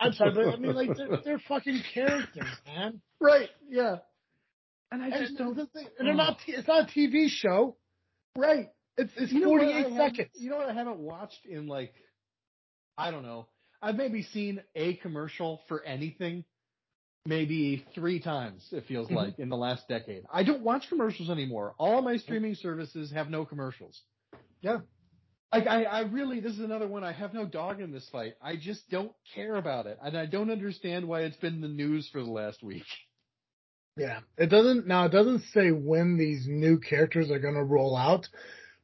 I'm 0.00 0.12
sorry, 0.12 0.32
but 0.34 0.46
I 0.48 0.56
mean, 0.56 0.74
like, 0.74 0.96
they're, 0.96 1.08
they're 1.24 1.42
fucking 1.48 1.82
characters, 1.94 2.46
man. 2.66 3.00
Right. 3.20 3.48
Yeah. 3.68 3.96
And 4.90 5.02
I 5.02 5.08
And, 5.08 5.14
just 5.26 5.36
don't. 5.38 5.56
the 5.56 5.66
thing- 5.66 5.88
and 5.98 6.06
they're 6.08 6.14
not. 6.14 6.38
It's 6.46 6.66
not 6.68 6.88
a 6.88 6.92
TV 6.92 7.28
show. 7.28 7.76
Right. 8.36 8.68
It's 8.96 9.12
it's 9.16 9.32
You 9.32 9.40
know 9.40 9.46
48 9.48 9.96
seconds. 9.96 10.30
You 10.34 10.50
know 10.50 10.56
what 10.56 10.68
I 10.68 10.72
haven't 10.74 10.98
watched 10.98 11.44
in 11.48 11.66
like, 11.66 11.92
I 12.96 13.10
don't 13.10 13.22
know. 13.22 13.46
I've 13.82 13.96
maybe 13.96 14.22
seen 14.22 14.60
a 14.74 14.94
commercial 14.94 15.60
for 15.68 15.84
anything, 15.84 16.44
maybe 17.26 17.84
three 17.94 18.18
times. 18.20 18.66
It 18.72 18.86
feels 18.86 19.08
Mhm. 19.08 19.14
like 19.14 19.38
in 19.38 19.48
the 19.50 19.56
last 19.56 19.86
decade. 19.88 20.24
I 20.32 20.42
don't 20.42 20.62
watch 20.62 20.88
commercials 20.88 21.30
anymore. 21.30 21.74
All 21.78 22.02
my 22.02 22.16
streaming 22.16 22.54
services 22.56 23.10
have 23.12 23.30
no 23.30 23.44
commercials. 23.44 24.00
Yeah. 24.62 24.78
Like 25.52 25.66
I, 25.66 25.84
I 25.84 26.00
really, 26.02 26.40
this 26.40 26.52
is 26.52 26.60
another 26.60 26.86
one. 26.86 27.04
I 27.04 27.12
have 27.12 27.32
no 27.32 27.46
dog 27.46 27.80
in 27.80 27.90
this 27.90 28.06
fight. 28.10 28.34
I 28.42 28.56
just 28.56 28.88
don't 28.90 29.12
care 29.34 29.56
about 29.56 29.86
it, 29.86 29.98
and 30.02 30.16
I 30.16 30.26
don't 30.26 30.50
understand 30.50 31.08
why 31.08 31.22
it's 31.22 31.36
been 31.38 31.60
the 31.62 31.68
news 31.68 32.08
for 32.12 32.22
the 32.22 32.30
last 32.30 32.62
week. 32.62 32.84
Yeah, 33.96 34.20
it 34.36 34.46
doesn't 34.50 34.86
now. 34.86 35.06
It 35.06 35.12
doesn't 35.12 35.42
say 35.54 35.70
when 35.70 36.18
these 36.18 36.46
new 36.46 36.78
characters 36.78 37.30
are 37.30 37.38
going 37.38 37.54
to 37.54 37.64
roll 37.64 37.96
out, 37.96 38.28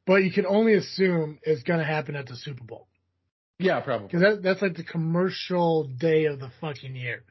but 0.07 0.25
you 0.25 0.33
can 0.33 0.47
only 0.47 0.75
assume 0.75 1.39
it's 1.43 1.63
going 1.63 1.79
to 1.81 1.85
happen 1.85 2.17
at 2.17 2.27
the 2.27 2.35
Super 2.37 2.65
Bowl 2.65 2.89
Yeah, 3.59 3.81
probably. 3.81 4.09
because 4.09 4.23
that, 4.23 4.43
that's 4.43 4.63
like 4.63 4.75
the 4.77 4.83
commercial 4.85 5.85
day 5.85 6.25
of 6.25 6.41
the 6.41 6.51
fucking 6.61 6.97
year. 6.97 7.23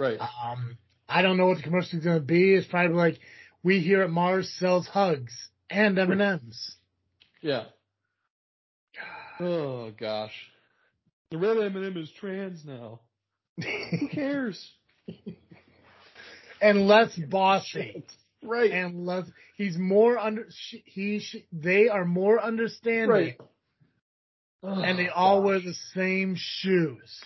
Right. 0.00 0.18
Um, 0.18 0.78
I 1.08 1.20
don't 1.22 1.36
know 1.36 1.46
what 1.46 1.58
the 1.58 1.62
commercial 1.62 1.98
is 1.98 2.04
going 2.04 2.18
to 2.18 2.24
be. 2.24 2.54
It's 2.54 2.66
probably 2.66 2.96
like 2.96 3.18
we 3.62 3.80
here 3.80 4.02
at 4.02 4.10
Mars 4.10 4.50
sells 4.58 4.88
hugs 4.88 5.32
and 5.70 5.98
M 5.98 6.10
and 6.10 6.22
M's. 6.22 6.76
Yeah. 7.42 7.64
Oh 9.42 9.90
gosh. 9.98 10.32
The 11.30 11.38
red 11.38 11.56
M&M 11.56 11.96
is 11.96 12.10
trans 12.20 12.64
now. 12.64 13.00
Who 13.58 14.08
cares? 14.08 14.70
and 16.60 16.86
less 16.86 17.16
bossy. 17.16 18.04
Right. 18.44 18.72
and 18.72 19.06
less. 19.06 19.26
He's 19.56 19.78
more 19.78 20.18
under. 20.18 20.46
She, 20.50 20.82
he. 20.84 21.20
She, 21.20 21.46
they 21.52 21.86
are 21.88 22.04
more 22.04 22.42
understanding, 22.42 23.08
Right. 23.08 23.38
and 24.64 24.98
they 24.98 25.08
Oh, 25.08 25.12
all 25.14 25.40
gosh. 25.40 25.46
wear 25.46 25.60
the 25.60 25.74
same 25.94 26.34
shoes. 26.36 27.20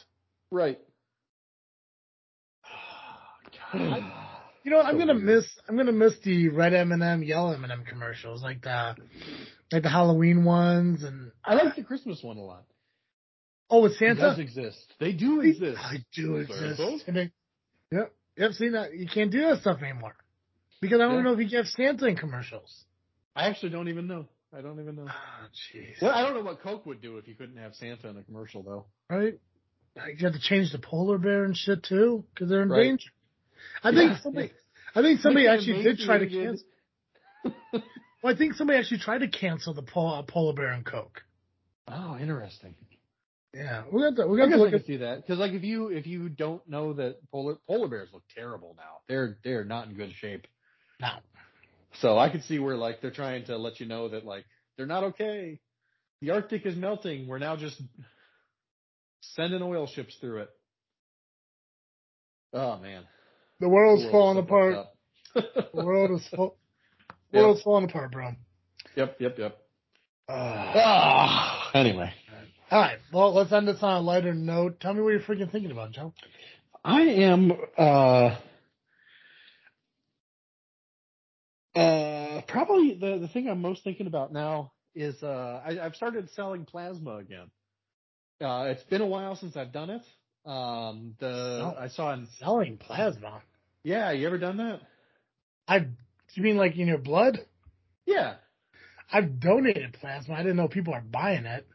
Right. 0.50 0.78
You 4.64 4.70
know 4.72 4.78
what? 4.78 4.86
I'm 4.86 4.98
gonna 4.98 5.14
weird. 5.14 5.24
miss. 5.24 5.46
I'm 5.68 5.76
gonna 5.76 5.92
miss 5.92 6.14
the 6.24 6.48
red 6.48 6.74
M&M, 6.74 7.22
yellow 7.22 7.52
M&M 7.52 7.84
commercials, 7.88 8.42
like 8.42 8.62
the 8.62 8.96
like 9.72 9.82
the 9.82 9.88
Halloween 9.88 10.44
ones, 10.44 11.02
and 11.02 11.32
I 11.44 11.54
like 11.54 11.76
the 11.76 11.82
Christmas 11.84 12.22
one 12.22 12.36
a 12.36 12.42
lot. 12.42 12.64
oh, 13.70 13.82
with 13.82 13.92
It 13.92 13.98
Santa. 13.98 14.20
does 14.20 14.38
exist. 14.38 14.94
They 15.00 15.12
do 15.12 15.40
exist. 15.40 15.78
I 15.80 15.96
do 16.14 16.36
exist. 16.36 16.80
And 17.08 17.16
they, 17.16 17.30
yep, 17.90 18.12
yep. 18.36 18.52
Seen 18.52 18.72
that? 18.72 18.94
You 18.94 19.08
can't 19.08 19.30
do 19.30 19.40
that 19.42 19.60
stuff 19.60 19.82
anymore 19.82 20.14
because 20.80 21.00
I 21.00 21.04
don't 21.08 21.16
Yeah. 21.16 21.22
know 21.22 21.32
if 21.32 21.40
you 21.40 21.48
get 21.48 21.66
Santa 21.66 22.06
in 22.06 22.16
commercials. 22.16 22.84
I 23.34 23.48
actually 23.48 23.70
don't 23.70 23.88
even 23.88 24.06
know. 24.06 24.28
I 24.56 24.60
don't 24.62 24.80
even 24.80 24.94
know. 24.96 25.06
Oh, 25.08 25.46
jeez. 25.74 26.00
Well, 26.00 26.12
I 26.12 26.22
don't 26.22 26.34
know 26.34 26.42
what 26.42 26.60
Coke 26.60 26.86
would 26.86 27.02
do 27.02 27.18
if 27.18 27.26
you 27.26 27.34
couldn't 27.34 27.56
have 27.58 27.74
Santa 27.74 28.08
in 28.08 28.16
a 28.16 28.22
commercial, 28.22 28.62
though. 28.62 28.86
right? 29.10 29.34
Like, 29.96 30.20
You 30.20 30.26
have 30.26 30.34
to 30.34 30.40
change 30.40 30.70
the 30.72 30.78
polar 30.78 31.18
bear 31.18 31.44
and 31.44 31.56
shit 31.56 31.82
too 31.82 32.24
because 32.32 32.48
they're 32.48 32.62
in 32.62 32.68
Right. 32.68 32.84
danger. 32.84 33.10
I 33.82 33.90
Yeah. 33.90 34.08
think 34.10 34.22
somebody. 34.22 34.52
I 34.94 35.02
think 35.02 35.20
somebody 35.20 35.46
Like, 35.46 35.58
actually 35.58 35.82
did 35.82 35.98
try 35.98 36.18
to 36.18 36.26
cancel. 36.28 36.66
Well, 38.22 38.34
I 38.34 38.36
think 38.36 38.54
somebody 38.54 38.78
actually 38.78 38.98
tried 38.98 39.18
to 39.18 39.28
cancel 39.28 39.74
the 39.74 39.82
pol- 39.82 40.14
uh, 40.14 40.22
polar 40.22 40.54
bear 40.54 40.72
and 40.72 40.84
Coke. 40.84 41.22
Oh, 41.88 42.16
interesting. 42.18 42.74
Yeah, 43.54 43.84
we 43.90 44.02
got 44.02 44.16
to 44.16 44.26
we 44.26 44.36
got 44.36 44.48
to 44.50 44.56
look 44.56 44.74
at. 44.74 44.84
see 44.84 44.98
that 44.98 45.22
because, 45.22 45.38
like, 45.38 45.52
if 45.52 45.62
you 45.64 45.88
if 45.88 46.06
you 46.06 46.28
don't 46.28 46.66
know 46.68 46.92
that 46.94 47.16
polar 47.30 47.56
polar 47.66 47.88
bears 47.88 48.10
look 48.12 48.24
terrible 48.34 48.74
now, 48.76 48.98
they're 49.08 49.38
they're 49.44 49.64
not 49.64 49.88
in 49.88 49.94
good 49.94 50.12
shape. 50.12 50.46
Now, 51.00 51.20
So 52.00 52.18
I 52.18 52.28
could 52.28 52.42
see 52.44 52.58
where 52.58 52.76
like 52.76 53.00
they're 53.00 53.10
trying 53.10 53.44
to 53.46 53.56
let 53.56 53.80
you 53.80 53.86
know 53.86 54.08
that 54.08 54.26
like 54.26 54.44
they're 54.76 54.86
not 54.86 55.04
okay. 55.04 55.58
The 56.20 56.30
Arctic 56.30 56.66
is 56.66 56.76
melting. 56.76 57.28
We're 57.28 57.38
now 57.38 57.56
just 57.56 57.80
sending 59.20 59.62
oil 59.62 59.86
ships 59.86 60.14
through 60.20 60.42
it. 60.42 60.50
Oh 62.52 62.78
man, 62.78 63.04
the 63.60 63.68
world's 63.68 64.04
The 64.04 64.10
falling 64.10 64.46
world's 64.46 64.88
apart. 65.34 65.54
The 65.74 65.84
world 65.84 66.20
is 66.20 66.28
Yep. 67.32 67.42
world's 67.42 67.62
falling 67.62 67.84
apart, 67.84 68.12
bro. 68.12 68.32
yep, 68.94 69.16
yep, 69.20 69.38
yep. 69.38 69.58
Uh, 70.28 70.72
Ah, 70.74 71.70
anyway, 71.74 72.12
all 72.70 72.80
right, 72.80 72.98
well, 73.12 73.32
let's 73.34 73.52
end 73.52 73.68
this 73.68 73.82
on 73.82 73.96
a 73.96 74.00
lighter 74.00 74.34
note. 74.34 74.80
Tell 74.80 74.92
me 74.92 75.00
what 75.02 75.10
you're 75.10 75.20
freaking 75.20 75.50
thinking 75.52 75.70
about, 75.70 75.92
Joe. 75.92 76.12
I 76.84 77.02
am 77.02 77.52
uh 77.76 78.36
uh 81.74 82.40
probably 82.48 82.94
the 82.94 83.18
the 83.20 83.28
thing 83.28 83.48
I'm 83.48 83.60
most 83.60 83.84
thinking 83.84 84.06
about 84.06 84.32
now 84.32 84.72
is 84.94 85.22
uh 85.22 85.60
I, 85.64 85.78
I've 85.80 85.94
started 85.96 86.30
selling 86.30 86.64
plasma 86.64 87.16
again. 87.16 87.50
Uh 88.40 88.68
it's 88.70 88.84
been 88.84 89.00
a 89.02 89.06
while 89.06 89.36
since 89.36 89.56
I've 89.56 89.72
done 89.72 89.90
it. 89.90 90.02
Um 90.48 91.14
the 91.18 91.58
No. 91.58 91.76
I 91.78 91.88
saw 91.88 92.12
in 92.14 92.26
Selling 92.38 92.78
plasma. 92.78 93.42
yeah, 93.82 94.12
you 94.12 94.26
ever 94.26 94.38
done 94.38 94.56
that? 94.58 94.80
I. 95.68 95.86
You 96.36 96.42
mean 96.42 96.56
like 96.56 96.76
in 96.76 96.86
your 96.86 96.98
blood? 96.98 97.38
Yeah. 98.04 98.34
I've 99.10 99.40
donated 99.40 99.96
plasma. 100.00 100.34
I 100.34 100.38
didn't 100.38 100.56
know 100.56 100.68
people 100.68 100.94
are 100.94 101.00
buying 101.00 101.46
it. 101.46 101.66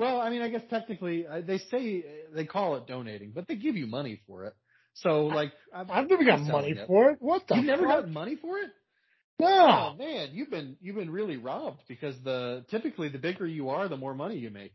Well, 0.00 0.20
I 0.20 0.30
mean, 0.30 0.42
I 0.42 0.48
guess 0.48 0.62
technically 0.70 1.26
uh, 1.26 1.40
they 1.46 1.58
say 1.58 2.04
they 2.34 2.44
call 2.44 2.76
it 2.76 2.86
donating, 2.86 3.32
but 3.34 3.48
they 3.48 3.56
give 3.56 3.76
you 3.76 3.86
money 3.86 4.20
for 4.26 4.44
it. 4.44 4.54
So 4.94 5.26
like 5.26 5.52
I've, 5.72 5.90
I've 5.90 6.08
never 6.08 6.24
got 6.24 6.40
money 6.40 6.70
it. 6.70 6.86
for 6.86 7.10
it. 7.10 7.18
What 7.20 7.46
the? 7.48 7.56
You've 7.56 7.66
never 7.66 7.86
got 7.86 8.08
money 8.08 8.36
for 8.36 8.58
it? 8.58 8.70
No. 9.40 9.46
Oh 9.46 9.96
man, 9.96 10.30
you've 10.32 10.50
been 10.50 10.76
you've 10.80 10.96
been 10.96 11.10
really 11.10 11.36
robbed 11.36 11.82
because 11.88 12.16
the 12.24 12.64
typically 12.70 13.08
the 13.08 13.18
bigger 13.18 13.46
you 13.46 13.70
are, 13.70 13.88
the 13.88 13.96
more 13.96 14.14
money 14.14 14.36
you 14.36 14.50
make. 14.50 14.74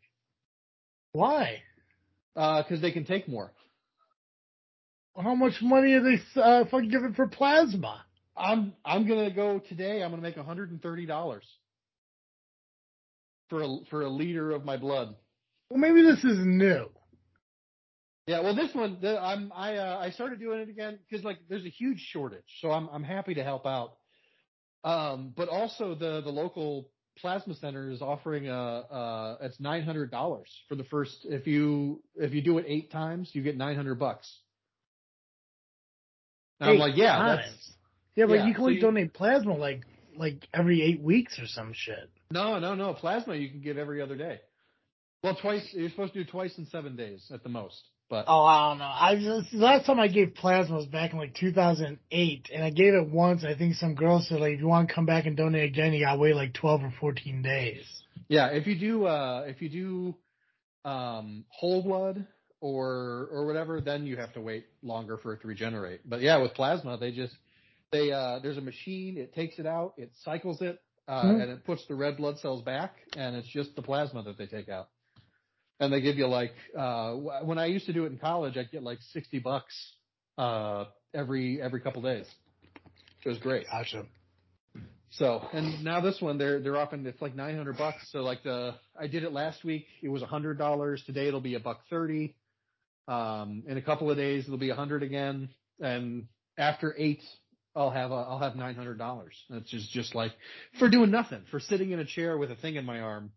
Why? 1.11 1.61
Because 2.35 2.81
they 2.81 2.91
can 2.91 3.05
take 3.05 3.27
more. 3.27 3.51
How 5.15 5.35
much 5.35 5.53
money 5.61 5.93
are 5.93 6.01
they 6.01 6.41
uh, 6.41 6.65
fucking 6.71 6.89
giving 6.89 7.13
for 7.13 7.27
plasma? 7.27 8.03
I'm 8.35 8.73
I'm 8.83 9.07
gonna 9.07 9.31
go 9.31 9.59
today. 9.59 10.01
I'm 10.03 10.11
gonna 10.11 10.21
make 10.21 10.37
130 10.37 11.05
dollars 11.05 11.45
for 13.49 13.61
a 13.61 13.77
for 13.89 14.01
a 14.01 14.09
liter 14.09 14.51
of 14.51 14.65
my 14.65 14.77
blood. 14.77 15.15
Well, 15.69 15.79
maybe 15.79 16.01
this 16.01 16.23
is 16.23 16.37
new. 16.39 16.89
Yeah, 18.25 18.39
well, 18.39 18.55
this 18.55 18.73
one, 18.73 18.99
the, 19.01 19.19
I'm 19.19 19.51
I 19.53 19.75
uh, 19.75 19.97
I 19.99 20.11
started 20.11 20.39
doing 20.39 20.61
it 20.61 20.69
again 20.69 20.97
because 21.09 21.25
like 21.25 21.39
there's 21.49 21.65
a 21.65 21.69
huge 21.69 21.99
shortage, 22.11 22.45
so 22.61 22.71
I'm 22.71 22.87
I'm 22.89 23.03
happy 23.03 23.33
to 23.35 23.43
help 23.43 23.65
out. 23.65 23.97
Um, 24.83 25.33
but 25.35 25.49
also 25.49 25.93
the 25.93 26.21
the 26.21 26.29
local 26.29 26.89
plasma 27.19 27.53
center 27.55 27.91
is 27.91 28.01
offering 28.01 28.47
a 28.47 28.53
uh 28.53 29.37
it's 29.41 29.59
nine 29.59 29.83
hundred 29.83 30.09
dollars 30.09 30.49
for 30.67 30.75
the 30.75 30.83
first 30.85 31.25
if 31.25 31.45
you 31.45 32.01
if 32.15 32.33
you 32.33 32.41
do 32.41 32.57
it 32.57 32.65
eight 32.67 32.91
times 32.91 33.29
you 33.33 33.43
get 33.43 33.55
nine 33.55 33.75
hundred 33.75 33.95
bucks. 33.95 34.39
And 36.59 36.71
I'm 36.71 36.77
like, 36.77 36.95
yeah, 36.95 37.17
times. 37.17 37.41
that's 37.45 37.73
Yeah, 38.15 38.25
but 38.27 38.35
Yeah, 38.35 38.45
you 38.47 38.53
can 38.53 38.61
so 38.61 38.65
only 38.65 38.75
you- 38.75 38.81
donate 38.81 39.13
plasma 39.13 39.55
like 39.55 39.81
like 40.15 40.47
every 40.53 40.81
eight 40.83 41.01
weeks 41.01 41.39
or 41.39 41.47
some 41.47 41.73
shit. 41.73 42.09
no 42.31 42.59
no 42.59 42.75
no 42.75 42.93
plasma 42.93 43.35
you 43.35 43.49
can 43.49 43.61
give 43.61 43.77
every 43.77 44.01
other 44.01 44.15
day. 44.15 44.39
Well, 45.23 45.35
twice 45.35 45.67
you're 45.73 45.89
supposed 45.89 46.13
to 46.13 46.23
do 46.23 46.29
twice 46.29 46.57
in 46.57 46.65
seven 46.67 46.95
days 46.95 47.31
at 47.33 47.41
the 47.43 47.49
most, 47.49 47.81
but 48.09 48.25
Oh, 48.27 48.43
I 48.43 48.69
don't 48.69 48.77
know. 48.79 48.83
I 48.93 49.15
just, 49.15 49.53
last 49.53 49.85
time 49.85 49.99
I 49.99 50.07
gave 50.09 50.35
plasma 50.35 50.75
was 50.75 50.85
back 50.85 51.13
in 51.13 51.17
like 51.17 51.33
2008, 51.33 52.49
and 52.53 52.63
I 52.63 52.69
gave 52.71 52.93
it 52.93 53.07
once. 53.09 53.45
I 53.45 53.55
think 53.55 53.75
some 53.75 53.95
girl 53.95 54.19
said 54.19 54.41
like, 54.41 54.53
if 54.55 54.59
you 54.59 54.67
want 54.67 54.89
to 54.89 54.93
come 54.93 55.05
back 55.05 55.25
and 55.25 55.37
donate 55.37 55.63
again, 55.63 55.93
you 55.93 56.03
gotta 56.05 56.19
wait 56.19 56.35
like 56.35 56.53
12 56.53 56.83
or 56.83 56.93
14 56.99 57.41
days. 57.41 57.85
Yeah, 58.27 58.47
if 58.47 58.67
you 58.67 58.77
do 58.77 59.05
uh 59.05 59.45
if 59.47 59.61
you 59.61 59.69
do 59.69 60.15
um 60.89 61.45
whole 61.49 61.81
blood 61.81 62.27
or 62.59 63.29
or 63.31 63.45
whatever, 63.45 63.81
then 63.81 64.05
you 64.05 64.17
have 64.17 64.33
to 64.33 64.41
wait 64.41 64.65
longer 64.83 65.17
for 65.17 65.33
it 65.33 65.41
to 65.41 65.47
regenerate. 65.47 66.01
But 66.07 66.21
yeah, 66.21 66.37
with 66.37 66.53
plasma, 66.53 66.97
they 66.97 67.11
just 67.11 67.33
they 67.93 68.11
uh 68.11 68.39
there's 68.43 68.57
a 68.57 68.61
machine, 68.61 69.17
it 69.17 69.33
takes 69.33 69.57
it 69.59 69.65
out, 69.65 69.93
it 69.97 70.11
cycles 70.23 70.61
it, 70.61 70.79
uh 71.07 71.23
Mhm. 71.23 71.41
and 71.43 71.51
it 71.51 71.65
puts 71.65 71.85
the 71.87 71.95
red 71.95 72.17
blood 72.17 72.37
cells 72.39 72.61
back 72.63 72.95
and 73.15 73.35
it's 73.37 73.47
just 73.47 73.75
the 73.77 73.81
plasma 73.81 74.23
that 74.23 74.37
they 74.37 74.47
take 74.47 74.67
out. 74.67 74.89
And 75.79 75.91
they 75.93 76.01
give 76.01 76.17
you 76.17 76.27
like 76.27 76.53
uh 76.77 77.13
when 77.49 77.57
I 77.57 77.67
used 77.67 77.85
to 77.85 77.93
do 77.93 78.03
it 78.05 78.11
in 78.11 78.17
college, 78.17 78.57
I'd 78.57 78.71
get 78.71 78.83
like 78.83 78.99
60 79.13 79.39
bucks 79.39 79.73
uh 80.37 80.85
every 81.13 81.61
every 81.61 81.79
couple 81.79 82.01
days. 82.01 82.27
It 83.25 83.29
was 83.29 83.37
great. 83.37 83.65
Gotcha. 83.71 84.05
So, 85.11 85.47
and 85.53 85.83
now 85.83 86.01
this 86.01 86.19
one, 86.19 86.39
they're 86.39 86.59
they're 86.59 86.75
offering 86.77 87.05
it's 87.05 87.21
like 87.21 87.35
nine 87.35 87.55
hundred 87.55 87.77
bucks. 87.77 88.09
So 88.11 88.19
like 88.21 88.41
the 88.43 88.73
I 88.99 89.07
did 89.07 89.23
it 89.23 89.31
last 89.31 89.63
week, 89.63 89.85
it 90.01 90.09
was 90.09 90.23
a 90.23 90.25
hundred 90.25 90.57
dollars. 90.57 91.03
Today 91.05 91.27
it'll 91.27 91.39
be 91.39 91.53
a 91.55 91.59
buck 91.59 91.81
thirty. 91.89 92.35
Um, 93.07 93.63
in 93.67 93.77
a 93.77 93.81
couple 93.81 94.09
of 94.09 94.17
days 94.17 94.45
it'll 94.45 94.57
be 94.57 94.71
a 94.71 94.75
hundred 94.75 95.03
again, 95.03 95.49
and 95.79 96.27
after 96.57 96.95
eight, 96.97 97.21
I'll 97.75 97.89
have 97.89 98.11
a, 98.11 98.15
I'll 98.15 98.39
have 98.39 98.55
nine 98.55 98.75
hundred 98.75 98.97
dollars. 98.97 99.33
That's 99.49 99.69
just 99.69 99.91
just 99.91 100.13
like 100.15 100.31
for 100.79 100.89
doing 100.89 101.11
nothing, 101.11 101.41
for 101.51 101.59
sitting 101.59 101.91
in 101.91 101.99
a 101.99 102.05
chair 102.05 102.37
with 102.37 102.51
a 102.51 102.55
thing 102.55 102.75
in 102.75 102.85
my 102.85 102.99
arm. 102.99 103.31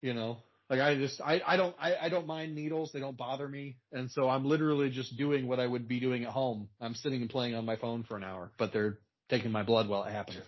You 0.00 0.14
know, 0.14 0.38
like 0.70 0.80
I 0.80 0.94
just 0.94 1.20
I 1.20 1.40
I 1.46 1.56
don't 1.56 1.74
I, 1.80 1.96
I 2.02 2.08
don't 2.08 2.26
mind 2.26 2.54
needles, 2.54 2.90
they 2.92 3.00
don't 3.00 3.16
bother 3.16 3.48
me, 3.48 3.76
and 3.92 4.10
so 4.10 4.28
I'm 4.28 4.44
literally 4.44 4.90
just 4.90 5.16
doing 5.16 5.48
what 5.48 5.58
I 5.58 5.66
would 5.66 5.88
be 5.88 5.98
doing 5.98 6.24
at 6.24 6.30
home. 6.30 6.68
I'm 6.80 6.94
sitting 6.94 7.20
and 7.20 7.30
playing 7.30 7.54
on 7.56 7.64
my 7.64 7.76
phone 7.76 8.04
for 8.04 8.16
an 8.16 8.22
hour, 8.24 8.52
but 8.58 8.72
they're 8.72 8.98
taking 9.28 9.50
my 9.50 9.64
blood 9.64 9.88
while 9.88 10.04
it 10.04 10.12
happens. 10.12 10.38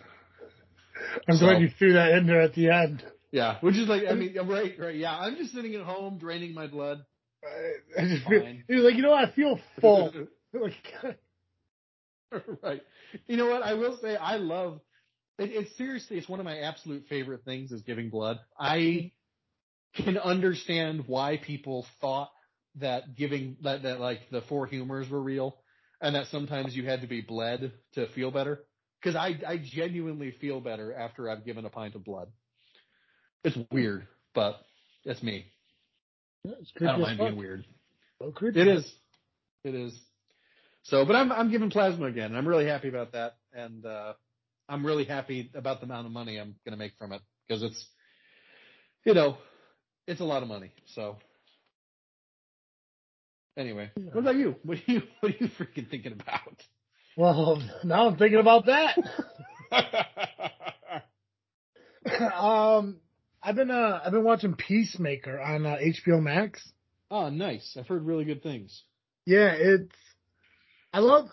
I'm 1.27 1.35
So- 1.37 1.45
glad 1.45 1.61
you 1.61 1.69
threw 1.77 1.93
that 1.93 2.11
in 2.13 2.27
there 2.27 2.41
at 2.41 2.53
the 2.53 2.69
end. 2.69 3.03
Yeah, 3.31 3.59
which 3.61 3.77
is 3.77 3.87
like, 3.87 4.03
I 4.09 4.13
mean, 4.13 4.35
right, 4.45 4.77
right, 4.77 4.95
yeah. 4.95 5.17
I'm 5.17 5.37
just 5.37 5.53
sitting 5.53 5.73
at 5.75 5.83
home 5.83 6.17
draining 6.17 6.53
my 6.53 6.67
blood. 6.67 7.05
I, 7.43 8.01
I 8.01 8.05
just 8.07 8.27
feel, 8.27 8.41
Fine. 8.41 8.65
like, 8.67 8.95
you 8.95 9.01
know 9.01 9.11
what? 9.11 9.29
I 9.29 9.31
feel 9.31 9.57
full. 9.79 10.11
like, 10.53 10.73
right. 12.63 12.81
You 13.27 13.37
know 13.37 13.47
what? 13.47 13.63
I 13.63 13.73
will 13.73 13.97
say, 14.01 14.15
I 14.15 14.37
love. 14.37 14.81
It, 15.37 15.51
it's 15.51 15.77
seriously, 15.77 16.17
it's 16.17 16.29
one 16.29 16.39
of 16.39 16.45
my 16.45 16.59
absolute 16.59 17.05
favorite 17.07 17.43
things 17.45 17.71
is 17.71 17.81
giving 17.81 18.09
blood. 18.09 18.39
I 18.59 19.11
can 19.95 20.17
understand 20.17 21.05
why 21.07 21.37
people 21.37 21.85
thought 21.99 22.31
that 22.75 23.15
giving 23.15 23.57
that 23.63 23.83
that 23.83 23.99
like 23.99 24.19
the 24.31 24.41
four 24.41 24.65
humors 24.65 25.09
were 25.09 25.21
real, 25.21 25.57
and 26.01 26.15
that 26.15 26.27
sometimes 26.27 26.75
you 26.75 26.85
had 26.85 27.01
to 27.01 27.07
be 27.07 27.21
bled 27.21 27.73
to 27.93 28.07
feel 28.09 28.31
better. 28.31 28.61
Because 29.01 29.15
I 29.15 29.39
I 29.47 29.57
genuinely 29.61 30.31
feel 30.39 30.61
better 30.61 30.93
after 30.93 31.29
I've 31.29 31.45
given 31.45 31.65
a 31.65 31.69
pint 31.69 31.95
of 31.95 32.05
blood. 32.05 32.29
It's 33.43 33.57
weird, 33.71 34.07
but 34.33 34.61
it's 35.03 35.23
me. 35.23 35.45
it's 36.43 36.71
I 36.79 36.85
don't 36.85 37.01
mind 37.01 37.17
being 37.17 37.35
weird. 37.35 37.65
Creepy. 38.35 38.61
It 38.61 38.67
is. 38.67 38.93
It 39.63 39.75
is. 39.75 39.99
So, 40.83 41.05
but 41.05 41.15
I'm 41.15 41.31
I'm 41.31 41.51
giving 41.51 41.69
plasma 41.69 42.07
again. 42.07 42.25
and 42.25 42.37
I'm 42.37 42.47
really 42.47 42.65
happy 42.65 42.89
about 42.89 43.11
that, 43.13 43.35
and 43.53 43.85
uh, 43.85 44.13
I'm 44.67 44.85
really 44.85 45.05
happy 45.05 45.51
about 45.53 45.79
the 45.79 45.85
amount 45.85 46.07
of 46.07 46.11
money 46.11 46.39
I'm 46.39 46.55
going 46.65 46.71
to 46.71 46.77
make 46.77 46.93
from 46.97 47.11
it 47.11 47.21
because 47.47 47.61
it's, 47.61 47.85
you 49.05 49.13
know, 49.13 49.37
it's 50.07 50.21
a 50.21 50.25
lot 50.25 50.41
of 50.43 50.49
money. 50.49 50.71
So, 50.95 51.17
anyway, 53.57 53.91
what 53.95 54.19
about 54.21 54.35
you? 54.35 54.55
What 54.63 54.77
are 54.77 54.91
you 54.91 55.01
What 55.19 55.33
are 55.33 55.35
you 55.39 55.49
freaking 55.59 55.89
thinking 55.89 56.13
about? 56.13 56.63
Well, 57.17 57.61
now 57.83 58.07
I'm 58.07 58.17
thinking 58.17 58.39
about 58.39 58.65
that. 58.67 58.97
um, 62.33 62.97
I've 63.43 63.55
been 63.55 63.71
uh, 63.71 64.01
I've 64.05 64.11
been 64.11 64.23
watching 64.23 64.53
Peacemaker 64.53 65.39
on 65.39 65.65
uh, 65.65 65.77
HBO 65.77 66.21
Max. 66.21 66.61
oh, 67.09 67.29
nice. 67.29 67.75
I've 67.77 67.87
heard 67.87 68.05
really 68.05 68.23
good 68.23 68.43
things. 68.43 68.83
Yeah, 69.25 69.51
it's. 69.51 69.91
I 70.93 70.99
love. 70.99 71.29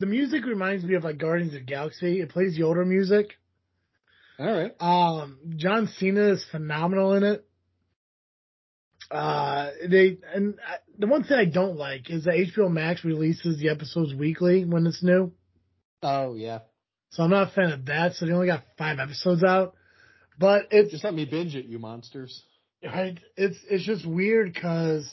The 0.00 0.06
music 0.06 0.44
reminds 0.44 0.84
me 0.84 0.94
of 0.94 1.04
like 1.04 1.18
Guardians 1.18 1.54
of 1.54 1.60
the 1.60 1.64
Galaxy. 1.66 2.20
It 2.20 2.28
plays 2.30 2.56
Yoda 2.58 2.86
music. 2.86 3.32
All 4.38 4.46
right. 4.46 4.72
Um, 4.80 5.38
John 5.56 5.88
Cena 5.98 6.32
is 6.32 6.44
phenomenal 6.52 7.14
in 7.14 7.24
it. 7.24 7.44
Uh, 9.10 9.70
they 9.88 10.18
and 10.34 10.56
I, 10.66 10.76
the 10.98 11.06
one 11.06 11.24
thing 11.24 11.38
I 11.38 11.46
don't 11.46 11.76
like 11.76 12.10
is 12.10 12.24
that 12.24 12.34
HBO 12.34 12.70
Max 12.70 13.04
releases 13.04 13.58
the 13.58 13.70
episodes 13.70 14.14
weekly 14.14 14.64
when 14.64 14.86
it's 14.86 15.02
new. 15.02 15.32
Oh 16.02 16.34
yeah. 16.34 16.60
So 17.10 17.22
I'm 17.22 17.30
not 17.30 17.48
a 17.48 17.50
fan 17.52 17.72
of 17.72 17.86
that. 17.86 18.14
So 18.14 18.26
they 18.26 18.32
only 18.32 18.48
got 18.48 18.64
five 18.76 18.98
episodes 18.98 19.42
out, 19.42 19.74
but 20.38 20.68
it's 20.70 20.90
Just 20.92 21.04
let 21.04 21.14
me 21.14 21.24
binge 21.24 21.56
it, 21.56 21.64
you 21.64 21.78
monsters. 21.78 22.42
right. 22.84 23.18
It's 23.36 23.56
it's 23.70 23.84
just 23.84 24.06
weird 24.06 24.52
because 24.52 25.12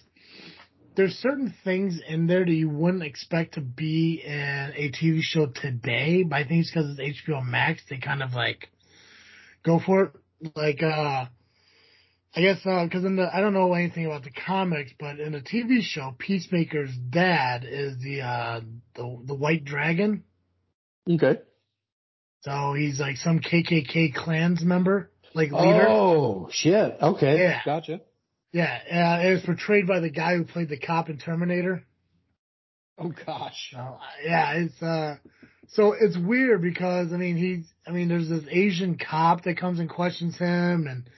there's 0.95 1.13
certain 1.13 1.53
things 1.63 1.99
in 2.07 2.27
there 2.27 2.45
that 2.45 2.51
you 2.51 2.69
wouldn't 2.69 3.03
expect 3.03 3.55
to 3.55 3.61
be 3.61 4.21
in 4.25 4.33
a 4.33 4.91
TV 4.91 5.19
show 5.21 5.47
today. 5.47 6.23
But 6.23 6.37
I 6.37 6.43
think 6.47 6.61
it's 6.61 6.71
because 6.71 6.97
it's 6.97 7.21
HBO 7.27 7.45
Max. 7.45 7.81
They 7.89 7.97
kind 7.97 8.23
of 8.23 8.33
like 8.33 8.69
go 9.63 9.79
for 9.79 10.03
it. 10.03 10.11
Like 10.55 10.83
uh, 10.83 11.25
I 12.35 12.41
guess 12.41 12.57
because 12.63 13.05
in 13.05 13.15
the 13.15 13.30
I 13.34 13.39
don't 13.39 13.53
know 13.53 13.73
anything 13.73 14.05
about 14.05 14.23
the 14.23 14.31
comics, 14.31 14.91
but 14.99 15.19
in 15.19 15.31
the 15.31 15.39
TV 15.39 15.81
show, 15.81 16.13
Peacemaker's 16.17 16.95
dad 17.09 17.65
is 17.67 17.97
the 17.99 18.22
uh 18.22 18.61
the 18.95 19.23
the 19.26 19.35
White 19.35 19.63
Dragon. 19.63 20.23
Okay. 21.09 21.39
So 22.41 22.73
he's 22.73 22.99
like 22.99 23.17
some 23.17 23.39
KKK 23.39 24.13
clans 24.13 24.63
member, 24.63 25.11
like 25.34 25.51
leader. 25.51 25.88
Oh 25.89 26.49
shit. 26.51 26.97
Okay. 27.01 27.39
Yeah. 27.39 27.61
Gotcha. 27.65 28.01
Yeah, 28.56 28.80
uh, 28.90 29.27
it 29.27 29.32
was 29.34 29.41
portrayed 29.41 29.86
by 29.86 29.99
the 29.99 30.10
guy 30.10 30.38
who 30.38 30.45
played 30.45 30.69
the 30.69 30.80
cop 30.80 31.10
in 31.10 31.18
Terminator. 31.18 31.84
Oh 32.98 33.11
gosh. 33.26 33.73
Uh, 33.77 33.98
yeah, 34.23 34.53
it's 34.53 34.82
uh, 34.82 35.18
so 35.68 35.91
it's 35.91 36.18
weird 36.18 36.61
because 36.61 37.11
I 37.11 37.18
mean 37.18 37.36
he's 37.36 37.65
I 37.86 37.91
mean 37.91 38.07
there's 38.07 38.30
this 38.30 38.45
Asian 38.49 38.98
cop 38.98 39.44
that 39.44 39.57
comes 39.57 39.80
and 39.80 39.90
questions 39.90 40.38
him, 40.38 40.88
and 40.88 41.10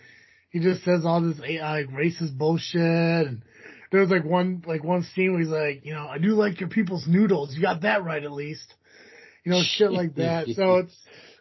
he 0.49 0.61
just 0.61 0.83
says 0.83 1.05
all 1.05 1.21
this 1.21 1.39
uh, 1.39 1.63
like 1.63 1.89
racist 1.89 2.35
bullshit, 2.35 2.81
and 2.81 3.43
there 3.91 4.01
was 4.01 4.09
like 4.09 4.25
one 4.25 4.63
like 4.65 4.83
one 4.83 5.03
scene 5.03 5.33
where 5.33 5.41
he's 5.41 5.51
like, 5.51 5.85
you 5.85 5.93
know, 5.93 6.07
I 6.07 6.17
do 6.17 6.29
like 6.29 6.59
your 6.59 6.69
people's 6.69 7.05
noodles. 7.07 7.55
You 7.55 7.61
got 7.61 7.83
that 7.83 8.03
right 8.03 8.23
at 8.23 8.31
least. 8.31 8.73
You 9.43 9.51
know, 9.51 9.61
shit 9.63 9.91
like 9.91 10.15
that. 10.15 10.47
So 10.55 10.77
it's 10.77 10.97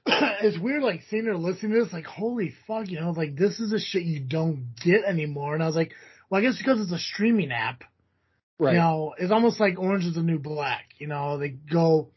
it's 0.43 0.59
weird 0.59 0.83
like 0.83 1.03
seeing 1.11 1.25
her 1.27 1.37
listening 1.37 1.73
to 1.73 1.85
this, 1.85 1.93
like, 1.93 2.05
holy 2.07 2.55
fuck, 2.67 2.89
you 2.89 3.01
know, 3.01 3.11
like 3.11 3.37
this 3.37 3.59
is 3.59 3.73
a 3.73 3.81
shit 3.81 4.05
you 4.05 4.21
don't 4.21 4.69
get 4.85 5.05
anymore. 5.05 5.55
And 5.55 5.63
I 5.63 5.67
was 5.67 5.77
like, 5.77 5.93
well, 6.31 6.41
I 6.41 6.45
guess 6.45 6.59
because 6.59 6.81
it's 6.81 6.93
a 6.93 6.99
streaming 6.99 7.51
app, 7.53 7.83
Right. 8.59 8.73
you 8.73 8.79
know, 8.79 9.15
it's 9.19 9.33
almost 9.33 9.61
like 9.61 9.79
Orange 9.79 10.05
is 10.05 10.15
the 10.15 10.23
New 10.23 10.39
Black. 10.39 10.87
You 10.99 11.09
know, 11.09 11.39
they 11.39 11.51
go, 11.51 12.09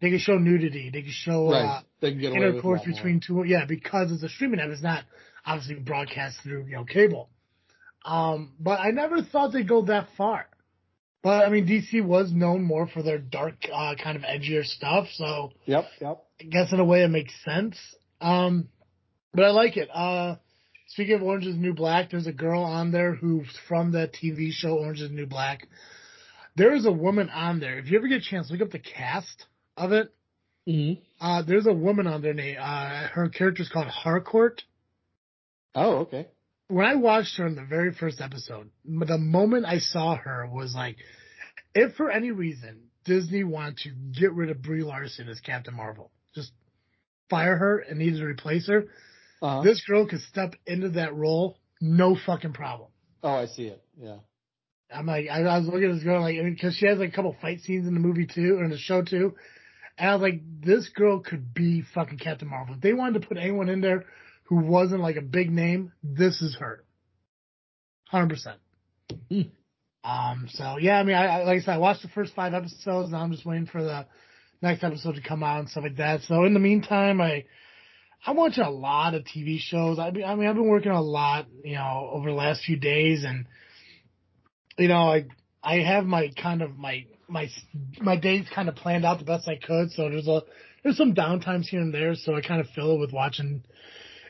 they 0.00 0.10
can 0.10 0.18
show 0.18 0.36
nudity, 0.38 0.90
they 0.92 1.02
can 1.02 1.12
show 1.12 1.48
uh. 1.50 1.80
They 2.00 2.10
can 2.10 2.20
get 2.20 2.32
away 2.32 2.48
intercourse 2.48 2.82
more. 2.84 2.94
between 2.94 3.20
two. 3.20 3.42
Yeah, 3.46 3.64
because 3.64 4.12
it's 4.12 4.22
a 4.22 4.28
streaming 4.28 4.60
app. 4.60 4.68
It's 4.68 4.82
not 4.82 5.04
obviously 5.46 5.76
broadcast 5.76 6.40
through 6.42 6.66
you 6.66 6.76
know 6.76 6.84
cable. 6.84 7.30
Um, 8.04 8.52
but 8.60 8.78
I 8.80 8.90
never 8.90 9.22
thought 9.22 9.52
they'd 9.52 9.66
go 9.66 9.82
that 9.86 10.08
far. 10.16 10.46
But 11.22 11.46
I 11.46 11.48
mean, 11.48 11.66
DC 11.66 12.04
was 12.04 12.30
known 12.32 12.62
more 12.62 12.86
for 12.86 13.02
their 13.02 13.18
dark, 13.18 13.54
uh, 13.72 13.94
kind 13.96 14.16
of 14.16 14.22
edgier 14.22 14.64
stuff. 14.64 15.06
So 15.14 15.52
Yep. 15.64 15.86
Yep. 16.00 16.25
I 16.40 16.44
guess 16.44 16.72
in 16.72 16.80
a 16.80 16.84
way 16.84 17.02
it 17.02 17.08
makes 17.08 17.32
sense. 17.44 17.78
Um, 18.20 18.68
but 19.32 19.44
I 19.44 19.50
like 19.50 19.76
it. 19.76 19.88
Uh, 19.92 20.36
speaking 20.88 21.14
of 21.14 21.22
Orange 21.22 21.46
is 21.46 21.56
New 21.56 21.74
Black, 21.74 22.10
there's 22.10 22.26
a 22.26 22.32
girl 22.32 22.62
on 22.62 22.90
there 22.90 23.14
who's 23.14 23.48
from 23.68 23.92
that 23.92 24.12
TV 24.12 24.50
show 24.50 24.78
Orange 24.78 25.00
is 25.00 25.10
New 25.10 25.26
Black. 25.26 25.66
There 26.56 26.74
is 26.74 26.86
a 26.86 26.92
woman 26.92 27.28
on 27.28 27.60
there. 27.60 27.78
If 27.78 27.90
you 27.90 27.98
ever 27.98 28.08
get 28.08 28.22
a 28.22 28.30
chance, 28.30 28.50
look 28.50 28.62
up 28.62 28.70
the 28.70 28.78
cast 28.78 29.46
of 29.76 29.92
it. 29.92 30.14
Mm-hmm. 30.68 31.02
Uh, 31.20 31.42
there's 31.42 31.66
a 31.66 31.72
woman 31.72 32.06
on 32.06 32.22
there 32.22 32.34
named, 32.34 32.58
uh, 32.58 33.08
her 33.08 33.28
character's 33.28 33.68
called 33.68 33.86
Harcourt. 33.86 34.62
Oh, 35.74 35.98
okay. 35.98 36.26
when 36.68 36.86
I 36.86 36.94
watched 36.94 37.36
her 37.36 37.46
in 37.46 37.54
the 37.54 37.64
very 37.64 37.92
first 37.92 38.20
episode, 38.20 38.70
the 38.84 39.18
moment 39.18 39.66
I 39.66 39.78
saw 39.78 40.16
her 40.16 40.48
was 40.50 40.74
like, 40.74 40.96
if 41.74 41.94
for 41.94 42.10
any 42.10 42.30
reason 42.30 42.88
Disney 43.04 43.44
wanted 43.44 43.76
to 43.78 43.90
get 44.18 44.32
rid 44.32 44.50
of 44.50 44.62
Brie 44.62 44.82
Larson 44.82 45.28
as 45.28 45.40
Captain 45.40 45.74
Marvel, 45.74 46.10
fire 47.28 47.56
her 47.56 47.78
and 47.78 47.98
needed 47.98 48.18
to 48.18 48.24
replace 48.24 48.68
her, 48.68 48.86
uh-huh. 49.42 49.62
this 49.62 49.82
girl 49.86 50.06
could 50.06 50.20
step 50.22 50.54
into 50.66 50.90
that 50.90 51.14
role, 51.14 51.58
no 51.80 52.16
fucking 52.26 52.52
problem. 52.52 52.88
Oh, 53.22 53.34
I 53.34 53.46
see 53.46 53.66
it. 53.66 53.82
Yeah. 53.98 54.18
I'm 54.92 55.06
like, 55.06 55.26
I, 55.30 55.42
I 55.42 55.58
was 55.58 55.66
looking 55.66 55.90
at 55.90 55.94
this 55.94 56.04
girl 56.04 56.20
like, 56.20 56.36
because 56.42 56.74
she 56.76 56.86
has 56.86 56.98
like 56.98 57.10
a 57.10 57.16
couple 57.16 57.36
fight 57.40 57.60
scenes 57.60 57.86
in 57.86 57.94
the 57.94 58.00
movie 58.00 58.26
too, 58.26 58.56
or 58.58 58.64
in 58.64 58.70
the 58.70 58.78
show 58.78 59.02
too. 59.02 59.34
And 59.98 60.10
I 60.10 60.14
was 60.14 60.22
like, 60.22 60.42
this 60.60 60.88
girl 60.90 61.20
could 61.20 61.52
be 61.54 61.82
fucking 61.94 62.18
Captain 62.18 62.48
Marvel. 62.48 62.74
If 62.74 62.80
they 62.82 62.92
wanted 62.92 63.20
to 63.20 63.26
put 63.26 63.38
anyone 63.38 63.68
in 63.68 63.80
there 63.80 64.04
who 64.44 64.56
wasn't 64.56 65.00
like 65.00 65.16
a 65.16 65.22
big 65.22 65.50
name, 65.50 65.92
this 66.02 66.40
is 66.40 66.56
her. 66.60 66.84
100%. 68.12 68.36
Mm. 69.30 69.50
Um, 70.04 70.46
so 70.50 70.76
yeah, 70.78 70.98
I 70.98 71.02
mean, 71.02 71.16
I, 71.16 71.26
I, 71.26 71.44
like 71.44 71.58
I 71.58 71.60
said, 71.60 71.74
I 71.74 71.78
watched 71.78 72.02
the 72.02 72.08
first 72.08 72.34
five 72.34 72.54
episodes 72.54 73.08
and 73.08 73.16
I'm 73.16 73.32
just 73.32 73.44
waiting 73.44 73.66
for 73.66 73.82
the 73.82 74.06
next 74.62 74.82
episode 74.84 75.16
to 75.16 75.20
come 75.20 75.42
out 75.42 75.60
and 75.60 75.68
stuff 75.68 75.84
like 75.84 75.96
that. 75.96 76.22
So 76.22 76.44
in 76.44 76.54
the 76.54 76.60
meantime, 76.60 77.20
I, 77.20 77.44
I 78.26 78.32
watch 78.32 78.58
a 78.58 78.70
lot 78.70 79.14
of 79.14 79.24
TV 79.24 79.58
shows. 79.58 79.98
I 79.98 80.10
mean, 80.10 80.24
I 80.24 80.34
mean, 80.34 80.48
I've 80.48 80.54
been 80.54 80.68
working 80.68 80.92
a 80.92 81.00
lot, 81.00 81.46
you 81.64 81.74
know, 81.74 82.10
over 82.12 82.30
the 82.30 82.36
last 82.36 82.64
few 82.64 82.76
days 82.76 83.24
and, 83.24 83.46
you 84.78 84.88
know, 84.88 85.12
I, 85.12 85.26
I 85.62 85.76
have 85.80 86.04
my 86.04 86.30
kind 86.40 86.62
of 86.62 86.76
my, 86.76 87.06
my, 87.28 87.48
my 88.00 88.16
days 88.16 88.46
kind 88.54 88.68
of 88.68 88.76
planned 88.76 89.04
out 89.04 89.18
the 89.18 89.24
best 89.24 89.48
I 89.48 89.56
could. 89.56 89.90
So 89.92 90.08
there's 90.08 90.28
a, 90.28 90.42
there's 90.82 90.96
some 90.96 91.14
downtimes 91.14 91.66
here 91.66 91.80
and 91.80 91.92
there. 91.92 92.14
So 92.14 92.34
I 92.34 92.40
kind 92.40 92.60
of 92.60 92.68
fill 92.74 92.96
it 92.96 93.00
with 93.00 93.12
watching, 93.12 93.64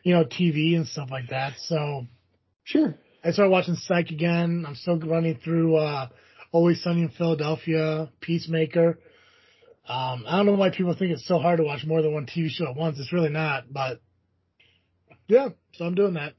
you 0.02 0.14
know, 0.14 0.24
TV 0.24 0.76
and 0.76 0.86
stuff 0.86 1.10
like 1.10 1.28
that. 1.30 1.54
So 1.58 2.06
sure. 2.64 2.96
I 3.24 3.32
started 3.32 3.50
watching 3.50 3.74
Psych 3.74 4.10
again. 4.10 4.64
I'm 4.66 4.76
still 4.76 4.98
running 4.98 5.38
through, 5.42 5.76
uh, 5.76 6.08
Always 6.52 6.82
Sunny 6.82 7.02
in 7.02 7.10
Philadelphia, 7.10 8.10
Peacemaker. 8.20 8.98
Um, 9.88 10.24
I 10.26 10.36
don't 10.36 10.46
know 10.46 10.52
why 10.54 10.70
people 10.70 10.94
think 10.94 11.12
it's 11.12 11.26
so 11.26 11.38
hard 11.38 11.58
to 11.58 11.64
watch 11.64 11.84
more 11.86 12.02
than 12.02 12.12
one 12.12 12.26
TV 12.26 12.48
show 12.48 12.68
at 12.68 12.76
once. 12.76 12.98
It's 12.98 13.12
really 13.12 13.30
not, 13.30 13.72
but 13.72 14.00
yeah, 15.28 15.50
so 15.74 15.84
I'm 15.84 15.94
doing 15.94 16.14
that. 16.14 16.34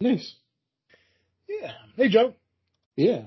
Nice. 0.00 0.34
Yeah. 1.48 1.72
Hey, 1.96 2.08
Joe. 2.08 2.34
Yeah. 2.96 3.22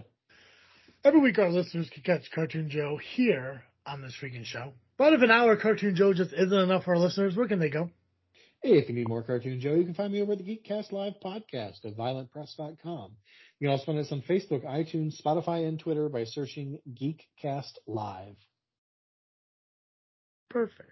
Every 1.03 1.19
week 1.19 1.39
our 1.39 1.49
listeners 1.49 1.89
can 1.89 2.03
catch 2.03 2.29
Cartoon 2.31 2.69
Joe 2.69 2.99
here 3.15 3.63
on 3.85 4.01
this 4.01 4.15
freaking 4.21 4.45
show. 4.45 4.73
But 4.97 5.13
if 5.13 5.21
an 5.21 5.31
hour 5.31 5.55
Cartoon 5.55 5.95
Joe 5.95 6.13
just 6.13 6.33
isn't 6.33 6.53
enough 6.53 6.83
for 6.83 6.95
our 6.95 6.99
listeners, 6.99 7.35
where 7.35 7.47
can 7.47 7.59
they 7.59 7.69
go? 7.69 7.89
Hey, 8.61 8.71
if 8.71 8.89
you 8.89 8.95
need 8.95 9.07
more 9.07 9.21
Cartoon 9.23 9.59
Joe, 9.59 9.75
you 9.75 9.85
can 9.85 9.93
find 9.93 10.11
me 10.11 10.21
over 10.21 10.33
at 10.33 10.39
the 10.39 10.43
Geekcast 10.43 10.91
Live 10.91 11.13
podcast 11.23 11.85
at 11.85 11.95
violentpress.com. 11.95 13.11
You 13.59 13.67
can 13.67 13.71
also 13.71 13.85
find 13.85 13.99
us 13.99 14.11
on 14.11 14.21
Facebook, 14.21 14.65
iTunes, 14.65 15.21
Spotify, 15.21 15.67
and 15.67 15.79
Twitter 15.79 16.09
by 16.09 16.23
searching 16.25 16.79
Geekcast 16.91 17.73
Live. 17.85 18.35
Perfect. 20.49 20.89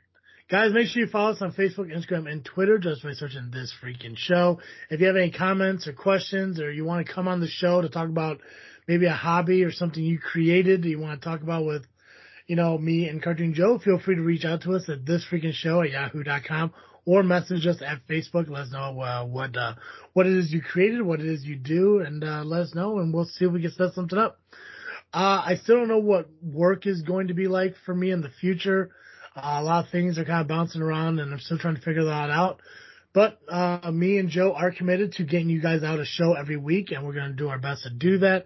Guys, 0.49 0.73
make 0.73 0.87
sure 0.87 1.01
you 1.01 1.07
follow 1.09 1.31
us 1.31 1.41
on 1.41 1.53
Facebook, 1.53 1.91
Instagram, 1.91 2.31
and 2.31 2.45
Twitter 2.45 2.77
just 2.77 3.01
by 3.01 3.13
searching 3.13 3.49
this 3.51 3.73
freaking 3.83 4.15
show. 4.15 4.59
If 4.91 4.99
you 4.99 5.07
have 5.07 5.15
any 5.15 5.31
comments 5.31 5.87
or 5.87 5.93
questions 5.93 6.59
or 6.59 6.71
you 6.71 6.85
want 6.85 7.05
to 7.05 7.11
come 7.11 7.27
on 7.27 7.39
the 7.39 7.47
show 7.47 7.81
to 7.81 7.89
talk 7.89 8.09
about 8.09 8.41
maybe 8.87 9.07
a 9.07 9.13
hobby 9.13 9.63
or 9.63 9.71
something 9.71 10.03
you 10.03 10.19
created 10.19 10.85
you 10.85 10.99
want 10.99 11.19
to 11.19 11.27
talk 11.27 11.41
about 11.41 11.65
with, 11.65 11.83
you 12.45 12.55
know, 12.55 12.77
me 12.77 13.09
and 13.09 13.23
Cartoon 13.23 13.55
Joe, 13.55 13.79
feel 13.79 13.97
free 13.97 14.15
to 14.15 14.21
reach 14.21 14.45
out 14.45 14.61
to 14.63 14.75
us 14.75 14.87
at 14.87 15.03
this 15.03 15.25
freaking 15.31 15.53
show 15.53 15.81
at 15.81 15.89
yahoo.com 15.89 16.71
or 17.05 17.23
message 17.23 17.65
us 17.65 17.81
at 17.81 18.05
Facebook. 18.07 18.47
Let 18.47 18.63
us 18.63 18.71
know 18.71 18.99
uh, 18.99 19.25
what 19.25 19.57
uh, 19.57 19.73
what 20.13 20.27
it 20.27 20.33
is 20.33 20.51
you 20.51 20.61
created, 20.61 21.01
what 21.01 21.21
it 21.21 21.27
is 21.27 21.43
you 21.43 21.55
do, 21.55 21.99
and 21.99 22.23
uh, 22.23 22.43
let 22.43 22.61
us 22.61 22.75
know, 22.75 22.99
and 22.99 23.13
we'll 23.13 23.25
see 23.25 23.45
if 23.45 23.51
we 23.51 23.61
can 23.61 23.71
set 23.71 23.93
something 23.93 24.17
up. 24.17 24.39
Uh, 25.13 25.41
I 25.45 25.59
still 25.63 25.77
don't 25.77 25.87
know 25.87 25.99
what 25.99 26.29
work 26.43 26.85
is 26.85 27.01
going 27.01 27.29
to 27.29 27.33
be 27.33 27.47
like 27.47 27.75
for 27.85 27.95
me 27.95 28.11
in 28.11 28.21
the 28.21 28.31
future. 28.41 28.91
Uh, 29.35 29.57
a 29.59 29.63
lot 29.63 29.85
of 29.85 29.91
things 29.91 30.17
are 30.17 30.25
kind 30.25 30.41
of 30.41 30.47
bouncing 30.47 30.81
around, 30.81 31.19
and 31.19 31.33
I'm 31.33 31.39
still 31.39 31.57
trying 31.57 31.75
to 31.75 31.81
figure 31.81 32.05
that 32.05 32.29
out. 32.29 32.61
But 33.13 33.39
uh, 33.47 33.91
me 33.91 34.17
and 34.17 34.29
Joe 34.29 34.53
are 34.53 34.71
committed 34.71 35.13
to 35.13 35.23
getting 35.23 35.49
you 35.49 35.61
guys 35.61 35.83
out 35.83 35.99
a 35.99 36.05
show 36.05 36.33
every 36.33 36.57
week, 36.57 36.91
and 36.91 37.05
we're 37.05 37.13
going 37.13 37.31
to 37.31 37.35
do 37.35 37.47
our 37.49 37.59
best 37.59 37.83
to 37.83 37.89
do 37.89 38.19
that. 38.19 38.45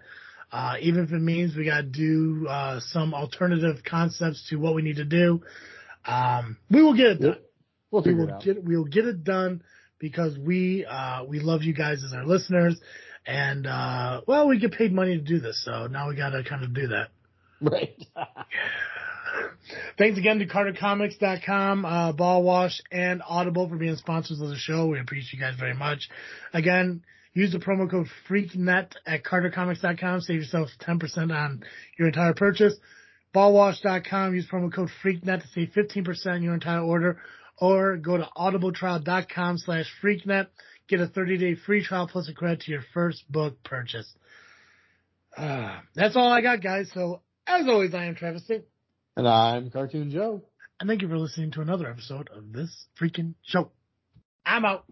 Uh, 0.52 0.74
even 0.80 1.04
if 1.04 1.12
it 1.12 1.20
means 1.20 1.56
we 1.56 1.64
got 1.64 1.78
to 1.78 1.82
do 1.82 2.46
uh, 2.48 2.80
some 2.80 3.14
alternative 3.14 3.82
concepts 3.84 4.48
to 4.50 4.56
what 4.56 4.74
we 4.74 4.82
need 4.82 4.96
to 4.96 5.04
do, 5.04 5.42
um, 6.06 6.56
we 6.70 6.82
will 6.82 6.96
get 6.96 7.06
it 7.06 7.20
done. 7.20 7.36
We'll 7.90 8.02
we 8.02 8.14
will 8.14 8.38
get 8.40 8.62
we 8.62 8.76
will 8.76 8.84
get 8.84 9.04
it 9.06 9.24
done 9.24 9.62
because 9.98 10.38
we 10.38 10.84
uh, 10.84 11.24
we 11.24 11.40
love 11.40 11.62
you 11.62 11.74
guys 11.74 12.02
as 12.04 12.12
our 12.12 12.24
listeners, 12.24 12.80
and 13.26 13.66
uh, 13.66 14.22
well, 14.26 14.48
we 14.48 14.58
get 14.58 14.72
paid 14.72 14.92
money 14.92 15.16
to 15.16 15.22
do 15.22 15.40
this, 15.40 15.64
so 15.64 15.86
now 15.88 16.08
we 16.08 16.16
got 16.16 16.30
to 16.30 16.42
kind 16.42 16.64
of 16.64 16.74
do 16.74 16.88
that. 16.88 17.08
Right. 17.62 17.94
Thanks 19.98 20.18
again 20.18 20.38
to 20.38 20.46
CarterComics.com, 20.46 21.84
uh, 21.84 22.12
Ball 22.12 22.42
Wash, 22.42 22.80
and 22.90 23.22
Audible 23.26 23.68
for 23.68 23.76
being 23.76 23.96
sponsors 23.96 24.40
of 24.40 24.48
the 24.48 24.56
show. 24.56 24.86
We 24.86 25.00
appreciate 25.00 25.38
you 25.38 25.40
guys 25.40 25.58
very 25.58 25.74
much. 25.74 26.08
Again, 26.52 27.02
use 27.34 27.52
the 27.52 27.58
promo 27.58 27.90
code 27.90 28.08
FreakNet 28.28 28.92
at 29.06 29.24
CarterComics.com. 29.24 30.22
Save 30.22 30.40
yourself 30.40 30.68
10% 30.80 31.34
on 31.34 31.62
your 31.98 32.08
entire 32.08 32.34
purchase. 32.34 32.74
Ballwash.com. 33.34 34.34
Use 34.34 34.46
promo 34.50 34.72
code 34.72 34.90
FreakNet 35.04 35.42
to 35.42 35.48
save 35.48 35.70
15% 35.76 36.26
on 36.26 36.42
your 36.42 36.54
entire 36.54 36.80
order 36.80 37.20
or 37.58 37.96
go 37.96 38.16
to 38.16 38.28
audibletrial.com 38.36 39.58
slash 39.58 39.86
freaknet. 40.02 40.48
Get 40.88 41.00
a 41.00 41.06
30 41.06 41.38
day 41.38 41.54
free 41.54 41.84
trial 41.84 42.08
plus 42.08 42.28
a 42.28 42.34
credit 42.34 42.60
to 42.62 42.72
your 42.72 42.82
first 42.92 43.30
book 43.30 43.62
purchase. 43.62 44.12
Uh, 45.36 45.78
that's 45.94 46.16
all 46.16 46.32
I 46.32 46.40
got, 46.40 46.62
guys. 46.62 46.90
So 46.92 47.20
as 47.46 47.68
always, 47.68 47.94
I 47.94 48.06
am 48.06 48.16
Travis. 48.16 48.50
And 49.16 49.26
I'm 49.26 49.70
Cartoon 49.70 50.10
Joe. 50.10 50.42
And 50.78 50.88
thank 50.88 51.02
you 51.02 51.08
for 51.08 51.18
listening 51.18 51.50
to 51.52 51.60
another 51.60 51.88
episode 51.88 52.30
of 52.34 52.52
this 52.52 52.86
freaking 53.00 53.34
show. 53.42 53.70
I'm 54.46 54.64
out. 54.64 54.84